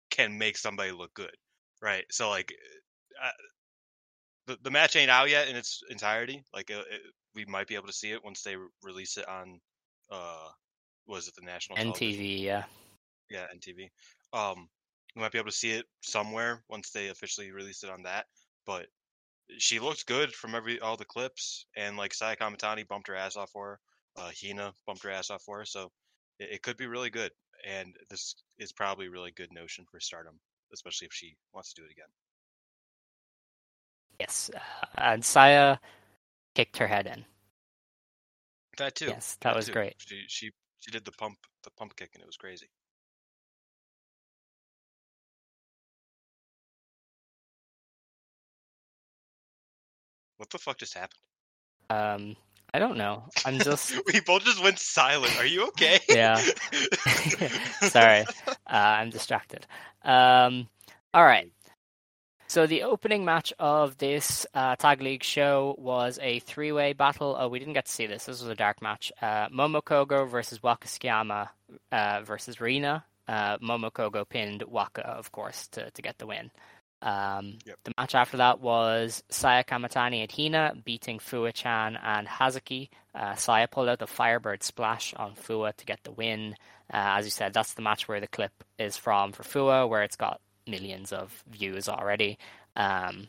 can 0.09 0.37
make 0.37 0.57
somebody 0.57 0.91
look 0.91 1.13
good, 1.13 1.35
right? 1.81 2.05
So, 2.11 2.29
like, 2.29 2.53
uh, 3.23 3.29
the 4.47 4.57
the 4.63 4.71
match 4.71 4.95
ain't 4.95 5.11
out 5.11 5.29
yet 5.29 5.47
in 5.47 5.55
its 5.55 5.81
entirety. 5.89 6.43
Like, 6.53 6.71
uh, 6.71 6.83
it, 6.89 7.01
we 7.35 7.45
might 7.45 7.67
be 7.67 7.75
able 7.75 7.87
to 7.87 7.93
see 7.93 8.11
it 8.11 8.23
once 8.23 8.41
they 8.43 8.55
re- 8.55 8.67
release 8.83 9.17
it 9.17 9.27
on, 9.27 9.59
uh, 10.11 10.49
was 11.07 11.27
it 11.27 11.35
the 11.35 11.45
national 11.45 11.77
television? 11.77 12.23
NTV, 12.23 12.43
yeah. 12.43 12.63
yeah, 13.29 13.45
NTV. 13.55 13.89
Um, 14.33 14.69
we 15.15 15.21
might 15.21 15.31
be 15.31 15.37
able 15.37 15.51
to 15.51 15.55
see 15.55 15.71
it 15.71 15.85
somewhere 16.01 16.63
once 16.69 16.91
they 16.91 17.09
officially 17.09 17.51
release 17.51 17.83
it 17.83 17.89
on 17.89 18.03
that. 18.03 18.25
But 18.65 18.87
she 19.57 19.79
looked 19.79 20.05
good 20.05 20.33
from 20.33 20.55
every 20.55 20.79
all 20.79 20.97
the 20.97 21.05
clips, 21.05 21.65
and 21.75 21.97
like 21.97 22.13
Saya 22.13 22.35
Kamatani 22.35 22.87
bumped 22.87 23.07
her 23.07 23.15
ass 23.15 23.35
off 23.35 23.51
for 23.51 23.67
her. 23.67 23.79
Uh, 24.15 24.31
Hina 24.39 24.73
bumped 24.85 25.03
her 25.03 25.09
ass 25.09 25.29
off 25.31 25.41
for 25.43 25.59
her, 25.59 25.65
so 25.65 25.91
it, 26.51 26.61
could 26.61 26.77
be 26.77 26.87
really 26.87 27.09
good. 27.09 27.31
And 27.67 27.95
this 28.09 28.35
is 28.57 28.71
probably 28.71 29.07
a 29.07 29.11
really 29.11 29.31
good 29.31 29.53
notion 29.53 29.85
for 29.89 29.99
Stardom, 29.99 30.39
especially 30.73 31.05
if 31.05 31.13
she 31.13 31.35
wants 31.53 31.73
to 31.73 31.81
do 31.81 31.85
it 31.85 31.91
again. 31.91 32.07
Yes. 34.19 34.51
Uh, 34.53 34.59
and 34.97 35.23
Saya 35.23 35.77
kicked 36.55 36.77
her 36.77 36.87
head 36.87 37.07
in. 37.07 37.25
That 38.77 38.95
too. 38.95 39.07
Yes, 39.07 39.37
that 39.41 39.55
was 39.55 39.67
too. 39.67 39.73
great. 39.73 39.93
She 39.97 40.23
she 40.27 40.51
she 40.79 40.91
did 40.91 41.05
the 41.05 41.11
pump 41.11 41.37
the 41.63 41.69
pump 41.71 41.95
kick, 41.95 42.09
and 42.15 42.23
it 42.23 42.25
was 42.25 42.37
crazy. 42.37 42.67
What 50.37 50.49
the 50.49 50.57
fuck 50.57 50.77
just 50.77 50.95
happened? 50.95 51.21
Um, 51.89 52.35
I 52.73 52.79
don't 52.79 52.97
know. 52.97 53.23
I'm 53.45 53.59
just 53.59 53.93
we 54.13 54.19
both 54.21 54.43
just 54.43 54.63
went 54.63 54.79
silent. 54.79 55.37
Are 55.37 55.45
you 55.45 55.67
okay? 55.67 55.99
Yeah. 56.09 56.37
Sorry, 57.81 58.21
uh, 58.47 58.53
I'm 58.67 59.11
distracted. 59.11 59.65
Um, 60.03 60.67
all 61.13 61.23
right. 61.23 61.51
So 62.47 62.67
the 62.67 62.83
opening 62.83 63.25
match 63.25 63.51
of 63.57 63.97
this 63.97 64.45
uh, 64.53 64.75
tag 64.75 65.01
league 65.01 65.23
show 65.23 65.75
was 65.79 66.19
a 66.21 66.39
three-way 66.39 66.93
battle. 66.93 67.35
Oh, 67.39 67.47
we 67.47 67.57
didn't 67.57 67.73
get 67.73 67.85
to 67.85 67.91
see 67.91 68.05
this. 68.05 68.25
This 68.25 68.41
was 68.41 68.49
a 68.49 68.55
dark 68.55 68.79
match. 68.79 69.11
Uh, 69.19 69.49
Momo 69.49 69.81
Kohgo 69.81 70.29
versus 70.29 70.61
Waka 70.61 70.87
Tsukiyama 70.87 71.49
uh, 71.91 72.21
versus 72.23 72.61
Rina. 72.61 73.05
Uh, 73.27 73.57
Momo 73.57 73.91
Kohgo 73.91 74.27
pinned 74.27 74.61
Waka, 74.63 75.07
of 75.07 75.31
course, 75.31 75.67
to, 75.69 75.89
to 75.91 76.01
get 76.03 76.19
the 76.19 76.27
win. 76.27 76.51
Um, 77.03 77.57
Yep. 77.65 77.77
The 77.83 77.93
match 77.97 78.15
after 78.15 78.37
that 78.37 78.61
was 78.61 79.23
Saya 79.29 79.63
Kamatani 79.63 80.21
and 80.21 80.31
Hina 80.31 80.73
beating 80.83 81.19
Fuwa-chan 81.19 81.97
and 82.01 82.27
Hazuki. 82.27 82.89
Uh, 83.13 83.35
Saya 83.35 83.67
pulled 83.67 83.89
out 83.89 83.99
the 83.99 84.07
Firebird 84.07 84.63
Splash 84.63 85.13
on 85.15 85.35
Fuwa 85.35 85.75
to 85.75 85.85
get 85.85 85.99
the 86.03 86.11
win. 86.11 86.55
Uh, 86.91 87.19
as 87.19 87.25
you 87.25 87.31
said, 87.31 87.53
that's 87.53 87.73
the 87.73 87.81
match 87.81 88.07
where 88.07 88.19
the 88.21 88.27
clip 88.27 88.51
is 88.79 88.97
from 88.97 89.33
for 89.33 89.43
Fuwa, 89.43 89.87
where 89.87 90.03
it's 90.03 90.15
got 90.15 90.39
millions 90.65 91.11
of 91.11 91.43
views 91.49 91.89
already. 91.89 92.37
Um, 92.75 93.27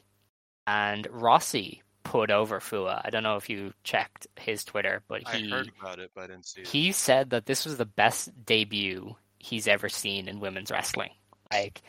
and 0.66 1.06
Rossy 1.10 1.82
put 2.04 2.30
over 2.30 2.60
Fuwa. 2.60 3.00
I 3.04 3.10
don't 3.10 3.22
know 3.22 3.36
if 3.36 3.50
you 3.50 3.72
checked 3.82 4.26
his 4.36 4.62
Twitter, 4.64 5.02
but 5.08 5.22
I 5.26 5.36
he 5.38 5.50
heard 5.50 5.70
about 5.80 5.98
it, 5.98 6.12
but 6.14 6.24
I 6.24 6.26
didn't 6.28 6.46
see 6.46 6.60
it. 6.60 6.68
he 6.68 6.92
said 6.92 7.30
that 7.30 7.46
this 7.46 7.64
was 7.64 7.76
the 7.76 7.84
best 7.86 8.30
debut 8.46 9.16
he's 9.38 9.66
ever 9.66 9.88
seen 9.88 10.28
in 10.28 10.38
women's 10.40 10.70
wrestling. 10.70 11.10
Like 11.52 11.82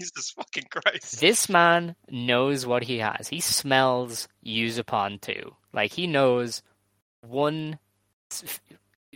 Jesus 0.00 0.30
fucking 0.30 0.66
Christ! 0.70 1.20
this 1.20 1.48
man 1.48 1.96
knows 2.10 2.66
what 2.66 2.84
he 2.84 2.98
has. 2.98 3.28
He 3.28 3.40
smells 3.40 4.28
use 4.42 4.78
upon 4.78 5.18
two. 5.18 5.54
Like 5.72 5.92
he 5.92 6.06
knows 6.06 6.62
one 7.20 7.78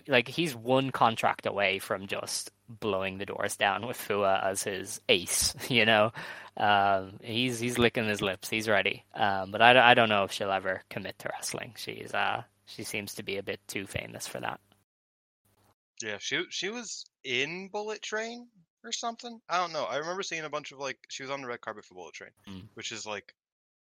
like 0.09 0.28
he's 0.28 0.55
one 0.55 0.91
contract 0.91 1.47
away 1.47 1.78
from 1.78 2.07
just 2.07 2.51
blowing 2.68 3.18
the 3.18 3.26
doors 3.26 3.57
down 3.57 3.87
with 3.87 3.99
Fuwa 3.99 4.43
as 4.45 4.62
his 4.62 5.01
ace, 5.09 5.55
you 5.68 5.85
know. 5.85 6.12
Um, 6.57 7.18
he's 7.22 7.59
he's 7.59 7.78
licking 7.78 8.09
his 8.09 8.22
lips. 8.22 8.49
He's 8.49 8.68
ready. 8.68 9.05
Um, 9.14 9.51
but 9.51 9.62
I, 9.62 9.91
I 9.91 9.95
don't 9.95 10.09
know 10.09 10.24
if 10.24 10.33
she'll 10.33 10.51
ever 10.51 10.83
commit 10.91 11.18
to 11.20 11.30
wrestling. 11.33 11.74
She's 11.76 12.12
uh 12.12 12.43
she 12.66 12.85
seems 12.85 13.14
to 13.14 13.22
be 13.22 13.37
a 13.37 13.43
bit 13.43 13.61
too 13.68 13.87
famous 13.87 14.26
for 14.26 14.41
that. 14.41 14.61
Yeah, 16.03 16.16
she 16.18 16.45
she 16.51 16.68
was 16.68 17.05
in 17.24 17.68
Bullet 17.68 18.03
Train 18.03 18.49
or 18.85 18.93
something. 18.93 19.41
I 19.49 19.59
don't 19.59 19.72
know. 19.72 19.85
I 19.85 19.97
remember 19.97 20.22
seeing 20.22 20.45
a 20.45 20.51
bunch 20.51 20.72
of 20.72 20.78
like 20.78 20.99
she 21.09 21.22
was 21.22 21.30
on 21.30 21.43
the 21.43 21.49
red 21.49 21.61
carpet 21.61 21.85
for 21.85 21.95
Bullet 21.95 22.14
Train, 22.14 22.30
Mm. 22.49 22.68
which 22.74 22.93
is 22.93 23.07
like 23.07 23.35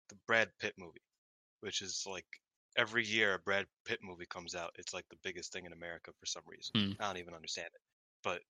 the 0.08 0.16
Brad 0.26 0.48
Pitt 0.60 0.74
movie, 0.78 1.02
which 1.60 1.82
is 1.82 2.04
like 2.06 2.26
every 2.76 3.04
year 3.04 3.34
a 3.34 3.38
Brad 3.38 3.66
Pitt 3.84 4.00
movie 4.02 4.26
comes 4.26 4.54
out. 4.54 4.74
It's 4.78 4.94
like 4.94 5.08
the 5.10 5.18
biggest 5.22 5.52
thing 5.52 5.66
in 5.66 5.72
America 5.72 6.12
for 6.18 6.26
some 6.26 6.42
reason. 6.46 6.72
Mm. 6.74 6.96
I 7.00 7.06
don't 7.08 7.18
even 7.18 7.34
understand 7.34 7.68
it, 7.74 7.80
but 8.22 8.40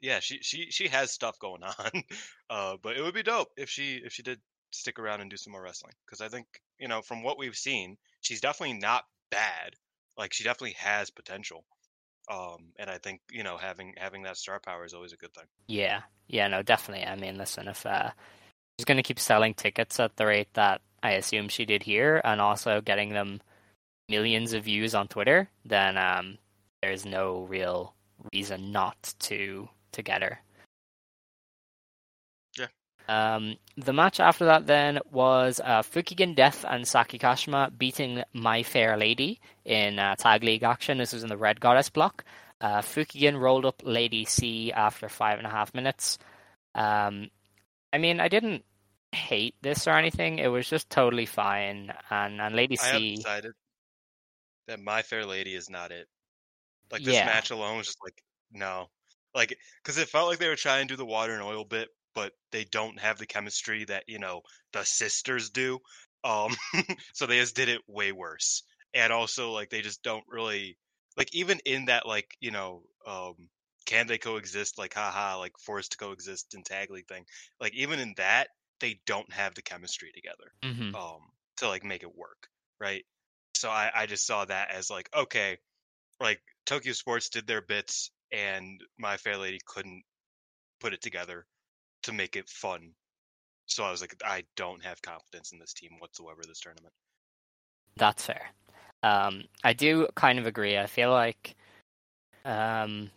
yeah, 0.00 0.20
she 0.20 0.38
she 0.42 0.70
she 0.70 0.88
has 0.88 1.10
stuff 1.12 1.38
going 1.38 1.62
on. 1.62 2.02
uh, 2.50 2.76
but 2.82 2.96
it 2.96 3.02
would 3.02 3.14
be 3.14 3.22
dope 3.22 3.52
if 3.56 3.70
she 3.70 4.00
if 4.04 4.12
she 4.12 4.22
did 4.22 4.40
stick 4.72 4.98
around 4.98 5.20
and 5.20 5.30
do 5.30 5.36
some 5.36 5.52
more 5.52 5.62
wrestling 5.62 5.92
because 6.04 6.20
I 6.20 6.28
think 6.28 6.46
you 6.78 6.88
know 6.88 7.00
from 7.00 7.22
what 7.22 7.38
we've 7.38 7.56
seen, 7.56 7.96
she's 8.20 8.40
definitely 8.40 8.78
not 8.78 9.04
bad. 9.30 9.74
Like 10.18 10.32
she 10.32 10.44
definitely 10.44 10.76
has 10.78 11.10
potential. 11.10 11.64
Um, 12.30 12.72
and 12.78 12.88
I 12.88 12.98
think 12.98 13.20
you 13.30 13.42
know 13.42 13.56
having 13.56 13.94
having 13.96 14.22
that 14.22 14.36
star 14.36 14.58
power 14.60 14.84
is 14.84 14.94
always 14.94 15.12
a 15.12 15.16
good 15.16 15.34
thing. 15.34 15.44
Yeah, 15.66 16.02
yeah, 16.28 16.48
no, 16.48 16.62
definitely. 16.62 17.06
I 17.06 17.16
mean, 17.16 17.36
listen, 17.36 17.68
if 17.68 17.84
uh, 17.84 18.10
she's 18.78 18.86
going 18.86 18.96
to 18.96 19.02
keep 19.02 19.20
selling 19.20 19.54
tickets 19.54 20.00
at 20.00 20.16
the 20.16 20.26
rate 20.26 20.52
that 20.54 20.80
I 21.02 21.12
assume 21.12 21.48
she 21.48 21.64
did 21.64 21.82
here, 21.82 22.20
and 22.24 22.40
also 22.40 22.80
getting 22.80 23.10
them 23.10 23.40
millions 24.08 24.52
of 24.52 24.64
views 24.64 24.94
on 24.94 25.08
Twitter, 25.08 25.50
then 25.64 25.96
um, 25.98 26.38
there's 26.82 27.04
no 27.04 27.46
real 27.48 27.94
reason 28.32 28.72
not 28.72 29.14
to 29.20 29.68
to 29.92 30.02
get 30.02 30.22
her. 30.22 30.40
Um, 33.08 33.56
the 33.76 33.92
match 33.92 34.18
after 34.20 34.46
that 34.46 34.66
then 34.66 35.00
was 35.10 35.60
uh, 35.62 35.82
Fukigen 35.82 36.34
Death 36.34 36.64
and 36.68 36.86
Saki 36.88 37.18
Kashima 37.18 37.76
beating 37.76 38.22
My 38.32 38.62
Fair 38.62 38.96
Lady 38.96 39.40
in 39.64 39.98
uh, 39.98 40.16
tag 40.16 40.42
league 40.42 40.62
action. 40.62 40.98
This 40.98 41.12
was 41.12 41.22
in 41.22 41.28
the 41.28 41.36
Red 41.36 41.60
Goddess 41.60 41.90
block. 41.90 42.24
Uh, 42.60 42.80
Fukigen 42.80 43.38
rolled 43.38 43.66
up 43.66 43.82
Lady 43.84 44.24
C 44.24 44.72
after 44.72 45.08
five 45.08 45.38
and 45.38 45.46
a 45.46 45.50
half 45.50 45.74
minutes. 45.74 46.18
Um, 46.74 47.30
I 47.92 47.98
mean, 47.98 48.20
I 48.20 48.28
didn't 48.28 48.64
hate 49.12 49.54
this 49.60 49.86
or 49.86 49.92
anything. 49.92 50.38
It 50.38 50.48
was 50.48 50.68
just 50.68 50.88
totally 50.88 51.26
fine. 51.26 51.92
And 52.10 52.40
and 52.40 52.56
Lady 52.56 52.78
I 52.78 52.82
C, 52.92 53.16
decided 53.16 53.52
that 54.66 54.80
My 54.80 55.02
Fair 55.02 55.26
Lady 55.26 55.54
is 55.54 55.68
not 55.68 55.92
it. 55.92 56.08
Like 56.90 57.02
this 57.02 57.14
Yeah. 57.14 57.26
match 57.26 57.50
alone 57.50 57.78
was 57.78 57.86
just 57.86 57.98
like 58.02 58.22
no, 58.52 58.88
like 59.34 59.58
because 59.82 59.98
it 59.98 60.08
felt 60.08 60.28
like 60.28 60.38
they 60.38 60.48
were 60.48 60.56
trying 60.56 60.88
to 60.88 60.94
do 60.94 60.96
the 60.96 61.04
water 61.04 61.34
and 61.34 61.42
oil 61.42 61.64
bit, 61.64 61.88
but 62.14 62.32
they 62.52 62.64
don't 62.64 62.98
have 63.00 63.18
the 63.18 63.26
chemistry 63.26 63.84
that 63.84 64.04
you 64.08 64.18
know 64.18 64.42
the 64.72 64.84
sisters 64.84 65.50
do. 65.50 65.80
Um, 66.24 66.54
so 67.14 67.26
they 67.26 67.38
just 67.38 67.56
did 67.56 67.68
it 67.68 67.82
way 67.88 68.12
worse, 68.12 68.62
and 68.94 69.12
also 69.12 69.52
like 69.52 69.70
they 69.70 69.82
just 69.82 70.02
don't 70.02 70.24
really 70.28 70.78
like 71.16 71.34
even 71.34 71.60
in 71.64 71.86
that 71.86 72.06
like 72.06 72.36
you 72.40 72.50
know 72.50 72.84
um 73.06 73.48
can 73.86 74.06
they 74.06 74.18
coexist 74.18 74.78
like 74.78 74.94
haha 74.94 75.38
like 75.38 75.52
forced 75.60 75.92
to 75.92 75.98
coexist 75.98 76.54
in 76.54 76.62
tag 76.62 76.90
league 76.90 77.06
thing 77.08 77.24
like 77.60 77.74
even 77.74 77.98
in 78.00 78.14
that 78.16 78.48
they 78.80 79.00
don't 79.06 79.30
have 79.32 79.54
the 79.54 79.62
chemistry 79.62 80.10
together 80.14 80.52
Mhm. 80.62 80.98
um 80.98 81.20
to 81.58 81.68
like 81.68 81.84
make 81.84 82.02
it 82.02 82.14
work 82.16 82.48
right 82.80 83.04
so 83.54 83.68
i 83.68 83.90
i 83.94 84.06
just 84.06 84.26
saw 84.26 84.44
that 84.44 84.70
as 84.70 84.88
like 84.90 85.08
okay 85.14 85.58
like 86.20 86.42
tokyo 86.66 86.92
sports 86.92 87.28
did 87.28 87.46
their 87.46 87.62
bits 87.62 88.10
and 88.32 88.80
my 88.98 89.16
fair 89.16 89.36
lady 89.38 89.60
couldn't 89.66 90.02
put 90.80 90.94
it 90.94 91.02
together 91.02 91.46
to 92.04 92.12
make 92.12 92.36
it 92.36 92.48
fun 92.48 92.94
so 93.66 93.84
I 93.84 93.90
was 93.90 94.00
like, 94.00 94.14
I 94.24 94.44
don't 94.56 94.84
have 94.84 95.00
confidence 95.02 95.52
in 95.52 95.58
this 95.58 95.72
team 95.72 95.92
whatsoever 95.98 96.42
this 96.46 96.60
tournament. 96.60 96.92
That's 97.96 98.26
fair. 98.26 98.50
Um, 99.02 99.44
I 99.62 99.72
do 99.72 100.08
kind 100.14 100.38
of 100.38 100.46
agree. 100.46 100.78
I 100.78 100.86
feel 100.86 101.10
like 101.10 101.54
um, 102.44 103.10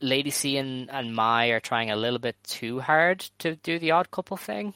Lady 0.00 0.30
C 0.30 0.56
and, 0.56 0.90
and 0.90 1.14
Mai 1.14 1.48
are 1.48 1.60
trying 1.60 1.90
a 1.90 1.96
little 1.96 2.18
bit 2.18 2.36
too 2.44 2.80
hard 2.80 3.20
to 3.38 3.56
do 3.56 3.78
the 3.78 3.90
odd 3.90 4.10
couple 4.10 4.36
thing. 4.36 4.74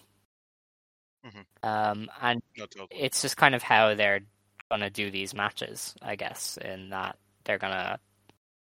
Mhm. 1.26 1.45
Um, 1.62 2.11
and 2.20 2.43
totally. 2.57 2.89
it's 2.91 3.22
just 3.22 3.37
kind 3.37 3.55
of 3.55 3.62
how 3.62 3.95
they're 3.95 4.20
gonna 4.70 4.91
do 4.91 5.11
these 5.11 5.35
matches, 5.35 5.95
I 6.03 6.16
guess, 6.16 6.59
in 6.59 6.91
that 6.91 7.18
they're 7.45 7.59
gonna 7.59 7.99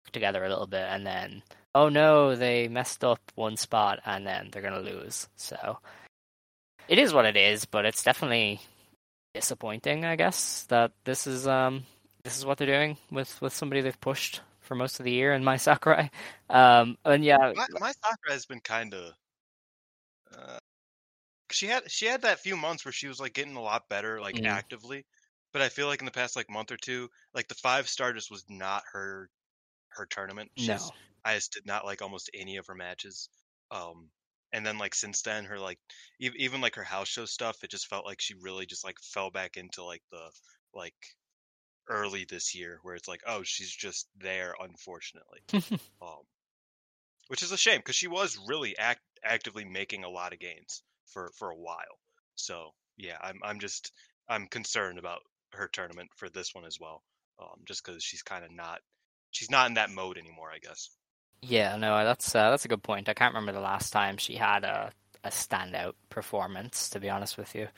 work 0.04 0.12
together 0.12 0.44
a 0.44 0.48
little 0.48 0.66
bit 0.66 0.86
and 0.88 1.06
then 1.06 1.42
oh 1.74 1.88
no, 1.88 2.36
they 2.36 2.68
messed 2.68 3.04
up 3.04 3.20
one 3.34 3.56
spot 3.56 4.00
and 4.06 4.26
then 4.26 4.48
they're 4.50 4.62
gonna 4.62 4.80
lose. 4.80 5.28
So 5.36 5.78
it 6.88 6.98
is 6.98 7.12
what 7.12 7.24
it 7.26 7.36
is, 7.36 7.64
but 7.64 7.84
it's 7.84 8.02
definitely 8.02 8.60
disappointing, 9.34 10.04
I 10.04 10.16
guess, 10.16 10.64
that 10.64 10.92
this 11.04 11.26
is 11.26 11.46
um 11.46 11.84
this 12.22 12.38
is 12.38 12.46
what 12.46 12.58
they're 12.58 12.66
doing 12.66 12.96
with 13.10 13.40
with 13.42 13.54
somebody 13.54 13.80
they've 13.80 14.00
pushed 14.00 14.40
for 14.60 14.74
most 14.74 14.98
of 15.00 15.04
the 15.04 15.12
year 15.12 15.32
in 15.34 15.44
Mai 15.48 15.56
Sakurai. 15.56 16.10
Um 16.48 16.96
and 17.04 17.24
yeah, 17.24 17.52
my, 17.54 17.66
my 17.80 17.92
Sakura 17.92 18.32
has 18.32 18.46
been 18.46 18.60
kind 18.60 18.94
of. 18.94 19.12
Uh, 20.36 20.58
she 21.50 21.66
had 21.66 21.90
she 21.90 22.06
had 22.06 22.22
that 22.22 22.40
few 22.40 22.56
months 22.56 22.84
where 22.84 22.92
she 22.92 23.06
was 23.06 23.20
like 23.20 23.34
getting 23.34 23.56
a 23.56 23.62
lot 23.62 23.88
better, 23.88 24.20
like 24.20 24.36
Mhm. 24.36 24.46
actively. 24.46 25.04
But 25.52 25.62
I 25.62 25.68
feel 25.68 25.86
like 25.86 26.00
in 26.00 26.06
the 26.06 26.10
past 26.10 26.34
like 26.34 26.50
month 26.50 26.72
or 26.72 26.76
two, 26.76 27.08
like 27.32 27.46
the 27.46 27.54
five 27.54 27.88
star 27.88 28.12
just 28.12 28.30
was 28.30 28.44
not 28.48 28.82
her 28.92 29.30
her 29.90 30.06
tournament. 30.06 30.50
She's, 30.56 30.68
no. 30.68 30.90
I 31.24 31.34
just 31.34 31.52
did 31.52 31.66
not 31.66 31.84
like 31.84 32.02
almost 32.02 32.30
any 32.34 32.56
of 32.56 32.66
her 32.66 32.74
matches. 32.74 33.28
Um, 33.70 34.08
and 34.52 34.64
then 34.64 34.78
like 34.78 34.94
since 34.94 35.22
then, 35.22 35.44
her 35.46 35.58
like 35.58 35.78
e- 36.20 36.30
even 36.36 36.60
like 36.60 36.76
her 36.76 36.84
house 36.84 37.08
show 37.08 37.24
stuff, 37.24 37.64
it 37.64 37.70
just 37.70 37.88
felt 37.88 38.06
like 38.06 38.20
she 38.20 38.34
really 38.40 38.66
just 38.66 38.84
like 38.84 38.96
fell 39.00 39.30
back 39.30 39.56
into 39.56 39.84
like 39.84 40.02
the 40.10 40.30
like 40.74 40.94
early 41.88 42.24
this 42.24 42.54
year 42.54 42.78
where 42.82 42.94
it's 42.94 43.08
like, 43.08 43.22
oh, 43.26 43.42
she's 43.42 43.70
just 43.70 44.06
there, 44.18 44.54
unfortunately. 44.60 45.40
um, 46.02 46.22
which 47.28 47.42
is 47.42 47.52
a 47.52 47.56
shame 47.56 47.78
because 47.78 47.96
she 47.96 48.08
was 48.08 48.38
really 48.46 48.76
act- 48.78 49.00
actively 49.24 49.64
making 49.64 50.04
a 50.04 50.10
lot 50.10 50.32
of 50.32 50.38
gains 50.38 50.82
for 51.06 51.30
for 51.38 51.50
a 51.50 51.56
while. 51.56 51.98
So 52.34 52.70
yeah, 52.96 53.16
I'm 53.20 53.40
I'm 53.42 53.58
just 53.60 53.92
I'm 54.28 54.46
concerned 54.46 54.98
about 54.98 55.20
her 55.52 55.68
tournament 55.68 56.10
for 56.16 56.28
this 56.28 56.54
one 56.54 56.64
as 56.64 56.78
well. 56.80 57.02
Um, 57.40 57.62
just 57.66 57.84
because 57.84 58.02
she's 58.02 58.22
kind 58.22 58.44
of 58.44 58.52
not 58.52 58.80
she's 59.30 59.50
not 59.50 59.68
in 59.68 59.74
that 59.74 59.90
mode 59.90 60.18
anymore, 60.18 60.50
I 60.52 60.58
guess. 60.58 60.90
Yeah, 61.46 61.76
no, 61.76 62.04
that's 62.04 62.34
uh, 62.34 62.50
that's 62.50 62.64
a 62.64 62.68
good 62.68 62.82
point. 62.82 63.08
I 63.08 63.14
can't 63.14 63.34
remember 63.34 63.52
the 63.52 63.60
last 63.60 63.92
time 63.92 64.16
she 64.16 64.34
had 64.34 64.64
a 64.64 64.92
a 65.22 65.28
standout 65.28 65.94
performance. 66.10 66.90
To 66.90 67.00
be 67.00 67.10
honest 67.10 67.36
with 67.38 67.54
you, 67.54 67.68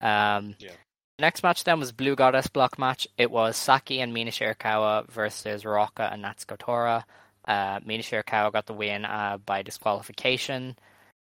um, 0.00 0.56
Yeah. 0.58 0.72
Next 1.18 1.44
match 1.44 1.62
then 1.62 1.78
was 1.78 1.92
Blue 1.92 2.16
Goddess 2.16 2.48
block 2.48 2.76
match. 2.78 3.06
It 3.16 3.30
was 3.30 3.56
Saki 3.56 4.00
and 4.00 4.12
Mina 4.12 4.32
Shirakawa 4.32 5.08
versus 5.08 5.62
Ruaka 5.62 6.12
and 6.12 6.24
Natsuko 6.24 6.58
Tora. 6.58 7.06
Uh, 7.46 7.78
Mina 7.84 8.02
Shirakawa 8.02 8.52
got 8.52 8.66
the 8.66 8.72
win 8.74 9.04
uh, 9.04 9.38
by 9.44 9.62
disqualification, 9.62 10.76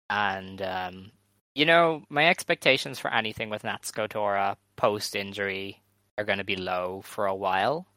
and 0.09 0.61
um, 0.61 1.11
you 1.55 1.65
know 1.65 2.03
my 2.09 2.27
expectations 2.29 2.99
for 2.99 3.11
anything 3.11 3.49
with 3.49 3.63
Natsuko 3.63 4.07
Tora 4.07 4.55
post 4.75 5.15
injury 5.15 5.81
are 6.17 6.25
going 6.25 6.37
to 6.37 6.43
be 6.43 6.55
low 6.57 7.01
for 7.03 7.25
a 7.25 7.35
while. 7.35 7.87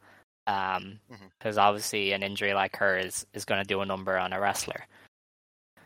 Um, 0.46 1.00
Mhm. 1.10 1.30
because 1.38 1.56
obviously 1.56 2.12
an 2.12 2.22
injury 2.22 2.52
like 2.54 2.76
her 2.76 2.98
is, 2.98 3.26
is 3.32 3.44
going 3.46 3.62
to 3.62 3.66
do 3.66 3.80
a 3.80 3.86
number 3.86 4.18
on 4.18 4.32
a 4.34 4.40
wrestler. 4.40 4.86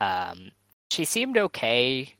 Um, 0.00 0.50
she 0.90 1.04
seemed 1.04 1.36
okay 1.36 2.14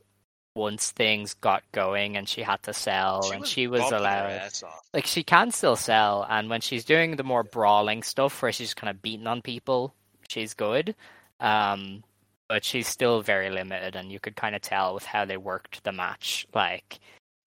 once 0.55 0.91
things 0.91 1.33
got 1.35 1.63
going 1.71 2.17
and 2.17 2.27
she 2.27 2.41
had 2.41 2.61
to 2.63 2.73
sell 2.73 3.31
and 3.31 3.45
she 3.47 3.67
was 3.67 3.81
allowed 3.91 4.51
like 4.93 5.05
she 5.05 5.23
can 5.23 5.51
still 5.51 5.75
sell 5.77 6.25
and 6.29 6.49
when 6.49 6.59
she's 6.59 6.83
doing 6.83 7.15
the 7.15 7.23
more 7.23 7.43
brawling 7.43 8.03
stuff 8.03 8.41
where 8.41 8.51
she's 8.51 8.73
kind 8.73 8.89
of 8.89 9.01
beating 9.01 9.27
on 9.27 9.41
people 9.41 9.93
she's 10.27 10.53
good 10.53 10.95
um 11.39 12.03
but 12.49 12.65
she's 12.65 12.87
still 12.87 13.21
very 13.21 13.49
limited 13.49 13.95
and 13.95 14.11
you 14.11 14.19
could 14.19 14.35
kind 14.35 14.53
of 14.55 14.61
tell 14.61 14.93
with 14.95 15.05
how 15.05 15.23
they 15.23 15.37
worked 15.37 15.83
the 15.83 15.91
match 15.93 16.45
like 16.53 16.99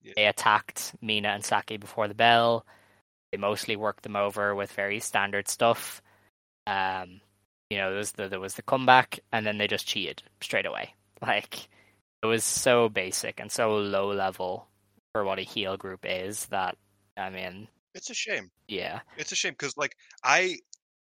Yeah. 0.02 0.12
they 0.16 0.26
attacked 0.26 0.94
mina 1.02 1.28
and 1.30 1.44
saki 1.44 1.76
before 1.76 2.08
the 2.08 2.14
bell 2.14 2.64
they 3.32 3.38
mostly 3.38 3.74
worked 3.76 4.02
them 4.04 4.14
over 4.16 4.54
with 4.54 4.70
very 4.72 5.00
standard 5.00 5.48
stuff. 5.48 6.02
Um 6.66 7.20
you 7.70 7.78
know 7.78 7.88
there 7.88 7.98
was 7.98 8.12
the 8.12 8.28
there 8.28 8.38
was 8.40 8.54
the 8.54 8.62
comeback 8.62 9.18
and 9.32 9.44
then 9.46 9.58
they 9.58 9.66
just 9.66 9.86
cheated 9.86 10.22
straight 10.40 10.66
away. 10.66 10.94
Like 11.22 11.68
it 12.22 12.26
was 12.26 12.42
so 12.42 12.88
basic 12.88 13.38
and 13.40 13.50
so 13.50 13.76
low 13.76 14.12
level 14.12 14.66
for 15.12 15.24
what 15.24 15.38
a 15.38 15.42
heel 15.42 15.76
group 15.76 16.04
is 16.04 16.46
that 16.46 16.76
I 17.16 17.30
mean, 17.30 17.68
It's 17.94 18.10
a 18.10 18.14
shame. 18.14 18.50
yeah, 18.66 19.00
It's 19.16 19.30
a 19.32 19.36
shame 19.36 19.52
because 19.52 19.76
like 19.76 19.96
I 20.24 20.56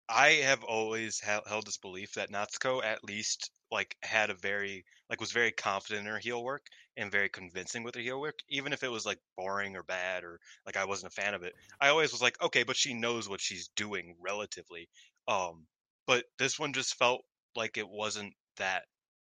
I 0.08 0.32
have 0.44 0.64
always 0.64 1.18
held, 1.20 1.44
held 1.46 1.66
this 1.66 1.78
belief 1.78 2.12
that 2.14 2.30
Natsuko 2.30 2.84
at 2.84 3.02
least 3.04 3.50
like 3.72 3.96
had 4.02 4.30
a 4.30 4.34
very 4.34 4.84
like 5.08 5.20
was 5.20 5.32
very 5.32 5.50
confident 5.50 6.06
in 6.06 6.12
her 6.12 6.18
heel 6.18 6.44
work 6.44 6.66
and 6.96 7.10
very 7.10 7.28
convincing 7.28 7.82
with 7.82 7.94
her 7.94 8.00
heel 8.00 8.20
work, 8.20 8.38
even 8.48 8.72
if 8.72 8.82
it 8.82 8.90
was 8.90 9.06
like 9.06 9.18
boring 9.36 9.76
or 9.76 9.82
bad 9.82 10.24
or 10.24 10.38
like 10.66 10.76
I 10.76 10.84
wasn't 10.84 11.12
a 11.12 11.20
fan 11.20 11.34
of 11.34 11.42
it. 11.42 11.54
I 11.80 11.88
always 11.88 12.12
was 12.12 12.22
like, 12.22 12.40
okay, 12.42 12.62
but 12.64 12.76
she 12.76 12.94
knows 12.94 13.28
what 13.28 13.40
she's 13.40 13.68
doing 13.74 14.14
relatively. 14.20 14.88
Um, 15.26 15.66
but 16.06 16.24
this 16.38 16.58
one 16.58 16.72
just 16.72 16.96
felt 16.96 17.22
like 17.56 17.78
it 17.78 17.88
wasn't 17.88 18.34
that. 18.58 18.82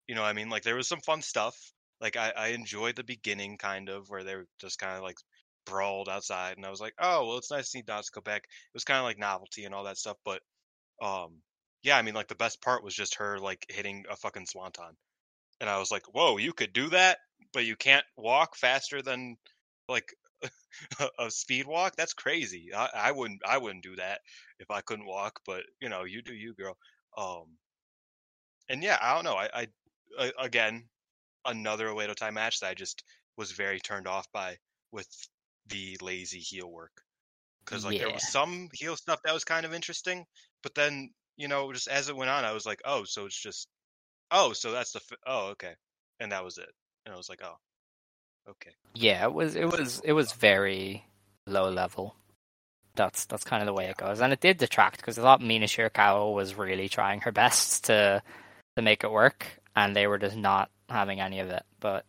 You 0.08 0.14
know, 0.14 0.24
I 0.24 0.32
mean, 0.34 0.50
like 0.50 0.64
there 0.64 0.76
was 0.76 0.88
some 0.88 1.00
fun 1.00 1.22
stuff. 1.22 1.56
Like 2.00 2.16
I, 2.16 2.32
I 2.36 2.48
enjoyed 2.48 2.96
the 2.96 3.04
beginning 3.04 3.56
kind 3.56 3.88
of 3.88 4.10
where 4.10 4.24
they 4.24 4.34
were 4.34 4.46
just 4.60 4.78
kind 4.78 4.96
of 4.96 5.02
like 5.02 5.16
brawled 5.64 6.08
outside, 6.08 6.56
and 6.56 6.66
I 6.66 6.70
was 6.70 6.80
like, 6.80 6.94
oh 7.00 7.26
well, 7.26 7.38
it's 7.38 7.50
nice 7.50 7.64
to 7.64 7.70
see 7.70 7.82
Dots 7.82 8.10
go 8.10 8.20
back 8.20 8.42
it 8.44 8.74
was 8.74 8.84
kind 8.84 8.98
of 8.98 9.04
like 9.04 9.18
novelty 9.18 9.64
and 9.64 9.74
all 9.74 9.84
that 9.84 9.96
stuff 9.96 10.16
but 10.24 10.42
um 11.02 11.40
yeah 11.84 11.96
i 11.96 12.02
mean 12.02 12.14
like 12.14 12.28
the 12.28 12.34
best 12.34 12.60
part 12.60 12.82
was 12.82 12.94
just 12.94 13.16
her 13.16 13.38
like 13.38 13.64
hitting 13.68 14.04
a 14.10 14.16
fucking 14.16 14.46
swanton. 14.46 14.96
And 15.60 15.70
i 15.70 15.78
was 15.78 15.90
like 15.90 16.04
whoa 16.12 16.38
you 16.38 16.52
could 16.52 16.72
do 16.72 16.90
that 16.90 17.18
but 17.52 17.64
you 17.64 17.76
can't 17.76 18.04
walk 18.16 18.56
faster 18.56 19.02
than 19.02 19.36
like 19.88 20.12
a, 21.18 21.30
speed 21.30 21.66
walk? 21.66 21.94
That's 21.96 22.12
crazy. 22.12 22.70
I, 22.74 22.88
I 22.94 23.12
wouldn't 23.12 23.40
i 23.46 23.58
wouldn't 23.58 23.84
do 23.84 23.96
that 23.96 24.20
if 24.58 24.70
i 24.70 24.80
couldn't 24.80 25.06
walk 25.06 25.40
but 25.46 25.62
you 25.80 25.88
know 25.88 26.04
you 26.04 26.22
do 26.22 26.34
you 26.34 26.54
girl. 26.54 26.76
Um 27.16 27.44
and 28.68 28.82
yeah 28.82 28.98
i 29.00 29.14
don't 29.14 29.24
know 29.24 29.36
I, 29.36 29.68
again 30.38 30.84
another 31.44 31.88
Oedo 31.88 32.14
Tai 32.14 32.30
match 32.30 32.60
that 32.60 32.68
i 32.68 32.74
just 32.74 33.04
was 33.36 33.52
very 33.52 33.80
turned 33.80 34.08
off 34.08 34.26
by 34.32 34.56
with 34.92 35.08
the 35.66 35.96
lazy 36.00 36.38
heel 36.38 36.70
work. 36.70 37.02
Because 37.64 37.84
like 37.84 37.98
there 37.98 38.10
was 38.10 38.30
some 38.30 38.68
heel 38.72 38.96
stuff 38.96 39.20
that 39.24 39.32
was 39.32 39.44
kind 39.44 39.64
of 39.64 39.72
interesting, 39.72 40.26
but 40.62 40.74
then 40.74 41.10
you 41.36 41.48
know 41.48 41.72
just 41.72 41.88
as 41.88 42.08
it 42.08 42.16
went 42.16 42.30
on, 42.30 42.44
I 42.44 42.52
was 42.52 42.66
like, 42.66 42.80
oh, 42.84 43.04
so 43.04 43.26
it's 43.26 43.40
just 43.40 43.68
oh, 44.30 44.52
so 44.52 44.72
that's 44.72 44.92
the 44.92 45.00
f- 45.00 45.18
oh 45.26 45.48
okay, 45.50 45.74
and 46.20 46.32
that 46.32 46.44
was 46.44 46.58
it, 46.58 46.70
and 47.04 47.14
I 47.14 47.16
was 47.16 47.28
like, 47.28 47.40
oh, 47.42 47.56
okay, 48.50 48.70
yeah. 48.94 49.24
It 49.24 49.32
was 49.32 49.56
it 49.56 49.66
was 49.66 50.00
it 50.04 50.12
was 50.12 50.32
very 50.32 51.04
low 51.46 51.70
level. 51.70 52.14
That's 52.96 53.24
that's 53.26 53.44
kind 53.44 53.62
of 53.62 53.66
the 53.66 53.72
way 53.72 53.86
it 53.86 53.96
goes, 53.96 54.20
and 54.20 54.32
it 54.32 54.40
did 54.40 54.58
detract 54.58 54.98
because 54.98 55.18
I 55.18 55.22
thought 55.22 55.42
Mina 55.42 55.66
Shirakawa 55.66 56.32
was 56.32 56.54
really 56.54 56.88
trying 56.88 57.20
her 57.22 57.32
best 57.44 57.84
to 57.84 58.22
to 58.76 58.82
make 58.82 59.04
it 59.04 59.10
work, 59.10 59.46
and 59.76 59.94
they 59.94 60.06
were 60.06 60.18
just 60.18 60.36
not 60.36 60.70
having 60.88 61.20
any 61.20 61.40
of 61.40 61.50
it. 61.50 61.64
But 61.80 62.04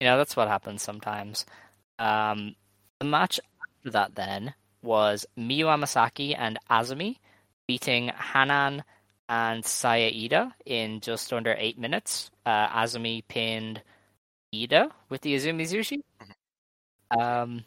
you 0.00 0.06
know 0.06 0.16
that's 0.16 0.36
what 0.36 0.48
happens 0.48 0.82
sometimes. 0.82 1.44
Um, 1.98 2.54
the 3.00 3.06
match 3.06 3.40
after 3.60 3.90
that 3.90 4.14
then 4.14 4.54
was 4.82 5.26
Miyu 5.36 5.64
Amasaki 5.64 6.34
and 6.38 6.58
Azumi 6.70 7.16
beating 7.68 8.10
Hanan 8.32 8.82
and 9.28 9.64
Saya 9.64 10.10
Iida 10.10 10.52
in 10.66 11.00
just 11.00 11.32
under 11.32 11.54
eight 11.58 11.78
minutes. 11.78 12.30
Uh, 12.44 12.66
Azumi 12.68 13.22
pinned 13.28 13.82
Iida 14.52 14.90
with 15.10 15.20
the 15.20 15.36
Azumi 15.36 15.62
Zushi. 15.62 16.00
Um, 17.16 17.64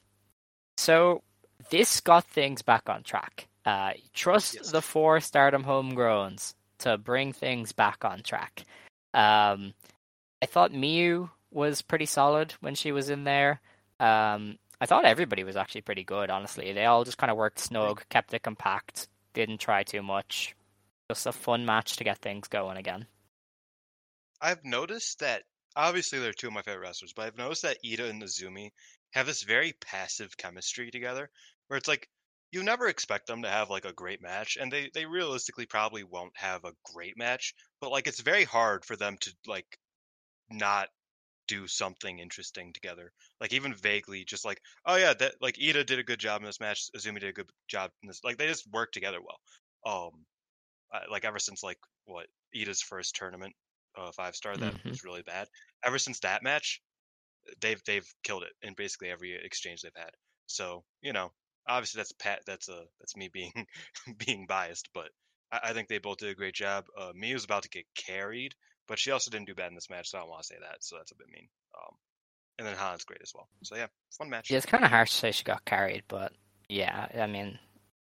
so 0.77 1.21
this 1.69 2.01
got 2.01 2.25
things 2.25 2.61
back 2.61 2.89
on 2.89 3.03
track. 3.03 3.47
Uh, 3.65 3.93
trust 4.13 4.55
Yes. 4.55 4.71
the 4.71 4.81
four 4.81 5.19
Stardom 5.19 5.63
homegrowns 5.63 6.55
to 6.79 6.97
bring 6.97 7.31
things 7.31 7.71
back 7.71 8.03
on 8.03 8.23
track. 8.23 8.65
Um, 9.13 9.73
I 10.41 10.47
thought 10.47 10.71
Miyu 10.71 11.29
was 11.51 11.83
pretty 11.83 12.07
solid 12.07 12.53
when 12.61 12.73
she 12.73 12.91
was 12.91 13.09
in 13.11 13.23
there. 13.23 13.61
Um, 13.99 14.57
I 14.79 14.87
thought 14.87 15.05
everybody 15.05 15.43
was 15.43 15.55
actually 15.55 15.81
pretty 15.81 16.03
good, 16.03 16.31
honestly. 16.31 16.73
They 16.73 16.85
all 16.85 17.03
just 17.03 17.19
kind 17.19 17.29
of 17.29 17.37
worked 17.37 17.59
snug, 17.59 18.01
kept 18.09 18.33
it 18.33 18.41
compact, 18.41 19.07
didn't 19.33 19.59
try 19.59 19.83
too 19.83 20.01
much. 20.01 20.55
Just 21.09 21.25
a 21.25 21.31
fun 21.31 21.65
match 21.65 21.97
to 21.97 22.03
get 22.03 22.19
things 22.19 22.47
going 22.47 22.77
again. 22.77 23.05
I've 24.41 24.63
noticed 24.63 25.19
that 25.19 25.43
obviously 25.75 26.19
they're 26.19 26.33
two 26.33 26.47
of 26.47 26.53
my 26.53 26.61
favorite 26.61 26.81
wrestlers, 26.81 27.13
but 27.13 27.25
I've 27.25 27.37
noticed 27.37 27.63
that 27.63 27.83
Iida 27.85 28.09
and 28.09 28.23
Azumi 28.23 28.71
have 29.11 29.25
this 29.25 29.43
very 29.43 29.73
passive 29.73 30.35
chemistry 30.37 30.89
together, 30.89 31.29
where 31.67 31.77
it's 31.77 31.87
like 31.87 32.09
you 32.51 32.63
never 32.63 32.87
expect 32.87 33.27
them 33.27 33.43
to 33.43 33.49
have 33.49 33.69
like 33.69 33.85
a 33.85 33.93
great 33.93 34.21
match, 34.21 34.57
and 34.59 34.71
they 34.71 34.89
they 34.93 35.05
realistically 35.05 35.65
probably 35.65 36.03
won't 36.03 36.35
have 36.35 36.65
a 36.65 36.73
great 36.83 37.17
match, 37.17 37.53
but 37.79 37.91
like 37.91 38.07
it's 38.07 38.21
very 38.21 38.43
hard 38.43 38.83
for 38.85 38.95
them 38.95 39.17
to 39.21 39.33
like 39.47 39.77
not 40.49 40.89
do 41.47 41.67
something 41.67 42.19
interesting 42.19 42.73
together. 42.73 43.13
Like 43.39 43.53
even 43.53 43.73
vaguely, 43.73 44.23
just 44.25 44.45
like, 44.45 44.61
oh 44.85 44.95
yeah, 44.95 45.13
that 45.15 45.35
like 45.41 45.55
Iida 45.55 45.85
did 45.85 45.99
a 45.99 46.03
good 46.03 46.19
job 46.19 46.41
in 46.41 46.45
this 46.45 46.59
match. 46.59 46.89
Azumi 46.95 47.19
did 47.19 47.29
a 47.29 47.33
good 47.33 47.49
job 47.67 47.91
in 48.03 48.07
this. 48.07 48.23
Like 48.23 48.37
they 48.37 48.47
just 48.47 48.67
work 48.71 48.91
together 48.91 49.19
well. 49.21 49.39
Um, 49.85 50.25
uh, 50.93 51.01
like 51.09 51.25
ever 51.25 51.39
since 51.39 51.63
like 51.63 51.79
what 52.05 52.27
Iida's 52.55 52.81
first 52.81 53.15
tournament, 53.15 53.55
uh, 53.97 54.11
five 54.11 54.35
star 54.35 54.57
that 54.57 54.75
Mhm. 54.75 54.89
was 54.89 55.03
really 55.03 55.23
bad. 55.23 55.47
Ever 55.83 55.99
since 55.99 56.19
that 56.21 56.43
match, 56.43 56.81
they've 57.61 57.81
they've 57.85 58.07
killed 58.23 58.43
it 58.43 58.53
in 58.61 58.73
basically 58.73 59.09
every 59.09 59.33
exchange 59.33 59.81
they've 59.81 59.91
had. 59.95 60.11
So 60.47 60.85
you 61.01 61.13
know, 61.13 61.31
obviously 61.67 61.99
that's 61.99 62.11
Pat. 62.13 62.41
That's 62.45 62.69
a 62.69 62.85
that's 62.99 63.15
me 63.15 63.29
being 63.29 63.67
being 64.17 64.45
biased, 64.47 64.89
but 64.93 65.11
I, 65.51 65.59
I 65.65 65.73
think 65.73 65.87
they 65.87 65.97
both 65.99 66.17
did 66.19 66.29
a 66.29 66.35
great 66.35 66.55
job. 66.55 66.85
Uh, 66.97 67.13
was 67.33 67.43
about 67.45 67.63
to 67.63 67.69
get 67.69 67.85
carried, 67.95 68.55
but 68.87 68.99
she 68.99 69.11
also 69.11 69.31
didn't 69.31 69.47
do 69.47 69.55
bad 69.55 69.69
in 69.69 69.75
this 69.75 69.89
match, 69.89 70.09
so 70.09 70.17
I 70.17 70.21
don't 70.21 70.29
want 70.29 70.43
to 70.43 70.47
say 70.47 70.55
that. 70.59 70.77
So 70.83 70.97
that's 70.97 71.11
a 71.11 71.15
bit 71.15 71.27
mean. 71.31 71.47
Um, 71.75 71.95
and 72.59 72.67
then 72.67 72.75
Han's 72.75 73.03
great 73.03 73.21
as 73.21 73.31
well. 73.33 73.47
So 73.63 73.75
yeah, 73.75 73.87
fun 74.17 74.29
match. 74.29 74.49
Yeah, 74.51 74.57
it's 74.57 74.65
kind 74.65 74.83
of 74.83 74.89
harsh 74.89 75.11
to 75.11 75.17
say 75.17 75.31
she 75.31 75.43
got 75.43 75.65
carried, 75.65 76.03
but 76.07 76.31
yeah, 76.69 77.07
I 77.19 77.27
mean, 77.27 77.57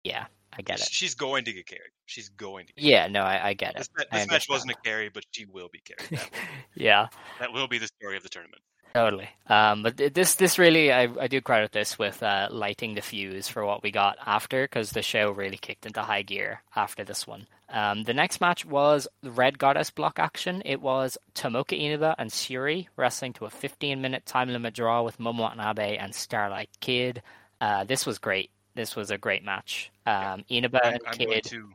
yeah, 0.04 0.26
I 0.56 0.62
get 0.62 0.80
it. 0.80 0.88
She's 0.90 1.14
going 1.14 1.44
to 1.44 1.52
get 1.52 1.66
carried. 1.66 1.90
She's 2.06 2.28
going 2.28 2.66
to. 2.66 2.72
Get 2.74 2.84
Yeah, 2.84 3.06
no, 3.08 3.22
I, 3.22 3.48
I 3.48 3.54
get 3.54 3.76
it. 3.76 3.88
this 4.12 4.28
match 4.28 4.46
wasn't 4.48 4.72
a 4.72 4.76
carry, 4.84 5.08
but 5.08 5.24
she 5.30 5.46
will 5.46 5.68
be 5.72 5.80
carried. 5.80 6.20
That, 6.20 6.30
yeah, 6.74 7.08
that 7.40 7.52
will 7.52 7.68
be 7.68 7.78
the 7.78 7.88
story 7.88 8.16
of 8.16 8.22
the 8.22 8.28
tournament. 8.28 8.62
totally. 8.94 9.28
Um, 9.48 9.82
but 9.82 9.96
this, 9.96 10.36
this 10.36 10.58
really, 10.58 10.92
I, 10.92 11.08
I 11.20 11.26
do 11.26 11.40
credit 11.40 11.72
this 11.72 11.98
with 11.98 12.22
uh, 12.22 12.48
lighting 12.50 12.94
the 12.94 13.00
fuse 13.00 13.48
for 13.48 13.64
what 13.64 13.82
we 13.82 13.90
got 13.90 14.16
after, 14.24 14.64
because 14.64 14.90
the 14.90 15.02
show 15.02 15.30
really 15.30 15.56
kicked 15.56 15.86
into 15.86 16.02
high 16.02 16.22
gear 16.22 16.62
after 16.76 17.02
this 17.02 17.26
one. 17.26 17.46
Um, 17.74 18.04
the 18.04 18.14
next 18.14 18.40
match 18.40 18.64
was 18.64 19.08
the 19.22 19.32
Red 19.32 19.58
Goddess 19.58 19.90
block 19.90 20.20
action. 20.20 20.62
It 20.64 20.80
was 20.80 21.18
Tomoka 21.34 21.76
Inaba 21.76 22.14
and 22.18 22.32
Shuri 22.32 22.88
wrestling 22.96 23.32
to 23.34 23.46
a 23.46 23.50
15-minute 23.50 24.24
time 24.26 24.48
limit 24.48 24.74
draw 24.74 25.02
with 25.02 25.18
Momo 25.18 25.40
Watanabe 25.40 25.96
and 25.96 26.14
Starlight 26.14 26.70
Kid. 26.80 27.20
Uh, 27.60 27.82
this 27.82 28.06
was 28.06 28.18
great. 28.18 28.50
This 28.76 28.94
was 28.94 29.10
a 29.10 29.18
great 29.18 29.44
match. 29.44 29.90
Um, 30.06 30.44
Inaba 30.48 30.86
I'm, 30.86 30.92
and 30.94 31.02
I'm 31.04 31.14
Kid. 31.14 31.26
going 31.26 31.40
to. 31.42 31.72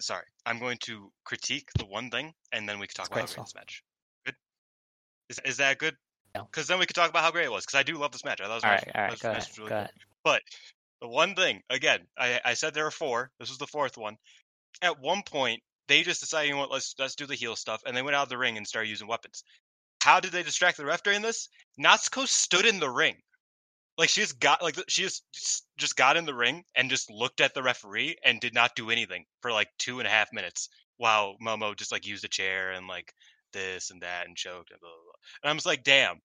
Sorry, 0.00 0.24
I'm 0.44 0.58
going 0.58 0.78
to 0.82 1.12
critique 1.24 1.68
the 1.78 1.84
one 1.84 2.10
thing, 2.10 2.34
and 2.52 2.68
then 2.68 2.80
we 2.80 2.88
can 2.88 2.94
talk 2.94 3.06
It's 3.06 3.12
about 3.12 3.28
how 3.30 3.34
great 3.36 3.44
this 3.46 3.54
match. 3.54 3.84
Good. 4.26 4.34
Is 5.28 5.40
is 5.44 5.56
that 5.58 5.78
good? 5.78 5.94
No. 6.34 6.48
Because 6.50 6.66
then 6.66 6.80
we 6.80 6.86
can 6.86 6.94
talk 6.94 7.10
about 7.10 7.22
how 7.22 7.30
great 7.30 7.44
it 7.44 7.52
was. 7.52 7.64
Because 7.64 7.78
I 7.78 7.84
do 7.84 7.96
love 7.96 8.10
this 8.10 8.24
match. 8.24 8.40
I 8.40 8.46
thought 8.46 8.56
this 8.56 8.64
All 8.64 8.70
match, 8.70 8.84
right, 8.86 8.96
all 8.96 9.02
right, 9.02 9.10
this 9.12 9.20
go 9.22 9.28
match 9.28 9.38
ahead, 9.38 9.50
was 9.50 9.58
really 9.58 9.70
go. 9.70 9.86
But 10.24 10.42
the 11.00 11.08
one 11.08 11.34
thing, 11.34 11.62
again, 11.70 12.00
I, 12.18 12.40
I 12.44 12.54
said 12.54 12.74
there 12.74 12.84
were 12.84 12.90
four. 12.90 13.30
This 13.38 13.48
was 13.48 13.58
the 13.58 13.66
fourth 13.66 13.96
one. 13.96 14.16
At 14.82 15.00
one 15.00 15.22
point, 15.22 15.62
they 15.88 16.02
just 16.02 16.20
decided, 16.20 16.48
you 16.48 16.54
know 16.54 16.60
what, 16.60 16.70
let's 16.70 16.94
let's 16.98 17.14
do 17.14 17.26
the 17.26 17.34
heel 17.34 17.56
stuff, 17.56 17.82
and 17.84 17.96
they 17.96 18.02
went 18.02 18.14
out 18.14 18.24
of 18.24 18.28
the 18.28 18.38
ring 18.38 18.56
and 18.56 18.66
started 18.66 18.88
using 18.88 19.08
weapons. 19.08 19.42
How 20.02 20.20
did 20.20 20.32
they 20.32 20.42
distract 20.42 20.76
the 20.76 20.84
ref 20.84 21.02
during 21.02 21.22
this? 21.22 21.48
Natsuko 21.78 22.26
stood 22.26 22.64
in 22.64 22.80
the 22.80 22.88
ring. 22.88 23.16
Like 23.98 24.08
she 24.08 24.22
just 24.22 24.40
got 24.40 24.62
like 24.62 24.76
she 24.88 25.02
just 25.02 25.24
just 25.76 25.96
got 25.96 26.16
in 26.16 26.24
the 26.24 26.34
ring 26.34 26.64
and 26.74 26.88
just 26.88 27.10
looked 27.10 27.40
at 27.40 27.52
the 27.54 27.62
referee 27.62 28.16
and 28.24 28.40
did 28.40 28.54
not 28.54 28.74
do 28.74 28.90
anything 28.90 29.24
for 29.42 29.52
like 29.52 29.68
two 29.78 29.98
and 29.98 30.06
a 30.06 30.10
half 30.10 30.32
minutes 30.32 30.70
while 30.96 31.36
Momo 31.44 31.76
just 31.76 31.92
like 31.92 32.06
used 32.06 32.24
a 32.24 32.28
chair 32.28 32.70
and 32.70 32.86
like 32.86 33.12
this 33.52 33.90
and 33.90 34.00
that 34.00 34.26
and 34.26 34.36
choked 34.36 34.70
and 34.70 34.80
blah 34.80 34.88
blah 34.88 35.04
blah. 35.04 35.12
And 35.42 35.50
I'm 35.50 35.56
just 35.56 35.66
like, 35.66 35.82
damn. 35.84 36.20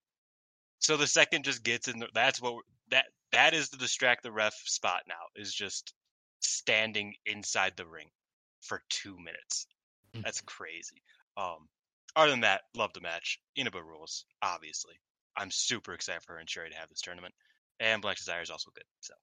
So 0.79 0.97
the 0.97 1.07
second 1.07 1.45
just 1.45 1.63
gets 1.63 1.87
in. 1.87 1.99
The, 1.99 2.07
that's 2.13 2.41
what 2.41 2.63
that 2.91 3.05
that 3.31 3.53
is 3.53 3.69
the 3.69 3.77
distract 3.77 4.23
the 4.23 4.31
ref 4.31 4.53
spot 4.65 5.01
now 5.07 5.15
is 5.35 5.53
just 5.53 5.93
standing 6.39 7.15
inside 7.25 7.73
the 7.75 7.87
ring 7.87 8.07
for 8.61 8.81
two 8.89 9.17
minutes. 9.17 9.67
That's 10.23 10.41
crazy. 10.41 11.01
Um, 11.37 11.67
other 12.15 12.31
than 12.31 12.41
that, 12.41 12.61
love 12.75 12.93
the 12.93 13.01
match. 13.01 13.39
Inaba 13.55 13.83
rules, 13.83 14.25
obviously. 14.41 14.95
I'm 15.37 15.51
super 15.51 15.93
excited 15.93 16.23
for 16.23 16.33
her 16.33 16.39
and 16.39 16.49
Shuri 16.49 16.69
to 16.69 16.77
have 16.77 16.89
this 16.89 17.01
tournament. 17.01 17.33
And 17.79 18.01
Black 18.01 18.17
Desire 18.17 18.41
is 18.41 18.49
also 18.49 18.71
good. 18.73 18.85
So 19.01 19.13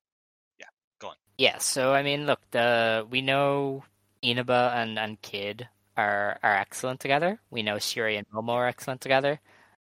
Yeah, 0.59 0.67
go 0.99 1.09
on. 1.09 1.17
Yeah, 1.39 1.59
so 1.59 1.95
I 1.95 2.03
mean, 2.03 2.27
look, 2.27 2.41
the 2.51 3.07
we 3.11 3.23
know 3.23 3.85
Inaba 4.23 4.73
and, 4.77 4.99
and 4.99 5.21
Kid 5.23 5.67
are 5.97 6.39
are 6.43 6.55
excellent 6.57 7.01
together. 7.01 7.41
We 7.51 7.63
know 7.63 7.79
Shuri 7.79 8.17
and 8.17 8.29
Momo 8.29 8.51
are 8.51 8.69
excellent 8.69 9.01
together. 9.01 9.41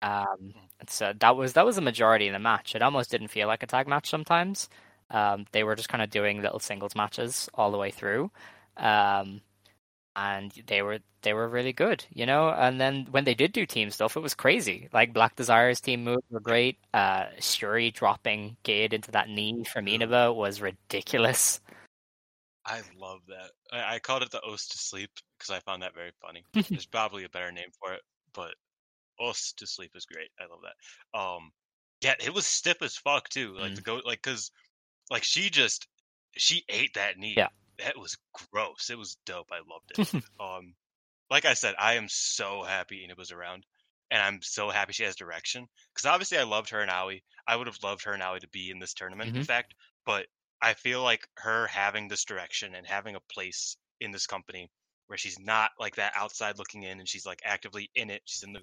Um, 0.01 0.53
and 0.55 0.64
so 0.89 1.13
that 1.19 1.35
was 1.35 1.53
that 1.53 1.65
was 1.65 1.75
the 1.75 1.81
majority 1.81 2.27
of 2.27 2.33
the 2.33 2.39
match. 2.39 2.75
It 2.75 2.81
almost 2.81 3.11
didn't 3.11 3.29
feel 3.29 3.47
like 3.47 3.63
a 3.63 3.67
tag 3.67 3.87
match 3.87 4.09
sometimes. 4.09 4.69
Um, 5.11 5.45
they 5.51 5.63
were 5.63 5.75
just 5.75 5.89
kind 5.89 6.03
of 6.03 6.09
doing 6.09 6.41
little 6.41 6.59
singles 6.59 6.95
matches 6.95 7.49
all 7.53 7.71
the 7.71 7.77
way 7.77 7.91
through, 7.91 8.31
um, 8.77 9.41
and 10.15 10.51
they 10.67 10.81
were 10.81 10.99
they 11.21 11.33
were 11.33 11.47
really 11.47 11.73
good, 11.73 12.05
you 12.11 12.25
know. 12.25 12.49
And 12.49 12.79
then 12.79 13.07
when 13.11 13.25
they 13.25 13.33
did 13.35 13.51
do 13.51 13.65
team 13.65 13.91
stuff, 13.91 14.17
it 14.17 14.21
was 14.21 14.33
crazy. 14.33 14.89
Like 14.93 15.13
Black 15.13 15.35
Desire's 15.35 15.81
team 15.81 16.03
moves 16.03 16.23
were 16.29 16.39
great. 16.39 16.77
Uh, 16.93 17.25
Shuri 17.39 17.91
dropping 17.91 18.57
Gade 18.63 18.93
into 18.93 19.11
that 19.11 19.29
knee 19.29 19.63
from 19.65 19.87
Inaba 19.87 20.33
was 20.33 20.61
ridiculous. 20.61 21.59
I 22.65 22.81
love 22.99 23.19
that. 23.27 23.51
I, 23.71 23.95
I 23.95 23.99
called 23.99 24.23
it 24.23 24.31
the 24.31 24.41
Oast 24.41 24.71
to 24.71 24.77
Sleep 24.77 25.11
because 25.37 25.53
I 25.53 25.59
found 25.59 25.83
that 25.83 25.93
very 25.93 26.11
funny. 26.21 26.43
There's 26.69 26.87
probably 26.87 27.23
a 27.23 27.29
better 27.29 27.51
name 27.51 27.69
for 27.79 27.93
it, 27.93 28.01
but 28.33 28.55
Oast 29.19 29.57
to 29.59 29.67
Sleep 29.67 29.91
is 29.95 30.05
great. 30.05 30.29
I 30.39 30.43
love 30.45 30.61
that. 30.63 31.17
Um, 31.19 31.51
yeah, 32.01 32.15
it 32.23 32.33
was 32.33 32.45
stiff 32.45 32.81
as 32.81 32.95
fuck 32.97 33.29
too. 33.29 33.55
Like 33.55 33.73
Mm. 33.73 33.75
the 33.75 33.81
go, 33.81 34.01
like 34.05 34.21
because 34.21 34.51
like 35.09 35.23
she 35.23 35.49
just 35.49 35.87
she 36.37 36.63
ate 36.69 36.93
that 36.95 37.17
knee. 37.17 37.35
Yeah. 37.37 37.47
that 37.79 37.97
was 37.97 38.17
gross. 38.51 38.89
It 38.89 38.97
was 38.97 39.17
dope. 39.25 39.51
I 39.51 39.57
loved 39.69 39.91
it. 39.97 40.23
um, 40.39 40.73
like 41.29 41.45
I 41.45 41.53
said, 41.55 41.75
I 41.79 41.93
am 41.95 42.07
so 42.09 42.63
happy 42.63 43.03
Ina 43.03 43.15
was 43.17 43.31
around, 43.31 43.65
and 44.11 44.21
I'm 44.21 44.41
so 44.41 44.69
happy 44.69 44.93
she 44.93 45.03
has 45.03 45.15
direction. 45.15 45.67
Because 45.93 46.05
obviously, 46.05 46.37
I 46.37 46.43
loved 46.43 46.69
her 46.69 46.81
and 46.81 46.91
Aoi. 46.91 47.21
I 47.47 47.55
would 47.55 47.67
have 47.67 47.81
loved 47.83 48.03
her 48.05 48.13
and 48.13 48.21
Aoi 48.23 48.39
to 48.39 48.47
be 48.49 48.69
in 48.69 48.79
this 48.79 48.93
tournament, 48.93 49.35
in 49.35 49.41
Mhm. 49.41 49.45
fact. 49.45 49.73
But 50.05 50.27
I 50.61 50.73
feel 50.73 51.01
like 51.03 51.27
her 51.37 51.67
having 51.67 52.07
this 52.07 52.23
direction 52.25 52.75
and 52.75 52.85
having 52.87 53.15
a 53.15 53.19
place 53.21 53.77
in 53.99 54.11
this 54.11 54.27
company 54.27 54.69
where 55.07 55.17
she's 55.17 55.39
not 55.39 55.71
like 55.79 55.95
that 55.95 56.13
outside 56.15 56.57
looking 56.57 56.83
in, 56.83 56.99
and 56.99 57.07
she's 57.07 57.25
like 57.25 57.41
actively 57.45 57.89
in 57.95 58.09
it. 58.09 58.21
She's 58.25 58.43
in 58.43 58.53
the 58.53 58.61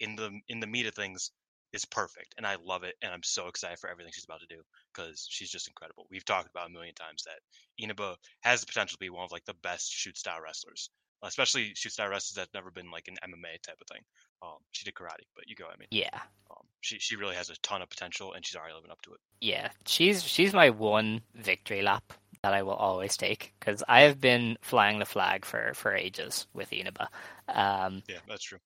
in 0.00 0.16
the 0.16 0.30
in 0.48 0.60
the 0.60 0.66
meat 0.66 0.86
of 0.86 0.94
things 0.94 1.30
is 1.72 1.84
perfect, 1.84 2.34
and 2.36 2.46
I 2.46 2.56
love 2.64 2.84
it. 2.84 2.94
And 3.02 3.12
I'm 3.12 3.22
so 3.24 3.48
excited 3.48 3.78
for 3.78 3.90
everything 3.90 4.12
she's 4.14 4.24
about 4.24 4.40
to 4.40 4.46
do 4.46 4.62
because 4.94 5.26
she's 5.28 5.50
just 5.50 5.66
incredible. 5.68 6.06
We've 6.10 6.24
talked 6.24 6.48
about 6.48 6.68
a 6.68 6.72
million 6.72 6.94
times 6.94 7.24
that 7.24 7.40
Inaba 7.82 8.16
has 8.42 8.60
the 8.60 8.66
potential 8.66 8.96
to 8.96 9.00
be 9.00 9.10
one 9.10 9.24
of 9.24 9.32
like 9.32 9.44
the 9.44 9.54
best 9.62 9.92
shoot 9.92 10.16
style 10.16 10.40
wrestlers, 10.42 10.88
especially 11.22 11.72
shoot 11.74 11.92
style 11.92 12.08
wrestlers 12.08 12.36
that's 12.36 12.54
never 12.54 12.70
been 12.70 12.90
like 12.90 13.08
an 13.08 13.16
MMA 13.28 13.60
type 13.62 13.78
of 13.80 13.88
thing. 13.92 14.02
Um, 14.42 14.58
she 14.72 14.84
did 14.84 14.94
karate, 14.94 15.26
but 15.34 15.48
you 15.48 15.56
go. 15.56 15.64
I 15.66 15.76
mean, 15.78 15.88
Yeah, 15.90 16.20
um, 16.50 16.66
she 16.80 16.98
she 16.98 17.16
really 17.16 17.34
has 17.34 17.50
a 17.50 17.56
ton 17.62 17.82
of 17.82 17.90
potential, 17.90 18.34
and 18.34 18.44
she's 18.46 18.56
already 18.56 18.74
living 18.74 18.90
up 18.90 19.02
to 19.02 19.12
it. 19.14 19.20
yeah. 19.40 19.70
She's 19.86 20.22
she's 20.22 20.52
my 20.52 20.70
one 20.70 21.22
victory 21.34 21.82
lap 21.82 22.12
that 22.44 22.52
I 22.52 22.62
will 22.62 22.74
always 22.74 23.16
take 23.16 23.54
because 23.58 23.82
I 23.88 24.02
have 24.02 24.20
been 24.20 24.58
flying 24.60 24.98
the 24.98 25.06
flag 25.06 25.46
for 25.46 25.72
for 25.74 25.94
ages 25.94 26.46
with 26.52 26.72
Inaba. 26.74 27.08
Um, 27.48 28.02
Yeah, 28.06 28.18
that's 28.28 28.44
true. 28.44 28.58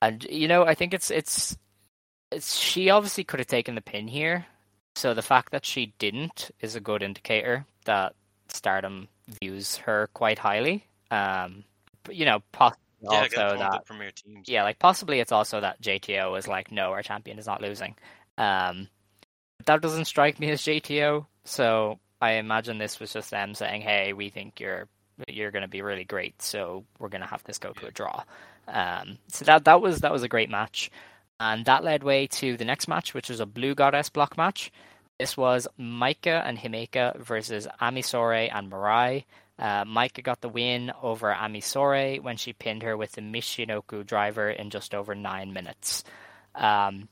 and 0.00 0.22
you 0.30 0.46
know, 0.46 0.64
I 0.64 0.74
think 0.74 0.94
it's 0.94 1.10
it's 1.10 1.56
it's 2.30 2.54
she 2.56 2.88
obviously 2.88 3.24
could 3.24 3.40
have 3.40 3.48
taken 3.48 3.74
the 3.74 3.80
pin 3.80 4.06
here. 4.06 4.46
So 4.94 5.12
the 5.12 5.22
fact 5.22 5.50
that 5.50 5.66
she 5.66 5.92
didn't 5.98 6.52
is 6.60 6.76
a 6.76 6.80
good 6.80 7.02
indicator 7.02 7.66
that 7.84 8.14
Stardom 8.48 9.08
views 9.42 9.76
her 9.78 10.08
quite 10.14 10.38
highly. 10.38 10.86
Um, 11.10 11.64
but, 12.04 12.14
you 12.14 12.24
know, 12.24 12.42
possibly 12.52 12.80
Yeah, 13.02 13.22
also 13.22 13.36
got 13.36 13.56
one 13.56 13.66
of 13.66 13.72
that 13.72 13.86
premier 13.86 14.10
teams. 14.12 14.48
yeah, 14.48 14.62
like 14.62 14.78
possibly 14.78 15.18
it's 15.18 15.32
also 15.32 15.60
that 15.60 15.82
JTO 15.82 16.38
is 16.38 16.46
like, 16.46 16.70
no, 16.70 16.92
our 16.92 17.02
champion 17.02 17.38
is 17.38 17.46
not 17.46 17.60
losing. 17.60 17.96
Um, 18.38 18.88
that 19.66 19.82
doesn't 19.82 20.04
strike 20.06 20.38
me 20.38 20.50
as 20.50 20.62
JTO, 20.62 21.26
so 21.44 21.98
I 22.26 22.32
imagine 22.32 22.78
this 22.78 22.98
was 22.98 23.12
just 23.12 23.30
them 23.30 23.54
saying, 23.54 23.82
hey, 23.82 24.12
we 24.12 24.30
think 24.30 24.60
you're 24.60 24.88
you're 25.28 25.50
going 25.50 25.62
to 25.62 25.68
be 25.68 25.80
really 25.80 26.04
great, 26.04 26.42
so 26.42 26.84
we're 26.98 27.08
going 27.08 27.22
to 27.22 27.26
have 27.26 27.42
this 27.44 27.58
go 27.58 27.72
to 27.72 27.86
a 27.86 27.90
draw. 27.90 28.24
Um, 28.68 29.18
so 29.28 29.44
that 29.44 29.64
that 29.64 29.80
was 29.80 30.00
that 30.00 30.12
was 30.12 30.22
a 30.22 30.28
great 30.28 30.50
match, 30.50 30.90
and 31.38 31.64
that 31.66 31.84
led 31.84 32.02
way 32.02 32.26
to 32.26 32.56
the 32.56 32.64
next 32.64 32.88
match, 32.88 33.14
which 33.14 33.30
was 33.30 33.40
a 33.40 33.46
Blue 33.46 33.74
Goddess 33.74 34.08
block 34.08 34.36
match. 34.36 34.72
This 35.18 35.36
was 35.36 35.68
Maika 35.80 36.42
and 36.44 36.58
Himeka 36.58 37.18
versus 37.20 37.66
Ami 37.80 38.02
Sourei 38.02 38.50
and 38.52 38.70
Mirai. 38.70 39.24
Uh, 39.58 39.84
Maika 39.84 40.22
got 40.22 40.42
the 40.42 40.50
win 40.50 40.92
over 41.02 41.32
Ami 41.32 41.60
Sourei 41.60 42.20
when 42.20 42.36
she 42.36 42.52
pinned 42.52 42.82
her 42.82 42.96
with 42.96 43.12
the 43.12 43.22
Michinoku 43.22 44.04
driver 44.04 44.50
in 44.50 44.68
just 44.68 44.94
over 44.94 45.14
nine 45.14 45.52
minutes. 45.52 46.04
Um, 46.54 47.08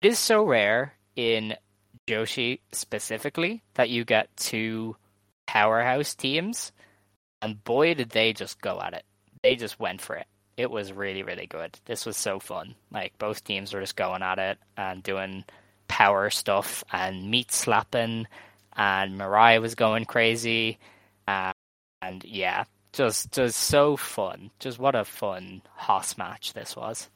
it 0.00 0.08
is 0.08 0.18
so 0.18 0.44
rare 0.44 0.94
in 1.16 1.56
Joshi 2.06 2.60
specifically 2.72 3.62
that 3.74 3.90
you 3.90 4.04
get 4.04 4.36
two 4.36 4.96
powerhouse 5.46 6.14
teams, 6.14 6.72
and 7.42 7.62
boy, 7.64 7.94
did 7.94 8.10
they 8.10 8.32
just 8.32 8.60
go 8.60 8.80
at 8.80 8.94
it. 8.94 9.04
They 9.42 9.56
just 9.56 9.78
went 9.80 10.00
for 10.00 10.16
it. 10.16 10.26
It 10.56 10.70
was 10.70 10.92
really, 10.92 11.22
really 11.22 11.46
good. 11.46 11.78
This 11.84 12.06
was 12.06 12.16
so 12.16 12.40
fun. 12.40 12.74
Like, 12.90 13.18
both 13.18 13.44
teams 13.44 13.74
were 13.74 13.80
just 13.80 13.96
going 13.96 14.22
at 14.22 14.38
it 14.38 14.58
and 14.76 15.02
doing 15.02 15.44
power 15.88 16.30
stuff 16.30 16.82
and 16.92 17.30
meat 17.30 17.52
slapping, 17.52 18.26
and 18.76 19.18
Mariah 19.18 19.60
was 19.60 19.74
going 19.74 20.04
crazy. 20.06 20.78
Uh, 21.28 21.52
and 22.02 22.24
yeah, 22.24 22.64
just 22.92 23.32
just 23.32 23.58
so 23.58 23.96
fun. 23.96 24.50
Just 24.58 24.78
what 24.78 24.94
a 24.94 25.04
fun 25.04 25.62
hoss 25.74 26.16
match 26.16 26.52
this 26.54 26.76
was. 26.76 27.08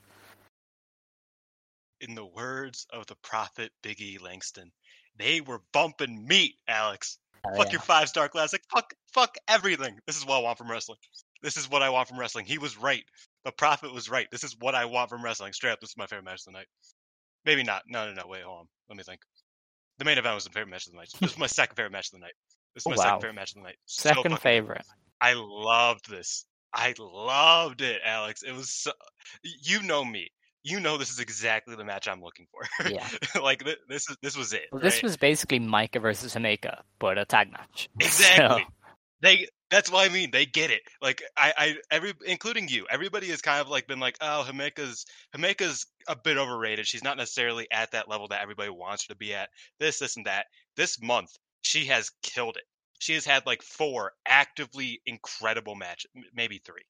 in 2.00 2.14
the 2.14 2.24
words 2.24 2.86
of 2.92 3.06
the 3.06 3.14
prophet 3.16 3.72
Biggie 3.82 4.20
Langston, 4.20 4.72
they 5.20 5.40
were 5.40 5.60
bumping 5.72 6.26
meat, 6.26 6.54
Alex. 6.68 7.18
Oh, 7.46 7.56
fuck 7.56 7.66
yeah. 7.66 7.72
your 7.72 7.80
five 7.80 8.08
star 8.08 8.28
classic. 8.28 8.62
Fuck, 8.70 8.92
fuck 9.12 9.34
everything. 9.48 9.98
This 10.06 10.16
is 10.16 10.26
what 10.26 10.36
I 10.36 10.40
want 10.40 10.58
from 10.58 10.70
wrestling. 10.70 10.98
This 11.42 11.56
is 11.56 11.70
what 11.70 11.82
I 11.82 11.88
want 11.90 12.08
from 12.08 12.18
wrestling. 12.18 12.44
He 12.44 12.58
was 12.58 12.76
right. 12.76 13.04
The 13.44 13.52
prophet 13.52 13.92
was 13.94 14.10
right. 14.10 14.26
This 14.30 14.44
is 14.44 14.56
what 14.60 14.74
I 14.74 14.84
want 14.84 15.08
from 15.08 15.24
wrestling. 15.24 15.52
Straight 15.54 15.70
up, 15.72 15.80
this 15.80 15.90
is 15.90 15.96
my 15.96 16.06
favorite 16.06 16.24
match 16.24 16.40
of 16.40 16.52
the 16.52 16.58
night. 16.58 16.66
Maybe 17.46 17.62
not. 17.62 17.82
No, 17.88 18.06
no, 18.06 18.12
no. 18.12 18.26
Wait, 18.28 18.42
hold 18.42 18.60
on. 18.60 18.66
Let 18.90 18.98
me 18.98 19.04
think. 19.04 19.20
The 19.98 20.04
main 20.04 20.18
event 20.18 20.34
was 20.34 20.44
the 20.44 20.50
favorite 20.50 20.70
match 20.70 20.86
of 20.86 20.92
the 20.92 20.98
night. 20.98 21.08
This 21.18 21.30
is 21.32 21.38
my 21.38 21.46
second 21.46 21.76
favorite 21.76 21.92
match 21.92 22.08
of 22.08 22.12
the 22.12 22.18
night. 22.18 22.34
This 22.74 22.82
is 22.82 22.86
Oh, 22.86 22.90
my 22.90 22.96
wow. 22.96 23.02
second 23.04 23.20
favorite 23.20 23.34
match 23.34 23.50
of 23.52 23.54
the 23.56 23.62
night. 23.62 23.76
So 23.86 24.08
Second 24.10 24.38
favorite. 24.40 24.84
I 25.22 25.32
loved 25.34 26.10
this. 26.10 26.44
I 26.74 26.94
loved 26.98 27.80
it, 27.80 28.00
Alex. 28.04 28.42
It 28.42 28.52
was 28.52 28.70
so. 28.70 28.92
You 29.42 29.82
know 29.82 30.04
me. 30.04 30.30
You 30.62 30.80
know 30.80 30.98
this 30.98 31.10
is 31.10 31.18
exactly 31.18 31.74
the 31.74 31.84
match 31.84 32.08
I'm 32.08 32.22
looking 32.22 32.46
for. 32.50 32.88
Yeah. 32.90 33.06
like 33.42 33.64
th- 33.64 33.78
this 33.88 34.08
is 34.10 34.16
this 34.22 34.36
was 34.36 34.52
it. 34.52 34.64
Well, 34.72 34.82
this 34.82 34.96
right? 34.96 35.02
was 35.04 35.16
basically 35.16 35.60
Maika 35.60 36.00
versus 36.00 36.34
Himeka, 36.34 36.80
but 36.98 37.18
a 37.18 37.24
tag 37.24 37.52
match. 37.52 37.88
Exactly. 38.00 38.62
So, 38.62 38.70
They 39.22 39.46
that's 39.70 39.90
what 39.90 40.08
I 40.08 40.12
mean. 40.12 40.30
They 40.32 40.46
get 40.46 40.70
it. 40.70 40.82
Like 41.00 41.22
I, 41.36 41.52
I 41.56 41.76
every 41.90 42.12
including 42.26 42.68
you, 42.68 42.86
everybody 42.90 43.28
has 43.28 43.40
kind 43.40 43.60
of 43.60 43.68
like 43.68 43.86
been 43.86 44.00
like, 44.00 44.16
oh, 44.20 44.44
Himeka's 44.48 45.06
Himeka's 45.34 45.86
a 46.08 46.16
bit 46.16 46.36
overrated. 46.36 46.86
She's 46.86 47.04
not 47.04 47.16
necessarily 47.16 47.68
at 47.70 47.92
that 47.92 48.08
level 48.08 48.28
that 48.28 48.42
everybody 48.42 48.70
wants 48.70 49.04
her 49.04 49.14
to 49.14 49.18
be 49.18 49.34
at. 49.34 49.48
This, 49.78 50.00
this, 50.00 50.16
and 50.16 50.26
that. 50.26 50.46
This 50.76 51.00
month, 51.00 51.30
she 51.62 51.86
has 51.86 52.10
killed 52.22 52.56
it. 52.56 52.64
She 52.98 53.14
has 53.14 53.24
had 53.24 53.46
like 53.46 53.62
four 53.62 54.12
actively 54.26 55.00
incredible 55.06 55.74
matches, 55.74 56.10
maybe 56.34 56.58
three, 56.58 56.82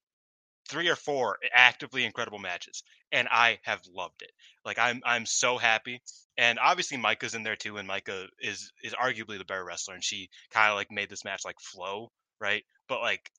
three 0.71 0.89
or 0.89 0.95
four 0.95 1.37
actively 1.53 2.05
incredible 2.05 2.39
matches, 2.39 2.83
and 3.11 3.27
I 3.29 3.59
have 3.63 3.81
loved 3.87 4.23
it. 4.23 4.31
Like 4.65 4.79
I'm, 4.79 5.01
I'm 5.05 5.25
so 5.27 5.57
happy. 5.59 6.01
And 6.37 6.57
obviously, 6.59 6.97
Maika's 6.97 7.35
in 7.35 7.43
there 7.43 7.55
too, 7.57 7.77
and 7.77 7.87
Maika 7.87 8.27
is 8.39 8.71
is 8.83 8.93
arguably 8.95 9.37
the 9.37 9.45
better 9.45 9.65
wrestler, 9.65 9.93
and 9.95 10.03
she 10.03 10.29
kind 10.51 10.71
of 10.71 10.75
like 10.77 10.91
made 10.91 11.09
this 11.09 11.25
match 11.25 11.45
like 11.45 11.59
flow, 11.59 12.11
right? 12.39 12.63
But 12.87 13.01
like 13.01 13.29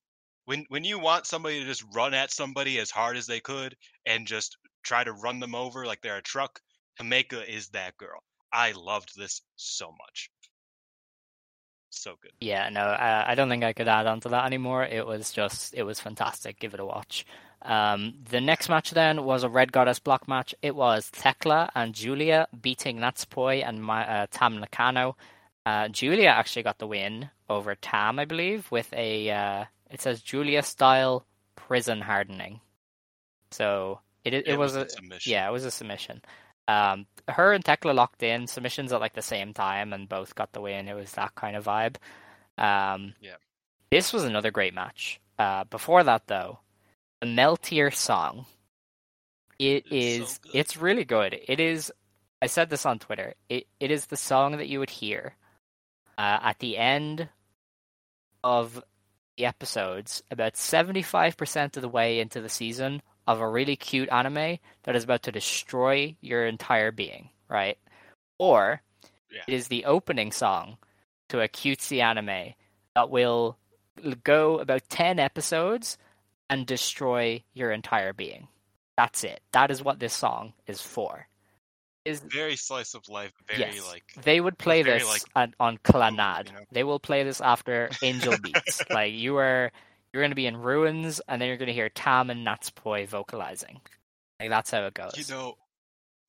when 0.45 0.67
when 0.69 0.85
you 0.85 0.99
want 0.99 1.27
somebody 1.27 1.61
to 1.61 1.67
just 1.67 1.85
run 1.95 2.15
at 2.15 2.31
somebody 2.31 2.79
as 2.79 2.91
hard 2.91 3.17
as 3.17 3.27
they 3.27 3.41
could 3.41 3.77
and 4.07 4.27
just 4.27 4.57
try 4.85 5.03
to 5.05 5.13
run 5.13 5.41
them 5.41 5.55
over 5.55 5.87
like 5.87 6.01
they're 6.03 6.19
a 6.19 6.23
truck, 6.23 6.61
Himeka 7.01 7.45
is 7.49 7.69
that 7.71 7.97
girl. 7.97 8.23
I 8.53 8.73
loved 8.73 9.17
this 9.17 9.43
so 9.57 9.91
much. 9.91 10.31
So 11.95 12.17
good. 12.23 12.33
yeah, 12.41 12.71
no, 12.71 12.81
uh, 12.81 13.25
I 13.27 13.35
don't 13.35 13.51
think 13.51 13.65
I 13.65 13.75
could 13.75 13.87
add 13.87 14.07
on 14.07 14.21
to 14.21 14.31
that 14.31 14.47
anymore. 14.47 14.83
It 14.83 15.07
was 15.07 15.31
just, 15.31 15.75
it 15.75 15.83
was 15.83 16.01
fantastic. 16.01 16.59
Give 16.59 16.73
it 16.73 16.81
a 16.81 16.87
watch. 16.87 17.27
Um, 17.61 18.15
the 18.31 18.41
next 18.41 18.69
match 18.71 18.91
then 18.93 19.25
was 19.25 19.45
a 19.45 19.49
Red 19.49 19.73
Goddess 19.73 19.99
block 19.99 20.27
match. 20.27 20.55
It 20.63 20.75
was 20.75 21.11
Tekla 21.11 21.71
and 21.75 21.95
Giulia 21.95 22.49
beating 22.61 22.99
Natsupoi 22.99 23.63
and 23.67 23.83
my, 23.85 24.09
uh, 24.09 24.27
Tam 24.31 24.59
Nakano. 24.59 25.17
Uh, 25.67 25.89
Giulia 25.89 26.31
actually 26.31 26.63
got 26.63 26.79
the 26.79 26.87
win 26.87 27.31
over 27.51 27.75
Tam, 27.75 28.19
I 28.19 28.25
believe, 28.25 28.71
with 28.71 28.93
a, 28.95 29.31
uh, 29.31 29.65
it 29.91 30.01
says 30.01 30.23
Giulia 30.23 30.63
style 30.63 31.27
prison 31.55 32.01
hardening. 32.01 32.61
So 33.51 34.01
it, 34.25 34.33
it, 34.33 34.49
it 34.49 34.59
was 34.59 34.75
a, 34.77 34.89
submission. 34.89 35.31
Yeah, 35.31 35.47
it 35.47 35.53
was 35.53 35.67
a 35.67 35.71
submission. 35.71 36.23
Um, 36.69 37.07
her 37.29 37.53
and 37.53 37.65
Tekla 37.65 37.93
locked 37.93 38.23
in 38.23 38.47
submissions 38.47 38.93
at 38.93 39.01
like 39.01 39.15
the 39.15 39.23
same 39.23 39.53
time, 39.55 39.93
and 39.93 40.09
both 40.09 40.35
got 40.35 40.53
the 40.53 40.61
win. 40.61 40.89
It 40.89 40.95
was 40.95 41.13
that 41.13 41.35
kind 41.35 41.57
of 41.57 41.65
vibe. 41.65 41.97
Um, 42.59 43.15
Yeah. 43.21 43.37
This 43.91 44.13
was 44.13 44.25
another 44.25 44.51
great 44.51 44.73
match. 44.75 45.21
Uh, 45.39 45.65
before 45.65 46.03
that, 46.05 46.27
though, 46.27 46.61
the 47.21 47.27
Meltear 47.27 47.95
song. 47.95 48.47
It 49.59 49.85
It's 49.91 49.93
is. 49.93 50.41
so 50.43 50.51
it's 50.55 50.77
really 50.77 51.05
good. 51.05 51.39
It 51.47 51.61
is. 51.61 51.93
I 52.41 52.47
said 52.47 52.71
this 52.71 52.87
on 52.87 52.99
Twitter. 52.99 53.35
It 53.49 53.67
it 53.79 53.91
is 53.91 54.07
the 54.07 54.17
song 54.17 54.57
that 54.57 54.69
you 54.69 54.79
would 54.79 54.91
hear 54.91 55.37
uh, 56.19 56.39
at 56.43 56.59
the 56.59 56.77
end 56.79 57.29
of 58.43 58.83
the 59.37 59.47
episodes, 59.47 60.23
about 60.31 60.57
seventy 60.57 61.03
five 61.03 61.37
percent 61.37 61.77
of 61.77 61.83
the 61.83 61.89
way 61.89 62.19
into 62.21 62.41
the 62.41 62.49
season 62.49 63.03
of 63.27 63.41
a 63.41 63.49
really 63.49 63.77
cute 63.77 64.09
anime 64.11 64.59
that 64.85 64.97
is 64.97 65.05
about 65.05 65.23
to 65.25 65.33
destroy 65.33 66.17
your 66.21 66.47
entire 66.47 66.91
being, 66.91 67.31
right? 67.49 67.79
Or 68.39 68.83
Yeah. 69.31 69.43
it 69.47 69.55
is 69.55 69.69
the 69.69 69.85
opening 69.85 70.33
song 70.33 70.79
to 71.29 71.41
a 71.41 71.49
cutesy 71.49 72.03
anime 72.03 72.55
that 72.95 73.11
will 73.11 73.57
go 74.25 74.59
about 74.59 74.89
10 74.89 75.19
episodes 75.19 75.99
and 76.51 76.67
destroy 76.67 77.43
your 77.55 77.71
entire 77.71 78.13
being. 78.13 78.49
That's 78.97 79.25
it. 79.25 79.41
That 79.53 79.71
is 79.71 79.83
what 79.83 79.99
this 79.99 80.13
song 80.13 80.53
is 80.67 80.81
for. 80.81 81.29
Is 82.05 82.21
Very 82.21 82.57
slice 82.57 82.95
of 82.95 83.09
life. 83.09 83.33
Very 83.47 83.61
yes, 83.61 83.87
like 83.89 84.03
they 84.25 84.41
would 84.41 84.59
play 84.59 84.83
this 84.83 85.07
like, 85.07 85.23
on, 85.37 85.55
on 85.61 85.79
Clannad. 85.79 86.49
you 86.49 86.53
know? 86.55 86.65
They 86.73 86.83
will 86.85 86.99
play 86.99 87.23
this 87.23 87.41
after 87.41 87.91
Angel 88.03 88.35
Beats. 88.43 88.83
like 88.91 89.13
you 89.13 89.37
are, 89.37 89.71
you're 90.13 90.23
going 90.23 90.31
to 90.31 90.37
be 90.37 90.47
in 90.47 90.57
ruins, 90.57 91.21
and 91.29 91.41
then 91.41 91.49
you're 91.49 91.57
going 91.57 91.69
to 91.69 91.73
hear 91.73 91.89
Tam 91.89 92.31
and 92.31 92.47
Natsupoi 92.47 93.07
vocalizing. 93.07 93.81
Like 94.41 94.51
that's 94.51 94.71
how 94.71 94.85
it 94.85 94.95
goes. 94.95 95.13
You 95.17 95.35
know, 95.35 95.55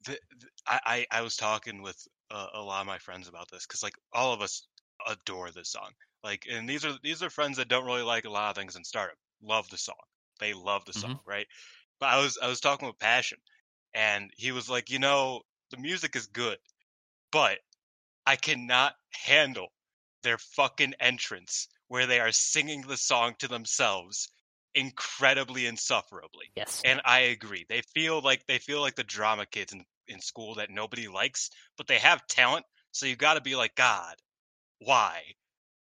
the, 0.06 0.12
the, 0.40 0.48
I, 0.68 0.80
I 0.86 1.20
I 1.20 1.22
was 1.22 1.36
talking 1.36 1.82
with 1.82 1.98
uh, 2.32 2.48
a 2.54 2.62
lot 2.62 2.82
of 2.82 2.88
my 2.88 2.98
friends 2.98 3.28
about 3.28 3.50
this 3.52 3.66
because 3.66 3.84
like 3.84 3.96
all 4.14 4.34
of 4.34 4.42
us 4.42 4.68
adore 5.08 5.52
this 5.52 5.70
song. 5.70 5.92
Like, 6.24 6.46
and 6.50 6.70
these 6.70 6.86
are 6.86 6.94
these 7.04 7.22
are 7.22 7.30
friends 7.30 7.58
that 7.58 7.68
don't 7.68 7.86
really 7.86 8.02
like 8.02 8.26
a 8.26 8.30
lot 8.30 8.50
of 8.50 8.56
things 8.56 8.76
in 8.76 8.84
Stardom. 8.84 9.18
Love 9.42 9.70
the 9.70 9.78
song. 9.78 9.96
They 10.40 10.54
love 10.54 10.86
the 10.86 10.94
song, 10.94 11.20
right? 11.26 11.48
But 12.00 12.10
I 12.10 12.22
was 12.22 12.38
I 12.42 12.48
was 12.48 12.62
talking 12.62 12.88
with 12.88 13.00
Passion, 13.00 13.38
and 13.94 14.32
he 14.38 14.52
was 14.52 14.70
like, 14.70 14.90
you 14.90 15.00
know, 15.00 15.42
the 15.72 15.78
music 15.78 16.16
is 16.16 16.28
good, 16.28 16.58
but 17.32 17.60
I 18.26 18.36
cannot 18.36 18.94
handle 19.12 19.68
their 20.24 20.38
fucking 20.38 20.94
entrance 21.00 21.68
where 21.94 22.08
they 22.08 22.20
are 22.20 22.32
singing 22.32 22.82
the 22.82 22.98
song 22.98 23.36
to 23.38 23.48
themselves 23.48 24.28
incredibly 24.74 25.68
insufferably. 25.68 26.48
yes. 26.56 26.82
And 26.84 27.00
I 27.06 27.20
agree. 27.20 27.68
They 27.70 27.82
feel 27.94 28.20
like 28.20 28.44
they 28.48 28.58
feel 28.58 28.82
like 28.82 28.96
the 28.96 29.04
drama 29.04 29.46
kids 29.46 29.74
in, 29.74 29.86
in 30.08 30.20
school 30.20 30.56
that 30.56 30.72
nobody 30.72 31.08
likes, 31.08 31.52
but 31.78 31.86
they 31.86 32.00
have 32.00 32.26
talent. 32.26 32.66
So 32.94 33.06
you 33.06 33.16
got 33.16 33.36
to 33.36 33.42
be 33.42 33.56
like, 33.56 33.76
God, 33.76 34.16
why? 34.80 35.22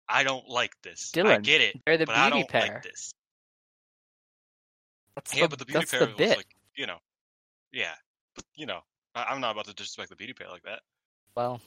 I 0.07 0.23
don't 0.23 0.47
like 0.47 0.73
this. 0.83 1.09
Dylan, 1.15 1.25
I 1.31 1.37
get 1.39 1.61
it, 1.61 1.77
they're 1.83 1.97
the 1.97 2.05
but 2.05 2.15
I 2.15 2.29
beauty 2.29 2.43
don't 2.43 2.49
pair. 2.49 2.61
like 2.61 2.83
this. 2.83 3.11
That's 5.15 5.35
Yeah, 5.35 5.41
the, 5.45 5.47
but 5.47 5.57
the 5.57 5.65
beauty 5.65 5.87
pair 5.87 6.01
the 6.01 6.07
was 6.09 6.15
bit. 6.17 6.37
like, 6.37 6.55
you 6.77 6.85
know, 6.85 6.97
yeah, 7.71 7.95
but 8.35 8.45
you 8.53 8.67
know, 8.67 8.81
I, 9.15 9.23
I'm 9.23 9.41
not 9.41 9.53
about 9.53 9.65
to 9.65 9.73
disrespect 9.73 10.11
the 10.11 10.15
beauty 10.15 10.33
pair 10.33 10.49
like 10.49 10.61
that. 10.61 10.81
well, 11.35 11.59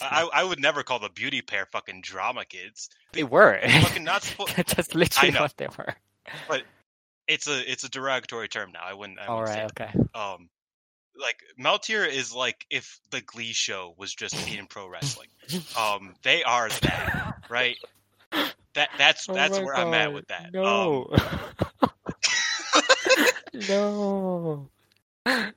I, 0.00 0.28
I 0.32 0.44
would 0.44 0.60
never 0.60 0.82
call 0.82 0.98
the 0.98 1.10
beauty 1.10 1.42
pair 1.42 1.66
fucking 1.66 2.00
drama 2.02 2.44
kids. 2.44 2.88
they 3.12 3.24
were. 3.24 3.60
Fucking 3.60 4.04
not 4.04 4.22
supposed. 4.24 4.56
That's 4.56 4.94
literally 4.94 5.38
what 5.38 5.56
they 5.56 5.68
were. 5.78 5.94
But 6.48 6.62
It's 7.28 7.48
a 7.48 7.70
it's 7.70 7.84
a 7.84 7.90
derogatory 7.90 8.48
term 8.48 8.72
now. 8.72 8.80
I 8.84 8.94
wouldn't. 8.94 9.18
I 9.18 9.26
All 9.26 9.42
right. 9.42 9.64
Okay. 9.64 9.90
um 10.14 10.48
like 11.20 11.42
Meltear 11.60 12.08
is 12.08 12.34
like 12.34 12.66
if 12.70 12.98
the 13.10 13.20
Glee 13.20 13.52
show 13.52 13.94
was 13.98 14.14
just 14.14 14.48
in 14.48 14.66
pro 14.66 14.88
wrestling. 14.88 15.28
Um, 15.76 16.14
they 16.22 16.42
are 16.44 16.68
that, 16.68 17.42
right? 17.50 17.76
That 18.74 18.88
that's 18.96 19.28
Oh 19.28 19.34
that's 19.34 19.58
where 19.58 19.74
I'm 19.74 19.92
at 19.94 20.14
with 20.14 20.28
that. 20.28 20.54
Um, 20.56 21.06
No. 23.68 24.68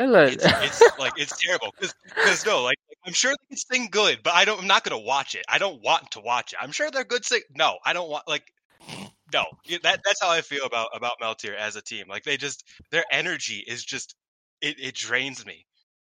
it's, 0.00 0.44
it's 0.80 0.98
like 0.98 1.12
it's 1.16 1.36
terrible 1.44 1.74
because 1.78 1.94
no, 2.46 2.62
like 2.62 2.78
I'm 3.06 3.12
sure 3.12 3.32
they 3.32 3.46
can 3.48 3.56
sing 3.56 3.88
good, 3.90 4.20
but 4.22 4.34
I 4.34 4.44
don't. 4.44 4.60
I'm 4.60 4.66
not 4.66 4.84
gonna 4.84 4.98
watch 4.98 5.34
it. 5.34 5.44
I 5.48 5.58
don't 5.58 5.82
want 5.82 6.10
to 6.12 6.20
watch 6.20 6.52
it. 6.52 6.58
I'm 6.60 6.72
sure 6.72 6.90
they're 6.90 7.04
good 7.04 7.24
sing. 7.24 7.42
No, 7.56 7.78
I 7.84 7.92
don't 7.92 8.08
want 8.08 8.28
like. 8.28 8.44
No, 9.32 9.44
that 9.82 10.00
that's 10.04 10.22
how 10.22 10.30
I 10.30 10.40
feel 10.40 10.64
about 10.64 10.88
about 10.94 11.20
Meltear 11.20 11.56
as 11.56 11.76
a 11.76 11.82
team. 11.82 12.06
Like 12.08 12.24
they 12.24 12.36
just 12.36 12.64
their 12.90 13.04
energy 13.10 13.64
is 13.66 13.84
just 13.84 14.14
it 14.60 14.78
it 14.80 14.94
drains 14.94 15.44
me. 15.44 15.66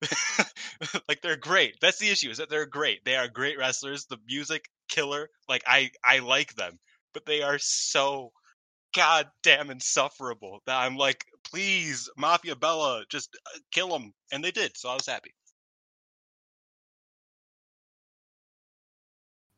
like 1.09 1.21
they're 1.23 1.37
great. 1.37 1.77
That's 1.81 1.99
the 1.99 2.11
issue 2.11 2.31
is 2.31 2.39
that 2.39 2.51
they're 2.51 2.67
great. 2.67 3.05
They 3.05 3.17
are 3.17 3.29
great 3.29 3.59
wrestlers. 3.59 4.07
The 4.07 4.19
music 4.27 4.69
killer. 4.89 5.29
Like 5.49 5.63
I 5.67 5.91
I 6.05 6.19
like 6.21 6.55
them, 6.55 6.79
but 7.13 7.27
they 7.27 7.43
are 7.43 7.59
so 7.59 8.33
goddamn 8.95 9.71
insufferable 9.71 10.61
that 10.67 10.77
I'm 10.77 10.97
like, 10.97 11.25
please, 11.51 12.09
Mafia 12.17 12.57
Bella, 12.57 13.05
just 13.09 13.37
uh, 13.47 13.59
kill 13.71 13.89
them, 13.89 14.13
and 14.33 14.43
they 14.43 14.51
did. 14.51 14.77
So 14.77 14.89
I 14.89 14.95
was 14.95 15.07
happy. 15.07 15.35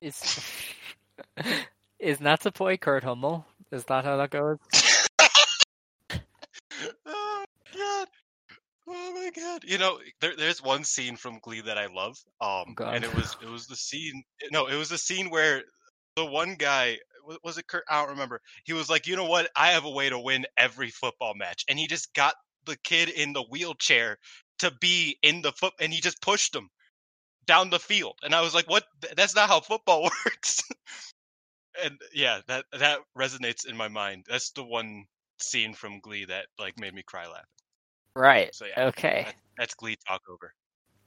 Is 0.00 0.44
is 1.98 2.18
Natsupoi 2.18 2.80
Kurt 2.80 3.04
Hummel? 3.04 3.46
Is 3.72 3.84
that 3.84 4.04
how 4.04 4.16
that 4.18 4.30
goes? 4.30 4.58
oh 7.06 7.44
god. 7.76 8.08
Oh 8.88 9.12
my 9.14 9.30
god! 9.34 9.64
You 9.64 9.78
know, 9.78 9.98
there, 10.20 10.36
there's 10.36 10.62
one 10.62 10.84
scene 10.84 11.16
from 11.16 11.40
Glee 11.42 11.62
that 11.62 11.76
I 11.78 11.86
love, 11.86 12.16
um, 12.40 12.74
God. 12.74 12.94
and 12.94 13.04
it 13.04 13.14
was 13.14 13.36
it 13.42 13.48
was 13.48 13.66
the 13.66 13.74
scene. 13.74 14.22
No, 14.52 14.66
it 14.66 14.76
was 14.76 14.90
the 14.90 14.98
scene 14.98 15.30
where 15.30 15.62
the 16.14 16.24
one 16.24 16.54
guy 16.54 16.98
was 17.42 17.58
it 17.58 17.66
Kurt? 17.66 17.84
I 17.88 18.00
don't 18.00 18.10
remember. 18.10 18.40
He 18.64 18.72
was 18.72 18.88
like, 18.88 19.06
you 19.06 19.16
know 19.16 19.26
what? 19.26 19.50
I 19.56 19.68
have 19.68 19.84
a 19.84 19.90
way 19.90 20.08
to 20.08 20.18
win 20.18 20.46
every 20.56 20.90
football 20.90 21.34
match, 21.34 21.64
and 21.68 21.78
he 21.78 21.86
just 21.86 22.12
got 22.14 22.34
the 22.64 22.76
kid 22.84 23.08
in 23.08 23.32
the 23.32 23.42
wheelchair 23.42 24.18
to 24.58 24.72
be 24.80 25.18
in 25.22 25.42
the 25.42 25.52
foot, 25.52 25.74
and 25.80 25.92
he 25.92 26.00
just 26.00 26.20
pushed 26.22 26.54
him 26.54 26.68
down 27.46 27.70
the 27.70 27.78
field. 27.78 28.18
And 28.22 28.34
I 28.34 28.40
was 28.40 28.54
like, 28.54 28.68
"What? 28.68 28.84
That's 29.16 29.34
not 29.34 29.48
how 29.48 29.60
football 29.60 30.02
works." 30.24 30.62
and 31.84 31.98
yeah, 32.14 32.40
that 32.48 32.64
that 32.78 33.00
resonates 33.16 33.66
in 33.66 33.76
my 33.76 33.88
mind. 33.88 34.24
That's 34.28 34.50
the 34.50 34.64
one 34.64 35.04
scene 35.38 35.74
from 35.74 36.00
Glee 36.00 36.24
that 36.26 36.46
like 36.58 36.78
made 36.78 36.94
me 36.94 37.02
cry 37.02 37.26
laughing. 37.26 37.44
Right. 38.14 38.54
So 38.54 38.66
yeah, 38.66 38.86
okay. 38.86 39.22
that, 39.26 39.34
that's 39.58 39.74
Glee 39.74 39.96
talk 40.08 40.22
over. 40.30 40.52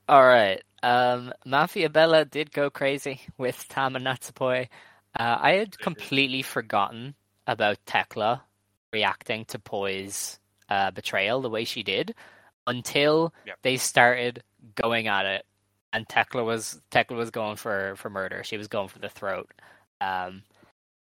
All 0.07 0.25
right. 0.25 0.61
Um, 0.81 1.31
Mafia 1.45 1.89
Bella 1.89 2.25
did 2.25 2.51
go 2.51 2.69
crazy 2.69 3.21
with 3.37 3.67
Tam 3.67 3.95
and 3.95 4.05
Natsupoi. 4.05 4.67
Uh, 5.17 5.37
I 5.39 5.51
had 5.53 5.77
completely 5.79 6.41
forgotten 6.41 7.15
about 7.47 7.77
Tekla 7.85 8.43
reacting 8.93 9.45
to 9.45 9.59
Poi's 9.59 10.39
uh, 10.69 10.91
betrayal 10.91 11.41
the 11.41 11.49
way 11.49 11.63
she 11.65 11.83
did 11.83 12.13
until 12.67 13.33
Yep. 13.45 13.57
they 13.63 13.77
started 13.77 14.43
going 14.75 15.07
at 15.07 15.25
it, 15.25 15.45
and 15.93 16.07
Tekla 16.07 16.43
was 16.43 16.79
Tekla 16.91 17.17
was 17.17 17.31
going 17.31 17.55
for 17.55 17.95
for 17.95 18.09
murder. 18.09 18.43
She 18.43 18.57
was 18.57 18.67
going 18.67 18.87
for 18.89 18.99
the 18.99 19.09
throat. 19.09 19.49
Um, 20.01 20.43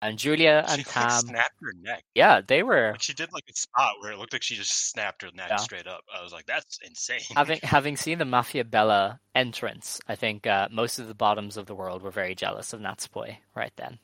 and 0.05 0.19
Giulia 0.19 0.65
and 0.69 0.81
she 0.81 0.85
like, 1.01 1.11
snapped 1.11 1.57
her 1.61 1.73
neck. 1.81 2.05
yeah, 2.15 2.41
they 2.47 2.63
were 2.63 2.93
Like 2.93 3.03
she 3.03 3.15
did 3.15 3.33
like 3.33 3.45
a 3.49 3.55
spot 3.55 3.95
where 4.01 4.13
it 4.13 4.19
looked 4.19 4.33
like 4.33 4.43
she 4.43 4.55
just 4.57 4.91
snapped 4.91 5.23
her 5.23 5.31
neck 5.35 5.49
Yeah. 5.51 5.57
straight 5.57 5.87
up. 5.87 6.03
I 6.15 6.23
was 6.23 6.33
like, 6.33 6.47
"That's 6.47 6.79
insane." 6.85 7.21
having 7.35 7.59
having 7.63 7.97
seen 7.97 8.19
the 8.19 8.25
Mafia 8.25 8.65
Bella 8.65 9.21
entrance. 9.35 10.01
I 10.09 10.15
think 10.17 10.47
uh, 10.47 10.69
most 10.71 10.99
of 10.99 11.09
the 11.09 11.15
bottoms 11.15 11.57
of 11.57 11.67
the 11.67 11.75
world 11.75 12.03
were 12.03 12.11
very 12.11 12.35
jealous 12.35 12.73
of 12.73 12.81
Natsupoi 12.81 13.39
right 13.55 13.73
then. 13.77 13.99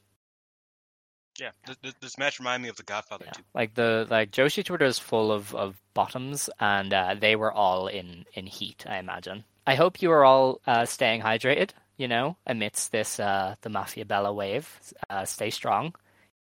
yeah, 1.38 1.50
this, 1.66 1.76
this, 1.82 1.94
this 2.00 2.18
match 2.18 2.38
reminded 2.38 2.64
me 2.64 2.68
of 2.68 2.76
The 2.76 2.82
Godfather 2.82 3.24
Yeah. 3.26 3.32
too. 3.32 3.42
Like 3.54 3.74
the 3.74 4.06
like 4.10 4.30
Joshi 4.30 4.64
Twitter 4.64 4.84
is 4.84 4.98
full 4.98 5.32
of, 5.32 5.54
of 5.54 5.80
bottoms, 5.94 6.50
and 6.58 6.92
uh, 6.92 7.14
they 7.18 7.36
were 7.36 7.52
all 7.52 7.86
in 7.86 8.24
in 8.34 8.46
heat. 8.46 8.84
I 8.88 8.98
imagine. 8.98 9.44
I 9.66 9.74
hope 9.76 10.02
you 10.02 10.10
are 10.10 10.24
all 10.24 10.60
uh, 10.66 10.84
staying 10.86 11.22
hydrated. 11.22 11.70
You 12.00 12.08
know, 12.08 12.38
amidst 12.46 12.92
this 12.92 13.20
uh, 13.20 13.56
the 13.60 13.68
Mafia 13.68 14.06
Bella 14.06 14.32
wave. 14.32 14.66
Uh, 15.10 15.26
stay 15.26 15.50
strong. 15.50 15.94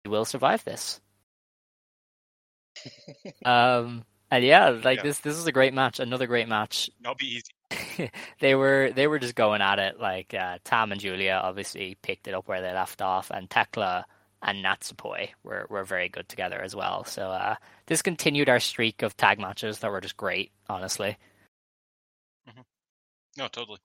You 0.05 0.11
will 0.11 0.23
survive 0.23 0.63
this. 0.63 1.01
um, 3.45 4.05
and 4.29 4.43
yeah, 4.43 4.69
like 4.69 4.97
Yeah. 4.97 5.03
this 5.03 5.19
this 5.21 5.35
is 5.35 5.47
a 5.47 5.51
great 5.51 5.73
match. 5.73 5.99
Another 5.99 6.27
great 6.27 6.47
match. 6.47 6.91
That'll 7.01 7.15
be 7.15 7.41
easy. 7.71 8.11
they 8.39 8.53
were 8.53 8.91
they 8.93 9.07
were 9.07 9.17
just 9.17 9.33
going 9.33 9.61
at 9.61 9.79
it. 9.79 9.99
Like 9.99 10.35
uh, 10.35 10.59
Tam 10.63 10.91
and 10.91 11.01
Giulia 11.01 11.41
obviously 11.43 11.97
picked 12.03 12.27
it 12.27 12.35
up 12.35 12.47
where 12.47 12.61
they 12.61 12.71
left 12.71 13.01
off, 13.01 13.31
and 13.31 13.49
Tekla 13.49 14.05
and 14.43 14.63
Natsupoi 14.63 15.29
were 15.43 15.65
were 15.71 15.83
very 15.83 16.07
good 16.07 16.29
together 16.29 16.61
as 16.61 16.75
well. 16.75 17.03
So 17.03 17.31
uh, 17.31 17.55
this 17.87 18.03
continued 18.03 18.47
our 18.47 18.59
streak 18.59 19.01
of 19.01 19.17
tag 19.17 19.39
matches 19.39 19.79
that 19.79 19.89
were 19.89 20.01
just 20.01 20.17
great. 20.17 20.51
Honestly, 20.69 21.17
No, 23.37 23.47
totally. 23.47 23.79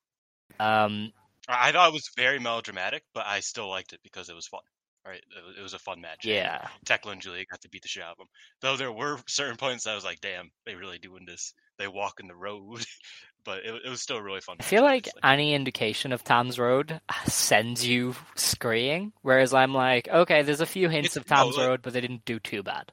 um, 0.60 1.12
I 1.48 1.72
thought 1.72 1.88
it 1.88 1.94
was 1.94 2.08
very 2.16 2.38
melodramatic, 2.38 3.02
but 3.14 3.26
I 3.26 3.40
still 3.40 3.68
liked 3.68 3.92
it 3.92 4.00
because 4.02 4.28
it 4.28 4.34
was 4.34 4.46
fun. 4.46 4.60
Right, 5.04 5.20
it 5.58 5.60
was, 5.60 5.74
a 5.74 5.80
fun 5.80 6.00
match. 6.00 6.24
yeah, 6.24 6.68
Tekla 6.84 7.10
and 7.10 7.20
Giulia 7.20 7.44
got 7.50 7.60
to 7.62 7.68
beat 7.68 7.82
the 7.82 7.88
shit 7.88 8.04
out 8.04 8.12
of 8.12 8.18
them. 8.18 8.28
Though 8.60 8.76
there 8.76 8.92
were 8.92 9.18
certain 9.26 9.56
points 9.56 9.84
I 9.88 9.96
was 9.96 10.04
like, 10.04 10.20
"Damn, 10.20 10.52
they 10.64 10.76
really 10.76 10.98
doing 11.00 11.24
this. 11.26 11.54
They 11.76 11.88
walk 11.88 12.20
in 12.20 12.28
the 12.28 12.36
road," 12.36 12.84
but 13.44 13.64
it, 13.64 13.82
it 13.84 13.88
was 13.88 14.00
still 14.00 14.18
a 14.18 14.22
really 14.22 14.40
fun. 14.42 14.58
I 14.60 14.62
feel 14.62 14.84
like 14.84 15.08
obviously. 15.08 15.20
any 15.24 15.54
indication 15.54 16.12
of 16.12 16.22
Tom's 16.22 16.56
Road 16.56 17.00
sends 17.26 17.84
you 17.84 18.14
scurrying, 18.36 19.12
whereas 19.22 19.52
I'm 19.52 19.74
like, 19.74 20.06
okay, 20.06 20.42
there's 20.42 20.60
a 20.60 20.66
few 20.66 20.88
hints 20.88 21.16
It's- 21.16 21.32
of 21.32 21.56
no, 21.56 21.66
Road, 21.66 21.80
but 21.82 21.94
they 21.94 22.00
didn't 22.00 22.24
do 22.24 22.38
too 22.38 22.62
bad. 22.62 22.92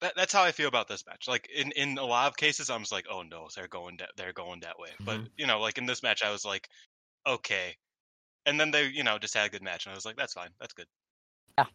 that, 0.00 0.14
that's 0.16 0.32
how 0.32 0.42
I 0.42 0.50
feel 0.50 0.66
about 0.66 0.88
this 0.88 1.06
match. 1.06 1.28
Like 1.28 1.48
in, 1.54 1.70
in 1.72 1.98
a 1.98 2.04
lot 2.04 2.26
of 2.26 2.36
cases, 2.36 2.68
I'm 2.68 2.80
just 2.80 2.90
like, 2.90 3.06
oh 3.08 3.22
no, 3.22 3.46
they're 3.54 3.68
going 3.68 3.98
that 3.98 4.10
they're 4.16 4.32
going 4.32 4.58
that 4.60 4.80
way. 4.80 4.88
But 5.04 5.20
Mhm. 5.20 5.28
you 5.36 5.46
know, 5.46 5.60
like 5.60 5.78
in 5.78 5.86
this 5.86 6.02
match, 6.02 6.24
I 6.24 6.32
was 6.32 6.44
like, 6.44 6.68
okay, 7.26 7.76
and 8.46 8.58
then 8.58 8.70
they, 8.70 8.86
you 8.88 9.04
know, 9.04 9.18
just 9.18 9.34
had 9.34 9.46
a 9.46 9.50
good 9.50 9.62
match, 9.62 9.86
and 9.86 9.92
I 9.92 9.96
was 9.96 10.04
like, 10.06 10.16
that's 10.16 10.34
fine, 10.34 10.50
that's 10.60 10.74
good. 10.74 10.86
Yeah. 11.58 11.66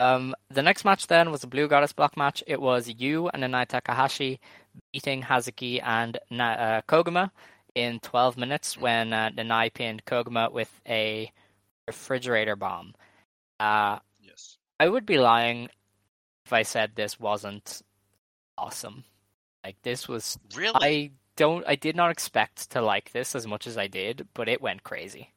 Um, 0.00 0.34
the 0.50 0.62
next 0.62 0.84
match 0.86 1.06
then 1.08 1.30
was 1.30 1.44
a 1.44 1.46
Blue 1.46 1.68
Goddess 1.68 1.92
block 1.92 2.16
match. 2.16 2.42
It 2.46 2.60
was 2.60 2.88
Yu 2.88 3.28
and 3.28 3.42
Nanae 3.42 3.66
Takahashi 3.68 4.40
beating 4.92 5.22
Hazuki 5.22 5.82
and 5.84 6.18
Na- 6.30 6.52
uh, 6.52 6.80
Koguma 6.88 7.30
in 7.74 8.00
12 8.00 8.38
minutes 8.38 8.78
when 8.78 9.12
uh, 9.12 9.28
Nanae 9.36 9.72
pinned 9.72 10.04
Koguma 10.06 10.50
with 10.50 10.70
a 10.88 11.30
refrigerator 11.86 12.56
bomb. 12.56 12.94
Uh, 13.58 13.98
Yes. 14.18 14.56
I 14.78 14.88
would 14.88 15.04
be 15.04 15.18
lying 15.18 15.68
if 16.46 16.52
I 16.52 16.62
said 16.62 16.92
this 16.94 17.20
wasn't 17.20 17.82
awesome. 18.56 19.04
Like 19.62 19.76
this 19.82 20.08
was 20.08 20.38
Really? 20.56 20.78
I 20.80 21.10
don't 21.40 21.64
I 21.66 21.74
did 21.74 21.96
not 21.96 22.10
expect 22.10 22.70
to 22.72 22.82
like 22.82 23.12
this 23.12 23.34
as 23.34 23.46
much 23.46 23.66
as 23.66 23.78
I 23.78 23.86
did, 23.86 24.28
but 24.34 24.46
it 24.46 24.60
went 24.60 24.82
crazy. 24.82 25.32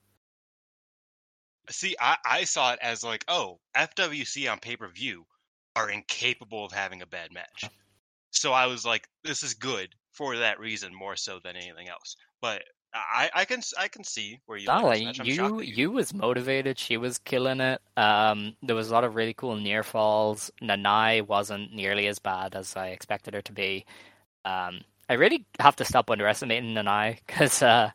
See, 1.70 1.96
I, 1.98 2.18
I 2.26 2.44
saw 2.44 2.74
it 2.74 2.80
as 2.82 3.06
like, 3.06 3.24
oh, 3.30 3.60
FWC 3.78 4.52
on 4.52 4.60
pay 4.60 4.76
per 4.76 4.90
view 4.90 5.26
are 5.78 5.90
incapable 5.90 6.66
of 6.66 6.74
having 6.74 7.02
a 7.02 7.06
bad 7.06 7.32
match. 7.32 7.70
So 8.32 8.52
I 8.52 8.66
was 8.66 8.86
like, 8.86 9.08
this 9.24 9.44
is 9.44 9.54
good 9.54 9.96
for 10.12 10.36
that 10.38 10.60
reason 10.60 10.94
more 10.94 11.16
so 11.16 11.40
than 11.42 11.56
anything 11.56 11.88
else. 11.88 12.18
But 12.42 12.64
I, 12.94 13.30
I 13.34 13.46
can 13.46 13.62
I 13.80 13.88
can 13.88 14.04
see 14.04 14.42
where 14.46 14.58
you 14.58 14.68
No, 14.68 14.82
like 14.82 14.98
this 14.98 15.06
like 15.06 15.08
match. 15.08 15.40
I'm 15.40 15.60
you, 15.60 15.62
Yu 15.62 15.92
was 15.92 16.14
motivated. 16.14 16.78
She 16.78 16.98
was 16.98 17.18
killing 17.18 17.62
it. 17.62 17.82
Um, 17.96 18.58
there 18.62 18.76
was 18.76 18.90
a 18.90 18.94
lot 18.94 19.06
of 19.06 19.16
really 19.16 19.34
cool 19.34 19.56
near 19.56 19.84
falls. 19.84 20.52
Nanae 20.62 21.26
wasn't 21.26 21.74
nearly 21.74 22.08
as 22.08 22.20
bad 22.20 22.56
as 22.56 22.76
I 22.76 22.88
expected 22.90 23.34
her 23.36 23.42
to 23.44 23.54
be. 23.54 23.86
Um, 24.44 24.82
I 25.10 25.14
really 25.14 25.46
have 25.60 25.76
to 25.78 25.86
stop 25.86 26.10
underestimating 26.10 26.74
Nanae 26.74 27.18
because 27.26 27.62
uh, 27.62 27.92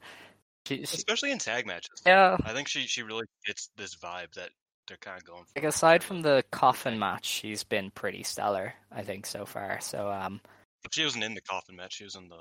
she, 0.67 0.77
she, 0.79 0.83
especially 0.83 1.31
in 1.31 1.39
tag 1.39 1.67
matches. 1.67 2.03
yeah. 2.07 2.37
I 2.45 2.53
think 2.53 2.69
she 2.69 2.81
she 2.83 3.03
really 3.03 3.25
gets 3.47 3.71
this 3.77 3.95
vibe 3.97 4.33
that 4.35 4.51
they're 4.87 4.99
kind 4.99 5.19
of 5.19 5.25
going 5.25 5.45
for. 5.45 5.51
Like 5.57 5.65
aside 5.65 6.03
from 6.03 6.23
the 6.23 6.45
coffin 6.51 6.99
match, 6.99 7.27
she's 7.27 7.65
been 7.65 7.91
pretty 7.91 8.23
stellar. 8.23 8.75
I 8.93 9.03
think 9.03 9.27
so 9.27 9.47
far. 9.47 9.81
So 9.81 10.11
um, 10.11 10.41
But 10.83 10.95
she 10.95 11.05
wasn't 11.05 11.25
in 11.25 11.35
the 11.35 11.41
coffin 11.41 11.77
match. 11.77 11.95
She 11.95 12.05
was 12.05 12.17
in 12.17 12.29
the 12.29 12.41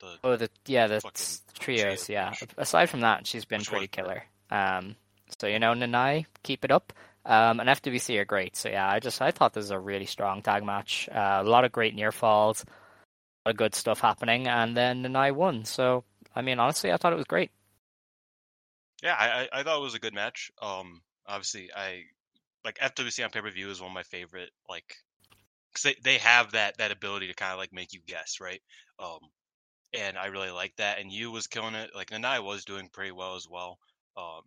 the 0.00 0.18
oh 0.24 0.36
the 0.36 0.50
yeah 0.66 0.86
the 0.86 1.00
trios 1.00 1.42
trio 1.58 1.96
yeah. 2.08 2.32
Aside 2.56 2.90
from 2.90 3.00
that, 3.00 3.26
she's 3.26 3.44
been 3.44 3.60
Which 3.60 3.70
pretty 3.70 3.88
killer. 3.88 4.24
Um, 4.50 4.96
so 5.38 5.46
you 5.46 5.58
know 5.58 5.72
Nanae, 5.72 6.26
keep 6.42 6.64
it 6.64 6.70
up. 6.70 6.92
Um, 7.26 7.58
and 7.58 7.68
FWC 7.70 8.18
are 8.18 8.26
great. 8.26 8.54
So 8.56 8.68
yeah, 8.68 8.88
I 8.88 9.00
just 9.00 9.22
I 9.22 9.30
thought 9.30 9.54
this 9.54 9.62
was 9.62 9.70
a 9.70 9.78
really 9.78 10.06
strong 10.06 10.42
tag 10.42 10.64
match. 10.64 11.08
Uh, 11.10 11.40
a 11.40 11.48
lot 11.48 11.64
of 11.64 11.72
great 11.72 11.94
near 11.94 12.12
falls, 12.12 12.64
of 13.46 13.56
good 13.56 13.74
stuff 13.74 14.00
happening, 14.00 14.48
and 14.48 14.76
then 14.76 15.02
Nanae 15.02 15.34
won. 15.34 15.64
So 15.64 16.04
I 16.34 16.42
mean, 16.42 16.58
honestly, 16.58 16.92
I 16.92 16.96
thought 16.96 17.12
it 17.12 17.16
was 17.16 17.26
great. 17.26 17.50
Yeah, 19.02 19.14
I, 19.18 19.48
I 19.52 19.62
thought 19.62 19.78
it 19.78 19.82
was 19.82 19.94
a 19.94 20.00
good 20.00 20.14
match. 20.14 20.50
Um, 20.62 21.02
obviously, 21.26 21.70
I 21.74 22.04
like 22.64 22.78
FWC 22.78 23.24
on 23.24 23.30
pay 23.30 23.40
per 23.40 23.50
view 23.50 23.70
is 23.70 23.80
one 23.80 23.90
of 23.90 23.94
my 23.94 24.02
favorite. 24.02 24.50
Like, 24.68 24.96
they 25.82 25.94
they 26.02 26.18
have 26.18 26.52
that 26.52 26.78
that 26.78 26.90
ability 26.90 27.28
to 27.28 27.34
kind 27.34 27.52
of 27.52 27.58
like 27.58 27.72
make 27.72 27.92
you 27.92 28.00
guess, 28.06 28.38
right? 28.40 28.62
Um, 28.98 29.20
and 29.92 30.18
I 30.18 30.26
really 30.26 30.50
like 30.50 30.74
that. 30.76 30.98
And 30.98 31.12
Yu 31.12 31.30
was 31.30 31.46
killing 31.46 31.74
it. 31.74 31.90
Like 31.94 32.10
Nanae 32.10 32.42
was 32.42 32.64
doing 32.64 32.88
pretty 32.92 33.12
well 33.12 33.36
as 33.36 33.46
well. 33.48 33.78
Um, 34.16 34.42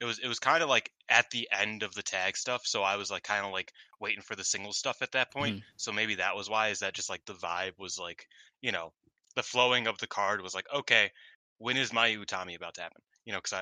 it 0.00 0.04
was 0.04 0.18
it 0.18 0.28
was 0.28 0.38
kind 0.38 0.62
of 0.62 0.68
like 0.68 0.90
at 1.08 1.30
the 1.30 1.48
end 1.52 1.82
of 1.82 1.94
the 1.94 2.02
tag 2.02 2.36
stuff, 2.36 2.62
so 2.64 2.82
I 2.82 2.96
was 2.96 3.10
like 3.10 3.22
kind 3.22 3.44
of 3.44 3.52
like 3.52 3.72
waiting 4.00 4.22
for 4.22 4.34
the 4.34 4.44
single 4.44 4.72
stuff 4.72 5.02
at 5.02 5.12
that 5.12 5.32
point. 5.32 5.62
So 5.76 5.92
maybe 5.92 6.16
that 6.16 6.34
was 6.34 6.48
why. 6.48 6.68
Is 6.68 6.78
that 6.80 6.94
just 6.94 7.10
like 7.10 7.24
the 7.26 7.34
vibe 7.34 7.78
was 7.78 7.98
like 7.98 8.26
you 8.62 8.72
know 8.72 8.92
the 9.36 9.42
flowing 9.42 9.86
of 9.86 9.98
the 9.98 10.06
card 10.06 10.40
was 10.40 10.54
like 10.54 10.66
okay, 10.74 11.10
when 11.58 11.76
is 11.76 11.90
Mayu 11.90 12.24
Utami 12.24 12.56
about 12.56 12.74
to 12.74 12.82
happen? 12.82 13.02
You 13.26 13.32
know, 13.32 13.38
because 13.38 13.52
I, 13.52 13.60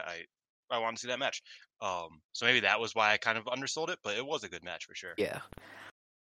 I 0.71 0.77
I 0.77 0.79
want 0.79 0.97
to 0.97 1.01
see 1.03 1.09
that 1.09 1.19
match. 1.19 1.43
Um, 1.81 2.21
so 2.33 2.47
maybe 2.47 2.61
that 2.61 2.81
was 2.81 2.95
why 2.95 3.13
I 3.13 3.17
kind 3.17 3.39
of 3.39 3.49
undersold 3.49 3.91
it, 3.91 3.99
but 4.03 4.17
it 4.17 4.25
was 4.25 4.45
a 4.45 4.49
good 4.49 4.65
match 4.65 4.87
for 4.87 4.95
sure. 4.95 5.15
Yeah. 5.17 5.41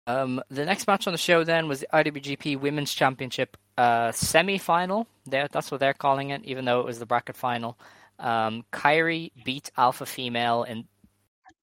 Um, 0.07 0.41
the 0.49 0.65
next 0.65 0.87
match 0.87 1.07
on 1.07 1.13
the 1.13 1.17
show 1.17 1.43
then 1.43 1.67
was 1.67 1.79
the 1.79 1.87
IWGP 1.91 2.59
Women's 2.59 2.93
Championship 2.93 3.57
uh, 3.77 4.11
semi-final. 4.11 5.07
There, 5.25 5.47
that's 5.51 5.71
what 5.71 5.79
they're 5.79 5.95
calling 5.95 6.29
it, 6.29 6.43
even 6.45 6.65
though 6.65 6.79
it 6.79 6.85
was 6.85 6.99
the 6.99 7.07
bracket 7.07 7.35
final. 7.35 7.77
Um, 8.19 8.63
Kairi 8.71 9.31
beat 9.43 9.71
Alpha 9.77 10.05
Female 10.05 10.63
in 10.63 10.85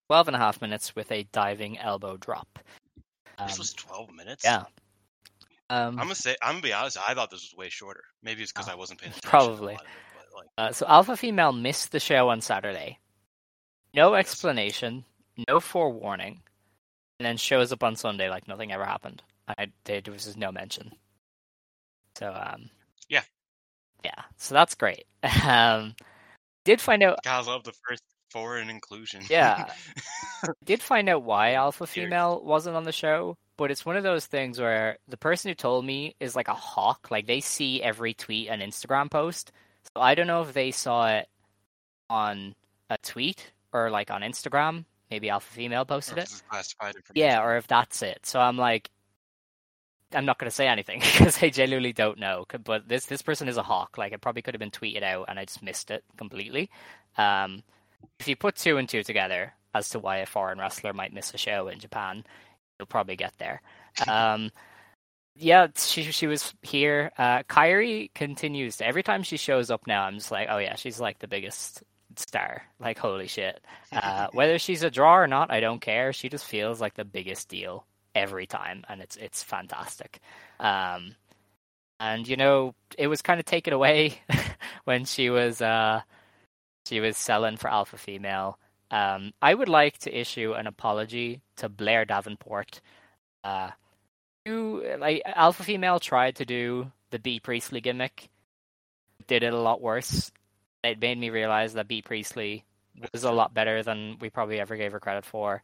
12 0.08 0.28
and 0.28 0.36
a 0.36 0.38
half 0.38 0.60
minutes 0.60 0.94
with 0.94 1.10
a 1.12 1.22
diving 1.32 1.78
elbow 1.78 2.16
drop. 2.16 2.58
Um, 3.38 3.46
This 3.46 3.58
was 3.58 3.72
12 3.72 4.12
minutes. 4.12 4.44
yeah. 4.44 4.64
Um, 5.70 5.98
I'm 5.98 6.04
gonna 6.04 6.14
say 6.14 6.36
I'm 6.42 6.52
gonna 6.54 6.62
be 6.62 6.72
honest. 6.74 6.98
I 6.98 7.14
thought 7.14 7.30
this 7.30 7.40
was 7.50 7.56
way 7.56 7.70
shorter. 7.70 8.04
Maybe 8.22 8.42
it's 8.42 8.52
because 8.52 8.68
I 8.68 8.74
wasn't 8.74 9.00
paying 9.00 9.12
attention. 9.12 9.30
Probably. 9.30 9.74
it, 9.74 9.80
like, 10.34 10.46
Uh, 10.58 10.70
so 10.72 10.84
Alpha 10.86 11.16
Female 11.16 11.52
missed 11.52 11.92
the 11.92 12.00
show 12.00 12.28
on 12.28 12.42
Saturday. 12.42 12.98
No 13.94 14.14
explanation, 14.14 15.04
no 15.48 15.60
forewarning, 15.60 16.42
and 17.18 17.24
then 17.26 17.38
shows 17.38 17.72
up 17.72 17.82
on 17.82 17.96
Sunday 17.96 18.28
like 18.28 18.46
nothing 18.48 18.70
ever 18.70 18.84
happened. 18.84 19.22
I 19.48 19.72
there 19.84 20.02
was 20.08 20.24
just 20.26 20.36
no 20.36 20.52
mention. 20.52 20.92
So 22.18 22.34
um, 22.34 22.68
Yeah. 23.08 23.22
yeah. 24.04 24.24
So 24.36 24.54
that's 24.54 24.74
great. 24.74 25.06
Um, 25.44 25.94
did 26.64 26.80
find 26.80 27.02
out 27.02 27.18
God, 27.24 27.44
I 27.44 27.51
love 27.51 27.64
the 27.64 27.72
first 27.89 28.02
foreign 28.30 28.70
inclusion. 28.70 29.22
Yeah. 29.28 29.66
did 30.64 30.82
find 30.82 31.09
out 31.09 31.22
why 31.22 31.52
Alpha 31.52 31.86
Female 31.86 32.43
wasn't 32.43 32.76
on 32.76 32.84
the 32.84 32.93
show. 32.93 33.36
but 33.56 33.70
it's 33.70 33.84
one 33.84 33.97
of 33.97 34.02
those 34.02 34.26
things 34.26 34.59
where 34.59 34.97
the 35.09 35.16
person 35.16 35.51
who 35.51 35.55
told 35.55 35.84
me 35.84 36.16
is 36.18 36.34
like 36.34 36.48
a 36.48 36.55
hawk. 36.55 37.09
Like 37.10 37.26
they 37.26 37.40
see 37.40 37.82
every 37.82 38.14
tweet 38.14 38.48
and 38.48 38.62
Instagram 38.62 39.10
post. 39.10 39.52
So 39.94 40.02
I 40.02 40.14
don't 40.14 40.26
know 40.26 40.43
if 40.43 40.52
they 40.55 40.70
saw 40.70 41.09
it 41.09 41.28
on 42.09 42.55
a 42.89 42.98
tweet 42.98 43.52
or 43.72 43.90
like 43.90 44.10
on 44.10 44.22
Instagram. 44.22 44.84
Maybe 45.10 45.28
Alpha 45.28 45.52
Female 45.52 45.84
posted 45.84 46.16
it. 46.18 46.43
classified 46.48 46.94
information. 46.97 47.28
Yeah, 47.28 47.43
or 47.43 47.59
if 47.59 47.66
that's 47.66 48.01
it. 48.02 48.24
So 48.24 48.40
I'm 48.40 48.56
like, 48.56 48.90
I'm 50.14 50.24
not 50.24 50.39
going 50.39 50.51
to 50.51 50.55
say 50.55 50.68
anything 50.68 51.01
because 51.18 51.43
I 51.43 51.51
genuinely 51.51 51.93
don't 51.93 52.18
know. 52.18 52.47
But 52.64 52.89
this 52.89 53.06
this 53.06 53.22
person 53.22 53.48
is 53.48 53.56
a 53.56 53.62
hawk. 53.62 53.98
Like 53.98 54.12
it 54.12 54.20
probably 54.20 54.43
could 54.43 54.55
have 54.55 54.60
been 54.60 54.70
tweeted 54.70 55.02
out, 55.02 55.26
and 55.28 55.39
I 55.39 55.44
just 55.44 55.62
missed 55.62 55.90
it 55.90 56.05
completely. 56.16 56.70
Um, 57.16 57.62
if 58.18 58.28
you 58.28 58.36
put 58.36 58.56
two 58.56 58.78
and 58.78 58.89
two 58.89 59.02
together 59.02 59.55
as 59.74 59.89
to 59.90 59.98
why 59.98 60.18
a 60.18 60.26
foreign 60.26 60.59
wrestler 60.59 60.93
might 60.93 61.14
miss 61.14 61.34
a 61.34 61.39
show 61.39 61.68
in 61.68 61.78
Japan, 61.78 62.24
you'll 62.78 62.86
probably 62.86 63.16
get 63.16 63.32
there. 63.39 63.62
Um, 64.06 64.51
yeah, 65.36 65.68
she 65.76 66.02
she 66.05 66.26
was 66.26 66.55
here. 66.62 67.10
Uh, 67.16 67.43
Kairi 67.44 68.12
continues 68.14 68.76
to 68.78 68.86
every 68.86 69.02
time 69.02 69.22
she 69.22 69.36
shows 69.36 69.70
up 69.70 69.86
now. 69.86 70.05
I'm 70.05 70.14
just 70.14 70.30
like, 70.30 70.48
oh 70.51 70.59
yeah, 70.59 70.76
she's 70.76 71.01
like 71.01 71.18
the 71.18 71.28
biggest 71.28 71.82
star. 72.16 72.62
Like 72.78 72.98
holy 72.98 73.28
shit. 73.28 73.62
Uh, 73.90 74.28
whether 74.32 74.59
she's 74.59 74.82
a 74.82 74.90
draw 74.90 75.16
or 75.16 75.26
not, 75.26 75.51
I 75.51 75.60
don't 75.60 75.80
care. 75.80 76.12
She 76.12 76.28
just 76.28 76.44
feels 76.44 76.80
like 76.80 76.94
the 76.94 77.05
biggest 77.05 77.48
deal 77.48 77.86
every 78.14 78.47
time, 78.47 78.84
and 78.89 79.01
it's 79.01 79.16
it's 79.16 79.43
fantastic. 79.43 80.20
Um, 80.60 81.16
and 82.01 82.26
you 82.26 82.36
know, 82.36 82.74
it 82.98 83.06
was 83.06 83.22
kind 83.22 83.40
of 83.40 83.47
taken 83.47 83.72
away 83.72 84.20
when 84.84 85.05
she 85.05 85.30
was 85.30 85.60
uh, 85.62 86.02
she 86.86 87.01
was 87.01 87.16
selling 87.16 87.56
for 87.56 87.70
Alpha 87.70 87.97
Female. 87.97 88.59
Um, 88.90 89.32
I 89.40 89.55
would 89.55 89.68
like 89.68 89.98
to 90.01 90.16
issue 90.16 90.52
an 90.52 90.66
apology 90.66 91.40
to 91.56 91.68
Blair 91.68 92.05
Davenport. 92.05 92.80
Uh, 93.44 93.70
who 94.44 94.82
like 94.98 95.22
Alpha 95.24 95.62
Female 95.62 96.01
tried 96.01 96.36
to 96.36 96.44
do 96.44 96.90
the 97.10 97.18
Bea 97.18 97.40
Priestley 97.40 97.80
gimmick, 97.80 98.28
did 99.26 99.43
it 99.43 99.52
a 99.52 99.59
lot 99.59 99.80
worse. 99.80 100.32
It 100.82 101.01
made 101.01 101.18
me 101.18 101.30
realize 101.30 101.74
that 101.74 101.89
Bea 101.89 102.02
Priestley 102.02 102.64
was 103.12 103.24
a 103.24 103.32
lot 103.32 103.55
better 103.55 103.82
than 103.82 104.16
we 104.20 104.30
probably 104.30 104.60
ever 104.60 104.76
gave 104.76 104.93
her 104.93 105.01
credit 105.01 105.24
for. 105.24 105.62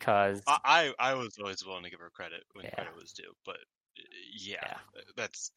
Because 0.00 0.42
I, 0.48 0.58
I 0.98 1.10
I 1.10 1.14
was 1.14 1.38
always 1.38 1.64
willing 1.64 1.84
to 1.84 1.90
give 1.90 2.00
her 2.00 2.10
credit 2.10 2.42
when 2.54 2.64
Yeah. 2.64 2.74
credit 2.74 2.96
was 2.96 3.12
due, 3.12 3.32
but 3.44 3.56
uh, 3.56 4.02
yeah, 4.36 4.56
Yeah. 4.96 5.02
that's 5.16 5.52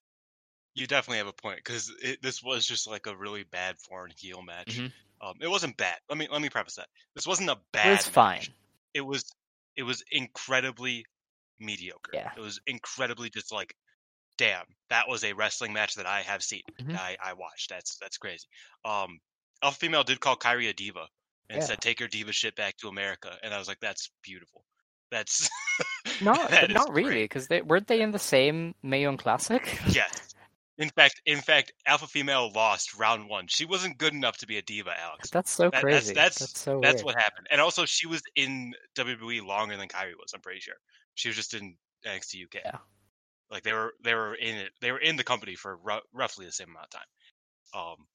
you 0.76 0.86
definitely 0.88 1.20
have 1.20 1.28
a 1.28 1.34
point 1.34 1.58
because 1.58 1.92
this 2.22 2.42
was 2.44 2.66
just 2.68 2.88
like 2.88 3.06
a 3.08 3.16
really 3.16 3.44
bad 3.44 3.78
foreign 3.80 4.12
heel 4.18 4.42
match. 4.42 4.78
Mhm. 4.78 4.92
Um, 5.22 5.36
it 5.40 5.48
wasn't 5.48 5.78
bad. 5.78 5.98
Let 6.10 6.18
me 6.18 6.28
let 6.32 6.42
me 6.42 6.50
preface 6.50 6.76
that 6.76 6.90
this 7.16 7.26
wasn't 7.28 7.50
a 7.50 7.60
bad. 7.72 7.88
it 7.88 7.92
was 7.98 8.08
fine. 8.08 8.38
match. 8.38 8.52
It 8.94 9.02
was 9.02 9.24
it 9.76 9.84
was 9.84 10.04
incredibly 10.12 11.06
mediocre. 11.60 12.12
Yeah. 12.14 12.32
It 12.36 12.42
was 12.42 12.60
incredibly 12.68 13.30
just 13.30 13.52
like, 13.52 13.76
damn, 14.38 14.66
that 14.90 15.08
was 15.08 15.24
a 15.24 15.34
wrestling 15.34 15.74
match 15.74 15.96
that 15.96 16.06
I 16.06 16.22
have 16.22 16.44
seen. 16.44 16.64
Mhm. 16.82 16.98
I 16.98 17.18
I 17.24 17.34
watched. 17.34 17.70
That's 17.70 17.98
that's 17.98 18.18
crazy. 18.18 18.48
Um, 18.84 19.20
Alpha 19.62 19.78
Female 19.80 20.04
did 20.04 20.20
call 20.20 20.36
Kairi 20.36 20.70
a 20.70 20.74
diva 20.74 21.08
and 21.50 21.60
Yeah. 21.62 21.66
said, 21.66 21.82
"Take 21.82 22.00
your 22.00 22.10
diva 22.10 22.32
shit 22.32 22.56
back 22.56 22.78
to 22.78 22.88
America," 22.88 23.38
and 23.44 23.54
I 23.54 23.58
was 23.60 23.68
like, 23.68 23.80
"That's 23.80 24.10
beautiful." 24.22 24.66
That's 25.12 25.50
Not 26.22 26.50
that 26.50 26.72
not 26.72 26.92
really, 26.94 27.24
because 27.24 27.48
they 27.48 27.62
weren't 27.62 27.88
they 27.88 28.02
in 28.02 28.12
the 28.12 28.20
same 28.20 28.74
Mae 28.84 29.02
Young 29.02 29.18
Classic? 29.18 29.62
Yes. 29.88 30.30
In 30.80 30.90
fact, 30.90 31.22
in 31.28 31.40
fact, 31.40 31.72
Alpha 31.86 32.08
Female 32.08 32.52
lost 32.52 32.96
round 32.96 33.30
one. 33.30 33.46
She 33.48 33.64
wasn't 33.64 34.00
good 34.00 34.12
enough 34.14 34.38
to 34.38 34.48
be 34.48 34.58
a 34.58 34.62
diva, 34.64 34.92
Alex. 35.00 35.30
That's 35.30 35.52
so 35.52 35.70
That- 35.70 35.82
crazy. 35.84 36.16
That's 36.16 36.40
that's 36.40 36.60
so 36.60 36.80
that's 36.82 37.04
weird. 37.04 37.06
what 37.06 37.16
happened. 37.22 37.46
And 37.52 37.62
also, 37.62 37.86
she 37.86 38.08
was 38.08 38.24
in 38.36 38.74
WWE 38.96 39.46
longer 39.46 39.78
than 39.78 39.88
Kairi 39.88 40.16
was. 40.20 40.34
I'm 40.34 40.42
pretty 40.42 40.62
sure. 40.62 40.74
She 41.14 41.30
was 41.30 41.36
just 41.36 41.54
in 41.54 41.78
NXT 42.08 42.46
UK. 42.46 42.62
Yeah. 42.66 42.80
Like 43.52 43.62
they 43.62 43.74
were 43.74 43.94
they 44.04 44.16
were 44.16 44.34
in 44.34 44.56
it. 44.56 44.72
They 44.82 44.92
were 44.92 44.98
in 44.98 45.16
the 45.16 45.24
company 45.24 45.54
for 45.54 45.78
ru- 45.78 46.02
roughly 46.12 46.48
the 46.48 46.52
same 46.52 46.70
amount 46.70 46.86
of 46.86 46.90
time. 46.90 47.08
Um, 47.80 48.08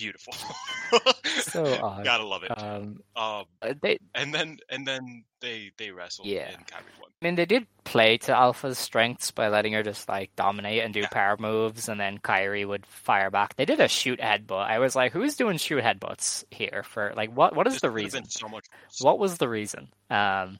beautiful. 0.00 0.34
So 1.42 1.64
odd. 1.82 2.04
Gotta 2.04 2.24
love 2.24 2.42
it. 2.42 2.50
Um, 2.56 3.00
um, 3.16 3.44
uh, 3.62 3.74
they 3.80 3.98
and 4.14 4.34
then 4.34 4.58
and 4.68 4.86
then 4.86 5.24
they 5.40 5.70
they 5.78 5.90
wrestled. 5.90 6.26
Yeah. 6.28 6.48
And 6.48 6.66
Kairi 6.66 7.00
won. 7.00 7.10
I 7.22 7.24
mean, 7.26 7.34
they 7.36 7.46
did 7.46 7.66
play 7.84 8.18
to 8.18 8.36
Alpha's 8.36 8.78
strengths 8.78 9.30
by 9.30 9.48
letting 9.48 9.72
her 9.74 9.82
just 9.82 10.08
like 10.08 10.34
dominate 10.36 10.82
and 10.82 10.92
do 10.92 11.00
Yeah. 11.00 11.08
power 11.10 11.36
moves, 11.38 11.88
and 11.88 12.00
then 12.00 12.18
Kairi 12.18 12.66
would 12.66 12.84
fire 12.86 13.30
back. 13.30 13.56
They 13.56 13.64
did 13.64 13.80
a 13.80 13.88
shoot 13.88 14.18
headbutt. 14.20 14.66
I 14.66 14.78
was 14.80 14.94
like, 14.96 15.12
who's 15.12 15.36
doing 15.36 15.56
shoot 15.58 15.82
headbutts 15.82 16.44
here? 16.50 16.82
For 16.84 17.12
like, 17.16 17.30
what? 17.34 17.54
What 17.54 17.66
is 17.66 17.74
This 17.74 17.82
the 17.82 17.88
could 17.90 18.02
have 18.02 18.12
been 18.12 18.22
reason? 18.22 18.30
So 18.30 18.48
much. 18.48 18.66
worse. 18.86 19.00
What 19.00 19.18
was 19.18 19.38
the 19.38 19.48
reason? 19.48 19.88
Um, 20.10 20.58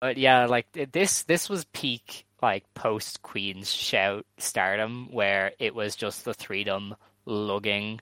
but 0.00 0.18
yeah, 0.18 0.46
like 0.46 0.66
this. 0.92 1.22
This 1.22 1.48
was 1.48 1.64
peak 1.72 2.26
like 2.42 2.64
post 2.74 3.22
Queen's 3.22 3.70
shout 3.72 4.26
stardom, 4.38 5.08
where 5.12 5.52
it 5.58 5.74
was 5.74 5.94
just 5.96 6.24
the 6.24 6.34
freedom 6.34 6.94
lugging 7.24 8.00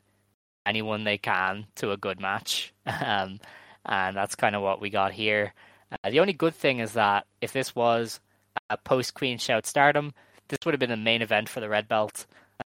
anyone 0.71 1.05
they 1.05 1.19
can 1.19 1.67
to 1.77 1.93
a 1.93 1.97
good 1.97 2.21
match. 2.21 2.73
Um, 2.87 3.39
and 3.87 4.17
that's 4.17 4.35
kind 4.35 4.55
of 4.55 4.63
what 4.63 4.81
we 4.81 4.91
got 4.91 5.13
here. 5.13 5.55
Uh, 5.93 6.11
the 6.11 6.21
only 6.21 6.33
good 6.33 6.55
thing 6.55 6.81
is 6.81 6.93
that 6.93 7.27
if 7.41 7.53
this 7.53 7.75
was 7.75 8.21
a 8.69 8.77
post 8.77 9.15
Queen 9.15 9.39
Shout 9.39 9.65
Stardom, 9.65 10.13
this 10.49 10.59
would 10.65 10.75
have 10.75 10.81
been 10.81 10.91
the 10.91 10.97
main 10.97 11.23
event 11.23 11.49
for 11.49 11.61
the 11.61 11.69
Red 11.69 11.89
Belt. 11.89 12.27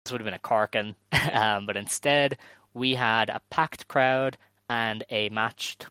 This 0.05 0.13
would 0.13 0.21
have 0.21 0.27
been 0.27 0.35
a 0.35 0.39
Korakuen. 0.39 0.95
um, 1.33 1.67
but 1.67 1.77
instead, 1.77 2.37
we 2.75 2.95
had 2.95 3.31
a 3.31 3.41
packed 3.51 3.89
crowd 3.89 4.37
and 4.69 5.05
a 5.11 5.29
match 5.31 5.79
to 5.79 5.87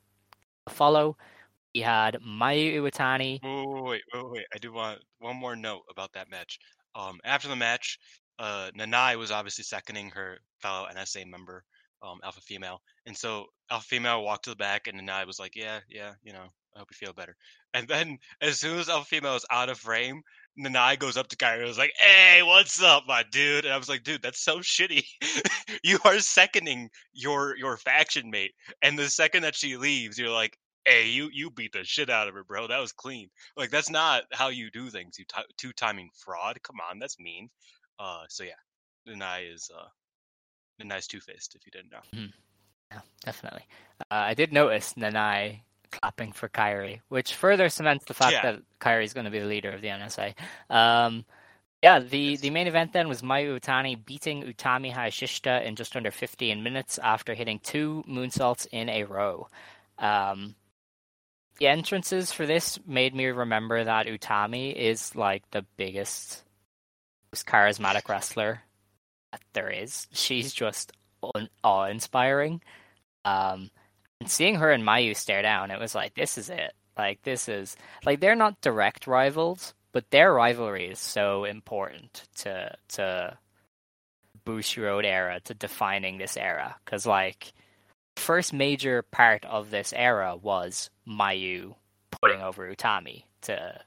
follow. 0.69 1.17
We 1.73 1.81
had 1.81 2.17
Mayu 2.25 2.75
Iwatani. 2.75 3.39
Wait, 3.43 3.67
wait, 3.67 3.83
wait, 3.83 4.01
wait, 4.13 4.31
wait. 4.31 4.45
I 4.53 4.57
do 4.59 4.71
want 4.71 4.99
one 5.19 5.35
more 5.35 5.55
note 5.55 5.83
about 5.89 6.13
that 6.13 6.29
match. 6.29 6.59
Um, 6.95 7.19
after 7.23 7.47
the 7.47 7.55
match, 7.55 7.99
uh, 8.39 8.71
Nanae 8.77 9.17
was 9.17 9.31
obviously 9.31 9.63
seconding 9.63 10.11
her 10.11 10.39
fellow 10.59 10.87
NSA 10.93 11.27
member, 11.27 11.63
um, 12.01 12.19
Alpha 12.23 12.41
Female, 12.41 12.81
and 13.05 13.17
so 13.17 13.45
Alpha 13.69 13.85
Female 13.85 14.23
walked 14.23 14.45
to 14.45 14.51
the 14.51 14.55
back, 14.55 14.87
and 14.87 14.99
Nanae 14.99 15.25
was 15.25 15.39
like, 15.39 15.55
"Yeah, 15.55 15.79
yeah, 15.89 16.13
you 16.23 16.33
know, 16.33 16.47
I 16.75 16.79
hope 16.79 16.89
you 16.91 16.95
feel 16.95 17.13
better." 17.13 17.35
And 17.73 17.87
then, 17.87 18.19
as 18.41 18.59
soon 18.59 18.79
as 18.79 18.89
Alpha 18.89 19.05
Female 19.05 19.35
is 19.35 19.45
out 19.51 19.69
of 19.69 19.79
frame, 19.79 20.21
Nanae 20.59 20.99
goes 20.99 21.17
up 21.17 21.27
to 21.29 21.37
Kairi 21.37 21.59
and 21.59 21.67
was 21.67 21.77
like, 21.77 21.93
"Hey, 21.99 22.41
what's 22.43 22.81
up, 22.81 23.03
my 23.07 23.23
dude?" 23.31 23.65
And 23.65 23.73
I 23.73 23.77
was 23.77 23.89
like, 23.89 24.03
"Dude, 24.03 24.21
that's 24.21 24.41
so 24.43 24.59
shitty. 24.59 25.05
you 25.83 25.99
are 26.05 26.19
seconding 26.19 26.89
your 27.13 27.55
your 27.57 27.77
faction 27.77 28.29
mate, 28.29 28.53
and 28.81 28.97
the 28.97 29.09
second 29.09 29.43
that 29.43 29.55
she 29.55 29.77
leaves, 29.77 30.17
you're 30.17 30.29
like." 30.29 30.57
Hey, 30.85 31.09
you 31.09 31.29
you 31.33 31.51
beat 31.51 31.73
the 31.73 31.83
shit 31.83 32.09
out 32.09 32.29
of 32.29 32.33
her, 32.33 32.45
bro. 32.45 32.67
That 32.67 32.79
was 32.79 32.93
clean. 32.93 33.29
Like 33.57 33.71
that's 33.71 33.89
not 33.89 34.23
how 34.31 34.47
you 34.47 34.71
do 34.71 34.89
things. 34.89 35.19
You 35.19 35.25
t- 35.25 35.41
two 35.57 35.73
timing 35.73 36.09
fraud. 36.15 36.63
Come 36.63 36.77
on, 36.89 36.97
that's 36.99 37.19
mean. 37.19 37.49
Uh, 37.99 38.23
so 38.29 38.45
yeah, 38.45 38.53
Nanae 39.07 39.53
is 39.53 39.69
uh, 39.77 39.87
Nanae's 40.79 41.07
two 41.07 41.19
faced. 41.19 41.55
If 41.55 41.65
you 41.65 41.71
didn't 41.71 41.91
know. 41.91 42.27
Yeah, 42.91 42.99
definitely. 43.25 43.63
Uh, 44.01 44.05
I 44.15 44.33
did 44.33 44.53
notice 44.53 44.93
Nanae 44.93 45.59
clapping 45.91 46.31
for 46.31 46.49
Kairi, 46.49 47.01
which 47.09 47.35
further 47.35 47.69
cements 47.69 48.05
the 48.05 48.13
fact 48.13 48.33
Yeah. 48.33 48.41
that 48.51 48.61
Kairi 48.79 49.03
is 49.03 49.13
going 49.13 49.25
to 49.25 49.31
be 49.31 49.39
the 49.39 49.45
leader 49.45 49.71
of 49.71 49.81
the 49.81 49.87
NSA. 49.87 50.33
Um, 50.69 51.25
yeah, 51.83 51.99
the, 51.99 52.37
the 52.37 52.49
main 52.49 52.67
event 52.67 52.93
then 52.93 53.07
was 53.07 53.21
Mayu 53.21 53.59
Iwatani 53.59 54.03
beating 54.03 54.43
Utami 54.43 54.91
Hayashishita 54.93 55.63
in 55.63 55.75
just 55.75 55.95
under 55.95 56.11
15 56.11 56.63
minutes 56.63 56.97
after 57.01 57.33
hitting 57.33 57.59
two 57.59 58.03
moonsaults 58.09 58.67
in 58.71 58.89
a 58.89 59.03
row. 59.03 59.47
Um, 59.99 60.55
the 61.59 61.67
entrances 61.67 62.31
for 62.31 62.45
this 62.45 62.79
made 62.87 63.15
me 63.15 63.25
remember 63.27 63.83
that 63.83 64.07
Utami 64.07 64.73
is 64.75 65.15
like 65.15 65.43
the 65.51 65.65
biggest, 65.75 66.43
most 67.33 67.45
charismatic 67.45 68.07
wrestler 68.09 68.61
there 69.53 69.69
is. 69.69 70.07
She's 70.11 70.53
just 70.53 70.91
un- 71.35 71.49
awe-inspiring. 71.63 72.61
Um, 73.25 73.69
and 74.19 74.29
seeing 74.29 74.55
her 74.55 74.71
and 74.71 74.83
Mayu 74.83 75.15
stare 75.15 75.41
down, 75.41 75.71
it 75.71 75.79
was 75.79 75.93
like, 75.93 76.15
this 76.15 76.37
is 76.37 76.49
it. 76.49 76.73
Like 76.97 77.21
this 77.21 77.47
is 77.47 77.77
like 78.05 78.19
they're 78.19 78.35
not 78.35 78.61
direct 78.61 79.07
rivals, 79.07 79.73
but 79.91 80.09
their 80.09 80.33
rivalry 80.33 80.87
is 80.87 80.99
so 80.99 81.43
important 81.43 82.23
to 82.37 82.75
to 82.89 83.37
Bushiroad 84.45 85.05
era 85.05 85.39
to 85.41 85.53
defining 85.53 86.17
this 86.17 86.37
era. 86.37 86.75
Because 86.83 87.05
like 87.05 87.53
first 88.15 88.51
major 88.51 89.03
part 89.03 89.45
of 89.45 89.69
this 89.69 89.93
era 89.95 90.35
was 90.35 90.89
Mayu 91.07 91.75
putting 92.21 92.41
over 92.41 92.67
Utami 92.73 93.25
to 93.41 93.79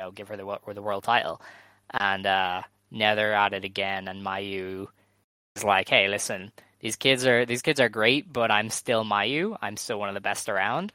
you 0.00 0.06
know 0.06 0.10
give 0.10 0.28
her 0.28 0.36
the 0.36 0.58
the 0.74 0.82
world 0.82 1.04
title, 1.04 1.40
and 1.90 2.26
uh, 2.26 2.62
now 2.90 3.14
they're 3.14 3.34
at 3.34 3.52
it 3.52 3.64
again, 3.64 4.08
and 4.08 4.24
Mayu 4.24 4.86
is 5.56 5.64
like, 5.64 5.88
hey, 5.88 6.08
listen, 6.08 6.52
these 6.80 6.96
kids 6.96 7.26
are 7.26 7.44
these 7.44 7.62
kids 7.62 7.80
are 7.80 7.88
great, 7.88 8.32
but 8.32 8.50
I'm 8.50 8.70
still 8.70 9.04
Mayu. 9.04 9.56
I'm 9.60 9.76
still 9.76 9.98
one 9.98 10.08
of 10.08 10.14
the 10.14 10.20
best 10.20 10.48
around, 10.48 10.92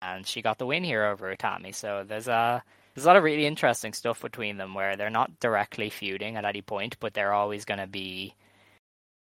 and 0.00 0.26
she 0.26 0.42
got 0.42 0.58
the 0.58 0.66
win 0.66 0.84
here 0.84 1.04
over 1.04 1.34
Utami. 1.34 1.74
So 1.74 2.04
there's 2.06 2.28
a 2.28 2.62
there's 2.94 3.04
a 3.04 3.08
lot 3.08 3.16
of 3.16 3.24
really 3.24 3.46
interesting 3.46 3.92
stuff 3.92 4.22
between 4.22 4.56
them 4.56 4.74
where 4.74 4.96
they're 4.96 5.10
not 5.10 5.38
directly 5.38 5.90
feuding 5.90 6.36
at 6.36 6.46
any 6.46 6.62
point, 6.62 6.96
but 6.98 7.12
they're 7.12 7.34
always 7.34 7.66
going 7.66 7.80
to 7.80 7.86
be 7.86 8.34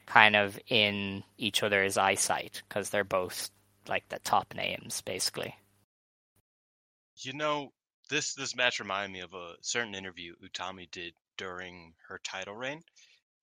kind 0.06 0.34
of 0.36 0.58
in 0.68 1.22
each 1.36 1.62
other's 1.62 1.98
eyesight 1.98 2.62
because 2.66 2.88
they're 2.88 3.04
both 3.04 3.50
like 3.86 4.08
the 4.08 4.18
top 4.20 4.54
names, 4.54 5.02
basically. 5.02 5.54
You 7.16 7.34
know, 7.34 7.72
this 8.08 8.34
this 8.34 8.56
match 8.56 8.80
reminded 8.80 9.12
me 9.12 9.20
of 9.20 9.34
a 9.34 9.54
certain 9.60 9.94
interview 9.94 10.34
Utami 10.42 10.90
did 10.90 11.12
during 11.38 11.94
her 12.08 12.18
title 12.20 12.56
reign, 12.56 12.82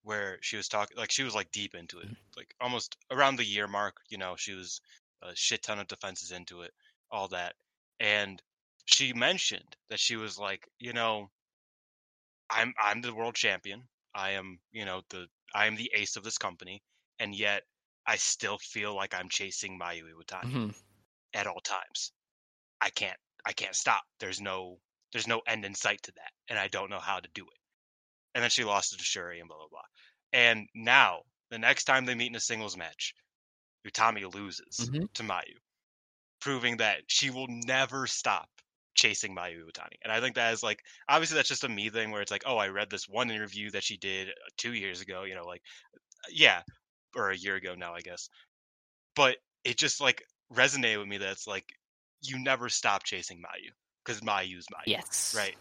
where 0.04 0.40
she 0.42 0.58
was 0.58 0.70
talking 0.70 0.98
like 0.98 1.12
she 1.12 1.24
was 1.24 1.36
like 1.36 1.52
deep 1.52 1.76
into 1.76 2.00
it, 2.00 2.10
like 2.38 2.56
almost 2.62 2.98
around 3.12 3.38
the 3.38 3.46
year 3.46 3.68
mark. 3.68 3.98
You 4.10 4.18
know, 4.20 4.36
she 4.38 4.54
was 4.54 4.82
a 5.22 5.36
shit 5.36 5.64
ton 5.64 5.80
of 5.80 5.88
defenses 5.88 6.32
into 6.32 6.62
it, 6.64 6.74
all 7.12 7.28
that, 7.30 7.56
and 8.00 8.42
she 8.86 9.14
mentioned 9.14 9.78
that 9.90 10.00
she 10.00 10.16
was 10.18 10.38
like, 10.40 10.70
you 10.80 10.94
know, 10.94 11.32
I'm 12.50 12.74
I'm 12.80 13.02
the 13.02 13.14
world 13.14 13.36
champion. 13.36 13.88
I 14.16 14.32
am, 14.32 14.60
you 14.72 14.84
know, 14.84 15.04
the 15.10 15.30
I 15.54 15.68
am 15.68 15.76
the 15.76 15.92
ace 15.94 16.16
of 16.16 16.24
this 16.24 16.40
company, 16.40 16.82
and 17.20 17.36
yet 17.36 17.68
I 18.08 18.16
still 18.16 18.58
feel 18.58 18.96
like 18.96 19.14
I'm 19.14 19.30
chasing 19.30 19.78
Mayu 19.80 20.12
Iwatani 20.12 20.56
Mhm. 20.56 20.72
at 21.34 21.48
all 21.48 21.62
times. 21.62 22.14
I 22.82 22.92
can't 22.92 23.20
I 23.46 23.54
can't 23.54 23.76
stop. 23.76 24.06
There's 24.20 24.42
no 24.42 24.82
there's 25.14 25.28
no 25.28 25.42
end 25.48 25.66
in 25.66 25.76
sight 25.76 26.04
to 26.04 26.14
that, 26.14 26.34
and 26.50 26.60
I 26.60 26.70
don't 26.70 26.90
know 26.92 27.00
how 27.02 27.20
to 27.22 27.30
do 27.30 27.48
it. 27.50 27.60
And 28.36 28.44
then 28.44 28.52
she 28.52 28.64
lost 28.64 28.96
to 28.96 29.04
Shuri 29.04 29.40
and 29.40 29.50
blah 29.50 29.58
blah 29.58 29.70
blah. 29.70 29.82
And 30.34 30.68
now 30.76 31.24
the 31.50 31.58
next 31.58 31.86
time 31.86 32.06
they 32.06 32.14
meet 32.16 32.28
in 32.30 32.36
a 32.36 32.40
singles 32.40 32.78
match, 32.78 33.16
Utami 33.88 34.32
loses 34.32 34.78
Mhm. 34.80 35.12
to 35.14 35.24
Mayu, 35.24 35.58
proving 36.42 36.78
that 36.78 37.04
she 37.08 37.30
will 37.32 37.48
never 37.48 38.06
stop 38.08 38.50
chasing 38.96 39.36
Mayu 39.36 39.64
Iwatani. 39.64 39.98
And 40.04 40.12
I 40.12 40.20
think 40.22 40.36
that 40.36 40.54
is 40.54 40.64
like 40.64 40.84
obviously 41.10 41.36
that's 41.36 41.50
just 41.50 41.64
a 41.64 41.70
me 41.70 41.90
thing 41.90 42.12
where 42.12 42.22
it's 42.22 42.32
like, 42.32 42.44
oh, 42.46 42.58
I 42.58 42.68
read 42.68 42.90
this 42.90 43.08
one 43.08 43.32
interview 43.32 43.72
that 43.72 43.84
she 43.84 43.98
did 43.98 44.30
uh, 44.30 44.34
two 44.58 44.74
years 44.74 45.02
ago, 45.02 45.24
you 45.24 45.36
know, 45.36 45.46
like 45.46 45.62
yeah, 46.30 46.62
or 47.16 47.32
a 47.32 47.38
year 47.38 47.56
ago 47.56 47.76
now, 47.76 47.94
I 47.96 48.02
guess. 48.02 48.30
But 49.16 49.38
it 49.64 49.78
just 49.78 50.02
like 50.02 50.24
resonated 50.54 51.00
with 51.00 51.08
me 51.08 51.18
that 51.20 51.32
it's 51.32 51.48
like 51.48 51.66
you 52.22 52.40
never 52.40 52.70
stop 52.70 53.04
chasing 53.04 53.40
Mayu 53.40 53.72
because 54.04 54.22
Mayu's 54.22 54.68
Mayu. 54.68 54.88
Yes. 54.88 55.34
Right. 55.36 55.58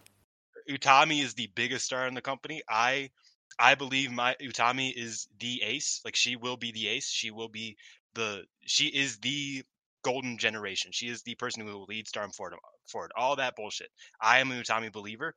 Utami 0.68 1.22
is 1.22 1.34
the 1.34 1.50
biggest 1.54 1.86
star 1.86 2.06
in 2.06 2.14
the 2.14 2.22
company. 2.22 2.62
I 2.68 3.10
I 3.58 3.74
believe 3.74 4.10
my 4.10 4.36
Utami 4.40 4.92
is 4.96 5.28
the 5.38 5.62
ace. 5.62 6.00
Like 6.04 6.16
she 6.16 6.36
will 6.36 6.56
be 6.56 6.72
the 6.72 6.88
ace. 6.88 7.08
She 7.08 7.30
will 7.30 7.48
be 7.48 7.76
the 8.14 8.44
she 8.62 8.86
is 8.86 9.18
the 9.18 9.64
golden 10.02 10.38
generation. 10.38 10.92
She 10.92 11.08
is 11.08 11.22
the 11.22 11.34
person 11.36 11.66
who 11.66 11.72
will 11.72 11.86
lead 11.88 12.08
Storm 12.08 12.30
forward. 12.30 12.58
Forward. 12.86 13.12
All 13.16 13.36
that 13.36 13.56
bullshit. 13.56 13.90
I 14.20 14.38
am 14.40 14.50
an 14.50 14.62
Utami 14.62 14.92
believer. 14.92 15.34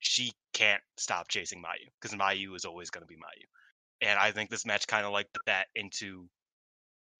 She 0.00 0.32
can't 0.52 0.82
stop 0.96 1.28
chasing 1.28 1.62
Mayu 1.62 1.88
because 2.00 2.16
Mayu 2.16 2.56
is 2.56 2.64
always 2.64 2.90
going 2.90 3.02
to 3.02 3.08
be 3.08 3.16
Mayu. 3.16 3.46
And 4.00 4.18
I 4.18 4.32
think 4.32 4.50
this 4.50 4.66
match 4.66 4.86
kind 4.86 5.06
of 5.06 5.12
like 5.12 5.32
put 5.32 5.46
that 5.46 5.68
into 5.76 6.28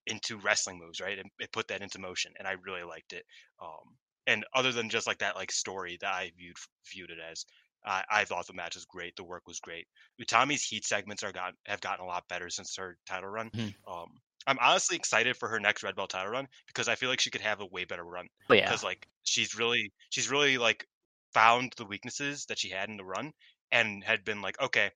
into 0.07 0.39
wrestling 0.39 0.79
moves, 0.79 1.01
right? 1.01 1.19
It, 1.19 1.27
it 1.39 1.53
put 1.53 1.69
that 1.69 1.81
into 1.81 2.01
motion, 2.01 2.33
and 2.39 2.49
I 2.49 2.53
really 2.65 2.83
liked 2.83 3.13
it. 3.13 3.25
Um, 3.63 3.97
and 4.27 4.45
other 4.55 4.73
than 4.73 4.89
just 4.91 5.07
like 5.07 5.19
that 5.19 5.37
like 5.37 5.53
story 5.53 5.99
that 6.01 6.13
I 6.13 6.33
viewed 6.37 6.57
viewed 6.91 7.11
it 7.11 7.19
as, 7.19 7.45
I 7.85 8.05
I 8.11 8.25
thought 8.25 8.47
the 8.47 8.53
match 8.55 8.75
was 8.77 8.85
great. 8.87 9.17
The 9.17 9.25
work 9.25 9.47
was 9.47 9.61
great. 9.61 9.89
Utami's 10.19 10.65
heat 10.65 10.85
segments 10.85 11.23
are 11.23 11.33
got 11.33 11.55
have 11.67 11.81
gotten 11.81 12.05
a 12.05 12.09
lot 12.09 12.29
better 12.29 12.51
since 12.51 12.77
her 12.77 12.99
title 13.07 13.31
run. 13.31 13.51
Mhm. 13.55 13.75
Um, 13.87 14.21
I'm 14.47 14.59
honestly 14.61 14.97
excited 14.97 15.37
for 15.37 15.49
her 15.49 15.61
next 15.61 15.83
red 15.83 15.97
belt 15.97 16.11
title 16.11 16.33
run 16.33 16.49
because 16.67 16.89
I 16.89 16.97
feel 16.97 17.09
like 17.11 17.21
she 17.21 17.31
could 17.31 17.41
have 17.43 17.61
a 17.61 17.67
way 17.67 17.85
better 17.85 18.05
run 18.05 18.29
Oh 18.49 18.55
yeah. 18.55 18.75
because 18.75 18.83
like 18.83 19.07
she's 19.23 19.55
really 19.57 19.93
she's 20.11 20.31
really 20.31 20.59
like 20.59 20.87
found 21.35 21.73
the 21.77 21.85
weaknesses 21.87 22.47
that 22.47 22.59
she 22.59 22.69
had 22.71 22.89
in 22.89 22.97
the 22.97 23.05
run 23.05 23.33
and 23.71 24.05
had 24.05 24.25
been 24.25 24.43
like 24.43 24.61
okay 24.61 24.91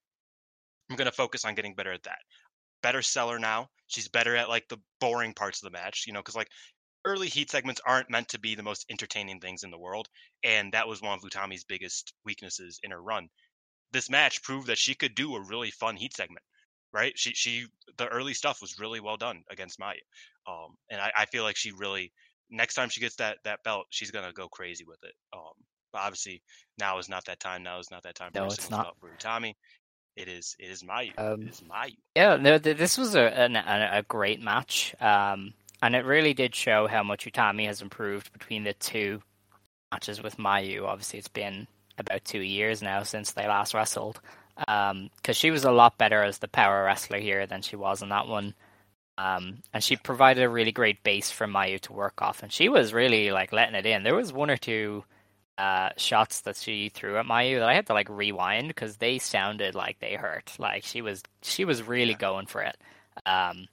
i'm 0.90 0.96
going 0.96 1.06
to 1.06 1.12
focus 1.12 1.44
on 1.44 1.54
getting 1.54 1.74
better 1.74 1.92
at 1.92 2.02
that 2.04 2.18
better 2.82 3.02
seller 3.02 3.38
now 3.38 3.68
she's 3.88 4.08
better 4.08 4.36
at 4.36 4.48
like 4.50 4.68
the 4.68 4.78
boring 5.00 5.34
parts 5.34 5.62
of 5.62 5.66
the 5.66 5.76
match 5.78 6.04
you 6.06 6.12
know 6.12 6.20
because 6.20 6.36
like 6.36 6.50
early 7.06 7.28
heat 7.28 7.50
segments 7.50 7.80
aren't 7.86 8.10
meant 8.10 8.28
to 8.28 8.40
be 8.40 8.54
the 8.54 8.62
most 8.62 8.84
entertaining 8.90 9.40
things 9.40 9.62
in 9.62 9.70
the 9.70 9.78
world 9.78 10.08
and 10.44 10.72
that 10.72 10.88
was 10.88 11.00
one 11.00 11.16
of 11.16 11.22
Utami's 11.24 11.64
biggest 11.64 12.12
weaknesses 12.24 12.78
in 12.82 12.90
her 12.90 13.00
run 13.00 13.28
this 13.92 14.10
match 14.10 14.42
proved 14.42 14.66
that 14.66 14.78
she 14.78 14.94
could 14.94 15.14
do 15.14 15.34
a 15.36 15.40
really 15.46 15.70
fun 15.70 15.96
heat 15.96 16.14
segment 16.14 16.44
right 16.92 17.12
she 17.16 17.32
she 17.32 17.66
the 17.96 18.06
early 18.08 18.34
stuff 18.34 18.60
was 18.60 18.78
really 18.78 19.00
well 19.00 19.16
done 19.16 19.42
against 19.50 19.78
Mayu 19.78 19.94
um 20.46 20.76
and 20.90 21.00
I, 21.00 21.12
I 21.16 21.26
feel 21.26 21.44
like 21.44 21.56
she 21.56 21.72
really 21.72 22.12
next 22.50 22.74
time 22.74 22.88
she 22.88 23.00
gets 23.00 23.16
that 23.16 23.38
that 23.44 23.62
belt, 23.64 23.86
she's 23.90 24.10
gonna 24.10 24.32
go 24.32 24.48
crazy 24.48 24.84
with 24.84 25.02
it. 25.02 25.14
Um, 25.32 25.52
but 25.92 26.00
obviously 26.02 26.42
now 26.78 26.98
is 26.98 27.08
not 27.08 27.24
that 27.26 27.40
time. 27.40 27.62
Now 27.62 27.78
is 27.78 27.90
not 27.90 28.02
that 28.04 28.14
time 28.14 28.30
for 28.32 28.40
No, 28.40 28.46
it's 28.46 28.70
not. 28.70 28.94
for 29.00 29.10
Utami. 29.10 29.54
It 30.16 30.28
is 30.28 30.56
it 30.58 30.70
is 30.70 30.82
Mayu. 30.82 31.18
Um, 31.18 31.42
it 31.42 31.48
is 31.50 31.60
Mayu. 31.60 31.96
Yeah, 32.14 32.36
no, 32.36 32.58
th- 32.58 32.76
this 32.76 32.96
was 32.96 33.14
a, 33.14 33.22
an, 33.22 33.56
a 33.56 33.88
a 33.92 34.02
great 34.02 34.40
match, 34.40 34.94
um, 35.00 35.52
and 35.82 35.94
it 35.94 36.04
really 36.04 36.34
did 36.34 36.54
show 36.54 36.86
how 36.86 37.02
much 37.02 37.26
Utami 37.26 37.66
has 37.66 37.82
improved 37.82 38.32
between 38.32 38.64
the 38.64 38.74
two 38.74 39.22
matches 39.92 40.22
with 40.22 40.36
Mayu. 40.36 40.84
Obviously, 40.84 41.18
it's 41.18 41.28
been 41.28 41.66
about 41.98 42.24
two 42.24 42.40
years 42.40 42.82
now 42.82 43.02
since 43.02 43.32
they 43.32 43.46
last 43.46 43.74
wrestled, 43.74 44.20
because 44.56 45.36
she 45.36 45.50
was 45.50 45.64
a 45.64 45.70
lot 45.72 45.98
better 45.98 46.22
as 46.22 46.38
the 46.38 46.48
power 46.48 46.84
wrestler 46.84 47.18
here 47.18 47.46
than 47.46 47.62
she 47.62 47.76
was 47.76 48.02
in 48.02 48.08
that 48.10 48.28
one. 48.28 48.54
Um, 49.18 49.62
and 49.72 49.82
she 49.82 49.96
provided 49.96 50.44
a 50.44 50.48
really 50.48 50.72
great 50.72 51.02
base 51.02 51.30
for 51.30 51.46
Mayu 51.46 51.80
to 51.80 51.92
work 51.94 52.20
off, 52.20 52.42
and 52.42 52.52
she 52.52 52.68
was 52.68 52.92
really 52.92 53.30
like 53.30 53.52
letting 53.52 53.74
it 53.74 53.86
in. 53.86 54.02
There 54.02 54.14
was 54.14 54.32
one 54.32 54.50
or 54.50 54.58
two 54.58 55.04
uh, 55.58 55.90
shots 55.96 56.42
that 56.42 56.56
she 56.56 56.90
threw 56.90 57.16
at 57.16 57.24
Mayu 57.24 57.58
that 57.58 57.68
I 57.68 57.74
had 57.74 57.86
to 57.86 57.94
like 57.94 58.08
rewind 58.10 58.68
because 58.68 58.98
they 58.98 59.18
sounded 59.18 59.74
like 59.74 59.98
they 60.00 60.14
hurt. 60.14 60.52
Like 60.58 60.84
she 60.84 61.00
was 61.00 61.22
she 61.42 61.64
was 61.64 61.82
really 61.82 62.14
going 62.14 62.46
for 62.46 62.60
it. 62.62 62.76
Um, 63.24 63.68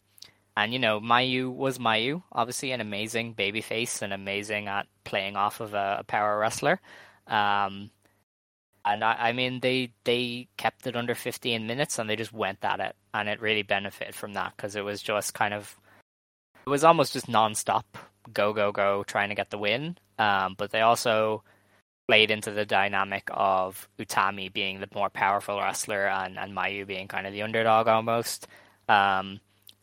and 0.55 0.73
you 0.73 0.80
know, 0.80 0.99
Mayu 0.99 1.53
was 1.53 1.77
Mayu, 1.80 2.23
obviously 2.31 2.71
an 2.71 2.81
amazing 2.81 3.34
babyface 3.34 4.01
and 4.01 4.13
amazing 4.13 4.67
at 4.67 4.88
playing 5.03 5.35
off 5.35 5.59
of 5.59 5.73
a, 5.73 5.97
a 5.99 6.03
power 6.03 6.38
wrestler. 6.38 6.80
Um, 7.27 7.89
and 8.85 9.03
I, 9.03 9.15
I 9.30 9.31
mean, 9.34 9.61
they 9.61 9.93
they 10.03 10.47
kept 10.57 10.85
it 10.88 10.95
under 10.95 11.15
15 11.15 11.65
minutes 11.65 11.97
and 11.97 12.09
they 12.09 12.15
just 12.15 12.34
went 12.34 12.63
at 12.63 12.80
it, 12.80 12.95
and 13.13 13.30
it 13.30 13.41
really 13.41 13.63
benefited 13.63 14.15
from 14.15 14.34
that 14.34 14.53
because 14.55 14.75
it 14.75 14.84
was 14.84 15.01
just 15.01 15.34
kind 15.34 15.53
of 15.53 15.75
it 16.65 16.69
was 16.69 16.84
almost 16.84 17.13
just 17.13 17.27
nonstop 17.27 17.84
go 18.31 18.53
go 18.53 18.71
go 18.71 19.03
trying 19.03 19.30
to 19.30 19.35
get 19.35 19.49
the 19.49 19.57
win. 19.57 19.97
Um, 20.19 20.55
but 20.57 20.71
they 20.71 20.81
also 20.81 21.43
played 22.07 22.31
into 22.31 22.51
the 22.51 22.65
dynamic 22.65 23.30
of 23.31 23.88
Utami 23.97 24.51
being 24.51 24.80
the 24.80 24.89
more 24.93 25.09
powerful 25.09 25.59
wrestler 25.59 26.07
and, 26.07 26.38
and 26.38 26.55
Mayu 26.55 26.85
being 26.85 27.07
kind 27.07 27.25
of 27.25 27.34
the 27.34 27.41
underdog 27.41 27.88
almost. 27.88 28.47
Um, 28.89 29.39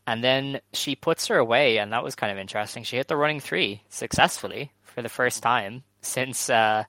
and 0.07 0.23
then 0.23 0.61
she 0.73 0.95
puts 0.95 1.27
her 1.27 1.37
away, 1.37 1.77
and 1.77 1.93
that 1.93 2.03
was 2.03 2.15
kind 2.15 2.31
of 2.31 2.37
interesting. 2.37 2.83
She 2.83 2.97
hit 2.97 3.07
the 3.07 3.17
running 3.17 3.39
three 3.39 3.81
successfully 3.89 4.71
for 4.83 5.01
the 5.01 5.09
first 5.09 5.43
time 5.43 5.83
since 6.01 6.49
uh, 6.49 6.83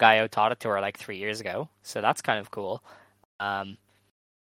Gaio 0.00 0.28
taught 0.28 0.52
it 0.52 0.60
to 0.60 0.68
her 0.68 0.80
like 0.80 0.98
three 0.98 1.18
years 1.18 1.40
ago. 1.40 1.68
So 1.82 2.00
that's 2.00 2.22
kind 2.22 2.38
of 2.38 2.50
cool. 2.50 2.82
Um, 3.38 3.76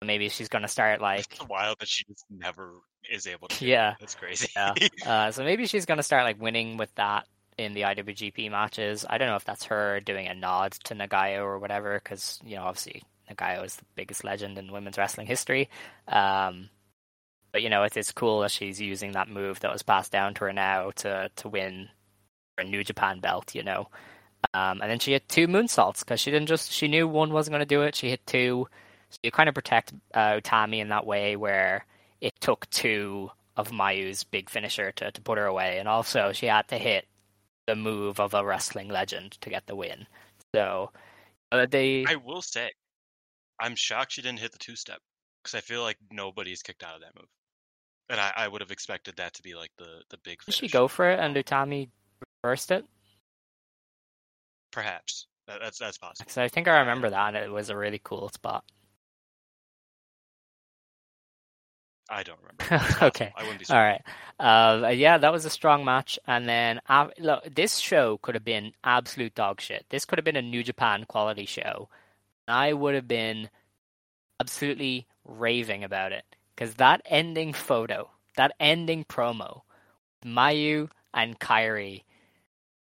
maybe 0.03 0.29
she's 0.29 0.49
going 0.49 0.63
to 0.63 0.69
start 0.69 1.01
like 1.01 1.27
It's 1.31 1.49
wild 1.49 1.79
that 1.81 1.89
she 1.89 2.05
just 2.05 2.25
never 2.31 2.73
is 3.11 3.27
able 3.27 3.49
to. 3.49 3.67
Yeah. 3.67 3.93
it. 3.93 3.97
that's 4.01 4.15
crazy. 4.15 4.49
yeah. 4.57 4.75
Uh, 5.07 5.31
so 5.31 5.45
maybe 5.45 5.67
she's 5.67 5.87
going 5.87 5.99
to 5.99 6.03
start 6.03 6.25
like 6.25 6.41
winning 6.41 6.77
with 6.77 6.95
that 6.97 7.27
in 7.59 7.73
the 7.75 7.83
IWGP 7.83 8.51
matches. 8.51 9.05
I 9.09 9.19
don't 9.19 9.29
know 9.29 9.37
if 9.37 9.45
that's 9.45 9.65
her 9.65 10.01
doing 10.01 10.27
a 10.27 10.35
nod 10.35 10.73
to 10.85 10.95
Nagayo 10.95 11.43
or 11.43 11.59
whatever, 11.59 12.01
because 12.03 12.41
you 12.45 12.57
know 12.57 12.65
obviously 12.65 13.03
Nagayo 13.31 13.65
is 13.65 13.77
the 13.77 13.85
biggest 13.95 14.25
legend 14.25 14.59
in 14.59 14.73
women's 14.73 14.99
wrestling 14.99 15.27
history. 15.27 15.69
Um, 16.09 16.69
but 17.55 17.63
you 17.63 17.71
know 17.71 17.85
it, 17.85 17.97
it's 17.97 18.11
cool 18.11 18.41
that 18.41 18.51
she's 18.51 18.81
using 18.81 19.13
that 19.13 19.29
move 19.29 19.61
that 19.61 19.73
was 19.73 19.85
passed 19.85 20.11
down 20.11 20.35
to 20.35 20.45
her 20.45 20.53
now 20.53 20.91
to 20.97 21.31
to 21.37 21.49
win 21.49 21.89
a 22.59 22.65
New 22.65 22.85
Japan 22.85 23.21
belt. 23.21 23.55
You 23.55 23.63
know. 23.63 23.89
Um, 24.53 24.83
and 24.83 24.91
then 24.91 24.99
she 24.99 25.13
hit 25.13 25.27
two 25.29 25.47
moonsaults 25.47 26.01
because 26.01 26.21
she 26.21 26.31
didn't 26.31 26.49
just 26.49 26.71
she 26.71 26.89
knew 26.89 27.09
one 27.09 27.33
wasn't 27.33 27.53
going 27.53 27.61
to 27.61 27.67
do 27.67 27.83
it. 27.83 27.95
She 27.95 28.11
hit 28.11 28.27
two. 28.27 28.67
So 29.09 29.19
you 29.23 29.31
kind 29.31 29.49
of 29.49 29.55
protect 29.55 29.95
uh, 30.13 30.41
Utami 30.41 30.81
in 30.81 30.89
that 30.89 31.07
way 31.07 31.37
where 31.37 31.87
it 32.21 32.35
took 32.41 32.69
two 32.71 33.31
of 33.57 33.71
Mayu's 33.73 34.25
big 34.25 34.51
finisher 34.51 34.91
to, 34.93 35.13
to 35.13 35.21
put 35.21 35.39
her 35.39 35.47
away, 35.47 35.79
and 35.79 35.89
also 35.89 36.33
she 36.33 36.47
had 36.47 36.67
to 36.69 36.77
hit 36.77 37.07
the 37.69 37.77
move 37.77 38.19
of 38.19 38.35
a 38.35 38.45
wrestling 38.45 38.89
legend 38.89 39.33
to 39.41 39.49
get 39.49 39.67
the 39.67 39.77
win. 39.77 40.07
So 40.55 40.91
uh, 41.53 41.67
they 41.71 42.05
I 42.07 42.17
will 42.17 42.43
say, 42.43 42.73
I'm 43.61 43.77
shocked 43.77 44.13
she 44.13 44.23
didn't 44.23 44.41
hit 44.41 44.51
the 44.51 44.59
two 44.59 44.75
step 44.75 44.99
because 45.43 45.57
I 45.57 45.61
feel 45.61 45.83
like 45.83 45.99
nobody's 46.11 46.63
kicked 46.63 46.83
out 46.83 46.97
of 46.97 47.03
that 47.03 47.15
move, 47.15 47.29
and 48.11 48.21
I, 48.21 48.33
I 48.37 48.49
would 48.49 48.61
have 48.61 48.71
expected 48.71 49.17
that 49.17 49.35
to 49.35 49.43
be 49.43 49.55
like 49.55 49.71
the 49.79 50.03
the 50.11 50.19
big. 50.19 50.41
did 50.45 50.55
she 50.55 50.69
go 50.69 50.89
for 50.89 51.11
it 51.11 51.19
and 51.21 51.35
Utami 51.35 51.89
reversed 52.43 52.71
it? 52.71 52.85
Perhaps 54.73 55.27
that, 55.47 55.61
that's 55.63 55.79
that's 55.79 55.99
possible. 55.99 56.25
Because 56.25 56.39
I 56.39 56.49
think 56.49 56.69
I 56.69 56.81
remember 56.81 57.11
that, 57.11 57.35
and 57.35 57.45
it 57.45 57.51
was 57.51 57.71
a 57.71 57.77
really 57.77 58.01
cool 58.03 58.29
spot. 58.31 58.65
I 62.11 62.23
don't 62.23 62.39
remember. 62.39 62.85
Okay. 63.03 63.33
I 63.37 63.43
wouldn't 63.43 63.61
be. 63.61 63.65
All 63.65 63.77
surprised. 63.77 64.03
right. 64.39 64.85
Uh, 64.85 64.89
yeah, 64.89 65.19
that 65.19 65.33
was 65.33 65.45
a 65.45 65.51
strong 65.51 65.85
match. 65.85 66.19
And 66.27 66.49
then, 66.49 66.81
uh, 66.89 67.09
look, 67.19 67.55
this 67.55 67.79
show 67.79 68.19
could 68.19 68.35
have 68.35 68.45
been 68.45 68.73
absolute 68.85 69.35
dog 69.35 69.61
shit. 69.61 69.87
This 69.89 70.05
could 70.05 70.19
have 70.19 70.25
been 70.25 70.37
a 70.37 70.43
New 70.43 70.63
Japan 70.63 71.05
quality 71.09 71.47
show. 71.47 71.89
I 72.47 72.73
would 72.75 72.95
have 72.95 73.09
been 73.09 73.49
absolutely 74.41 75.07
raving 75.25 75.83
about 75.83 76.13
it. 76.13 76.25
Because 76.55 76.75
that 76.75 77.03
ending 77.07 77.53
photo, 77.53 78.11
that 78.37 78.53
ending 78.61 79.05
promo, 79.05 79.63
Mayu 80.25 80.89
and 81.13 81.39
Kairi 81.39 82.03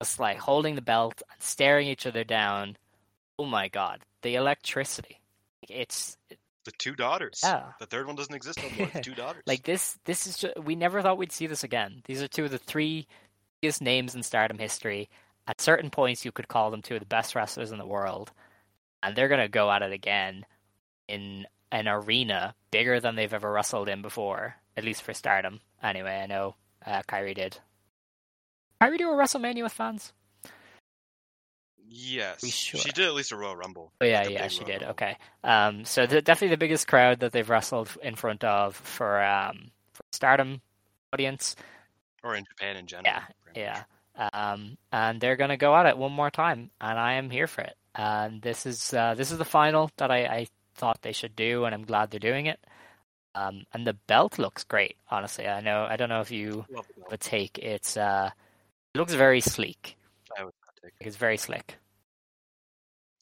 just 0.01 0.19
like 0.19 0.37
holding 0.37 0.75
the 0.75 0.81
belt 0.81 1.21
and 1.31 1.41
staring 1.41 1.87
each 1.87 2.05
other 2.05 2.23
down. 2.23 2.77
Oh 3.39 3.45
my 3.45 3.67
god, 3.67 4.01
the 4.21 4.35
electricity! 4.35 5.19
It's 5.67 6.17
The 6.65 6.71
two 6.77 6.95
daughters. 6.95 7.41
Yeah. 7.43 7.63
The 7.79 7.85
third 7.85 8.07
one 8.07 8.15
doesn't 8.15 8.33
exist 8.35 8.59
no 8.61 8.69
more. 8.77 8.89
The 8.93 9.01
two 9.01 9.15
daughters. 9.15 9.43
like 9.45 9.63
this. 9.63 9.97
This 10.05 10.27
is 10.27 10.37
just, 10.37 10.59
we 10.59 10.75
never 10.75 11.01
thought 11.01 11.17
we'd 11.17 11.31
see 11.31 11.47
this 11.47 11.63
again. 11.63 12.01
These 12.05 12.21
are 12.21 12.27
two 12.27 12.45
of 12.45 12.51
the 12.51 12.57
three 12.57 13.07
biggest 13.61 13.81
names 13.81 14.15
in 14.15 14.23
Stardom 14.23 14.57
history. 14.59 15.09
At 15.47 15.61
certain 15.61 15.89
points, 15.89 16.25
you 16.25 16.31
could 16.31 16.47
call 16.47 16.71
them 16.71 16.81
two 16.81 16.95
of 16.95 16.99
the 17.01 17.05
best 17.05 17.35
wrestlers 17.35 17.71
in 17.71 17.77
the 17.77 17.85
world, 17.85 18.31
and 19.03 19.15
they're 19.15 19.27
gonna 19.27 19.47
go 19.47 19.71
at 19.71 19.81
it 19.81 19.91
again 19.91 20.45
in 21.07 21.45
an 21.75 21.87
arena 21.87 22.55
bigger 22.71 22.99
than 22.99 23.15
they've 23.15 23.33
ever 23.33 23.51
wrestled 23.51 23.89
in 23.89 24.01
before, 24.01 24.55
at 24.77 24.83
least 24.85 25.01
for 25.03 25.13
Stardom. 25.13 25.59
Anyway, 25.83 26.15
I 26.15 26.25
know 26.25 26.55
uh, 26.85 27.01
Kairi 27.07 27.35
did. 27.35 27.57
Kairi 28.81 28.97
do 28.97 29.09
a 29.11 29.13
WrestleMania 29.15 29.63
with 29.63 29.73
fans? 29.73 30.13
yes. 31.87 32.45
Sure? 32.45 32.79
She 32.79 32.91
did 32.91 33.05
at 33.07 33.13
least 33.13 33.31
a 33.31 33.35
Royal 33.37 33.55
Rumble. 33.55 33.91
Oh 34.01 34.05
yeah, 34.05 34.23
Like 34.23 34.31
yeah, 34.31 34.47
she 34.47 34.59
Royal 34.61 34.67
did. 34.67 34.81
Rumble. 34.81 34.91
Okay, 34.91 35.17
um, 35.43 35.85
so 35.85 36.05
the, 36.05 36.21
definitely 36.21 36.55
the 36.55 36.59
biggest 36.59 36.87
crowd 36.87 37.19
that 37.19 37.31
they've 37.31 37.49
wrestled 37.49 37.95
in 38.01 38.15
front 38.15 38.43
of 38.43 38.75
for 38.75 39.21
um 39.23 39.71
for 39.93 40.03
Stardom 40.13 40.61
audience. 41.13 41.55
Or 42.23 42.35
in 42.35 42.45
Japan 42.45 42.77
in 42.77 42.87
general. 42.87 43.13
Yeah, 43.55 43.83
yeah. 44.17 44.29
Um, 44.33 44.77
and 44.91 45.19
they're 45.19 45.35
gonna 45.35 45.57
go 45.57 45.75
at 45.75 45.85
it 45.85 45.97
one 45.97 46.11
more 46.13 46.31
time, 46.31 46.71
and 46.81 46.97
I 46.97 47.13
am 47.13 47.29
here 47.29 47.47
for 47.47 47.61
it. 47.61 47.75
And 47.93 48.41
this 48.41 48.65
is 48.65 48.93
uh, 48.93 49.13
this 49.15 49.31
is 49.31 49.37
the 49.37 49.45
final 49.45 49.89
that 49.97 50.11
I, 50.11 50.25
I 50.25 50.47
thought 50.75 51.01
they 51.01 51.11
should 51.13 51.35
do, 51.35 51.65
and 51.65 51.73
I'm 51.75 51.85
glad 51.85 52.11
they're 52.11 52.19
doing 52.19 52.45
it. 52.47 52.59
Um, 53.35 53.65
and 53.73 53.85
the 53.87 53.93
belt 53.93 54.39
looks 54.39 54.63
great. 54.63 54.97
Honestly, 55.09 55.47
I 55.47 55.61
know 55.61 55.85
I 55.85 55.97
don't 55.97 56.09
know 56.09 56.21
if 56.21 56.31
you 56.31 56.65
Love 56.69 56.85
the 56.95 57.03
have 57.03 57.13
a 57.13 57.17
take. 57.17 57.57
It's 57.59 57.97
uh, 57.97 58.31
it 58.95 58.97
looks 58.97 59.13
very 59.13 59.41
sleek. 59.41 59.97
I 60.37 60.41
always 60.41 60.53
have 60.65 60.75
a 60.77 60.81
take. 60.87 60.93
It's 60.99 61.15
very 61.17 61.37
slick. 61.37 61.77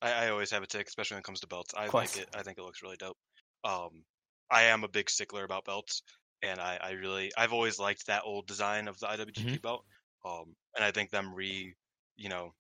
I, 0.02 0.26
I 0.26 0.30
always 0.30 0.52
have 0.52 0.64
a 0.64 0.68
take, 0.68 0.88
especially 0.88 1.16
when 1.16 1.20
it 1.22 1.26
comes 1.26 1.40
to 1.42 1.48
belts. 1.48 1.74
I 1.76 1.88
like 1.88 2.18
it. 2.18 2.30
I 2.36 2.44
think 2.44 2.58
it 2.58 2.64
looks 2.64 2.82
really 2.84 2.98
dope. 2.98 3.18
Um, 3.64 4.04
I 4.52 4.64
am 4.64 4.84
a 4.84 4.88
big 4.88 5.10
stickler 5.10 5.44
about 5.44 5.66
belts, 5.66 6.04
and 6.42 6.60
I, 6.60 6.78
I 6.82 6.92
really, 6.92 7.32
I've 7.38 7.54
always 7.54 7.80
liked 7.80 8.08
that 8.08 8.24
old 8.26 8.48
design 8.48 8.88
of 8.88 9.00
the 9.00 9.08
IWGP 9.08 9.44
Mm-hmm. 9.44 9.62
belt. 9.62 9.86
Um, 10.26 10.56
and 10.76 10.84
I 10.86 10.92
think 10.92 11.10
them 11.10 11.34
re, 11.34 11.74
you 12.16 12.30
know, 12.30 12.54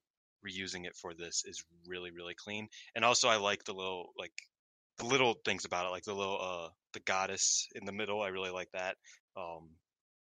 reusing 0.46 0.86
it 0.86 0.96
for 0.96 1.14
this 1.14 1.44
is 1.46 1.64
really, 1.88 2.12
really 2.12 2.36
clean. 2.36 2.68
And 2.96 3.06
also, 3.06 3.28
I 3.30 3.38
like 3.38 3.64
the 3.64 3.74
little, 3.74 4.14
like, 4.18 4.34
the 5.04 5.10
little 5.10 5.36
things 5.46 5.66
about 5.66 5.86
it, 5.86 5.90
like 5.90 6.04
the 6.04 6.14
little, 6.14 6.40
uh, 6.42 6.70
the 6.94 7.00
goddess 7.02 7.68
in 7.76 7.86
the 7.86 7.92
middle. 7.92 8.22
I 8.22 8.30
really 8.30 8.52
like 8.52 8.70
that. 8.74 8.96
Um, 9.38 9.70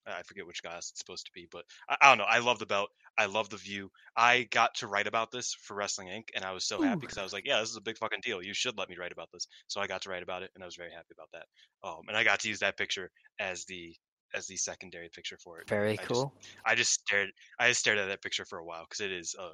I 0.06 0.22
forget 0.22 0.46
which 0.46 0.62
goddess 0.62 0.90
it's 0.90 1.00
supposed 1.00 1.26
to 1.26 1.32
be, 1.34 1.46
but 1.50 1.64
I, 1.88 1.96
I 2.00 2.08
don't 2.08 2.18
know. 2.18 2.24
I 2.24 2.38
love 2.38 2.58
the 2.58 2.66
belt. 2.66 2.88
I 3.18 3.26
love 3.26 3.50
the 3.50 3.56
view. 3.56 3.90
I 4.16 4.46
got 4.50 4.74
to 4.76 4.86
write 4.86 5.06
about 5.06 5.30
this 5.30 5.54
for 5.62 5.74
Wrestling 5.74 6.08
Inc. 6.08 6.28
and 6.34 6.44
I 6.44 6.52
was 6.52 6.64
so 6.64 6.80
happy 6.80 7.00
because 7.00 7.18
I 7.18 7.22
was 7.24 7.32
like, 7.32 7.44
yeah, 7.46 7.60
this 7.60 7.70
is 7.70 7.76
a 7.76 7.80
big 7.82 7.98
fucking 7.98 8.20
deal. 8.22 8.42
You 8.42 8.54
should 8.54 8.78
let 8.78 8.88
me 8.88 8.96
write 8.98 9.12
about 9.12 9.28
this. 9.32 9.46
So 9.66 9.80
I 9.80 9.86
got 9.86 10.02
to 10.02 10.10
write 10.10 10.22
about 10.22 10.42
it 10.42 10.50
and 10.54 10.62
I 10.62 10.66
was 10.66 10.76
very 10.76 10.92
happy 10.92 11.12
about 11.12 11.28
that. 11.32 11.46
Um, 11.86 12.02
and 12.08 12.16
I 12.16 12.24
got 12.24 12.40
to 12.40 12.48
use 12.48 12.60
that 12.60 12.76
picture 12.78 13.10
as 13.38 13.64
the 13.64 13.94
as 14.34 14.46
the 14.46 14.56
secondary 14.56 15.08
picture 15.14 15.38
for 15.42 15.60
it. 15.60 15.68
Very 15.68 15.92
I 15.92 15.96
just- 15.96 16.08
cool. 16.08 16.34
I 16.64 16.74
just 16.74 16.92
stared. 16.92 17.30
I 17.58 17.68
just 17.68 17.80
stared 17.80 17.98
at 17.98 18.08
that 18.08 18.22
picture 18.22 18.44
for 18.44 18.58
a 18.58 18.64
while 18.64 18.84
because 18.88 19.00
it 19.00 19.10
is, 19.10 19.34
uh, 19.38 19.48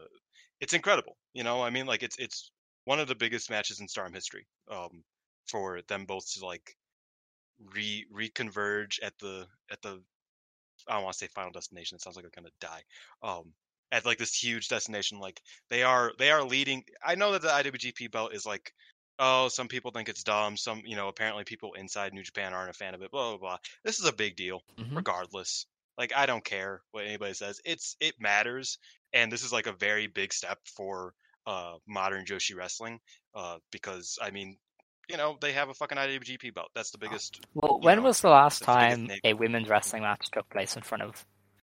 it's 0.60 0.74
incredible. 0.74 1.16
You 1.32 1.44
know, 1.44 1.62
I 1.62 1.70
mean, 1.70 1.86
like 1.86 2.02
it's 2.02 2.16
it's 2.18 2.50
one 2.84 3.00
of 3.00 3.08
the 3.08 3.14
biggest 3.14 3.50
matches 3.50 3.80
in 3.80 3.88
Stardom 3.88 4.14
history. 4.14 4.46
Um, 4.70 5.04
for 5.46 5.82
them 5.82 6.06
both 6.06 6.32
to 6.34 6.46
like 6.46 6.76
re 7.58 8.06
reconverge 8.12 8.98
at 9.02 9.16
the 9.18 9.46
at 9.70 9.80
the 9.82 10.02
I 10.88 10.94
don't 10.94 11.04
want 11.04 11.14
to 11.14 11.18
say 11.18 11.28
final 11.28 11.52
destination. 11.52 11.96
It 11.96 12.02
sounds 12.02 12.16
like 12.16 12.24
they're 12.24 12.30
gonna 12.42 12.50
die. 12.60 12.84
Um, 13.22 13.54
at 13.92 14.04
like 14.06 14.18
this 14.18 14.34
huge 14.34 14.68
destination, 14.68 15.18
like 15.20 15.42
they 15.70 15.82
are 15.82 16.12
they 16.18 16.30
are 16.30 16.44
leading. 16.44 16.84
I 17.04 17.14
know 17.14 17.32
that 17.32 17.42
the 17.42 17.48
IWGP 17.52 18.08
belt 18.08 18.34
is 18.34 18.46
like, 18.46 18.72
oh, 19.18 19.48
some 19.48 19.68
people 19.68 19.90
think 19.90 20.08
it's 20.08 20.24
dumb. 20.24 20.56
Some 20.56 20.82
you 20.84 20.96
know 20.96 21.08
apparently 21.08 21.44
people 21.44 21.74
inside 21.74 22.12
New 22.12 22.22
Japan 22.22 22.52
aren't 22.54 22.70
a 22.70 22.74
fan 22.74 22.94
of 22.94 23.02
it. 23.02 23.10
Blah 23.10 23.30
blah 23.30 23.38
blah. 23.38 23.58
This 23.84 23.98
is 24.00 24.06
a 24.06 24.12
big 24.12 24.36
deal, 24.36 24.62
Mhm. 24.76 24.94
regardless. 24.94 25.66
Like 25.98 26.14
I 26.14 26.26
don't 26.26 26.44
care 26.44 26.82
what 26.92 27.06
anybody 27.06 27.34
says. 27.34 27.60
It's 27.64 27.96
it 28.00 28.14
matters, 28.20 28.78
and 29.12 29.30
this 29.32 29.44
is 29.44 29.52
like 29.52 29.66
a 29.66 29.72
very 29.72 30.06
big 30.08 30.32
step 30.32 30.58
for 30.76 31.14
uh 31.46 31.74
modern 31.86 32.24
Joshi 32.24 32.56
wrestling. 32.56 33.00
Uh, 33.34 33.58
because 33.70 34.18
I 34.22 34.30
mean, 34.30 34.56
you 35.08 35.16
know 35.16 35.36
they 35.40 35.52
have 35.52 35.68
a 35.68 35.74
fucking 35.74 35.98
IWGP 35.98 36.54
belt. 36.54 36.70
That's 36.74 36.90
the 36.90 36.98
biggest 36.98 37.40
Well, 37.54 37.80
when 37.80 37.98
know, 37.98 38.04
was 38.04 38.20
the 38.20 38.30
last 38.30 38.60
the 38.60 38.66
time 38.66 39.10
a 39.24 39.34
women's 39.34 39.68
wrestling 39.68 40.02
match 40.02 40.30
took 40.32 40.48
place 40.50 40.76
in 40.76 40.82
front 40.82 41.02
of 41.02 41.24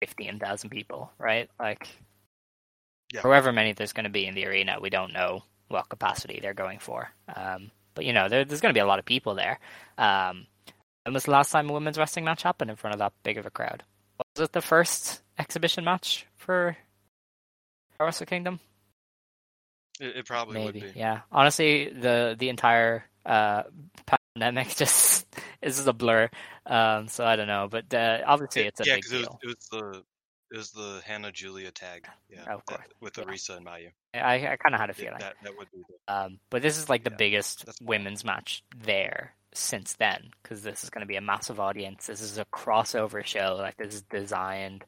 fifteen 0.01 0.39
thousand 0.39 0.70
people? 0.70 1.11
Right, 1.19 1.49
like 1.59 1.89
Yeah. 3.12 3.20
however 3.23 3.53
many 3.53 3.73
there's 3.73 3.93
going 3.93 4.05
to 4.05 4.11
be 4.11 4.27
in 4.27 4.35
the 4.35 4.47
arena, 4.47 4.78
we 4.81 4.91
don't 4.91 5.12
know 5.12 5.43
what 5.69 5.89
capacity 5.89 6.41
they're 6.43 6.55
going 6.55 6.78
for. 6.78 7.11
Um, 7.35 7.70
but 7.95 8.05
you 8.05 8.12
know, 8.12 8.28
there, 8.28 8.45
there's 8.45 8.61
going 8.61 8.74
to 8.74 8.78
be 8.78 8.82
a 8.82 8.86
lot 8.86 8.99
of 8.99 9.05
people 9.05 9.35
there. 9.35 9.59
Um, 9.97 10.47
when 11.05 11.15
was 11.15 11.24
the 11.24 11.31
last 11.31 11.51
time 11.51 11.70
a 11.70 11.73
women's 11.73 11.99
wrestling 11.99 12.24
match 12.24 12.43
happened 12.43 12.70
in 12.70 12.77
front 12.77 12.95
of 12.95 12.99
that 12.99 13.12
big 13.23 13.39
of 13.39 13.47
a 13.47 13.51
crowd? 13.51 13.82
Was 14.36 14.45
it 14.45 14.53
the 14.53 14.61
first 14.61 15.23
exhibition 15.39 15.85
match 15.85 16.27
for 16.36 16.77
Wrestle 18.01 18.27
Kingdom? 18.27 18.61
It, 20.01 20.16
it 20.16 20.27
probably 20.27 20.55
Maybe, 20.55 20.81
would 20.83 20.95
be. 20.95 20.99
yeah. 21.01 21.21
Honestly, 21.31 21.89
the 21.91 22.37
the 22.39 22.49
entire 22.49 23.05
uh, 23.25 23.62
pandemic 24.07 24.69
just 24.77 25.27
is 25.62 25.77
just 25.77 25.89
a 25.89 25.93
blur. 25.93 26.29
Um, 26.66 27.09
so 27.09 27.25
I 27.25 27.37
don't 27.37 27.47
know, 27.47 27.69
but 27.71 27.93
uh, 27.95 28.21
obviously 28.27 28.62
it's 28.62 28.81
a 28.81 28.85
yeah, 28.87 28.95
big 28.97 29.05
because 29.05 29.12
it 29.12 29.19
was 29.19 29.29
deal. 29.29 29.39
it 29.43 29.47
was 29.47 29.69
the 29.71 30.03
it 30.53 30.57
was 30.59 30.71
the 30.73 31.01
Hannah 31.05 31.33
Giulia 31.33 31.71
tag. 31.71 32.07
Yeah, 32.29 32.41
Of 32.41 32.47
that- 32.47 32.66
course, 32.66 32.89
with 33.01 33.19
yeah. 33.19 33.25
Arisa 33.25 33.57
and 33.57 33.66
Mayu. 33.66 33.91
I, 34.15 34.35
I 34.53 34.57
kind 34.57 34.75
of 34.75 34.81
had 34.81 34.91
a 34.91 34.95
feeling. 34.95 35.19
that 35.19 35.35
that 35.43 35.57
would 35.59 35.69
be 35.73 35.83
the, 35.89 36.15
Um, 36.15 36.39
but 36.51 36.62
this 36.62 36.79
is 36.79 36.89
like 36.89 37.03
the 37.05 37.11
Yeah, 37.11 37.16
biggest 37.16 37.65
women's 37.83 38.25
match 38.25 38.62
there 38.85 39.35
since 39.53 39.95
then, 39.95 40.31
because 40.43 40.62
this 40.62 40.85
is 40.85 40.91
going 40.91 41.01
to 41.03 41.07
be 41.07 41.16
a 41.16 41.21
massive 41.21 41.59
audience. 41.61 42.07
This 42.07 42.21
is 42.21 42.39
a 42.39 42.45
crossover 42.47 43.25
show. 43.25 43.57
Like 43.59 43.77
this 43.77 43.95
is 43.95 44.03
designed 44.03 44.81
to 44.83 44.87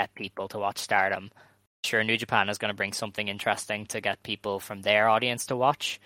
get 0.00 0.14
people 0.14 0.46
to 0.48 0.58
watch 0.58 0.78
Stardom. 0.78 1.30
Sure, 1.84 2.02
New 2.02 2.16
Japan 2.16 2.48
is 2.48 2.58
going 2.58 2.70
to 2.70 2.76
bring 2.76 2.94
something 2.94 3.28
interesting 3.28 3.86
to 3.86 4.00
get 4.00 4.22
people 4.22 4.58
from 4.58 4.82
their 4.82 5.08
audience 5.08 5.46
to 5.46 5.56
watch. 5.56 6.00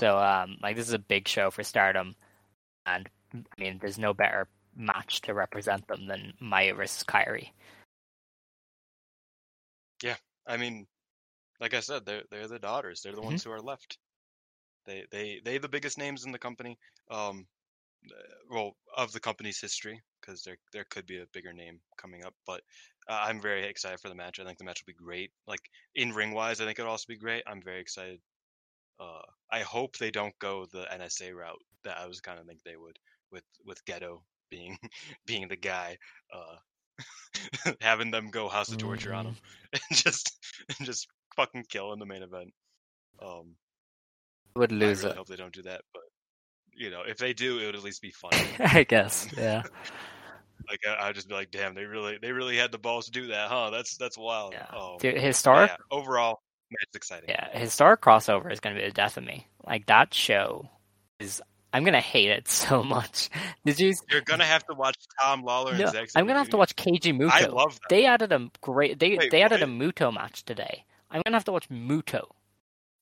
So, 0.00 0.18
um, 0.18 0.56
like 0.62 0.76
this 0.76 0.88
is 0.88 0.94
a 0.94 0.98
big 0.98 1.28
show 1.28 1.50
for 1.50 1.62
Stardom, 1.62 2.16
and 2.86 3.08
I 3.34 3.60
mean, 3.60 3.78
there's 3.80 3.98
no 3.98 4.14
better 4.14 4.48
match 4.76 5.20
to 5.22 5.34
represent 5.34 5.86
them 5.88 6.06
than 6.06 6.34
Mayu 6.42 6.76
versus 6.76 7.04
Kairi. 7.04 7.50
Yeah, 10.02 10.16
I 10.46 10.56
mean, 10.56 10.86
like 11.60 11.74
I 11.74 11.80
said, 11.80 12.06
they're 12.06 12.24
they're 12.30 12.48
the 12.48 12.58
daughters. 12.58 13.02
They're 13.02 13.14
the 13.14 13.22
Mm-hmm. 13.22 13.22
ones 13.22 13.42
who 13.42 13.50
are 13.50 13.60
left. 13.60 13.98
They 14.86 15.04
they 15.10 15.40
they 15.44 15.58
the 15.58 15.68
biggest 15.68 15.98
names 15.98 16.24
in 16.24 16.32
the 16.32 16.38
company. 16.38 16.78
Um, 17.10 17.46
well, 18.50 18.76
of 18.96 19.12
the 19.12 19.20
company's 19.20 19.60
history, 19.60 20.00
because 20.20 20.42
there 20.44 20.58
there 20.72 20.86
could 20.90 21.06
be 21.06 21.18
a 21.18 21.26
bigger 21.32 21.52
name 21.52 21.80
coming 21.96 22.24
up. 22.24 22.34
But 22.46 22.62
uh, 23.08 23.20
I'm 23.24 23.40
very 23.40 23.64
excited 23.66 24.00
for 24.00 24.08
the 24.08 24.14
match. 24.14 24.38
I 24.38 24.44
think 24.44 24.58
the 24.58 24.64
match 24.64 24.82
will 24.82 24.92
be 24.92 25.04
great. 25.04 25.30
Like 25.46 25.60
in 25.94 26.12
ring 26.12 26.32
wise, 26.32 26.60
I 26.60 26.64
think 26.64 26.78
it'll 26.78 26.90
also 26.90 27.06
be 27.08 27.16
great. 27.16 27.42
I'm 27.46 27.62
very 27.62 27.80
excited. 27.80 28.20
Uh, 29.00 29.22
I 29.50 29.60
hope 29.60 29.96
they 29.96 30.10
don't 30.10 30.36
go 30.38 30.66
the 30.72 30.86
NSA 30.92 31.34
route 31.34 31.62
that 31.84 31.98
I 31.98 32.06
was 32.06 32.20
kind 32.20 32.38
of 32.38 32.46
think 32.46 32.62
they 32.62 32.76
would 32.76 32.98
with 33.32 33.44
with 33.64 33.84
Gedo 33.84 34.20
being 34.50 34.78
being 35.26 35.48
the 35.48 35.56
guy. 35.56 35.98
Uh, 36.32 36.56
having 37.80 38.10
them 38.10 38.28
go 38.30 38.48
House 38.48 38.72
of 38.72 38.78
Torture 38.78 39.14
on 39.14 39.26
him 39.26 39.36
and 39.72 39.98
just 39.98 40.36
and 40.76 40.86
just 40.86 41.06
fucking 41.36 41.64
kill 41.68 41.92
in 41.92 41.98
the 42.00 42.06
main 42.06 42.22
event. 42.22 42.52
Um, 43.22 43.54
Would 44.56 44.72
I 44.72 44.76
lose 44.76 45.02
really 45.02 45.12
it, 45.12 45.16
hope 45.16 45.28
they 45.28 45.36
don't 45.36 45.52
do 45.52 45.62
that, 45.62 45.82
but 45.94 46.02
you 46.74 46.90
know, 46.90 47.02
if 47.06 47.18
they 47.18 47.32
do, 47.32 47.58
it 47.58 47.66
would 47.66 47.76
at 47.76 47.84
least 47.84 48.02
be 48.02 48.10
funny. 48.10 48.42
I 48.58 48.82
guess. 48.82 49.28
Yeah. 49.36 49.62
Like 50.68 50.80
I, 50.86 51.08
I'd 51.08 51.14
just 51.14 51.28
be 51.28 51.34
like, 51.34 51.50
damn, 51.50 51.74
they 51.74 51.84
really 51.84 52.18
they 52.20 52.32
really 52.32 52.56
had 52.56 52.72
the 52.72 52.78
balls 52.78 53.06
to 53.06 53.10
do 53.10 53.28
that, 53.28 53.48
huh? 53.48 53.70
That's 53.70 53.96
that's 53.96 54.18
wild. 54.18 54.54
Yeah. 54.54 54.66
Um, 54.76 54.96
Dude, 54.98 55.14
but 55.14 55.22
historic 55.22 55.70
yeah, 55.70 55.76
overall, 55.90 56.42
match 56.70 56.88
exciting. 56.94 57.28
Yeah, 57.28 57.56
historic 57.56 58.00
crossover 58.00 58.52
is 58.52 58.60
going 58.60 58.74
to 58.74 58.80
be 58.80 58.86
the 58.86 58.92
death 58.92 59.16
of 59.16 59.24
me. 59.24 59.46
Like 59.66 59.86
that 59.86 60.12
show 60.14 60.68
is, 61.20 61.42
I'm 61.72 61.84
going 61.84 61.94
to 61.94 62.00
hate 62.00 62.30
it 62.30 62.48
so 62.48 62.82
much. 62.82 63.30
Did 63.64 63.80
you? 63.80 63.94
You're 64.10 64.22
gonna 64.22 64.44
have 64.44 64.64
to 64.66 64.74
watch 64.74 64.96
Tom 65.20 65.42
Lawlor 65.42 65.70
and 65.70 65.80
No, 65.80 65.86
Zack 65.86 66.08
I'm 66.14 66.24
going 66.24 66.34
to 66.34 66.40
have 66.40 66.50
to 66.50 66.56
watch 66.56 66.76
Keiji 66.76 67.16
Muto. 67.16 67.30
I 67.30 67.46
love 67.46 67.74
that. 67.74 67.88
They 67.88 68.06
added 68.06 68.32
a 68.32 68.50
great. 68.60 68.98
They 68.98 69.16
Wait, 69.16 69.30
they 69.30 69.42
added 69.42 69.62
a 69.62 69.66
what? 69.66 69.94
Muto 69.94 70.12
match 70.12 70.44
today. 70.44 70.84
I'm 71.10 71.22
going 71.24 71.32
to 71.32 71.36
have 71.36 71.44
to 71.44 71.52
watch 71.52 71.68
Muto. 71.70 72.26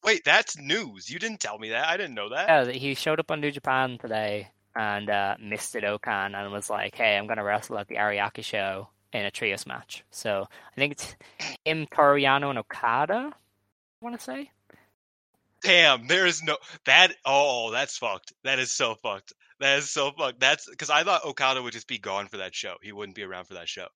Wait, 0.04 0.22
that's 0.24 0.56
news. 0.56 1.10
You 1.10 1.18
didn't 1.18 1.40
tell 1.40 1.58
me 1.58 1.70
that. 1.70 1.88
I 1.88 1.96
didn't 1.96 2.14
know 2.14 2.28
that. 2.28 2.48
Yeah, 2.48 2.72
he 2.72 2.94
showed 2.94 3.18
up 3.18 3.32
on 3.32 3.40
New 3.40 3.50
Japan 3.50 3.98
today 3.98 4.50
and 4.76 5.08
uh, 5.10 5.36
misted 5.40 5.84
Okada 5.84 6.36
and 6.36 6.52
was 6.52 6.70
like, 6.70 6.94
"Hey, 6.94 7.16
I'm 7.16 7.26
going 7.26 7.38
to 7.38 7.44
wrestle 7.44 7.78
at 7.78 7.88
the 7.88 7.96
Ariake 7.96 8.44
show 8.44 8.88
in 9.12 9.24
a 9.24 9.30
trios 9.30 9.66
match." 9.66 10.04
So 10.10 10.46
I 10.50 10.74
think 10.80 10.92
it's 10.92 11.16
him, 11.64 11.86
Toru 11.94 12.20
Yano, 12.20 12.50
and 12.50 12.58
Okada. 12.58 13.32
I 13.32 14.04
want 14.04 14.16
to 14.18 14.22
say. 14.22 14.50
Damn, 15.62 16.06
there 16.06 16.26
is 16.26 16.42
no 16.42 16.58
that. 16.84 17.14
Oh, 17.24 17.70
that's 17.70 17.96
fucked. 17.98 18.32
That 18.44 18.58
is 18.58 18.70
so 18.72 18.94
fucked. 18.94 19.32
That 19.60 19.78
is 19.78 19.90
so 19.90 20.12
fucked. 20.12 20.38
That's 20.40 20.68
because 20.68 20.90
I 20.90 21.02
thought 21.02 21.24
Okada 21.24 21.62
would 21.62 21.72
just 21.72 21.88
be 21.88 21.98
gone 21.98 22.28
for 22.28 22.36
that 22.38 22.54
show. 22.54 22.74
He 22.82 22.92
wouldn't 22.92 23.16
be 23.16 23.22
around 23.22 23.46
for 23.46 23.54
that 23.54 23.68
show. 23.68 23.86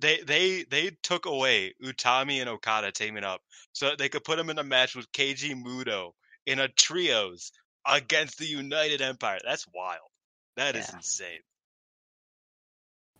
they 0.00 0.20
they 0.22 0.64
they 0.70 0.90
took 1.02 1.26
away 1.26 1.74
Utami 1.84 2.40
and 2.40 2.48
Okada 2.48 2.92
teaming 2.92 3.24
up 3.24 3.42
so 3.72 3.86
that 3.90 3.98
they 3.98 4.08
could 4.08 4.24
put 4.24 4.38
him 4.38 4.50
in 4.50 4.58
a 4.58 4.64
match 4.64 4.96
with 4.96 5.12
Keiji 5.12 5.54
Muto 5.54 6.12
in 6.46 6.58
a 6.60 6.68
trios 6.68 7.52
against 7.86 8.38
the 8.38 8.46
United 8.46 9.00
Empire. 9.00 9.38
That's 9.44 9.66
wild. 9.74 10.08
That 10.56 10.76
is 10.76 10.88
Yeah. 10.88 10.96
insane. 10.96 11.40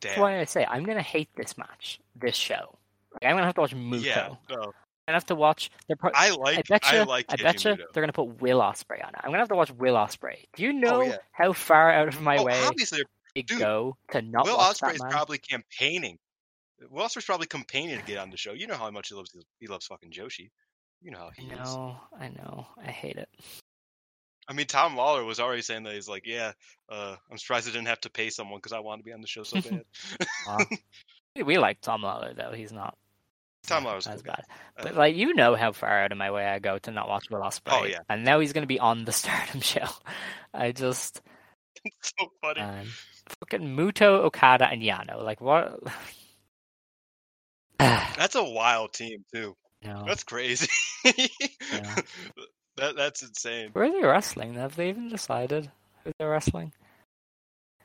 That's 0.00 0.18
why 0.18 0.40
I 0.40 0.44
say 0.44 0.64
I'm 0.64 0.84
gonna 0.84 1.02
hate 1.02 1.28
this 1.36 1.58
match, 1.58 2.00
this 2.14 2.36
show. 2.36 2.78
Like, 3.12 3.24
I'm 3.24 3.36
gonna 3.36 3.46
have 3.46 3.54
to 3.56 3.60
watch 3.60 3.74
Muto. 3.74 4.04
Yeah. 4.04 4.26
I'm 4.26 4.36
no. 4.48 4.56
gonna 4.56 4.74
have 5.08 5.26
to 5.26 5.34
watch. 5.34 5.70
Pro- 5.98 6.10
I 6.14 6.28
I 6.28 6.30
like 6.30 6.68
bet 6.68 6.90
you. 6.90 6.98
I 6.98 7.02
like 7.02 7.26
I 7.28 7.36
bet 7.36 7.64
you 7.64 7.76
they're 7.76 8.02
gonna 8.02 8.12
put 8.12 8.40
Will 8.40 8.60
Ospreay 8.60 9.04
on 9.04 9.10
it. 9.10 9.20
I'm 9.22 9.30
gonna 9.30 9.38
have 9.38 9.48
to 9.48 9.56
watch 9.56 9.70
Will 9.72 9.94
Ospreay. 9.94 10.44
Do 10.56 10.62
you 10.62 10.70
oh, 10.70 10.72
know 10.72 11.02
yeah. 11.02 11.16
how 11.32 11.52
far 11.52 11.92
out 11.92 12.08
of 12.08 12.20
my 12.20 12.38
oh, 12.38 12.44
way 12.44 12.62
obviously 12.64 13.02
they 13.34 13.42
dude, 13.42 13.58
go 13.58 13.96
to 14.12 14.22
not 14.22 14.46
Will 14.46 14.56
that 14.56 14.80
man? 14.82 15.10
probably 15.10 15.38
campaigning. 15.38 16.18
Will 16.88 17.04
Ospreay's 17.04 17.24
probably 17.24 17.46
campaigning 17.46 17.98
to 17.98 18.04
get 18.04 18.18
on 18.18 18.30
the 18.30 18.36
show. 18.36 18.52
You 18.52 18.66
know 18.66 18.76
how 18.76 18.90
much 18.90 19.08
he 19.08 19.14
loves 19.14 19.34
he 19.58 19.66
loves 19.66 19.86
fucking 19.86 20.12
Joshi. 20.12 20.50
You 21.02 21.10
know 21.10 21.18
how 21.18 21.26
I 21.26 21.32
he 21.36 21.46
is. 21.46 21.58
know, 21.58 21.96
I 22.18 22.28
know, 22.28 22.66
I 22.82 22.90
hate 22.90 23.16
it. 23.16 23.28
I 24.50 24.52
mean, 24.52 24.66
Tom 24.66 24.96
Lawlor 24.96 25.24
was 25.24 25.38
already 25.38 25.62
saying 25.62 25.84
that 25.84 25.94
he's 25.94 26.08
like, 26.08 26.26
yeah, 26.26 26.50
uh, 26.88 27.14
I'm 27.30 27.38
surprised 27.38 27.68
I 27.68 27.70
didn't 27.70 27.86
have 27.86 28.00
to 28.00 28.10
pay 28.10 28.30
someone 28.30 28.58
because 28.58 28.72
I 28.72 28.80
wanted 28.80 29.02
to 29.02 29.04
be 29.04 29.12
on 29.12 29.20
the 29.20 29.28
show 29.28 29.44
so 29.44 29.60
bad. 29.70 29.84
Wow. 30.44 30.58
we 31.44 31.56
like 31.56 31.80
Tom 31.80 32.02
Lawlor 32.02 32.34
though. 32.34 32.50
He's 32.52 32.72
not. 32.72 32.98
Tom 33.68 33.84
not 33.84 33.90
Lawlor's 33.90 34.08
as 34.08 34.22
bad. 34.22 34.42
Uh, 34.76 34.82
But 34.82 34.96
like 34.96 35.14
you 35.14 35.34
know 35.34 35.54
how 35.54 35.70
far 35.70 36.02
out 36.02 36.10
of 36.10 36.18
my 36.18 36.32
way 36.32 36.44
I 36.44 36.58
go 36.58 36.78
to 36.78 36.90
not 36.90 37.08
watch 37.08 37.30
Will 37.30 37.40
Ospreay. 37.40 37.80
Oh, 37.80 37.84
yeah. 37.84 38.00
And 38.08 38.24
now 38.24 38.40
he's 38.40 38.52
gonna 38.52 38.66
be 38.66 38.80
on 38.80 39.04
the 39.04 39.12
Stardom 39.12 39.60
show. 39.60 39.86
I 40.52 40.72
just 40.72 41.20
so 42.02 42.32
funny. 42.42 42.60
um, 42.60 42.86
fucking 43.38 43.76
Muto, 43.76 44.24
Okada, 44.24 44.66
and 44.68 44.82
Yano. 44.82 45.22
Like 45.22 45.40
what? 45.40 45.78
That's 47.78 48.34
a 48.34 48.42
wild 48.42 48.94
team 48.94 49.24
too. 49.32 49.56
no. 49.84 50.02
That's 50.08 50.24
crazy. 50.24 50.66
That 52.76 52.96
that's 52.96 53.22
insane. 53.22 53.70
Where 53.72 53.84
are 53.84 53.92
they 53.92 54.06
wrestling? 54.06 54.54
Have 54.54 54.76
they 54.76 54.88
even 54.88 55.08
decided 55.08 55.70
who 56.04 56.12
they're 56.18 56.30
wrestling? 56.30 56.72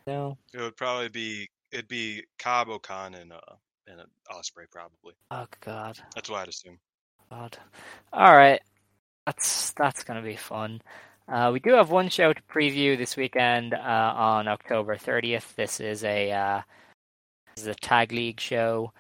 No. 0.07 0.37
It 0.53 0.61
would 0.61 0.77
probably 0.77 1.09
be 1.09 1.49
it'd 1.71 1.87
be 1.87 2.23
Cobb 2.39 2.69
Khan 2.81 3.15
and 3.15 3.33
uh 3.33 3.39
and 3.87 4.01
Ospreay 4.31 4.69
probably. 4.71 5.13
Oh 5.31 5.45
God. 5.61 5.99
That's 6.13 6.29
what 6.29 6.41
I'd 6.41 6.47
assume. 6.49 6.79
God. 7.29 7.57
All 8.13 8.35
right. 8.35 8.61
That's 9.25 9.73
that's 9.73 10.03
gonna 10.03 10.21
be 10.21 10.35
fun. 10.35 10.81
Uh, 11.27 11.49
we 11.51 11.59
do 11.59 11.73
have 11.73 11.89
one 11.89 12.09
show 12.09 12.31
to 12.33 12.41
preview 12.43 12.95
this 12.97 13.17
weekend 13.17 13.73
uh, 13.73 14.13
on 14.15 14.47
October 14.47 14.95
30th. 14.95 15.55
This 15.55 15.79
is 15.79 16.03
a 16.03 16.31
uh, 16.31 16.61
this 17.55 17.63
is 17.63 17.67
a 17.67 17.75
tag 17.75 18.11
league 18.11 18.39
show. 18.39 18.91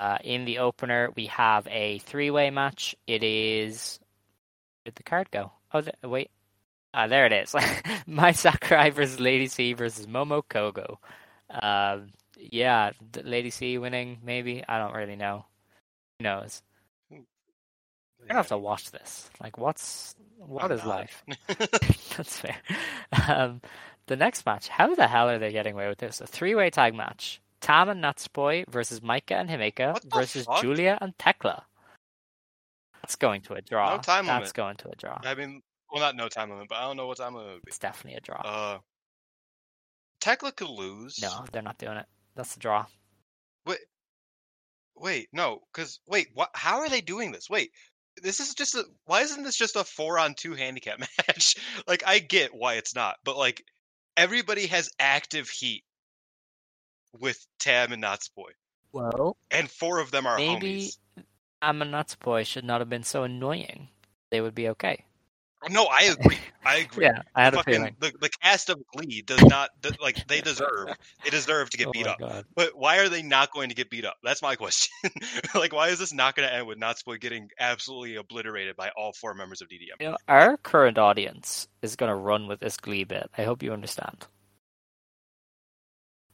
Uh, 0.00 0.18
in 0.24 0.44
the 0.44 0.58
opener, 0.58 1.10
we 1.14 1.26
have 1.26 1.68
a 1.68 1.98
three-way 1.98 2.50
match. 2.50 2.96
It 3.06 3.22
is. 3.22 4.00
Did 4.84 4.96
the 4.96 5.02
card 5.02 5.30
go? 5.30 5.52
Oh, 5.72 5.80
th- 5.80 5.94
wait. 6.02 6.30
Ah, 6.94 7.06
there 7.06 7.26
it 7.26 7.32
is. 7.32 7.54
Mai 8.06 8.32
Sakurai 8.32 8.90
versus 8.90 9.20
Lady 9.20 9.46
C 9.46 9.72
versus 9.72 10.06
Momo 10.06 10.42
Kohgo. 10.48 10.96
Um, 11.50 12.10
yeah, 12.38 12.90
Lady 13.22 13.50
C 13.50 13.78
winning, 13.78 14.18
maybe. 14.24 14.64
I 14.68 14.78
don't 14.78 14.94
really 14.94 15.16
know. 15.16 15.46
Who 16.18 16.24
knows? 16.24 16.62
I 17.12 18.28
don't 18.28 18.36
have 18.36 18.48
to 18.48 18.58
watch 18.58 18.90
this. 18.90 19.30
Like, 19.42 19.58
what's 19.58 20.14
what 20.38 20.70
Why 20.70 20.70
is 20.70 20.84
not? 20.84 20.88
life? 20.88 21.24
That's 22.16 22.38
fair. 22.38 22.56
Um, 23.28 23.60
the 24.06 24.16
next 24.16 24.46
match. 24.46 24.68
How 24.68 24.94
the 24.94 25.06
hell 25.08 25.28
are 25.28 25.38
they 25.38 25.52
getting 25.52 25.74
away 25.74 25.88
with 25.88 25.98
this? 25.98 26.20
A 26.20 26.26
three-way 26.26 26.70
tag 26.70 26.94
match: 26.94 27.40
Tam 27.60 27.88
and 27.88 28.02
Natsupoi 28.02 28.64
versus 28.68 29.00
Maika 29.00 29.32
and 29.32 29.48
Himeka 29.50 29.98
versus 30.12 30.46
fuck? 30.46 30.60
Giulia 30.62 30.98
and 31.00 31.16
Tekla. 31.18 31.64
That's 33.02 33.16
going 33.16 33.42
to 33.42 33.54
a 33.54 33.60
draw. 33.60 33.96
No 33.96 34.00
time 34.00 34.26
limit. 34.26 34.42
That's 34.42 34.52
going 34.52 34.76
to 34.76 34.88
a 34.90 34.94
draw. 34.94 35.18
I 35.24 35.34
mean, 35.34 35.60
well, 35.90 36.00
not 36.00 36.16
no 36.16 36.28
time 36.28 36.50
limit, 36.50 36.68
but 36.68 36.76
I 36.76 36.82
don't 36.82 36.96
know 36.96 37.06
what 37.06 37.18
time 37.18 37.34
limit 37.34 37.54
would 37.54 37.62
be. 37.62 37.68
It's 37.68 37.78
definitely 37.78 38.16
a 38.16 38.20
draw. 38.20 38.40
Uh, 38.40 38.78
Tekla 40.20 40.52
could 40.52 40.68
lose. 40.68 41.20
no, 41.20 41.44
they're 41.52 41.62
not 41.62 41.78
doing 41.78 41.96
it. 41.96 42.06
That's 42.36 42.54
the 42.54 42.60
draw. 42.60 42.86
Wait, 43.66 43.78
wait, 44.96 45.28
no, 45.32 45.60
because 45.72 46.00
wait, 46.06 46.28
what? 46.34 46.50
How 46.54 46.78
are 46.78 46.88
they 46.88 47.00
doing 47.00 47.32
this? 47.32 47.50
Wait, 47.50 47.72
this 48.22 48.40
is 48.40 48.54
just 48.54 48.74
a. 48.74 48.84
Why 49.04 49.22
isn't 49.22 49.42
this 49.42 49.56
just 49.56 49.76
a 49.76 49.84
four 49.84 50.18
on 50.18 50.34
two 50.34 50.54
handicap 50.54 51.00
match? 51.00 51.56
like, 51.86 52.04
I 52.06 52.20
get 52.20 52.54
why 52.54 52.74
it's 52.74 52.94
not, 52.94 53.16
but 53.24 53.36
like, 53.36 53.64
everybody 54.16 54.66
has 54.68 54.90
active 54.98 55.48
heat 55.48 55.84
with 57.18 57.44
Tam 57.58 57.92
and 57.92 58.02
Natsupoi, 58.02 58.52
Well, 58.92 59.36
and 59.50 59.70
four 59.70 59.98
of 59.98 60.10
them 60.10 60.26
are 60.26 60.36
maybe 60.38 60.84
homies. 60.84 60.96
Tam 61.62 61.80
and 61.80 61.94
Natsupoi 61.94 62.44
should 62.44 62.64
not 62.64 62.80
have 62.80 62.90
been 62.90 63.04
so 63.04 63.22
annoying. 63.22 63.88
They 64.30 64.40
would 64.40 64.54
be 64.54 64.68
okay. 64.70 65.04
No, 65.70 65.86
I 65.86 66.04
agree. 66.04 66.38
I 66.64 66.76
agree. 66.90 67.04
Yeah, 67.04 67.22
I 67.36 67.44
had 67.44 67.54
a 67.54 67.62
feeling. 67.62 67.94
the, 68.00 68.12
the 68.20 68.30
cast 68.42 68.68
of 68.68 68.82
Glee 68.96 69.22
does 69.22 69.42
not 69.44 69.70
like 70.00 70.26
they 70.26 70.40
deserve 70.40 70.88
they 71.22 71.30
deserve 71.30 71.70
to 71.70 71.76
get 71.76 71.86
Oh 71.88 71.92
beat 71.92 72.06
up. 72.06 72.18
God. 72.18 72.44
But 72.56 72.70
why 72.74 72.98
are 72.98 73.08
they 73.08 73.22
not 73.22 73.52
going 73.52 73.68
to 73.68 73.74
get 73.74 73.90
beat 73.90 74.04
up? 74.04 74.16
That's 74.24 74.42
my 74.42 74.56
question. 74.56 74.92
like, 75.54 75.72
why 75.72 75.88
is 75.88 76.00
this 76.00 76.12
not 76.12 76.34
going 76.34 76.48
to 76.48 76.54
end 76.54 76.66
with 76.66 76.78
Natsupoi 76.78 77.20
getting 77.20 77.48
absolutely 77.60 78.16
obliterated 78.16 78.74
by 78.76 78.90
all 78.96 79.12
four 79.12 79.34
members 79.34 79.62
of 79.62 79.68
DDM? 79.68 80.00
You 80.00 80.10
know, 80.10 80.16
our 80.26 80.56
current 80.56 80.98
audience 80.98 81.68
is 81.80 81.94
going 81.94 82.10
to 82.10 82.16
run 82.16 82.48
with 82.48 82.58
this 82.58 82.76
Glee 82.76 83.04
bit. 83.04 83.30
I 83.38 83.44
hope 83.44 83.62
you 83.62 83.72
understand. 83.72 84.26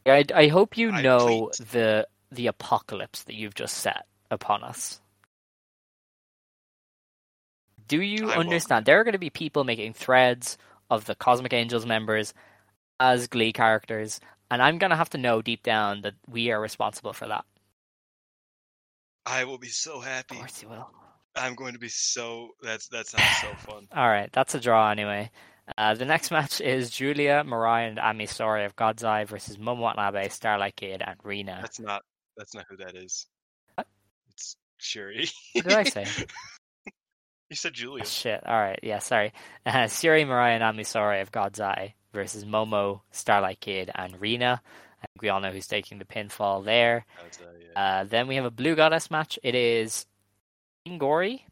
I, 0.06 0.24
I 0.34 0.46
hope 0.46 0.78
you 0.78 0.90
I 0.90 1.02
know 1.02 1.50
please. 1.52 1.66
the 1.70 2.09
the 2.30 2.46
apocalypse 2.46 3.24
that 3.24 3.34
you've 3.34 3.55
just 3.55 3.78
set 3.78 4.06
upon 4.30 4.62
us. 4.62 5.00
Do 7.89 8.01
you 8.02 8.31
I 8.31 8.36
understand? 8.36 8.85
There 8.85 9.01
are 9.01 9.05
going 9.05 9.12
to 9.12 9.19
be 9.19 9.31
people 9.31 9.65
making 9.65 9.94
threads 9.94 10.59
of 10.90 11.06
the 11.06 11.15
Cosmic 11.15 11.52
Angels 11.52 11.86
members 11.86 12.35
as 13.01 13.27
Glee 13.27 13.52
characters, 13.52 14.20
and 14.51 14.62
I'm 14.62 14.78
going 14.78 14.90
to 14.90 14.97
have 14.97 15.10
to 15.10 15.19
know 15.19 15.43
deep 15.43 15.62
down 15.62 16.02
that 16.02 16.15
we 16.28 16.51
are 16.51 16.60
responsible 16.60 17.12
for 17.12 17.27
that. 17.28 17.44
I 19.24 19.44
will 19.44 19.59
be 19.59 19.69
so 19.69 20.01
happy. 20.01 20.36
Of 20.36 20.40
course 20.40 20.62
you 20.62 20.69
will. 20.69 20.90
I'm 21.35 21.55
going 21.55 21.73
to 21.73 21.78
be 21.78 21.89
so. 21.89 22.51
That's 22.62 22.89
that 22.89 23.06
sounds 23.06 23.36
so 23.40 23.48
fun. 23.73 23.89
All 23.94 24.09
right, 24.09 24.31
that's 24.32 24.55
a 24.55 24.60
draw 24.60 24.90
anyway. 24.90 25.31
Uh, 25.77 25.94
the 25.94 26.05
next 26.05 26.31
match 26.31 26.60
is 26.60 26.90
Giulia, 26.90 27.43
Mirai, 27.47 27.89
and 27.89 27.98
Ami 27.98 28.27
Sourei 28.27 28.66
of 28.66 28.77
God's 28.77 29.05
Eye 29.05 29.24
versus 29.24 29.56
Momo 29.56 29.78
Watanabe, 29.78 30.28
Starlight 30.28 30.77
Kid, 30.77 31.02
and 31.05 31.16
Rina. 31.23 31.59
That's 31.62 31.81
not. 31.81 32.02
That's 32.36 32.55
not 32.55 32.66
who 32.69 32.77
that 32.78 32.94
is. 32.94 33.27
What? 33.74 33.86
It's 34.31 34.56
Shuri. 34.78 35.28
What 35.55 35.65
did 35.65 35.74
I 35.74 35.82
say? 35.85 36.06
you 37.51 37.57
said 37.57 37.75
Giulia. 37.75 38.05
Oh, 38.05 38.07
shit. 38.07 38.47
All 38.47 38.59
right. 38.59 38.79
Yeah. 38.83 38.99
Sorry. 38.99 39.33
Uh, 39.65 39.87
Shuri, 39.89 40.25
Mirai, 40.25 40.61
and 40.61 41.20
of 41.20 41.33
God's 41.33 41.61
Eye 41.61 41.95
versus 42.12 42.45
Momo, 42.45 43.01
Starlight 43.11 43.61
Kid, 43.61 43.91
and 43.95 44.20
Rina. 44.20 44.61
I 45.03 45.07
think 45.07 45.23
we 45.23 45.29
all 45.29 45.41
know 45.41 45.53
who's 45.53 45.66
taking 45.66 45.99
the 45.99 46.05
pinfall 46.05 46.65
there. 46.65 47.07
Uh, 47.20 47.45
yeah. 47.75 48.01
Uh, 48.01 48.05
then 48.05 48.27
we 48.27 48.37
have 48.37 48.45
a 48.45 48.51
Blue 48.51 48.75
Goddess 48.75 49.11
match. 49.11 49.39
It 49.43 49.55
is 49.55 50.07
Ingori 50.87 51.43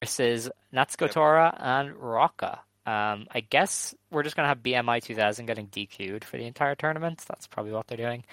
versus 0.00 0.50
Natsuko 0.72 1.02
Yep. 1.02 1.10
Tora 1.12 1.56
and 1.58 1.94
Ruaka. 1.96 2.58
Um, 2.86 3.26
I 3.30 3.40
guess 3.40 3.94
we're 4.10 4.22
just 4.22 4.34
gonna 4.36 4.48
have 4.48 4.62
BMI 4.62 5.02
2000 5.02 5.46
getting 5.46 5.66
DQ'd 5.68 6.24
for 6.24 6.38
the 6.38 6.46
entire 6.46 6.74
tournament. 6.74 7.22
That's 7.28 7.46
probably 7.46 7.72
what 7.72 7.86
they're 7.86 7.98
doing. 7.98 8.24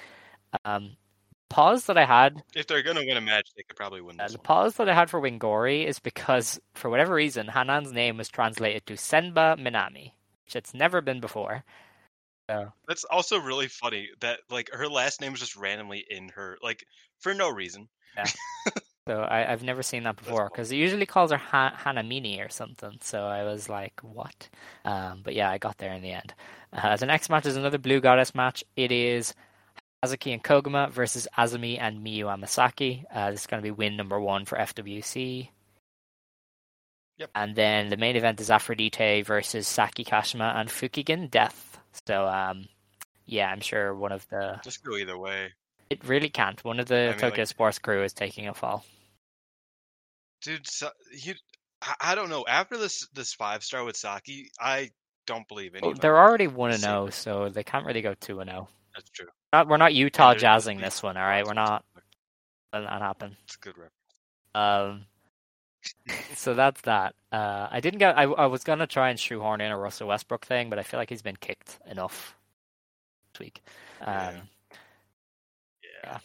Um, 0.63 0.95
pause 1.49 1.85
that 1.85 1.97
I 1.97 2.05
had. 2.05 2.41
if 2.55 2.67
they're 2.67 2.83
gonna 2.83 3.03
win 3.05 3.17
a 3.17 3.21
match, 3.21 3.49
they 3.55 3.63
could 3.63 3.75
probably 3.77 4.01
win 4.01 4.19
Uh, 4.19 4.23
this 4.23 4.33
the 4.33 4.37
one. 4.39 4.43
pause 4.45 4.75
that 4.77 4.89
I 4.89 4.93
had 4.93 5.09
for 5.09 5.21
Wingori 5.21 5.85
is 5.85 5.99
because, 5.99 6.59
for 6.73 6.89
whatever 6.89 7.13
reason, 7.13 7.47
Hanan's 7.47 7.91
name 7.91 8.17
was 8.17 8.29
translated 8.29 8.85
to 8.87 8.93
Senba 8.93 9.57
Minami, 9.59 10.11
which 10.45 10.55
it's 10.55 10.73
never 10.73 11.01
been 11.01 11.19
before. 11.19 11.63
So 12.49 12.71
That's 12.87 13.03
also 13.05 13.39
really 13.39 13.67
funny 13.67 14.09
that 14.19 14.41
like 14.49 14.69
her 14.71 14.87
last 14.87 15.19
name 15.21 15.33
is 15.33 15.39
just 15.39 15.55
randomly 15.55 16.05
in 16.09 16.29
her 16.29 16.57
like 16.61 16.85
for 17.19 17.33
no 17.33 17.49
reason. 17.49 17.87
Yeah. 18.17 18.25
So 19.07 19.19
I, 19.21 19.51
I've 19.51 19.61
never 19.61 19.83
seen 19.83 20.01
that 20.05 20.15
before 20.15 20.39
cool. 20.39 20.49
because 20.49 20.71
it 20.71 20.77
usually 20.77 21.05
calls 21.05 21.29
her 21.29 21.37
ha- 21.37 21.75
Hanamini 21.79 22.43
or 22.43 22.49
something. 22.49 22.97
So 23.01 23.23
I 23.27 23.43
was 23.43 23.69
like, 23.69 23.99
what? 24.01 24.49
Um, 24.83 25.21
but 25.23 25.35
yeah, 25.35 25.51
I 25.51 25.59
got 25.59 25.77
there 25.77 25.93
in 25.93 26.01
the 26.01 26.09
end. 26.11 26.33
Uh, 26.73 26.97
the 26.97 27.05
next 27.05 27.29
match 27.29 27.45
is 27.45 27.55
another 27.55 27.77
Blue 27.77 27.99
Goddess 28.01 28.33
match. 28.33 28.63
It 28.75 28.91
is 28.91 29.35
Hazuki 30.05 30.33
and 30.33 30.43
Koguma 30.43 30.91
versus 30.91 31.27
Azumi 31.37 31.79
and 31.79 32.05
Miyu 32.05 32.25
Amasaki. 32.25 33.03
Uh, 33.13 33.31
this 33.31 33.41
is 33.41 33.47
going 33.47 33.61
to 33.61 33.65
be 33.65 33.71
win 33.71 33.97
number 33.97 34.19
one 34.19 34.45
for 34.45 34.57
FWC. 34.57 35.49
Yep. 37.17 37.29
And 37.33 37.55
then 37.55 37.89
the 37.89 37.97
main 37.97 38.15
event 38.15 38.39
is 38.41 38.49
Aphrodite 38.49 39.21
versus 39.21 39.67
Saki 39.67 40.03
Kashima 40.03 40.55
and 40.55 40.69
Fukigen 40.69 41.31
Death. 41.31 41.79
So 42.07 42.27
um, 42.27 42.67
yeah, 43.25 43.47
I'm 43.49 43.61
sure 43.61 43.95
one 43.95 44.11
of 44.11 44.27
the 44.29 44.59
Just 44.63 44.83
go 44.83 44.97
either 44.97 45.17
way. 45.17 45.53
it 45.89 46.03
really 46.05 46.29
can't. 46.29 46.61
One 46.65 46.79
of 46.79 46.87
the 46.87 47.09
mean, 47.11 47.17
Tokyo 47.19 47.41
like- 47.43 47.47
Sports 47.47 47.79
crew 47.79 48.03
is 48.03 48.13
taking 48.13 48.47
a 48.47 48.53
fall. 48.53 48.85
Dude, 50.41 50.67
so, 50.67 50.89
you 51.11 51.33
I, 51.81 51.95
I 52.01 52.15
don't 52.15 52.29
know. 52.29 52.45
After 52.47 52.77
this 52.77 53.07
this 53.13 53.33
five 53.33 53.63
star 53.63 53.83
with 53.85 53.95
Saki, 53.95 54.51
I 54.59 54.91
don't 55.25 55.47
believe 55.47 55.71
Oh, 55.75 55.77
anybody. 55.77 55.99
they're 56.01 56.19
already 56.19 56.47
one 56.47 56.71
and 56.71 56.81
zero, 56.81 57.09
so 57.09 57.49
they 57.49 57.63
can't 57.63 57.85
really 57.85 58.01
go 58.01 58.13
two 58.13 58.41
and 58.41 58.49
zero. 58.49 58.67
That's 58.95 59.09
true. 59.09 59.27
Not, 59.53 59.67
we're 59.67 59.77
not 59.77 59.93
Utah 59.93 60.29
there's- 60.29 60.41
jazzing 60.41 60.79
this 60.79 61.03
one, 61.03 61.17
all 61.17 61.23
right? 61.23 61.45
We're 61.45 61.53
not 61.53 61.83
that 62.71 63.01
happened. 63.01 63.35
It's 63.45 63.55
a 63.55 63.59
good 63.59 63.77
rep. 63.77 63.91
Um, 64.53 65.05
so 66.35 66.53
that's 66.55 66.81
that. 66.81 67.15
Uh, 67.31 67.67
I 67.71 67.79
didn't 67.79 67.99
get. 67.99 68.17
I, 68.17 68.23
I 68.23 68.45
was 68.47 68.63
gonna 68.63 68.87
try 68.87 69.09
and 69.09 69.19
shoehorn 69.19 69.61
in 69.61 69.71
a 69.71 69.77
Russell 69.77 70.07
Westbrook 70.09 70.45
thing, 70.45 70.69
but 70.69 70.79
I 70.79 70.83
feel 70.83 70.99
like 70.99 71.09
he's 71.09 71.21
been 71.21 71.35
kicked 71.37 71.79
enough 71.89 72.35
this 73.33 73.39
week. 73.39 73.61
Um, 74.01 74.49
Yeah. 76.03 76.19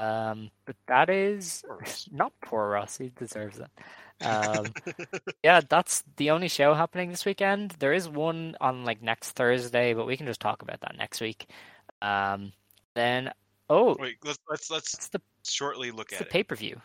Yeah. 0.00 0.30
um, 0.30 0.50
but 0.66 0.76
that 0.88 1.10
is 1.10 1.64
not 2.12 2.32
poor 2.44 2.68
Russ. 2.70 2.98
He 2.98 3.10
deserves 3.18 3.58
it. 3.58 4.24
Um, 4.24 4.66
yeah, 5.42 5.60
that's 5.68 6.02
the 6.16 6.30
only 6.30 6.48
show 6.48 6.74
happening 6.74 7.10
this 7.10 7.24
weekend. 7.26 7.72
There 7.78 7.92
is 7.92 8.08
one 8.08 8.56
on 8.60 8.84
like 8.84 9.02
next 9.02 9.32
Thursday, 9.32 9.94
but 9.94 10.06
we 10.06 10.16
can 10.16 10.26
just 10.26 10.40
talk 10.40 10.62
about 10.62 10.80
that 10.82 10.96
next 10.96 11.20
week. 11.20 11.48
Um, 12.02 12.52
then 12.94 13.32
oh, 13.70 13.96
Wait, 13.98 14.16
let's 14.24 14.38
let's 14.50 14.70
let's 14.70 15.08
the 15.08 15.20
shortly 15.44 15.90
look 15.90 16.12
at 16.12 16.18
the 16.18 16.24
pay 16.24 16.42
per 16.42 16.54
view. 16.54 16.80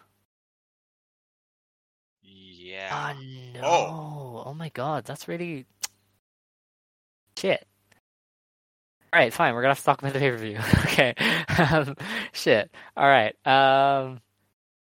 Yeah. 2.22 3.14
Oh 3.16 3.22
no! 3.54 3.62
Oh. 3.64 4.44
Oh. 4.48 4.54
my 4.54 4.70
god, 4.70 5.06
that's 5.06 5.28
really 5.28 5.66
shit. 7.38 7.66
All 9.14 9.20
right, 9.20 9.34
fine. 9.34 9.54
We're 9.54 9.62
gonna 9.62 9.72
have 9.72 9.80
to 9.80 9.86
talk 9.86 10.02
about 10.02 10.14
the 10.14 10.20
pay 10.20 10.32
per 10.32 10.38
view. 10.38 10.58
okay. 10.86 11.14
Um, 11.58 11.96
shit. 12.32 12.72
All 12.96 13.08
right. 13.08 13.36
Um, 13.46 14.22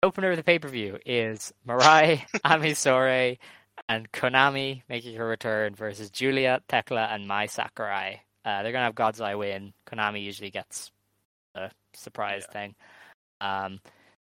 opener 0.02 0.32
of 0.32 0.38
the 0.38 0.44
pay 0.44 0.60
per 0.60 0.68
view 0.68 0.98
is 1.06 1.54
Mirai 1.68 2.24
Ami 2.44 2.72
Sourei 2.72 3.38
and 3.88 4.12
Konami 4.12 4.82
making 4.90 5.16
her 5.18 5.28
return 5.28 5.76
versus 5.76 6.10
Giulia, 6.10 6.62
Tekla, 6.68 7.08
and 7.12 7.28
Mai 7.28 7.46
Sakurai. 7.46 8.25
Uh, 8.46 8.62
they're 8.64 8.72
gonna 8.72 8.86
have 8.86 8.96
God's 8.96 9.20
Eye 9.20 9.36
win. 9.36 9.74
Konami 9.88 10.24
usually 10.24 10.52
gets 10.52 10.92
a 11.56 11.72
surprise 11.94 12.44
Yeah. 12.48 12.54
thing. 12.54 12.76
Um, 13.42 13.80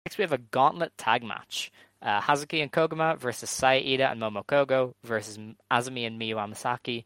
next 0.04 0.18
we 0.18 0.22
have 0.22 0.32
a 0.32 0.38
gauntlet 0.38 0.92
tag 0.98 1.22
match. 1.22 1.70
Uh, 2.02 2.20
Hazuki 2.20 2.62
and 2.62 2.72
Koguma 2.72 3.18
versus 3.18 3.50
Saya 3.50 3.80
Iida 3.82 4.10
and 4.10 4.20
Momo 4.20 4.44
Kohgo 4.44 4.94
versus 5.04 5.38
Azumi 5.70 6.06
and 6.06 6.20
Miyu 6.20 6.36
Amasaki 6.36 7.04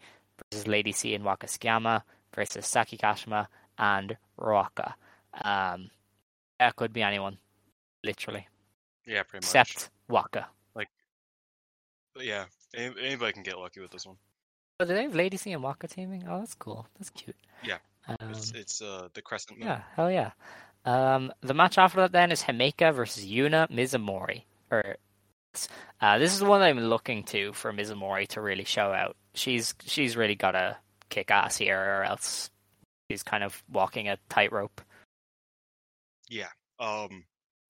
versus 0.51 0.67
Lady 0.67 0.93
C 0.93 1.15
and 1.15 1.25
Waka 1.25 1.47
Tsukiyama 1.47 2.03
versus 2.35 2.67
Saki 2.67 2.97
Kashima 2.97 3.49
and 3.79 4.17
Ruaka. 4.39 4.95
Um, 5.43 5.91
that 6.61 6.77
could 6.77 6.93
be 6.93 7.03
anyone, 7.03 7.39
literally, 8.05 8.47
Yeah, 9.05 9.25
pretty 9.25 9.45
much. 9.45 9.51
except 9.57 9.91
Waka. 10.09 10.47
But 12.15 12.27
yeah, 12.27 12.45
anybody 12.73 13.33
can 13.33 13.43
get 13.43 13.59
lucky 13.59 13.81
with 13.81 13.91
this 13.91 14.07
one. 14.07 14.17
Oh, 14.81 14.85
do 14.85 14.93
they 14.95 15.03
have 15.05 15.15
Lady 15.15 15.37
C 15.37 15.53
and 15.53 15.63
Waka 15.63 15.87
teaming? 15.89 16.25
Oh, 16.29 16.41
that's 16.41 16.55
cool. 16.55 16.87
That's 16.99 17.11
cute. 17.11 17.37
Yeah. 17.63 17.79
Um, 18.09 18.31
It's 18.31 18.51
it's 18.53 18.83
uh 18.83 19.09
the 19.15 19.23
crescent 19.23 19.59
moon. 19.59 19.69
yeah, 19.69 19.83
hell 19.95 20.11
yeah. 20.11 20.33
Um, 20.85 21.33
the 21.41 21.55
match 21.55 21.79
after 21.79 22.01
that 22.01 22.13
then 22.13 22.31
is 22.33 22.43
Himeka 22.43 22.93
versus 22.95 23.25
Yuna 23.25 23.71
Mizumori. 23.71 24.43
Or, 24.71 24.97
uh, 26.01 26.19
this 26.19 26.33
is 26.33 26.41
the 26.41 26.45
one 26.45 26.61
that 26.61 26.67
I'm 26.69 26.81
looking 26.81 27.23
to 27.25 27.53
for 27.55 27.73
Mizumori 27.73 28.27
to 28.29 28.41
really 28.43 28.65
show 28.65 28.93
out. 28.93 29.17
She's 29.35 29.75
she's 29.87 30.17
really 30.17 30.35
got 30.35 30.53
to 30.53 30.77
kick 31.09 31.31
ass 31.31 31.57
here, 31.57 31.79
or 31.79 32.05
else 32.05 32.51
she's 33.11 33.23
kind 33.23 33.45
of 33.45 33.63
walking 33.73 34.09
a 34.09 34.19
tightrope. 34.29 34.81
Yeah. 36.29 36.49
Um, 36.81 37.25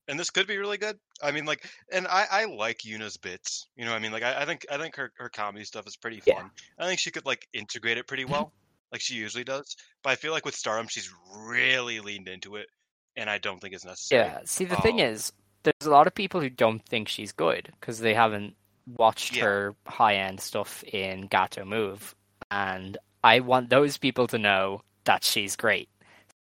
and 0.07 0.19
this 0.19 0.29
could 0.29 0.47
be 0.47 0.57
really 0.57 0.77
good. 0.77 0.97
I 1.21 1.31
mean, 1.31 1.45
like, 1.45 1.67
and 1.91 2.07
I 2.07 2.25
I 2.29 2.45
like 2.45 2.85
Yuna's 2.85 3.17
bits. 3.17 3.67
You 3.75 3.85
know, 3.85 3.91
what 3.91 3.97
I 3.97 3.99
mean, 3.99 4.11
like, 4.11 4.23
I, 4.23 4.41
I 4.41 4.45
think 4.45 4.65
I 4.69 4.77
think 4.77 4.95
her 4.95 5.11
her 5.17 5.29
comedy 5.29 5.65
stuff 5.65 5.87
is 5.87 5.95
pretty 5.97 6.21
Yeah. 6.25 6.35
fun. 6.41 6.51
I 6.79 6.87
think 6.87 6.99
she 6.99 7.11
could 7.11 7.25
like 7.25 7.47
integrate 7.53 7.97
it 7.97 8.07
pretty 8.07 8.23
mm-hmm. 8.23 8.33
well, 8.33 8.53
like 8.91 9.01
she 9.01 9.15
usually 9.15 9.43
does. 9.43 9.75
But 10.03 10.11
I 10.11 10.15
feel 10.15 10.31
like 10.31 10.45
with 10.45 10.55
Stardom, 10.55 10.87
she's 10.89 11.09
really 11.37 11.99
leaned 11.99 12.27
into 12.27 12.55
it, 12.57 12.67
and 13.15 13.29
I 13.29 13.37
don't 13.37 13.59
think 13.59 13.73
it's 13.73 13.85
necessary. 13.85 14.25
Yeah. 14.25 14.39
See, 14.45 14.65
the 14.65 14.77
thing 14.77 15.01
Oh. 15.01 15.05
is, 15.05 15.31
there's 15.63 15.87
a 15.87 15.91
lot 15.91 16.07
of 16.07 16.13
people 16.15 16.41
who 16.41 16.49
don't 16.49 16.83
think 16.85 17.07
she's 17.07 17.31
good 17.31 17.71
because 17.79 17.99
they 17.99 18.13
haven't 18.13 18.55
watched 18.85 19.35
Yeah. 19.35 19.43
her 19.45 19.75
high 19.87 20.15
end 20.15 20.39
stuff 20.39 20.83
in 20.83 21.27
Gatoh 21.29 21.65
Move, 21.65 22.13
and 22.51 22.97
I 23.23 23.39
want 23.39 23.69
those 23.71 23.97
people 23.97 24.27
to 24.27 24.37
know 24.37 24.81
that 25.05 25.23
she's 25.23 25.55
great. 25.55 25.89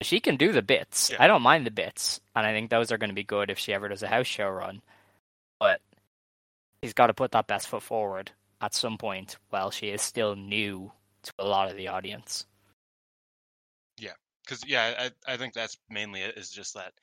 She 0.03 0.19
can 0.19 0.37
do 0.37 0.51
the 0.51 0.61
bits. 0.61 1.09
Yeah. 1.11 1.17
I 1.19 1.27
don't 1.27 1.41
mind 1.41 1.65
the 1.65 1.71
bits, 1.71 2.21
and 2.35 2.45
I 2.45 2.51
think 2.51 2.69
those 2.69 2.91
are 2.91 2.97
going 2.97 3.09
to 3.09 3.15
be 3.15 3.23
good 3.23 3.49
if 3.49 3.59
she 3.59 3.73
ever 3.73 3.87
does 3.87 4.03
a 4.03 4.07
house 4.07 4.27
show 4.27 4.49
run. 4.49 4.81
But 5.59 5.81
she's 6.83 6.93
got 6.93 7.07
to 7.07 7.13
put 7.13 7.31
that 7.31 7.47
best 7.47 7.67
foot 7.67 7.83
forward 7.83 8.31
at 8.61 8.73
some 8.73 8.97
point 8.97 9.37
while 9.49 9.71
she 9.71 9.87
is 9.87 10.01
still 10.01 10.35
new 10.35 10.91
to 11.23 11.33
a 11.39 11.47
lot 11.47 11.69
of 11.69 11.77
the 11.77 11.87
audience. 11.87 12.45
Yeah, 13.97 14.13
because 14.45 14.63
yeah, 14.67 15.09
I 15.27 15.33
I 15.33 15.37
think 15.37 15.53
that's 15.53 15.77
mainly 15.89 16.21
it. 16.21 16.37
Is 16.37 16.49
just 16.49 16.73
that 16.75 16.93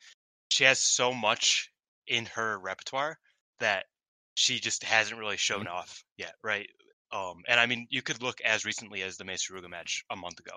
she 0.50 0.64
has 0.64 0.78
so 0.78 1.12
much 1.12 1.70
in 2.06 2.26
her 2.26 2.58
repertoire 2.58 3.18
that 3.60 3.86
she 4.34 4.58
just 4.58 4.84
hasn't 4.84 5.18
really 5.18 5.36
shown 5.36 5.66
off 5.66 6.04
yet, 6.16 6.34
right? 6.42 6.68
Um, 7.12 7.42
and 7.48 7.58
I 7.58 7.66
mean, 7.66 7.86
you 7.90 8.02
could 8.02 8.22
look 8.22 8.40
as 8.40 8.64
recently 8.64 9.02
as 9.02 9.16
the 9.16 9.24
Mei 9.24 9.34
Suruga 9.34 9.68
match 9.68 10.04
a 10.10 10.16
month 10.16 10.38
ago. 10.38 10.52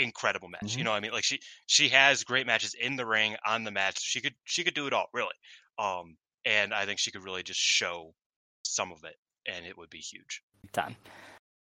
Incredible 0.00 0.48
match, 0.48 0.76
you 0.76 0.82
Mhm. 0.82 0.84
know. 0.84 0.90
what 0.92 0.96
I 0.96 1.00
mean, 1.00 1.12
like 1.12 1.24
she 1.24 1.40
she 1.66 1.90
has 1.90 2.24
great 2.24 2.46
matches 2.46 2.74
in 2.74 2.96
the 2.96 3.06
ring, 3.06 3.36
on 3.44 3.64
the 3.64 3.70
match. 3.70 4.00
She 4.00 4.20
could 4.20 4.34
she 4.44 4.64
could 4.64 4.74
do 4.74 4.86
it 4.86 4.92
all, 4.92 5.08
really. 5.12 5.34
Um, 5.78 6.16
and 6.44 6.72
I 6.72 6.86
think 6.86 6.98
she 6.98 7.10
could 7.10 7.22
really 7.24 7.42
just 7.42 7.60
show 7.60 8.14
some 8.62 8.92
of 8.92 9.04
it, 9.04 9.16
and 9.46 9.66
it 9.66 9.76
would 9.76 9.90
be 9.90 9.98
huge. 9.98 10.42
Time. 10.72 10.96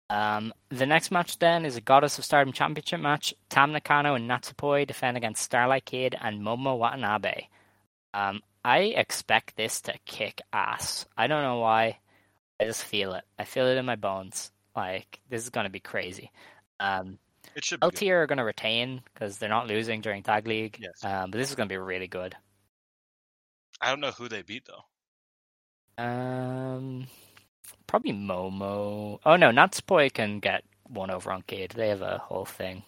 Um, 0.09 0.53
the 0.71 0.87
next 0.87 1.11
match 1.13 1.39
then 1.39 1.65
is 1.65 1.77
a 1.77 1.81
Goddess 1.81 2.19
of 2.19 2.25
Stardom 2.25 2.53
Championship 2.53 3.01
match. 3.01 3.33
Tam 3.49 3.73
Nakano 3.73 4.15
and 4.15 4.29
Natsupoi 4.29 4.87
defend 4.87 5.17
against 5.17 5.43
Starlight 5.43 5.85
Kid 5.85 6.17
and 6.21 6.41
Momo 6.41 6.77
Watanabe. 6.77 7.47
Um, 8.13 8.43
I 8.65 8.79
expect 8.97 9.57
this 9.57 9.81
to 9.83 9.95
kick 10.05 10.41
ass. 10.53 11.07
I 11.17 11.29
don't 11.29 11.43
know 11.45 11.59
why. 11.59 11.99
I 12.61 12.65
just 12.65 12.85
feel 12.85 13.15
it. 13.15 13.25
I 13.39 13.45
feel 13.45 13.67
it 13.67 13.77
in 13.77 13.87
my 13.87 13.97
bones. 13.97 14.51
Like 14.75 15.21
this 15.29 15.43
is 15.43 15.51
gonna 15.51 15.71
be 15.71 15.81
crazy. 15.81 16.31
Um, 16.81 17.19
It 17.55 17.65
should 17.65 17.81
be. 17.81 17.89
good. 17.91 18.09
Are 18.11 18.27
gonna 18.27 18.45
retain 18.45 19.03
because 19.13 19.39
they're 19.39 19.49
not 19.49 19.67
losing 19.67 20.01
during 20.01 20.23
Tag 20.23 20.47
League. 20.47 20.79
Yes. 20.81 21.05
Um, 21.05 21.31
but 21.31 21.39
this 21.39 21.51
is 21.51 21.57
gonna 21.57 21.69
be 21.69 21.77
really 21.77 22.09
good. 22.09 22.37
I 23.81 23.91
don't 23.91 24.01
know 24.01 24.11
who 24.11 24.29
they 24.29 24.43
beat 24.43 24.67
though. 24.67 26.03
Um, 26.03 27.07
probably 27.87 28.13
Momo. 28.13 29.19
Oh 29.25 29.37
no, 29.37 29.51
Natsupoi 29.51 30.13
can 30.13 30.41
get 30.41 30.65
one 30.89 31.11
over 31.11 31.31
on 31.31 31.43
Kid. 31.43 31.73
They 31.75 31.89
have 31.89 32.03
a 32.03 32.19
whole 32.19 32.45
thing. 32.45 32.85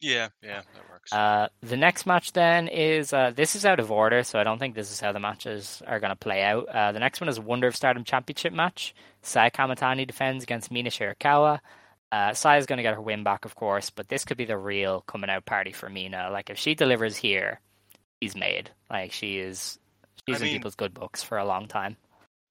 Yeah, 0.00 0.28
yeah, 0.42 0.62
that 0.74 0.90
works. 0.90 1.12
Uh, 1.12 1.48
the 1.60 1.76
next 1.76 2.06
match 2.06 2.32
then 2.32 2.68
is 2.68 3.12
uh, 3.12 3.32
this 3.34 3.54
is 3.54 3.66
out 3.66 3.80
of 3.80 3.92
order, 3.92 4.22
so 4.22 4.38
I 4.38 4.44
don't 4.44 4.58
think 4.58 4.74
this 4.74 4.90
is 4.90 5.00
how 5.00 5.12
the 5.12 5.20
matches 5.20 5.82
are 5.86 6.00
going 6.00 6.10
to 6.10 6.16
play 6.16 6.42
out. 6.42 6.66
Uh, 6.68 6.92
the 6.92 6.98
next 6.98 7.20
one 7.20 7.28
is 7.28 7.38
Wonder 7.38 7.66
of 7.66 7.76
Stardom 7.76 8.04
Championship 8.04 8.54
match. 8.54 8.94
Sai 9.20 9.50
Kamitani 9.50 10.06
defends 10.06 10.42
against 10.42 10.70
Mina 10.70 10.88
Shirakawa. 10.88 11.60
Uh, 12.12 12.34
Sai 12.34 12.56
is 12.58 12.66
going 12.66 12.78
to 12.78 12.82
get 12.82 12.94
her 12.94 13.00
win 13.00 13.22
back, 13.22 13.44
of 13.44 13.54
course, 13.54 13.90
but 13.90 14.08
this 14.08 14.24
could 14.24 14.36
be 14.36 14.44
the 14.44 14.58
real 14.58 15.02
coming 15.02 15.30
out 15.30 15.46
party 15.46 15.72
for 15.72 15.88
Mina. 15.88 16.28
Like 16.32 16.50
if 16.50 16.58
she 16.58 16.74
delivers 16.74 17.16
here, 17.16 17.60
she's 18.22 18.34
made. 18.36 18.70
Like 18.90 19.12
she 19.12 19.38
is, 19.38 19.78
she's 20.26 20.38
in 20.40 20.42
mean- 20.44 20.56
people's 20.56 20.74
good 20.74 20.92
books 20.94 21.22
for 21.22 21.38
a 21.38 21.44
long 21.44 21.66
time. 21.68 21.96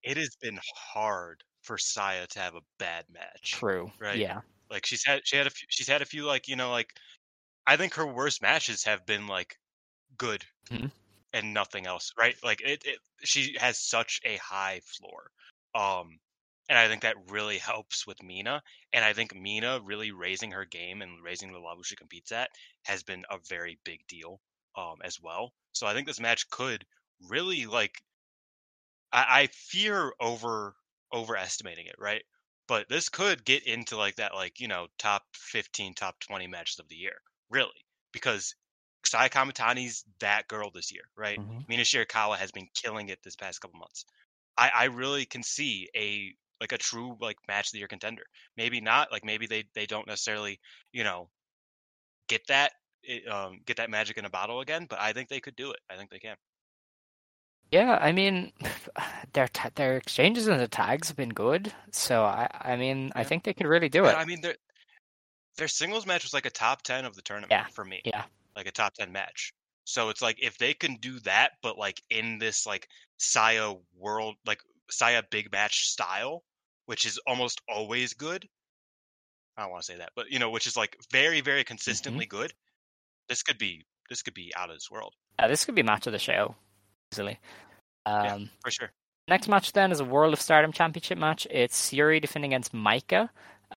it 0.03 0.15
has 0.17 0.35
been 0.41 0.57
hard 0.75 1.43
for 1.63 1.77
Saya 1.77 2.25
to 2.27 2.39
have 2.39 2.55
a 2.55 2.61
bad 2.77 3.03
match. 3.11 3.51
True. 3.51 3.91
Right. 3.99 4.17
Yeah. 4.17 4.41
Like 4.71 4.85
she's 4.85 5.03
had 5.05 5.21
she 5.25 5.35
had 5.35 5.45
a 5.47 5.49
few, 5.49 5.67
she's 5.69 5.89
had 5.89 6.01
a 6.01 6.05
few 6.05 6.25
like 6.25 6.47
you 6.47 6.55
know 6.55 6.71
like 6.71 6.93
I 7.67 7.75
think 7.75 7.95
her 7.95 8.07
worst 8.07 8.41
matches 8.41 8.83
have 8.85 9.05
been 9.05 9.27
like 9.27 9.57
good 10.17 10.45
Mhm. 10.71 10.89
and 11.33 11.53
nothing 11.53 11.85
else. 11.85 12.13
Right. 12.17 12.35
Like 12.43 12.61
it, 12.61 12.83
it 12.85 12.99
she 13.23 13.57
has 13.59 13.77
such 13.77 14.21
a 14.23 14.37
high 14.37 14.79
floor. 14.85 15.31
Um 15.75 16.19
and 16.69 16.77
I 16.77 16.87
think 16.87 17.01
that 17.01 17.29
really 17.29 17.57
helps 17.57 18.07
with 18.07 18.23
Mina. 18.23 18.63
And 18.93 19.03
I 19.03 19.13
think 19.13 19.35
Mina 19.35 19.81
really 19.81 20.11
raising 20.11 20.51
her 20.51 20.65
game 20.65 21.01
and 21.01 21.21
raising 21.23 21.51
the 21.51 21.59
level 21.59 21.83
she 21.83 21.95
competes 21.97 22.31
at 22.31 22.51
has 22.83 23.03
been 23.03 23.25
a 23.29 23.39
very 23.39 23.79
big 23.83 24.07
deal 24.07 24.41
um 24.75 25.01
as 25.03 25.19
well. 25.19 25.53
So 25.73 25.87
I 25.87 25.93
think 25.93 26.07
this 26.07 26.19
match 26.21 26.49
could 26.49 26.85
really 27.19 27.65
like 27.65 28.01
I, 29.11 29.41
I 29.43 29.47
fear 29.47 30.13
over 30.19 30.75
overestimating 31.13 31.87
it, 31.87 31.95
right? 31.99 32.23
But 32.67 32.87
this 32.89 33.09
could 33.09 33.43
get 33.45 33.65
into 33.65 33.97
like 33.97 34.15
that, 34.15 34.33
like 34.35 34.59
you 34.59 34.67
know, 34.67 34.87
top 34.97 35.23
fifteen, 35.35 35.93
top 35.93 36.19
twenty 36.19 36.47
matches 36.47 36.79
of 36.79 36.87
the 36.87 36.95
year, 36.95 37.21
really, 37.49 37.85
because 38.11 38.55
Sai 39.05 39.29
Kamitani's 39.29 40.05
that 40.19 40.47
girl 40.47 40.69
this 40.71 40.91
year, 40.91 41.09
right? 41.15 41.39
Mhm. 41.39 41.65
Mina 41.67 41.83
Shirakawa 41.83 42.37
has 42.37 42.51
been 42.51 42.69
killing 42.75 43.09
it 43.09 43.21
this 43.23 43.35
past 43.35 43.61
couple 43.61 43.79
months. 43.79 44.05
I, 44.57 44.69
I 44.69 44.83
really 44.85 45.25
can 45.25 45.43
see 45.43 45.89
a 45.95 46.35
like 46.61 46.71
a 46.71 46.77
true 46.77 47.17
like 47.21 47.37
match 47.47 47.67
of 47.67 47.71
the 47.73 47.79
year 47.79 47.87
contender. 47.87 48.23
Maybe 48.57 48.81
not, 48.81 49.11
like 49.11 49.25
maybe 49.25 49.47
they 49.47 49.65
they 49.73 49.85
don't 49.85 50.07
necessarily, 50.07 50.59
you 50.91 51.03
know, 51.03 51.29
get 52.27 52.41
that 52.47 52.73
um 53.29 53.59
get 53.65 53.77
that 53.77 53.89
magic 53.89 54.17
in 54.17 54.25
a 54.25 54.29
bottle 54.29 54.61
again, 54.61 54.87
but 54.89 54.99
I 54.99 55.13
think 55.13 55.29
they 55.29 55.39
could 55.39 55.55
do 55.55 55.71
it. 55.71 55.79
I 55.89 55.95
think 55.95 56.09
they 56.09 56.19
can. 56.19 56.35
Yeah, 57.71 57.97
I 58.01 58.11
mean, 58.11 58.51
their 59.33 59.47
ta- 59.47 59.71
their 59.75 59.95
exchanges 59.97 60.47
and 60.47 60.59
the 60.59 60.67
tags 60.67 61.07
have 61.09 61.17
been 61.17 61.29
good. 61.29 61.71
So 61.91 62.23
I, 62.23 62.49
I 62.51 62.75
mean, 62.75 63.11
I 63.15 63.23
think 63.23 63.43
they 63.43 63.53
could 63.53 63.67
really 63.67 63.89
do 63.89 64.05
it. 64.05 64.15
I 64.15 64.25
mean, 64.25 64.41
their 64.41 64.55
their 65.57 65.67
singles 65.67 66.05
match 66.05 66.23
was 66.23 66.33
like 66.33 66.45
a 66.45 66.51
top 66.51 66.81
ten 66.83 67.05
of 67.05 67.15
the 67.15 67.21
tournament 67.21 67.51
Yeah, 67.51 67.65
for 67.73 67.85
me. 67.85 68.01
yeah. 68.05 68.23
like 68.55 68.67
a 68.67 68.71
top 68.71 68.93
ten 68.95 69.11
match. 69.11 69.53
So 69.85 70.09
it's 70.09 70.21
like 70.21 70.41
if 70.41 70.57
they 70.57 70.73
can 70.73 70.95
do 70.95 71.19
that, 71.21 71.53
but 71.61 71.77
like 71.77 72.01
in 72.09 72.37
this 72.39 72.65
like 72.65 72.87
Saya 73.17 73.73
world, 73.97 74.35
like 74.45 74.61
Saya 74.89 75.23
big 75.29 75.51
match 75.51 75.87
style, 75.89 76.43
which 76.89 77.05
is 77.05 77.19
almost 77.27 77.61
always 77.69 78.15
good. 78.15 78.47
I 79.55 79.61
don't 79.61 79.71
want 79.71 79.83
to 79.83 79.91
say 79.91 79.97
that, 79.99 80.09
but 80.15 80.31
you 80.31 80.39
know, 80.39 80.49
which 80.49 80.65
is 80.65 80.75
like 80.75 80.97
very, 81.11 81.39
very 81.39 81.63
consistently 81.63 82.25
good. 82.25 82.51
This 83.27 83.43
could 83.43 83.59
be 83.59 83.85
this 84.09 84.23
could 84.23 84.33
be 84.33 84.51
out 84.57 84.71
of 84.71 84.75
this 84.75 84.89
world 84.89 85.13
Uh, 85.37 85.47
this 85.47 85.65
could 85.65 85.75
be 85.75 85.83
match 85.83 86.07
of 86.07 86.13
the 86.13 86.17
show 86.17 86.55
easily. 87.13 87.37
Yeah. 88.07 88.33
Um, 88.33 88.49
for 88.63 88.71
sure. 88.71 88.91
Next 89.27 89.47
match 89.47 89.71
then 89.73 89.91
is 89.91 89.99
a 89.99 90.03
World 90.03 90.33
of 90.33 90.41
Stardom 90.41 90.71
Championship 90.71 91.19
match. 91.19 91.45
It's 91.51 91.93
Shuri 91.93 92.19
defending 92.19 92.53
against 92.53 92.73
Maika. 92.73 93.29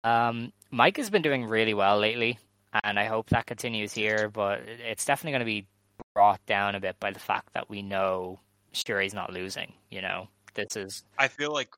Um, 0.06 0.54
Maika's 0.72 1.10
been 1.10 1.22
doing 1.22 1.44
really 1.44 1.74
well 1.74 2.00
lately, 2.00 2.40
and 2.82 2.98
I 2.98 3.08
hope 3.08 3.30
that 3.32 3.46
continues 3.46 3.92
here. 3.92 4.30
But 4.30 4.62
it's 4.66 5.04
definitely 5.04 5.32
going 5.32 5.40
to 5.42 5.46
be 5.46 5.68
brought 6.16 6.46
down 6.46 6.76
a 6.76 6.80
bit 6.80 6.98
by 7.02 7.12
the 7.12 7.20
fact 7.20 7.50
that 7.56 7.70
we 7.70 7.82
know 7.82 8.40
Shuri's 8.72 9.14
not 9.14 9.34
losing. 9.34 9.74
You 9.90 10.02
know, 10.02 10.30
this 10.54 10.78
is 10.78 11.04
I 11.18 11.28
feel 11.28 11.52
like 11.52 11.76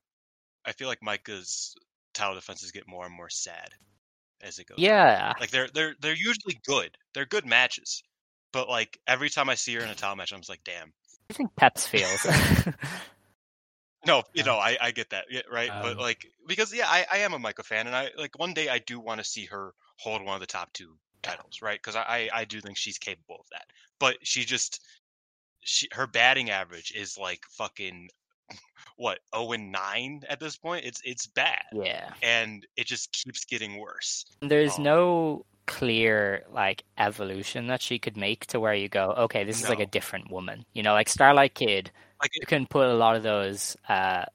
I 0.65 0.71
feel 0.71 0.87
like 0.87 1.01
Maika's 1.01 1.75
title 2.13 2.35
defenses 2.35 2.71
get 2.71 2.87
more 2.87 3.05
and 3.05 3.15
more 3.15 3.29
sad 3.29 3.69
as 4.41 4.59
it 4.59 4.67
goes. 4.67 4.77
on. 4.77 4.83
yeah, 4.83 5.33
Like 5.39 5.51
they're 5.51 5.69
they're 5.73 5.95
they're 6.01 6.13
usually 6.15 6.59
good. 6.65 6.97
They're 7.13 7.25
good 7.25 7.45
matches. 7.45 8.03
But 8.51 8.69
like 8.69 8.99
every 9.07 9.29
time 9.29 9.49
I 9.49 9.55
see 9.55 9.73
her 9.75 9.81
in 9.81 9.89
a 9.89 9.95
title 9.95 10.15
match, 10.15 10.31
I'm 10.31 10.39
just 10.39 10.49
like, 10.49 10.63
damn. 10.63 10.93
I 11.29 11.33
think 11.33 11.55
Peps 11.55 11.87
feels. 11.87 12.25
No, 14.05 14.23
you 14.33 14.43
know, 14.43 14.57
I, 14.57 14.77
I 14.81 14.91
get 14.91 15.09
that, 15.11 15.25
yeah, 15.29 15.41
right? 15.51 15.71
but 15.81 15.93
Um, 15.93 15.97
like 15.97 16.25
because 16.47 16.73
yeah, 16.73 16.87
I, 16.87 17.05
I 17.11 17.17
am 17.19 17.33
a 17.33 17.39
Maika 17.39 17.63
fan, 17.63 17.87
and 17.87 17.95
I 17.95 18.09
like 18.17 18.37
one 18.37 18.53
day 18.53 18.69
I 18.69 18.79
do 18.79 18.99
want 18.99 19.19
to 19.19 19.23
see 19.23 19.45
her 19.45 19.73
hold 19.97 20.23
one 20.23 20.35
of 20.35 20.41
the 20.41 20.45
top 20.47 20.73
two 20.73 20.97
titles, 21.21 21.61
right? 21.61 21.79
Because 21.81 21.95
I, 21.95 22.29
I 22.33 22.41
I 22.41 22.45
do 22.45 22.59
think 22.61 22.77
she's 22.77 22.97
capable 22.97 23.37
of 23.39 23.45
that. 23.51 23.65
But 23.99 24.17
she 24.23 24.43
just 24.43 24.81
she 25.61 25.87
her 25.93 26.05
batting 26.07 26.49
average 26.49 26.91
is 26.95 27.17
like 27.17 27.41
fucking 27.51 28.09
what 28.97 29.19
0 29.35 29.51
and 29.53 29.71
9 29.71 30.23
at 30.29 30.39
this 30.39 30.57
point. 30.57 30.85
It's 30.85 31.01
it's 31.03 31.27
bad, 31.27 31.63
yeah. 31.73 32.13
and 32.21 32.65
it 32.77 32.85
just 32.87 33.11
keeps 33.11 33.45
getting 33.45 33.79
worse. 33.79 34.25
There's 34.41 34.77
Um, 34.77 34.83
no 34.83 35.45
clear 35.65 36.43
like 36.51 36.83
evolution 36.97 37.67
that 37.67 37.81
she 37.81 37.97
could 37.97 38.17
make 38.17 38.45
to 38.47 38.59
where 38.59 38.73
you 38.73 38.89
go, 38.89 39.11
okay, 39.17 39.43
this 39.45 39.61
is 39.61 39.69
like 39.69 39.79
a 39.79 39.85
different 39.85 40.29
woman. 40.29 40.65
You 40.73 40.83
know, 40.83 40.93
like 40.93 41.07
Starlight 41.09 41.53
Kid, 41.55 41.89
Like 42.21 42.31
you 42.39 42.45
can 42.45 42.65
put 42.67 42.87
a 42.87 42.93
lot 42.93 43.15
of 43.15 43.23
those 43.23 43.75
uh 43.87 44.25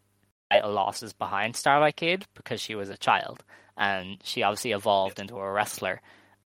losses 0.64 1.12
behind 1.12 1.54
Starlight 1.54 1.96
Kid 1.96 2.26
because 2.34 2.60
she 2.60 2.74
was 2.74 2.88
a 2.88 2.96
child 2.96 3.44
and 3.76 4.16
she 4.24 4.42
obviously 4.42 4.72
evolved 4.72 5.20
into 5.20 5.36
a 5.36 5.52
wrestler, 5.52 6.00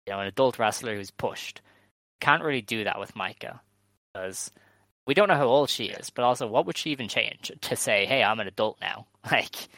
you 0.06 0.12
know, 0.12 0.20
an 0.20 0.26
adult 0.26 0.58
wrestler 0.58 0.94
who's 0.94 1.10
pushed. 1.10 1.62
Can't 2.20 2.44
really 2.44 2.62
do 2.62 2.84
that 2.84 3.00
with 3.00 3.14
Maika 3.14 3.60
because 4.12 4.50
we 5.06 5.14
don't 5.14 5.28
know 5.28 5.36
how 5.36 5.46
old 5.46 5.70
she 5.70 5.86
is, 5.86 6.10
but 6.10 6.24
also 6.24 6.46
what 6.46 6.66
would 6.66 6.76
she 6.76 6.90
even 6.90 7.08
change 7.08 7.52
to 7.60 7.76
say, 7.76 8.06
hey, 8.06 8.22
I'm 8.22 8.40
an 8.40 8.48
adult 8.48 8.80
now? 8.80 9.06
Like, 9.30 9.68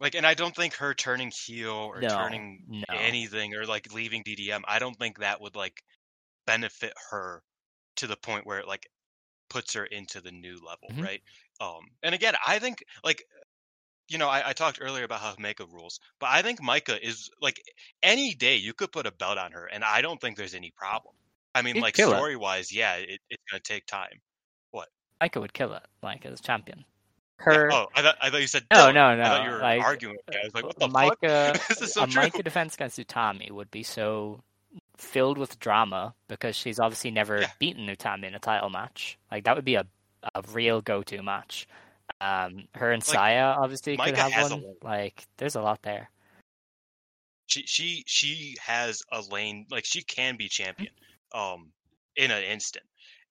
Like, 0.00 0.14
and 0.14 0.26
I 0.26 0.34
don't 0.34 0.54
think 0.54 0.74
her 0.74 0.92
turning 0.94 1.30
heel 1.30 1.70
or 1.72 2.02
No, 2.02 2.04
turning 2.04 2.66
no. 2.66 2.84
anything 2.90 3.54
or 3.54 3.64
like 3.66 3.92
leaving 3.92 4.22
DDM, 4.24 4.64
I 4.66 4.78
don't 4.78 4.96
think 4.98 5.18
that 5.18 5.40
would 5.40 5.54
like 5.56 5.82
benefit 6.46 6.94
her 7.10 7.44
to 7.96 8.06
the 8.08 8.16
point 8.16 8.46
where 8.46 8.60
it 8.60 8.68
like 8.68 8.88
puts 9.50 9.74
her 9.74 9.86
into 9.86 10.20
the 10.20 10.32
new 10.32 10.58
level, 10.64 10.90
Mhm. 10.90 11.00
right? 11.00 11.22
Um, 11.60 11.82
and 12.02 12.14
again, 12.14 12.36
I 12.46 12.58
think 12.60 12.84
like 13.04 13.24
you 14.08 14.18
know, 14.18 14.28
I, 14.28 14.50
I 14.50 14.54
talked 14.54 14.80
earlier 14.82 15.04
about 15.04 15.20
how 15.20 15.34
Maika 15.36 15.70
rules, 15.72 16.00
but 16.20 16.28
I 16.30 16.42
think 16.42 16.60
Maika 16.60 17.00
is 17.00 17.30
like 17.40 17.60
any 18.02 18.34
day 18.34 18.56
you 18.56 18.74
could 18.74 18.92
put 18.92 19.06
a 19.06 19.12
belt 19.12 19.38
on 19.38 19.52
her, 19.52 19.66
and 19.66 19.84
I 19.84 20.02
don't 20.02 20.20
think 20.20 20.36
there's 20.38 20.54
any 20.54 20.72
problem. 20.72 21.16
I 21.58 21.62
mean, 21.62 21.74
She'd 21.74 21.82
like 21.82 21.94
kill 21.94 22.12
it. 22.12 22.16
story 22.16 22.36
wise, 22.36 22.72
yeah, 22.72 22.94
it, 22.96 23.20
it's 23.30 23.42
gonna 23.50 23.60
take 23.60 23.86
time. 23.86 24.20
What? 24.70 24.88
Maika 25.20 25.40
would 25.40 25.52
kill 25.52 25.72
it, 25.74 25.82
like 26.02 26.24
as 26.26 26.40
champion. 26.40 26.84
Yeah, 27.40 27.44
Her 27.54 27.72
oh, 27.72 27.86
I 27.94 28.02
thought 28.02 28.16
I 28.20 28.30
thought 28.30 28.40
you 28.40 28.46
said 28.46 28.64
No, 28.72 28.88
Dylan. 28.88 28.94
no, 28.94 29.06
I 29.08 29.16
thought 29.24 29.38
no, 29.44 29.44
you 29.50 29.56
were 29.56 29.62
like, 29.62 29.80
arguing. 29.82 30.16
with 30.16 30.34
me. 30.34 30.40
I 30.40 30.44
was 30.46 30.54
like, 30.54 30.64
what 30.64 30.78
the 30.78 30.88
Maika, 30.88 31.56
fuck? 31.56 31.68
this 31.68 31.82
is 31.82 31.92
so 31.94 32.02
a 32.04 32.06
true. 32.06 32.22
Maika 32.22 32.42
defense 32.44 32.74
against 32.74 32.98
Utami 32.98 33.50
would 33.50 33.70
be 33.70 33.82
so 33.82 34.42
filled 34.96 35.38
with 35.38 35.58
drama 35.60 36.14
because 36.28 36.54
she's 36.56 36.78
obviously 36.80 37.10
never 37.10 37.40
Yeah. 37.42 37.50
beaten 37.58 37.86
Utami 37.86 38.24
in 38.24 38.34
a 38.34 38.38
title 38.40 38.70
match. 38.70 39.18
Like 39.30 39.44
that 39.44 39.54
would 39.56 39.64
be 39.64 39.76
a 39.76 39.86
a 40.34 40.42
real 40.52 40.80
go 40.80 41.02
to 41.04 41.22
match. 41.22 41.68
Um, 42.20 42.66
her 42.74 42.90
and 42.90 43.06
Like, 43.06 43.14
Saya 43.14 43.54
obviously 43.56 43.96
could 43.96 44.16
have 44.16 44.32
has 44.32 44.50
a 44.50 44.56
one. 44.56 44.74
Like 44.82 45.26
there's 45.36 45.54
a 45.54 45.62
lot 45.62 45.82
there. 45.82 46.10
she 47.46 47.62
she 47.66 48.02
she 48.06 48.56
has 48.60 49.02
a 49.12 49.22
lane 49.30 49.66
like 49.70 49.84
she 49.84 50.02
can 50.02 50.36
be 50.36 50.48
champion 50.48 50.92
um 51.34 51.72
in 52.16 52.30
an 52.30 52.42
instant 52.42 52.84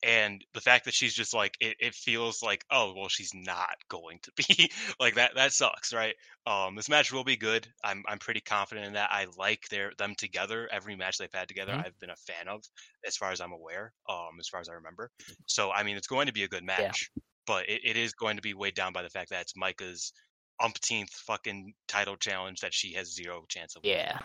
and 0.03 0.45
the 0.53 0.61
fact 0.61 0.85
that 0.85 0.93
she's 0.93 1.13
just 1.13 1.33
like 1.33 1.55
it, 1.59 1.75
it 1.79 1.95
feels 1.95 2.41
like 2.43 2.63
oh 2.69 2.93
well 2.95 3.09
she's 3.09 3.33
not 3.33 3.75
going 3.89 4.19
to 4.21 4.31
be 4.35 4.69
like 4.99 5.15
that 5.15 5.33
that 5.35 5.51
sucks 5.51 5.91
right 5.93 6.15
um 6.45 6.75
this 6.75 6.89
match 6.89 7.11
will 7.11 7.23
be 7.23 7.35
good 7.35 7.67
i'm 7.83 8.03
i'm 8.07 8.19
pretty 8.19 8.39
confident 8.39 8.85
in 8.87 8.93
that 8.93 9.09
i 9.11 9.25
like 9.37 9.67
their 9.69 9.91
them 9.97 10.13
together 10.15 10.69
every 10.71 10.95
match 10.95 11.17
they've 11.17 11.33
had 11.33 11.47
together 11.47 11.73
Mhm. 11.73 11.83
i've 11.83 11.97
been 11.99 12.11
a 12.11 12.15
fan 12.15 12.47
of 12.47 12.63
as 13.05 13.17
far 13.17 13.31
as 13.31 13.41
i'm 13.41 13.51
aware 13.53 13.93
um 14.09 14.39
as 14.39 14.47
far 14.47 14.59
as 14.59 14.69
i 14.69 14.73
remember 14.73 15.09
so 15.45 15.71
i 15.71 15.83
mean 15.83 15.97
it's 15.97 16.07
going 16.07 16.27
to 16.27 16.33
be 16.33 16.43
a 16.43 16.47
good 16.47 16.63
Yeah. 16.77 16.93
match 16.93 17.09
but 17.45 17.67
it, 17.69 17.81
it 17.83 17.97
is 17.97 18.13
going 18.13 18.35
to 18.35 18.41
be 18.41 18.53
weighed 18.53 18.75
down 18.75 18.93
by 18.93 19.01
the 19.01 19.09
fact 19.09 19.29
that 19.29 19.41
it's 19.41 19.53
maika's 19.57 20.13
umpteenth 20.61 21.11
fucking 21.11 21.73
title 21.87 22.15
challenge 22.17 22.59
that 22.61 22.73
she 22.73 22.93
has 22.93 23.13
zero 23.13 23.45
chance 23.47 23.75
of 23.75 23.83
winning. 23.85 24.07
Yeah, 24.07 24.19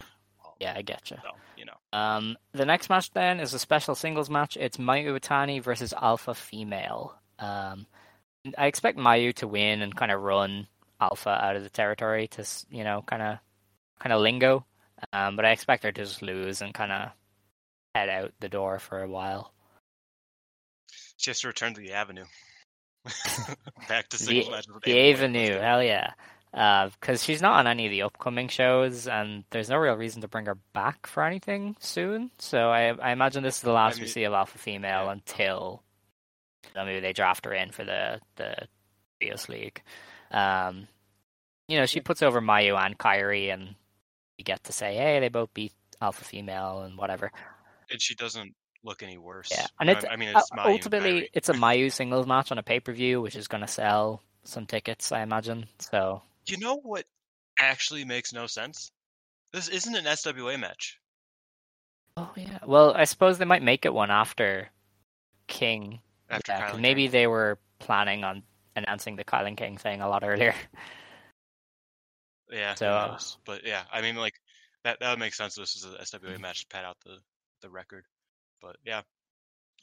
yeah, 0.63 0.75
I 0.77 0.83
get 0.83 1.11
you. 1.11 1.19
so 1.23 1.31
you 1.57 1.65
know, 1.67 1.77
Um, 1.93 2.37
the 2.53 2.65
next 2.65 2.89
match 2.89 3.11
then 3.13 3.41
is 3.41 3.53
a 3.55 3.59
special 3.59 3.95
singles 3.95 4.31
match. 4.31 4.57
It's 4.57 4.77
Mayu 4.79 5.07
Iwatani 5.13 5.63
versus 5.63 5.93
Alpha 5.93 6.35
Female. 6.35 7.15
Um, 7.39 7.87
I 8.59 8.67
expect 8.67 8.99
Mayu 8.99 9.35
to 9.35 9.47
win 9.49 9.83
and 9.83 9.95
kind 9.95 10.11
of 10.11 10.21
run 10.23 10.67
Alpha 11.01 11.31
out 11.31 11.57
of 11.57 11.63
the 11.63 11.71
territory 11.71 12.29
to 12.29 12.45
you 12.71 12.85
know 12.85 13.03
kind 13.07 13.23
of 13.23 13.39
kind 14.01 14.13
of 14.13 14.21
lingo. 14.21 14.65
Um, 15.13 15.37
but 15.37 15.45
I 15.45 15.51
expect 15.51 15.83
her 15.85 15.93
to 15.93 16.05
just 16.05 16.23
lose 16.23 16.63
and 16.63 16.73
kind 16.73 16.93
of 16.93 17.11
head 17.95 18.09
out 18.09 18.33
the 18.41 18.49
door 18.49 18.79
for 18.79 19.03
a 19.03 19.09
while. 19.09 19.53
she 21.17 21.31
has 21.31 21.41
to 21.41 21.49
return 21.49 21.75
to 21.75 21.81
the 21.81 21.93
avenue. 21.93 22.25
Back 23.89 24.09
to 24.11 24.19
The, 24.19 24.25
singles 24.25 24.51
matches 24.51 24.73
with 24.73 24.85
the 24.85 24.93
Ava 24.93 25.23
Williams. 25.23 25.35
Let's 25.35 25.51
Avenue, 25.51 25.61
hell 25.61 25.83
yeah. 25.83 26.13
Because 26.53 27.25
she's 27.25 27.41
not 27.41 27.61
on 27.61 27.67
any 27.67 27.87
of 27.87 27.91
the 27.91 28.03
upcoming 28.03 28.49
shows, 28.49 29.09
and 29.09 29.45
there's 29.51 29.71
no 29.71 29.79
real 29.79 29.95
reason 29.95 30.21
to 30.21 30.29
bring 30.29 30.47
her 30.47 30.59
back 30.75 31.07
for 31.07 31.25
anything 31.25 31.77
soon. 31.81 32.31
So 32.39 32.69
I, 32.71 32.89
I 32.91 33.13
imagine 33.13 33.43
this 33.43 33.57
is 33.57 33.63
the 33.63 33.73
last 33.73 33.97
we 33.97 34.03
mean- 34.03 34.11
see 34.11 34.25
of 34.25 34.35
Alpha 34.35 34.59
Female 34.59 35.05
yeah. 35.07 35.13
until 35.13 35.83
you 36.65 36.71
know, 36.81 36.85
maybe 36.85 37.01
they 37.01 37.13
draft 37.13 37.45
her 37.45 37.53
in 37.53 37.71
for 37.71 37.85
the 37.85 38.21
the 38.37 38.55
Trios 39.21 39.49
League. 39.49 39.83
Um, 40.31 40.89
you 41.69 41.79
know, 41.79 41.87
she 41.87 42.01
puts 42.01 42.23
over 42.23 42.41
Mayu 42.41 42.79
and 42.79 42.99
Kairi, 42.99 43.53
and 43.53 43.75
you 44.37 44.45
get 44.45 44.65
to 44.65 44.73
say, 44.73 44.95
hey, 44.95 45.21
they 45.21 45.29
both 45.29 45.53
beat 45.55 45.73
Alpha 46.01 46.25
Female 46.25 46.83
and 46.83 46.99
whatever. 46.99 47.31
And 47.91 48.01
she 48.01 48.15
doesn't 48.15 48.55
look 48.85 49.03
any 49.03 49.19
worse. 49.19 49.49
Yeah, 49.51 49.67
and 49.81 49.91
it's 49.91 50.05
I 50.09 50.17
mean, 50.17 50.35
uh, 50.35 50.41
it's 50.41 50.51
Mayu 50.51 50.67
ultimately 50.67 51.31
it's 51.33 51.49
a 51.49 51.55
Mayu 51.55 51.93
singles 51.93 52.27
match 52.27 52.51
on 52.53 52.59
a 52.59 52.63
pay 52.63 52.81
per 52.81 52.93
view, 52.93 53.21
which 53.21 53.37
is 53.37 53.49
going 53.49 53.63
to 53.63 53.69
sell 53.69 54.23
some 54.45 54.67
tickets, 54.67 55.13
I 55.13 55.23
imagine. 55.23 55.67
So 55.79 56.23
You 56.47 56.57
know 56.59 56.77
what 56.77 57.05
actually 57.59 58.05
makes 58.05 58.33
no 58.33 58.47
sense? 58.47 58.91
This 59.53 59.69
isn't 59.69 59.95
an 59.95 60.05
SWA 60.05 60.59
match. 60.59 60.99
Oh 62.17 62.31
yeah. 62.37 62.59
Well, 62.67 62.93
I 62.95 63.05
suppose 63.05 63.39
they 63.39 63.45
might 63.45 63.63
make 63.63 63.85
it 63.85 63.95
one 63.95 64.11
after 64.11 64.71
King. 65.47 66.01
After 66.29 66.53
Yeah, 66.53 66.77
maybe 66.79 67.03
King. 67.05 67.11
they 67.13 67.27
were 67.27 67.59
planning 67.79 68.25
on 68.25 68.43
announcing 68.77 69.17
the 69.17 69.25
KiLynn 69.25 69.57
King 69.57 69.77
thing 69.77 70.01
a 70.01 70.09
lot 70.09 70.25
earlier. 70.25 70.55
Yeah, 72.51 72.75
So, 72.75 72.87
who 72.87 73.13
knows? 73.13 73.39
But 73.47 73.65
yeah, 73.65 73.85
I 73.91 74.03
mean, 74.03 74.17
like 74.17 74.35
that 74.85 75.01
that 75.01 75.11
would 75.11 75.19
make 75.19 75.35
sense. 75.35 75.55
This 75.55 75.75
is 75.77 75.85
a 75.85 75.97
SWA 75.99 76.33
Mm-hmm. 76.35 76.43
match 76.43 76.61
to 76.61 76.67
pad 76.67 76.85
out 76.85 76.97
the 77.05 77.19
the 77.63 77.71
record. 77.71 78.05
But 78.61 78.77
yeah, 78.85 79.03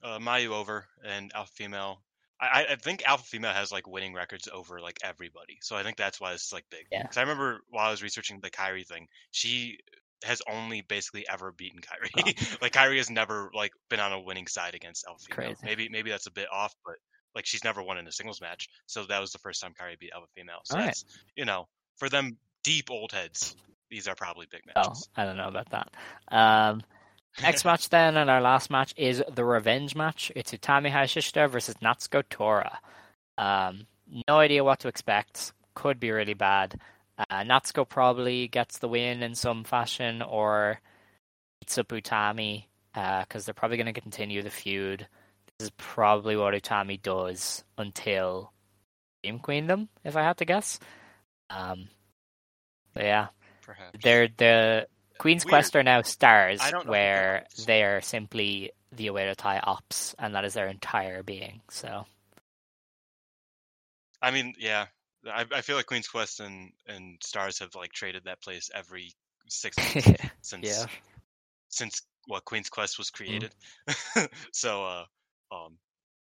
uh, 0.03 0.19
Mayu 0.19 0.49
over 0.49 0.86
and 1.03 1.31
Alpha 1.34 1.52
Female. 1.53 2.02
I, 2.41 2.66
I- 2.72 2.76
think 2.76 3.03
Alpha 3.06 3.24
Female 3.24 3.52
has 3.53 3.72
like 3.72 3.88
winning 3.88 4.14
records 4.14 4.48
over 4.52 4.80
like 4.80 4.99
everybody, 5.03 5.57
so 5.61 5.76
I 5.76 5.84
think 5.84 5.98
that's 5.98 6.20
why 6.22 6.32
this 6.34 6.45
is 6.45 6.53
like 6.53 6.66
big. 6.70 6.86
Yeah. 6.91 7.02
Because 7.02 7.18
I 7.18 7.22
remember 7.22 7.61
while 7.70 7.88
I 7.88 7.91
was 7.91 8.02
researching 8.03 8.40
the 8.41 8.49
Kairi 8.49 8.86
thing, 8.88 9.07
she 9.32 9.80
has 10.26 10.41
only 10.49 10.82
basically 10.82 11.26
ever 11.30 11.52
beaten 11.52 11.80
Kairi. 11.82 12.61
like 12.61 12.74
Kairi 12.74 12.98
has 12.98 13.10
never 13.10 13.49
like 13.53 13.72
been 13.90 13.99
on 13.99 14.11
a 14.14 14.20
winning 14.20 14.48
side 14.48 14.76
against 14.76 15.06
Alpha 15.07 15.24
Female. 15.26 15.49
Crazy. 15.56 15.61
Maybe 15.64 15.90
maybe 15.90 16.10
that's 16.11 16.28
a 16.28 16.32
bit 16.32 16.48
off, 16.52 16.74
but 16.86 16.95
like 17.36 17.45
she's 17.45 17.64
never 17.64 17.82
won 17.84 17.98
in 17.98 18.07
a 18.07 18.11
singles 18.11 18.41
match, 18.41 18.70
so 18.86 19.03
that 19.06 19.20
was 19.20 19.32
the 19.32 19.40
first 19.40 19.61
time 19.61 19.74
Kairi 19.80 19.99
beat 19.99 20.11
Alpha 20.14 20.28
Female. 20.36 20.60
So 20.66 20.76
Alright. 20.76 20.88
that's 20.88 21.06
you 21.36 21.45
know 21.45 21.68
for 21.98 22.10
them 22.10 22.38
deep 22.64 22.90
old 22.91 23.11
heads, 23.11 23.56
these 23.90 24.07
are 24.07 24.16
probably 24.16 24.48
big 24.49 24.61
Oh, 24.76 24.82
matches. 24.82 25.10
I 25.16 25.26
don't 25.26 25.38
know 25.38 25.48
about 25.48 25.70
that. 25.72 25.90
Um, 26.30 26.82
next 27.41 27.66
match 27.66 27.90
then, 27.90 28.18
and 28.18 28.30
our 28.30 28.41
last 28.41 28.70
match 28.70 28.94
is 28.98 29.24
the 29.34 29.44
revenge 29.45 29.95
match. 29.95 30.32
It's 30.36 30.52
Utami 30.52 30.91
Hayashishita 30.91 31.49
versus 31.49 31.76
Natsuko 31.76 32.24
Tora. 32.30 32.80
Um, 33.38 33.88
no 34.28 34.38
idea 34.40 34.64
what 34.64 34.80
to 34.80 34.88
expect. 34.88 35.53
Could 35.76 35.99
be 35.99 36.11
really 36.11 36.34
bad. 36.34 36.80
Uh, 37.18 37.44
Natsuko 37.44 37.88
probably 37.88 38.48
gets 38.48 38.80
the 38.80 38.88
win 38.88 39.24
in 39.24 39.36
some 39.36 39.64
fashion 39.64 40.22
or 40.22 40.80
beats 41.61 41.78
up 41.78 41.88
Utami. 41.90 42.66
because 42.94 43.45
they're 43.45 43.53
probably 43.53 43.78
going 43.78 43.94
to 43.94 44.02
continue 44.02 44.41
the 44.41 44.49
feud. 44.49 45.07
This 45.57 45.68
is 45.68 45.72
probably 45.78 46.36
what 46.36 46.53
Utami 46.53 47.02
does 47.02 47.64
until 47.78 48.52
Dream 49.24 49.40
Queendom, 49.40 49.90
if 50.03 50.16
I 50.16 50.24
had 50.24 50.38
to 50.38 50.45
guess. 50.45 50.80
Um, 51.49 51.88
but 52.94 53.03
yeah, 53.03 53.28
Perhaps. 53.61 53.99
they're 54.03 54.30
the 54.38 54.88
Queen's 55.20 55.46
Weird. 55.46 55.48
Quest 55.48 55.76
are 55.78 55.84
now 55.84 56.02
stars, 56.04 56.62
I 56.62 56.72
don't 56.72 56.88
know 56.88 56.94
who 56.94 56.94
where 56.94 57.46
they 57.58 57.84
are 57.84 58.02
simply 58.02 58.72
the 58.91 59.08
Oedo 59.08 59.36
Tai 59.36 59.60
ops, 59.60 60.16
and 60.20 60.36
that 60.36 60.46
is 60.46 60.56
their 60.56 60.68
entire 60.70 61.24
being. 61.24 61.62
So 61.70 62.08
I 64.22 64.32
mean, 64.32 64.56
yeah. 64.60 64.88
I, 65.28 65.46
I 65.54 65.62
feel 65.62 65.76
like 65.78 65.88
Queen's 65.88 66.08
Quest 66.08 66.40
and, 66.41 66.72
and 66.88 67.18
Stars 67.24 67.60
have 67.60 67.76
like 67.76 67.94
traded 67.94 68.26
that 68.26 68.41
place 68.41 68.72
every 68.74 69.14
six 69.50 69.84
months 69.86 70.16
since 70.41 70.68
yeah, 70.68 70.88
since 71.70 72.02
what 72.28 72.46
Queen's 72.46 72.70
Quest 72.70 72.98
was 72.98 73.12
Mm-hmm. 73.28 73.40
created. 73.40 73.54
so 74.54 74.86
uh 74.86 75.06
um 75.54 75.78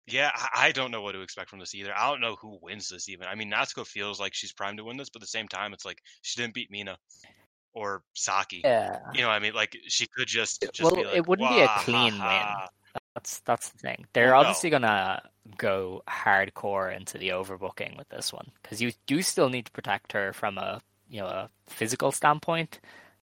yeah, 0.08 0.32
I, 0.36 0.68
I 0.68 0.72
don't 0.74 0.92
know 0.92 1.02
what 1.02 1.14
to 1.14 1.22
expect 1.22 1.50
from 1.50 1.60
this 1.60 1.76
either. 1.76 1.94
I 1.98 2.10
don't 2.10 2.22
know 2.22 2.36
who 2.36 2.60
wins 2.62 2.90
this 2.90 3.10
even. 3.10 3.28
I 3.28 3.36
mean 3.36 3.52
Natsuko 3.52 3.88
feels 3.88 4.20
like 4.20 4.34
she's 4.36 4.54
primed 4.54 4.80
to 4.80 4.86
win 4.86 4.98
this, 4.98 5.10
but 5.10 5.22
at 5.22 5.24
the 5.24 5.28
same 5.28 5.48
time 5.48 5.74
it's 5.74 5.86
like 5.86 6.02
she 6.24 6.42
didn't 6.42 6.54
beat 6.56 6.72
Mina 6.72 6.98
or 7.74 8.04
Saki. 8.14 8.62
yeah. 8.64 9.00
You 9.14 9.22
know 9.22 9.28
what 9.28 9.34
I 9.34 9.40
mean? 9.40 9.54
Like 9.54 9.78
she 9.88 10.08
could 10.08 10.28
just, 10.28 10.62
just 10.74 10.82
Well, 10.82 10.96
be 10.96 11.04
like, 11.06 11.16
it 11.16 11.28
wouldn't 11.28 11.50
be 11.50 11.60
a 11.60 11.66
"Wah, 11.66 11.68
ha, 11.68 11.82
clean 11.84 12.14
win. 12.14 13.02
That's 13.16 13.40
that's 13.42 13.70
the 13.70 13.78
thing. 13.78 14.06
They're 14.14 14.28
Well, 14.32 14.36
no. 14.44 14.50
obviously 14.50 14.70
gonna 14.70 15.22
go 15.58 16.02
hardcore 16.08 16.96
into 16.96 17.18
the 17.18 17.30
overbooking 17.30 17.98
with 17.98 18.08
this 18.10 18.32
one 18.32 18.52
because 18.62 18.82
you 18.82 18.92
do 19.06 19.22
still 19.22 19.50
need 19.50 19.66
to 19.66 19.72
protect 19.72 20.12
her 20.14 20.34
from 20.34 20.58
a 20.58 20.82
you 21.10 21.20
know 21.22 21.28
a 21.28 21.50
physical 21.68 22.12
standpoint. 22.12 22.80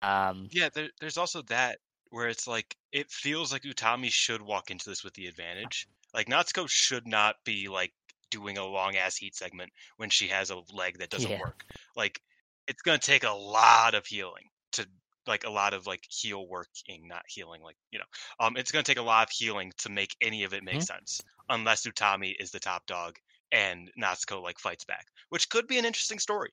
Um, 0.01 0.47
Yeah, 0.51 0.69
there, 0.73 0.89
there's 0.99 1.17
also 1.17 1.41
that 1.43 1.79
where 2.09 2.27
it's 2.27 2.47
like 2.47 2.75
it 2.91 3.09
feels 3.09 3.51
like 3.51 3.63
Utami 3.63 4.11
should 4.11 4.41
walk 4.41 4.69
into 4.69 4.89
this 4.89 5.03
with 5.03 5.13
the 5.15 5.27
advantage. 5.27 5.87
Like 6.13 6.27
Natsuko 6.27 6.69
should 6.69 7.07
not 7.07 7.37
be 7.43 7.67
like 7.67 7.93
doing 8.29 8.57
a 8.57 8.65
long 8.65 8.95
ass 8.95 9.15
heat 9.15 9.35
segment 9.35 9.71
when 9.97 10.09
she 10.09 10.27
has 10.27 10.49
a 10.51 10.61
leg 10.71 10.99
that 10.99 11.09
doesn't 11.09 11.31
Yeah. 11.31 11.39
work. 11.39 11.65
Like 11.95 12.21
it's 12.67 12.81
gonna 12.81 12.97
take 12.97 13.23
a 13.23 13.31
lot 13.31 13.93
of 13.95 14.05
healing 14.05 14.43
to 14.73 14.85
like 15.27 15.45
a 15.45 15.49
lot 15.49 15.73
of 15.73 15.87
like 15.87 16.03
heal 16.09 16.45
working, 16.47 17.07
not 17.07 17.23
healing, 17.27 17.61
like 17.61 17.75
you 17.91 17.99
know. 17.99 18.05
Um 18.39 18.57
it's 18.57 18.71
gonna 18.71 18.83
take 18.83 18.97
a 18.99 19.01
lot 19.01 19.27
of 19.27 19.31
healing 19.31 19.71
to 19.79 19.89
make 19.89 20.15
any 20.21 20.43
of 20.43 20.53
it 20.53 20.63
make 20.63 20.79
Mhm. 20.79 20.85
sense. 20.85 21.21
Unless 21.49 21.85
Utami 21.85 22.33
is 22.39 22.51
the 22.51 22.59
top 22.59 22.85
dog 22.87 23.17
and 23.51 23.91
Natsuko 24.01 24.41
like 24.41 24.59
fights 24.59 24.85
back. 24.85 25.05
Which 25.29 25.49
could 25.49 25.67
be 25.67 25.77
an 25.77 25.85
interesting 25.85 26.19
story. 26.19 26.51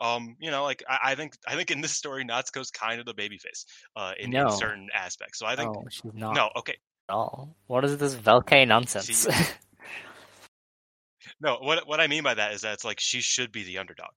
Um, 0.00 0.36
you 0.40 0.50
know, 0.50 0.64
like 0.64 0.82
I, 0.88 0.98
I 1.12 1.14
think 1.14 1.36
I 1.46 1.54
think 1.56 1.70
in 1.70 1.80
this 1.80 1.92
story 1.92 2.24
Natsuko's 2.24 2.70
kind 2.70 2.98
of 3.00 3.06
the 3.06 3.14
babyface 3.14 3.64
uh 3.96 4.12
in, 4.18 4.32
in 4.34 4.50
certain 4.56 4.88
aspects. 4.92 5.38
So 5.38 5.46
I 5.46 5.54
think 5.56 5.72
no, 5.74 5.84
she's 5.90 6.02
not 6.14 6.34
no, 6.34 6.50
okay. 6.56 6.76
all. 7.08 7.54
What 7.68 7.84
is 7.84 7.96
this 7.98 8.14
Velke 8.16 8.66
nonsense? 8.66 9.06
See- 9.06 9.30
No, 11.40 11.56
what 11.60 11.86
what 11.88 12.00
I 12.00 12.06
mean 12.06 12.22
by 12.22 12.34
that 12.34 12.52
is 12.52 12.60
that 12.62 12.74
it's 12.74 12.84
like 12.84 13.00
she 13.00 13.20
should 13.20 13.50
be 13.50 13.64
the 13.64 13.78
underdog. 13.78 14.10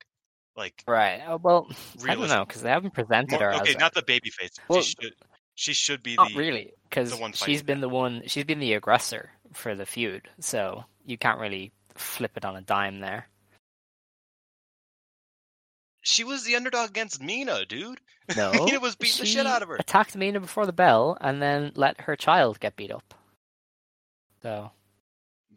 Like 0.58 0.84
right. 0.88 1.20
uh, 1.22 1.38
Well, 1.42 1.70
I 2.08 2.16
don't 2.16 2.28
know 2.30 2.44
because 2.46 2.64
they 2.64 2.70
haven't 2.70 2.94
presented 2.94 3.40
more- 3.40 3.52
her 3.52 3.54
okay, 3.62 3.70
as 3.70 3.76
a- 3.76 3.80
not 3.80 3.94
the 3.94 4.02
babyface. 4.02 4.60
Well, 4.68 4.82
she 4.82 4.96
should 5.00 5.14
she 5.56 5.74
should 5.74 6.04
be 6.04 6.16
not 6.16 6.30
the 6.30 6.36
really 6.36 6.74
because 6.90 7.14
she's 7.36 7.62
been 7.64 7.80
the 7.80 7.90
one. 7.90 8.24
She's 8.26 8.44
been 8.44 8.60
the 8.60 8.74
aggressor 8.74 9.30
for 9.54 9.76
the 9.76 9.86
feud, 9.86 10.28
so 10.40 10.84
you 11.06 11.18
can't 11.18 11.40
really 11.40 11.72
flip 11.96 12.32
it 12.36 12.44
on 12.46 12.56
a 12.58 12.62
dime 12.62 13.00
there. 13.00 13.28
she 16.02 16.24
was 16.24 16.44
the 16.46 16.56
underdog 16.56 16.90
against 16.90 17.22
Mina, 17.22 17.66
dude. 17.66 18.00
No, 18.36 18.52
Mina 18.52 18.80
was 18.82 18.96
beating 18.98 19.20
the 19.22 19.26
shit 19.26 19.46
out 19.46 19.62
of 19.62 19.70
her. 19.70 19.76
Attacked 19.78 20.16
Mina 20.18 20.42
before 20.42 20.66
the 20.66 20.74
bell, 20.74 21.18
and 21.22 21.42
then 21.42 21.72
let 21.76 22.02
her 22.02 22.18
child 22.18 22.60
get 22.60 22.76
beat 22.76 22.92
up. 22.92 23.14
So 24.44 24.72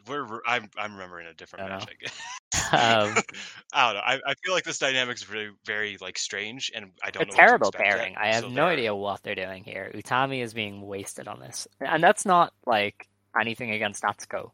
We're 0.07 0.39
I'm 0.45 0.69
I'm 0.77 0.93
remembering 0.93 1.27
a 1.27 1.33
different 1.33 1.69
match. 1.69 1.87
I 1.89 1.93
guess. 2.01 2.19
Um, 2.73 3.15
I 3.73 3.85
don't 3.87 3.95
know. 3.95 4.01
I, 4.01 4.19
I 4.25 4.33
feel 4.43 4.53
like 4.53 4.63
this 4.63 4.77
dynamic 4.77 5.17
is 5.17 5.23
very 5.23 5.51
very 5.65 5.97
like 5.99 6.17
strange, 6.17 6.71
and 6.73 6.91
I 7.03 7.11
don't 7.11 7.23
a 7.23 7.25
know. 7.25 7.33
terrible 7.33 7.71
pairing. 7.71 8.15
I 8.17 8.33
have 8.33 8.43
so 8.43 8.49
no 8.49 8.65
idea 8.65 8.95
what 8.95 9.23
they're 9.23 9.35
doing 9.35 9.63
here. 9.63 9.91
Utami 9.93 10.41
is 10.41 10.53
being 10.53 10.81
wasted 10.81 11.27
on 11.27 11.39
this, 11.39 11.67
and 11.79 12.01
that's 12.01 12.25
not 12.25 12.53
like 12.65 13.07
anything 13.39 13.71
against 13.71 14.03
Natsuko. 14.03 14.51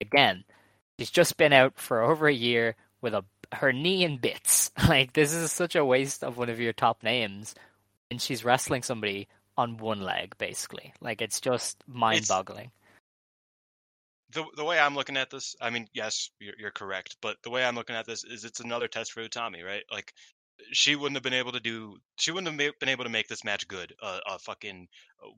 Again, 0.00 0.44
she's 0.98 1.10
just 1.10 1.36
been 1.36 1.52
out 1.52 1.78
for 1.78 2.02
over 2.02 2.26
a 2.26 2.34
year 2.34 2.76
with 3.00 3.14
a 3.14 3.24
her 3.52 3.72
knee 3.72 4.04
in 4.04 4.18
bits. 4.18 4.70
Like 4.88 5.12
this 5.12 5.32
is 5.32 5.52
such 5.52 5.76
a 5.76 5.84
waste 5.84 6.24
of 6.24 6.36
one 6.36 6.50
of 6.50 6.60
your 6.60 6.72
top 6.72 7.02
names, 7.02 7.54
and 8.10 8.20
she's 8.20 8.44
wrestling 8.44 8.82
somebody 8.82 9.28
on 9.56 9.76
one 9.76 10.02
leg, 10.02 10.36
basically. 10.38 10.92
Like 11.00 11.22
it's 11.22 11.40
just 11.40 11.82
mind-boggling. 11.86 12.70
The 14.34 14.44
the 14.56 14.64
way 14.64 14.78
I'm 14.78 14.94
looking 14.94 15.16
at 15.16 15.30
this, 15.30 15.56
I 15.60 15.70
mean, 15.70 15.88
yes, 15.94 16.30
you're, 16.40 16.54
you're 16.58 16.70
correct, 16.70 17.16
but 17.22 17.36
the 17.42 17.50
way 17.50 17.64
I'm 17.64 17.74
looking 17.74 17.96
at 17.96 18.06
this 18.06 18.24
is 18.24 18.44
it's 18.44 18.60
another 18.60 18.88
test 18.88 19.12
for 19.12 19.26
Utami, 19.26 19.64
right? 19.64 19.82
Like 19.90 20.12
she 20.72 20.96
wouldn't 20.96 21.16
have 21.16 21.22
been 21.22 21.32
able 21.32 21.52
to 21.52 21.60
do, 21.60 21.96
she 22.16 22.30
wouldn't 22.30 22.48
have 22.48 22.68
ma- 22.68 22.72
been 22.80 22.88
able 22.88 23.04
to 23.04 23.10
make 23.10 23.28
this 23.28 23.44
match 23.44 23.66
good. 23.66 23.94
Uh, 24.02 24.20
a 24.26 24.38
fucking 24.38 24.88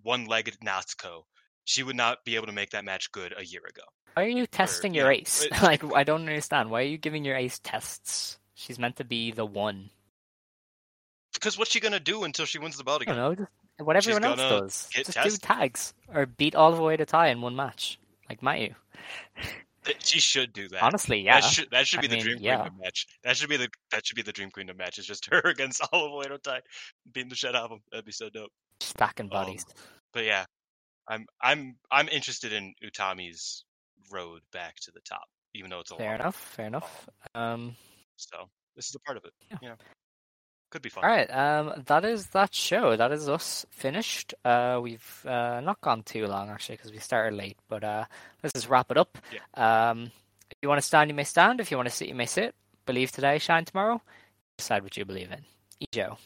one-legged 0.02 0.58
Natsuko, 0.64 1.22
she 1.64 1.82
would 1.82 1.96
not 1.96 2.24
be 2.24 2.36
able 2.36 2.46
to 2.46 2.52
make 2.52 2.70
that 2.70 2.84
match 2.84 3.12
good 3.12 3.34
a 3.36 3.44
year 3.44 3.62
ago. 3.68 3.82
Why 4.14 4.24
are 4.24 4.28
you 4.28 4.46
testing 4.46 4.94
you 4.94 5.00
your 5.02 5.10
know, 5.10 5.16
ace? 5.16 5.44
it- 5.44 5.52
like 5.62 5.84
I 5.94 6.04
don't 6.04 6.22
understand. 6.22 6.70
Why 6.70 6.80
are 6.80 6.86
you 6.86 6.98
giving 6.98 7.24
your 7.24 7.36
ace 7.36 7.60
tests? 7.62 8.38
She's 8.54 8.78
meant 8.78 8.96
to 8.96 9.04
be 9.04 9.30
the 9.30 9.44
one. 9.44 9.90
Because 11.34 11.58
what's 11.58 11.70
she 11.70 11.80
gonna 11.80 12.00
do 12.00 12.24
until 12.24 12.46
she 12.46 12.58
wins 12.58 12.78
the 12.78 12.84
belt 12.84 13.02
I 13.02 13.12
don't 13.12 13.16
know, 13.16 13.34
just 13.34 13.50
what 13.78 13.96
everyone 13.96 14.24
else 14.24 14.38
does. 14.38 14.88
Just 14.90 15.12
do 15.12 15.36
tags 15.36 15.92
or 16.12 16.24
beat 16.24 16.54
all 16.54 16.72
the 16.72 16.82
way 16.82 16.96
to 16.96 17.04
tie 17.04 17.28
in 17.28 17.42
one 17.42 17.54
match, 17.54 17.98
like 18.28 18.40
Mayu. 18.40 18.74
She 20.00 20.18
should 20.18 20.52
do 20.52 20.68
that. 20.70 20.82
Honestly, 20.82 21.20
yeah. 21.20 21.40
That 21.40 21.46
should 21.48 21.70
that 21.70 21.86
should 21.86 22.00
I 22.00 22.02
be 22.02 22.08
the 22.08 22.14
mean, 22.16 22.24
Dream 22.24 22.38
yeah. 22.40 22.68
Match. 22.82 23.06
That 23.22 23.36
should 23.36 23.48
be 23.48 23.56
the 23.56 23.68
that 23.92 24.04
should 24.04 24.16
be 24.16 24.22
the 24.22 24.32
Dream 24.32 24.50
Queendom 24.50 24.76
match. 24.76 24.98
It's 24.98 25.06
just 25.06 25.26
her 25.30 25.40
against 25.44 25.80
Olive 25.92 26.26
Oedo 26.26 26.42
Tai 26.42 26.60
beating 27.12 27.28
the 27.28 27.36
shit 27.36 27.54
out 27.54 27.64
of 27.66 27.70
him. 27.70 27.80
That'd 27.92 28.04
be 28.04 28.10
so 28.12 28.28
dope. 28.28 28.50
Stacking 28.80 29.26
Um, 29.26 29.30
bodies. 29.30 29.64
But 30.12 30.24
yeah, 30.24 30.44
I'm 31.08 31.24
I'm 31.40 31.76
I'm 31.92 32.08
interested 32.08 32.52
in 32.52 32.74
Utami's 32.82 33.64
road 34.10 34.42
back 34.52 34.74
to 34.82 34.90
the 34.90 35.00
top, 35.08 35.24
even 35.54 35.70
though 35.70 35.80
it's 35.80 35.92
a 35.92 35.96
fair 35.96 36.06
long. 36.10 36.20
enough. 36.20 36.36
Fair 36.36 36.66
enough. 36.66 37.08
Um, 37.36 37.76
So 38.16 38.48
this 38.74 38.88
is 38.88 38.94
a 38.96 39.00
part 39.00 39.16
of 39.16 39.24
it. 39.24 39.32
Yeah. 39.52 39.58
You 39.62 39.68
know, 39.68 39.76
could 40.70 40.82
be 40.82 40.88
fun. 40.88 41.04
all 41.04 41.10
right. 41.10 41.30
Um, 41.30 41.82
that 41.86 42.04
is 42.04 42.28
that 42.28 42.54
show. 42.54 42.96
That 42.96 43.12
is 43.12 43.28
us 43.28 43.66
finished. 43.70 44.34
Uh, 44.44 44.80
we've 44.82 45.24
uh, 45.26 45.60
not 45.60 45.80
gone 45.80 46.02
too 46.02 46.26
long 46.26 46.48
actually 46.50 46.76
because 46.76 46.92
we 46.92 46.98
started 46.98 47.36
late. 47.36 47.58
But 47.68 47.84
uh, 47.84 48.04
let's 48.42 48.52
just 48.52 48.68
wrap 48.68 48.90
it 48.90 48.96
up. 48.96 49.18
Um, 49.54 50.10
if 50.50 50.56
you 50.62 50.68
want 50.68 50.80
to 50.80 50.86
stand, 50.86 51.10
you 51.10 51.14
may 51.14 51.24
stand. 51.24 51.60
If 51.60 51.70
you 51.70 51.76
want 51.76 51.88
to 51.88 51.94
sit, 51.94 52.08
you 52.08 52.14
may 52.14 52.26
sit. 52.26 52.54
Believe 52.86 53.10
today, 53.10 53.38
shine 53.38 53.64
tomorrow. 53.64 54.00
Decide 54.58 54.82
what 54.82 54.96
you 54.96 55.04
believe 55.04 55.30
in. 55.32 55.44
Joe. 55.92 56.16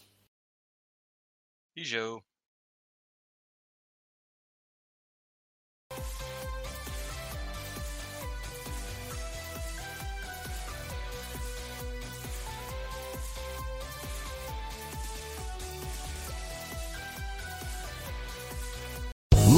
Ijo. 1.78 2.22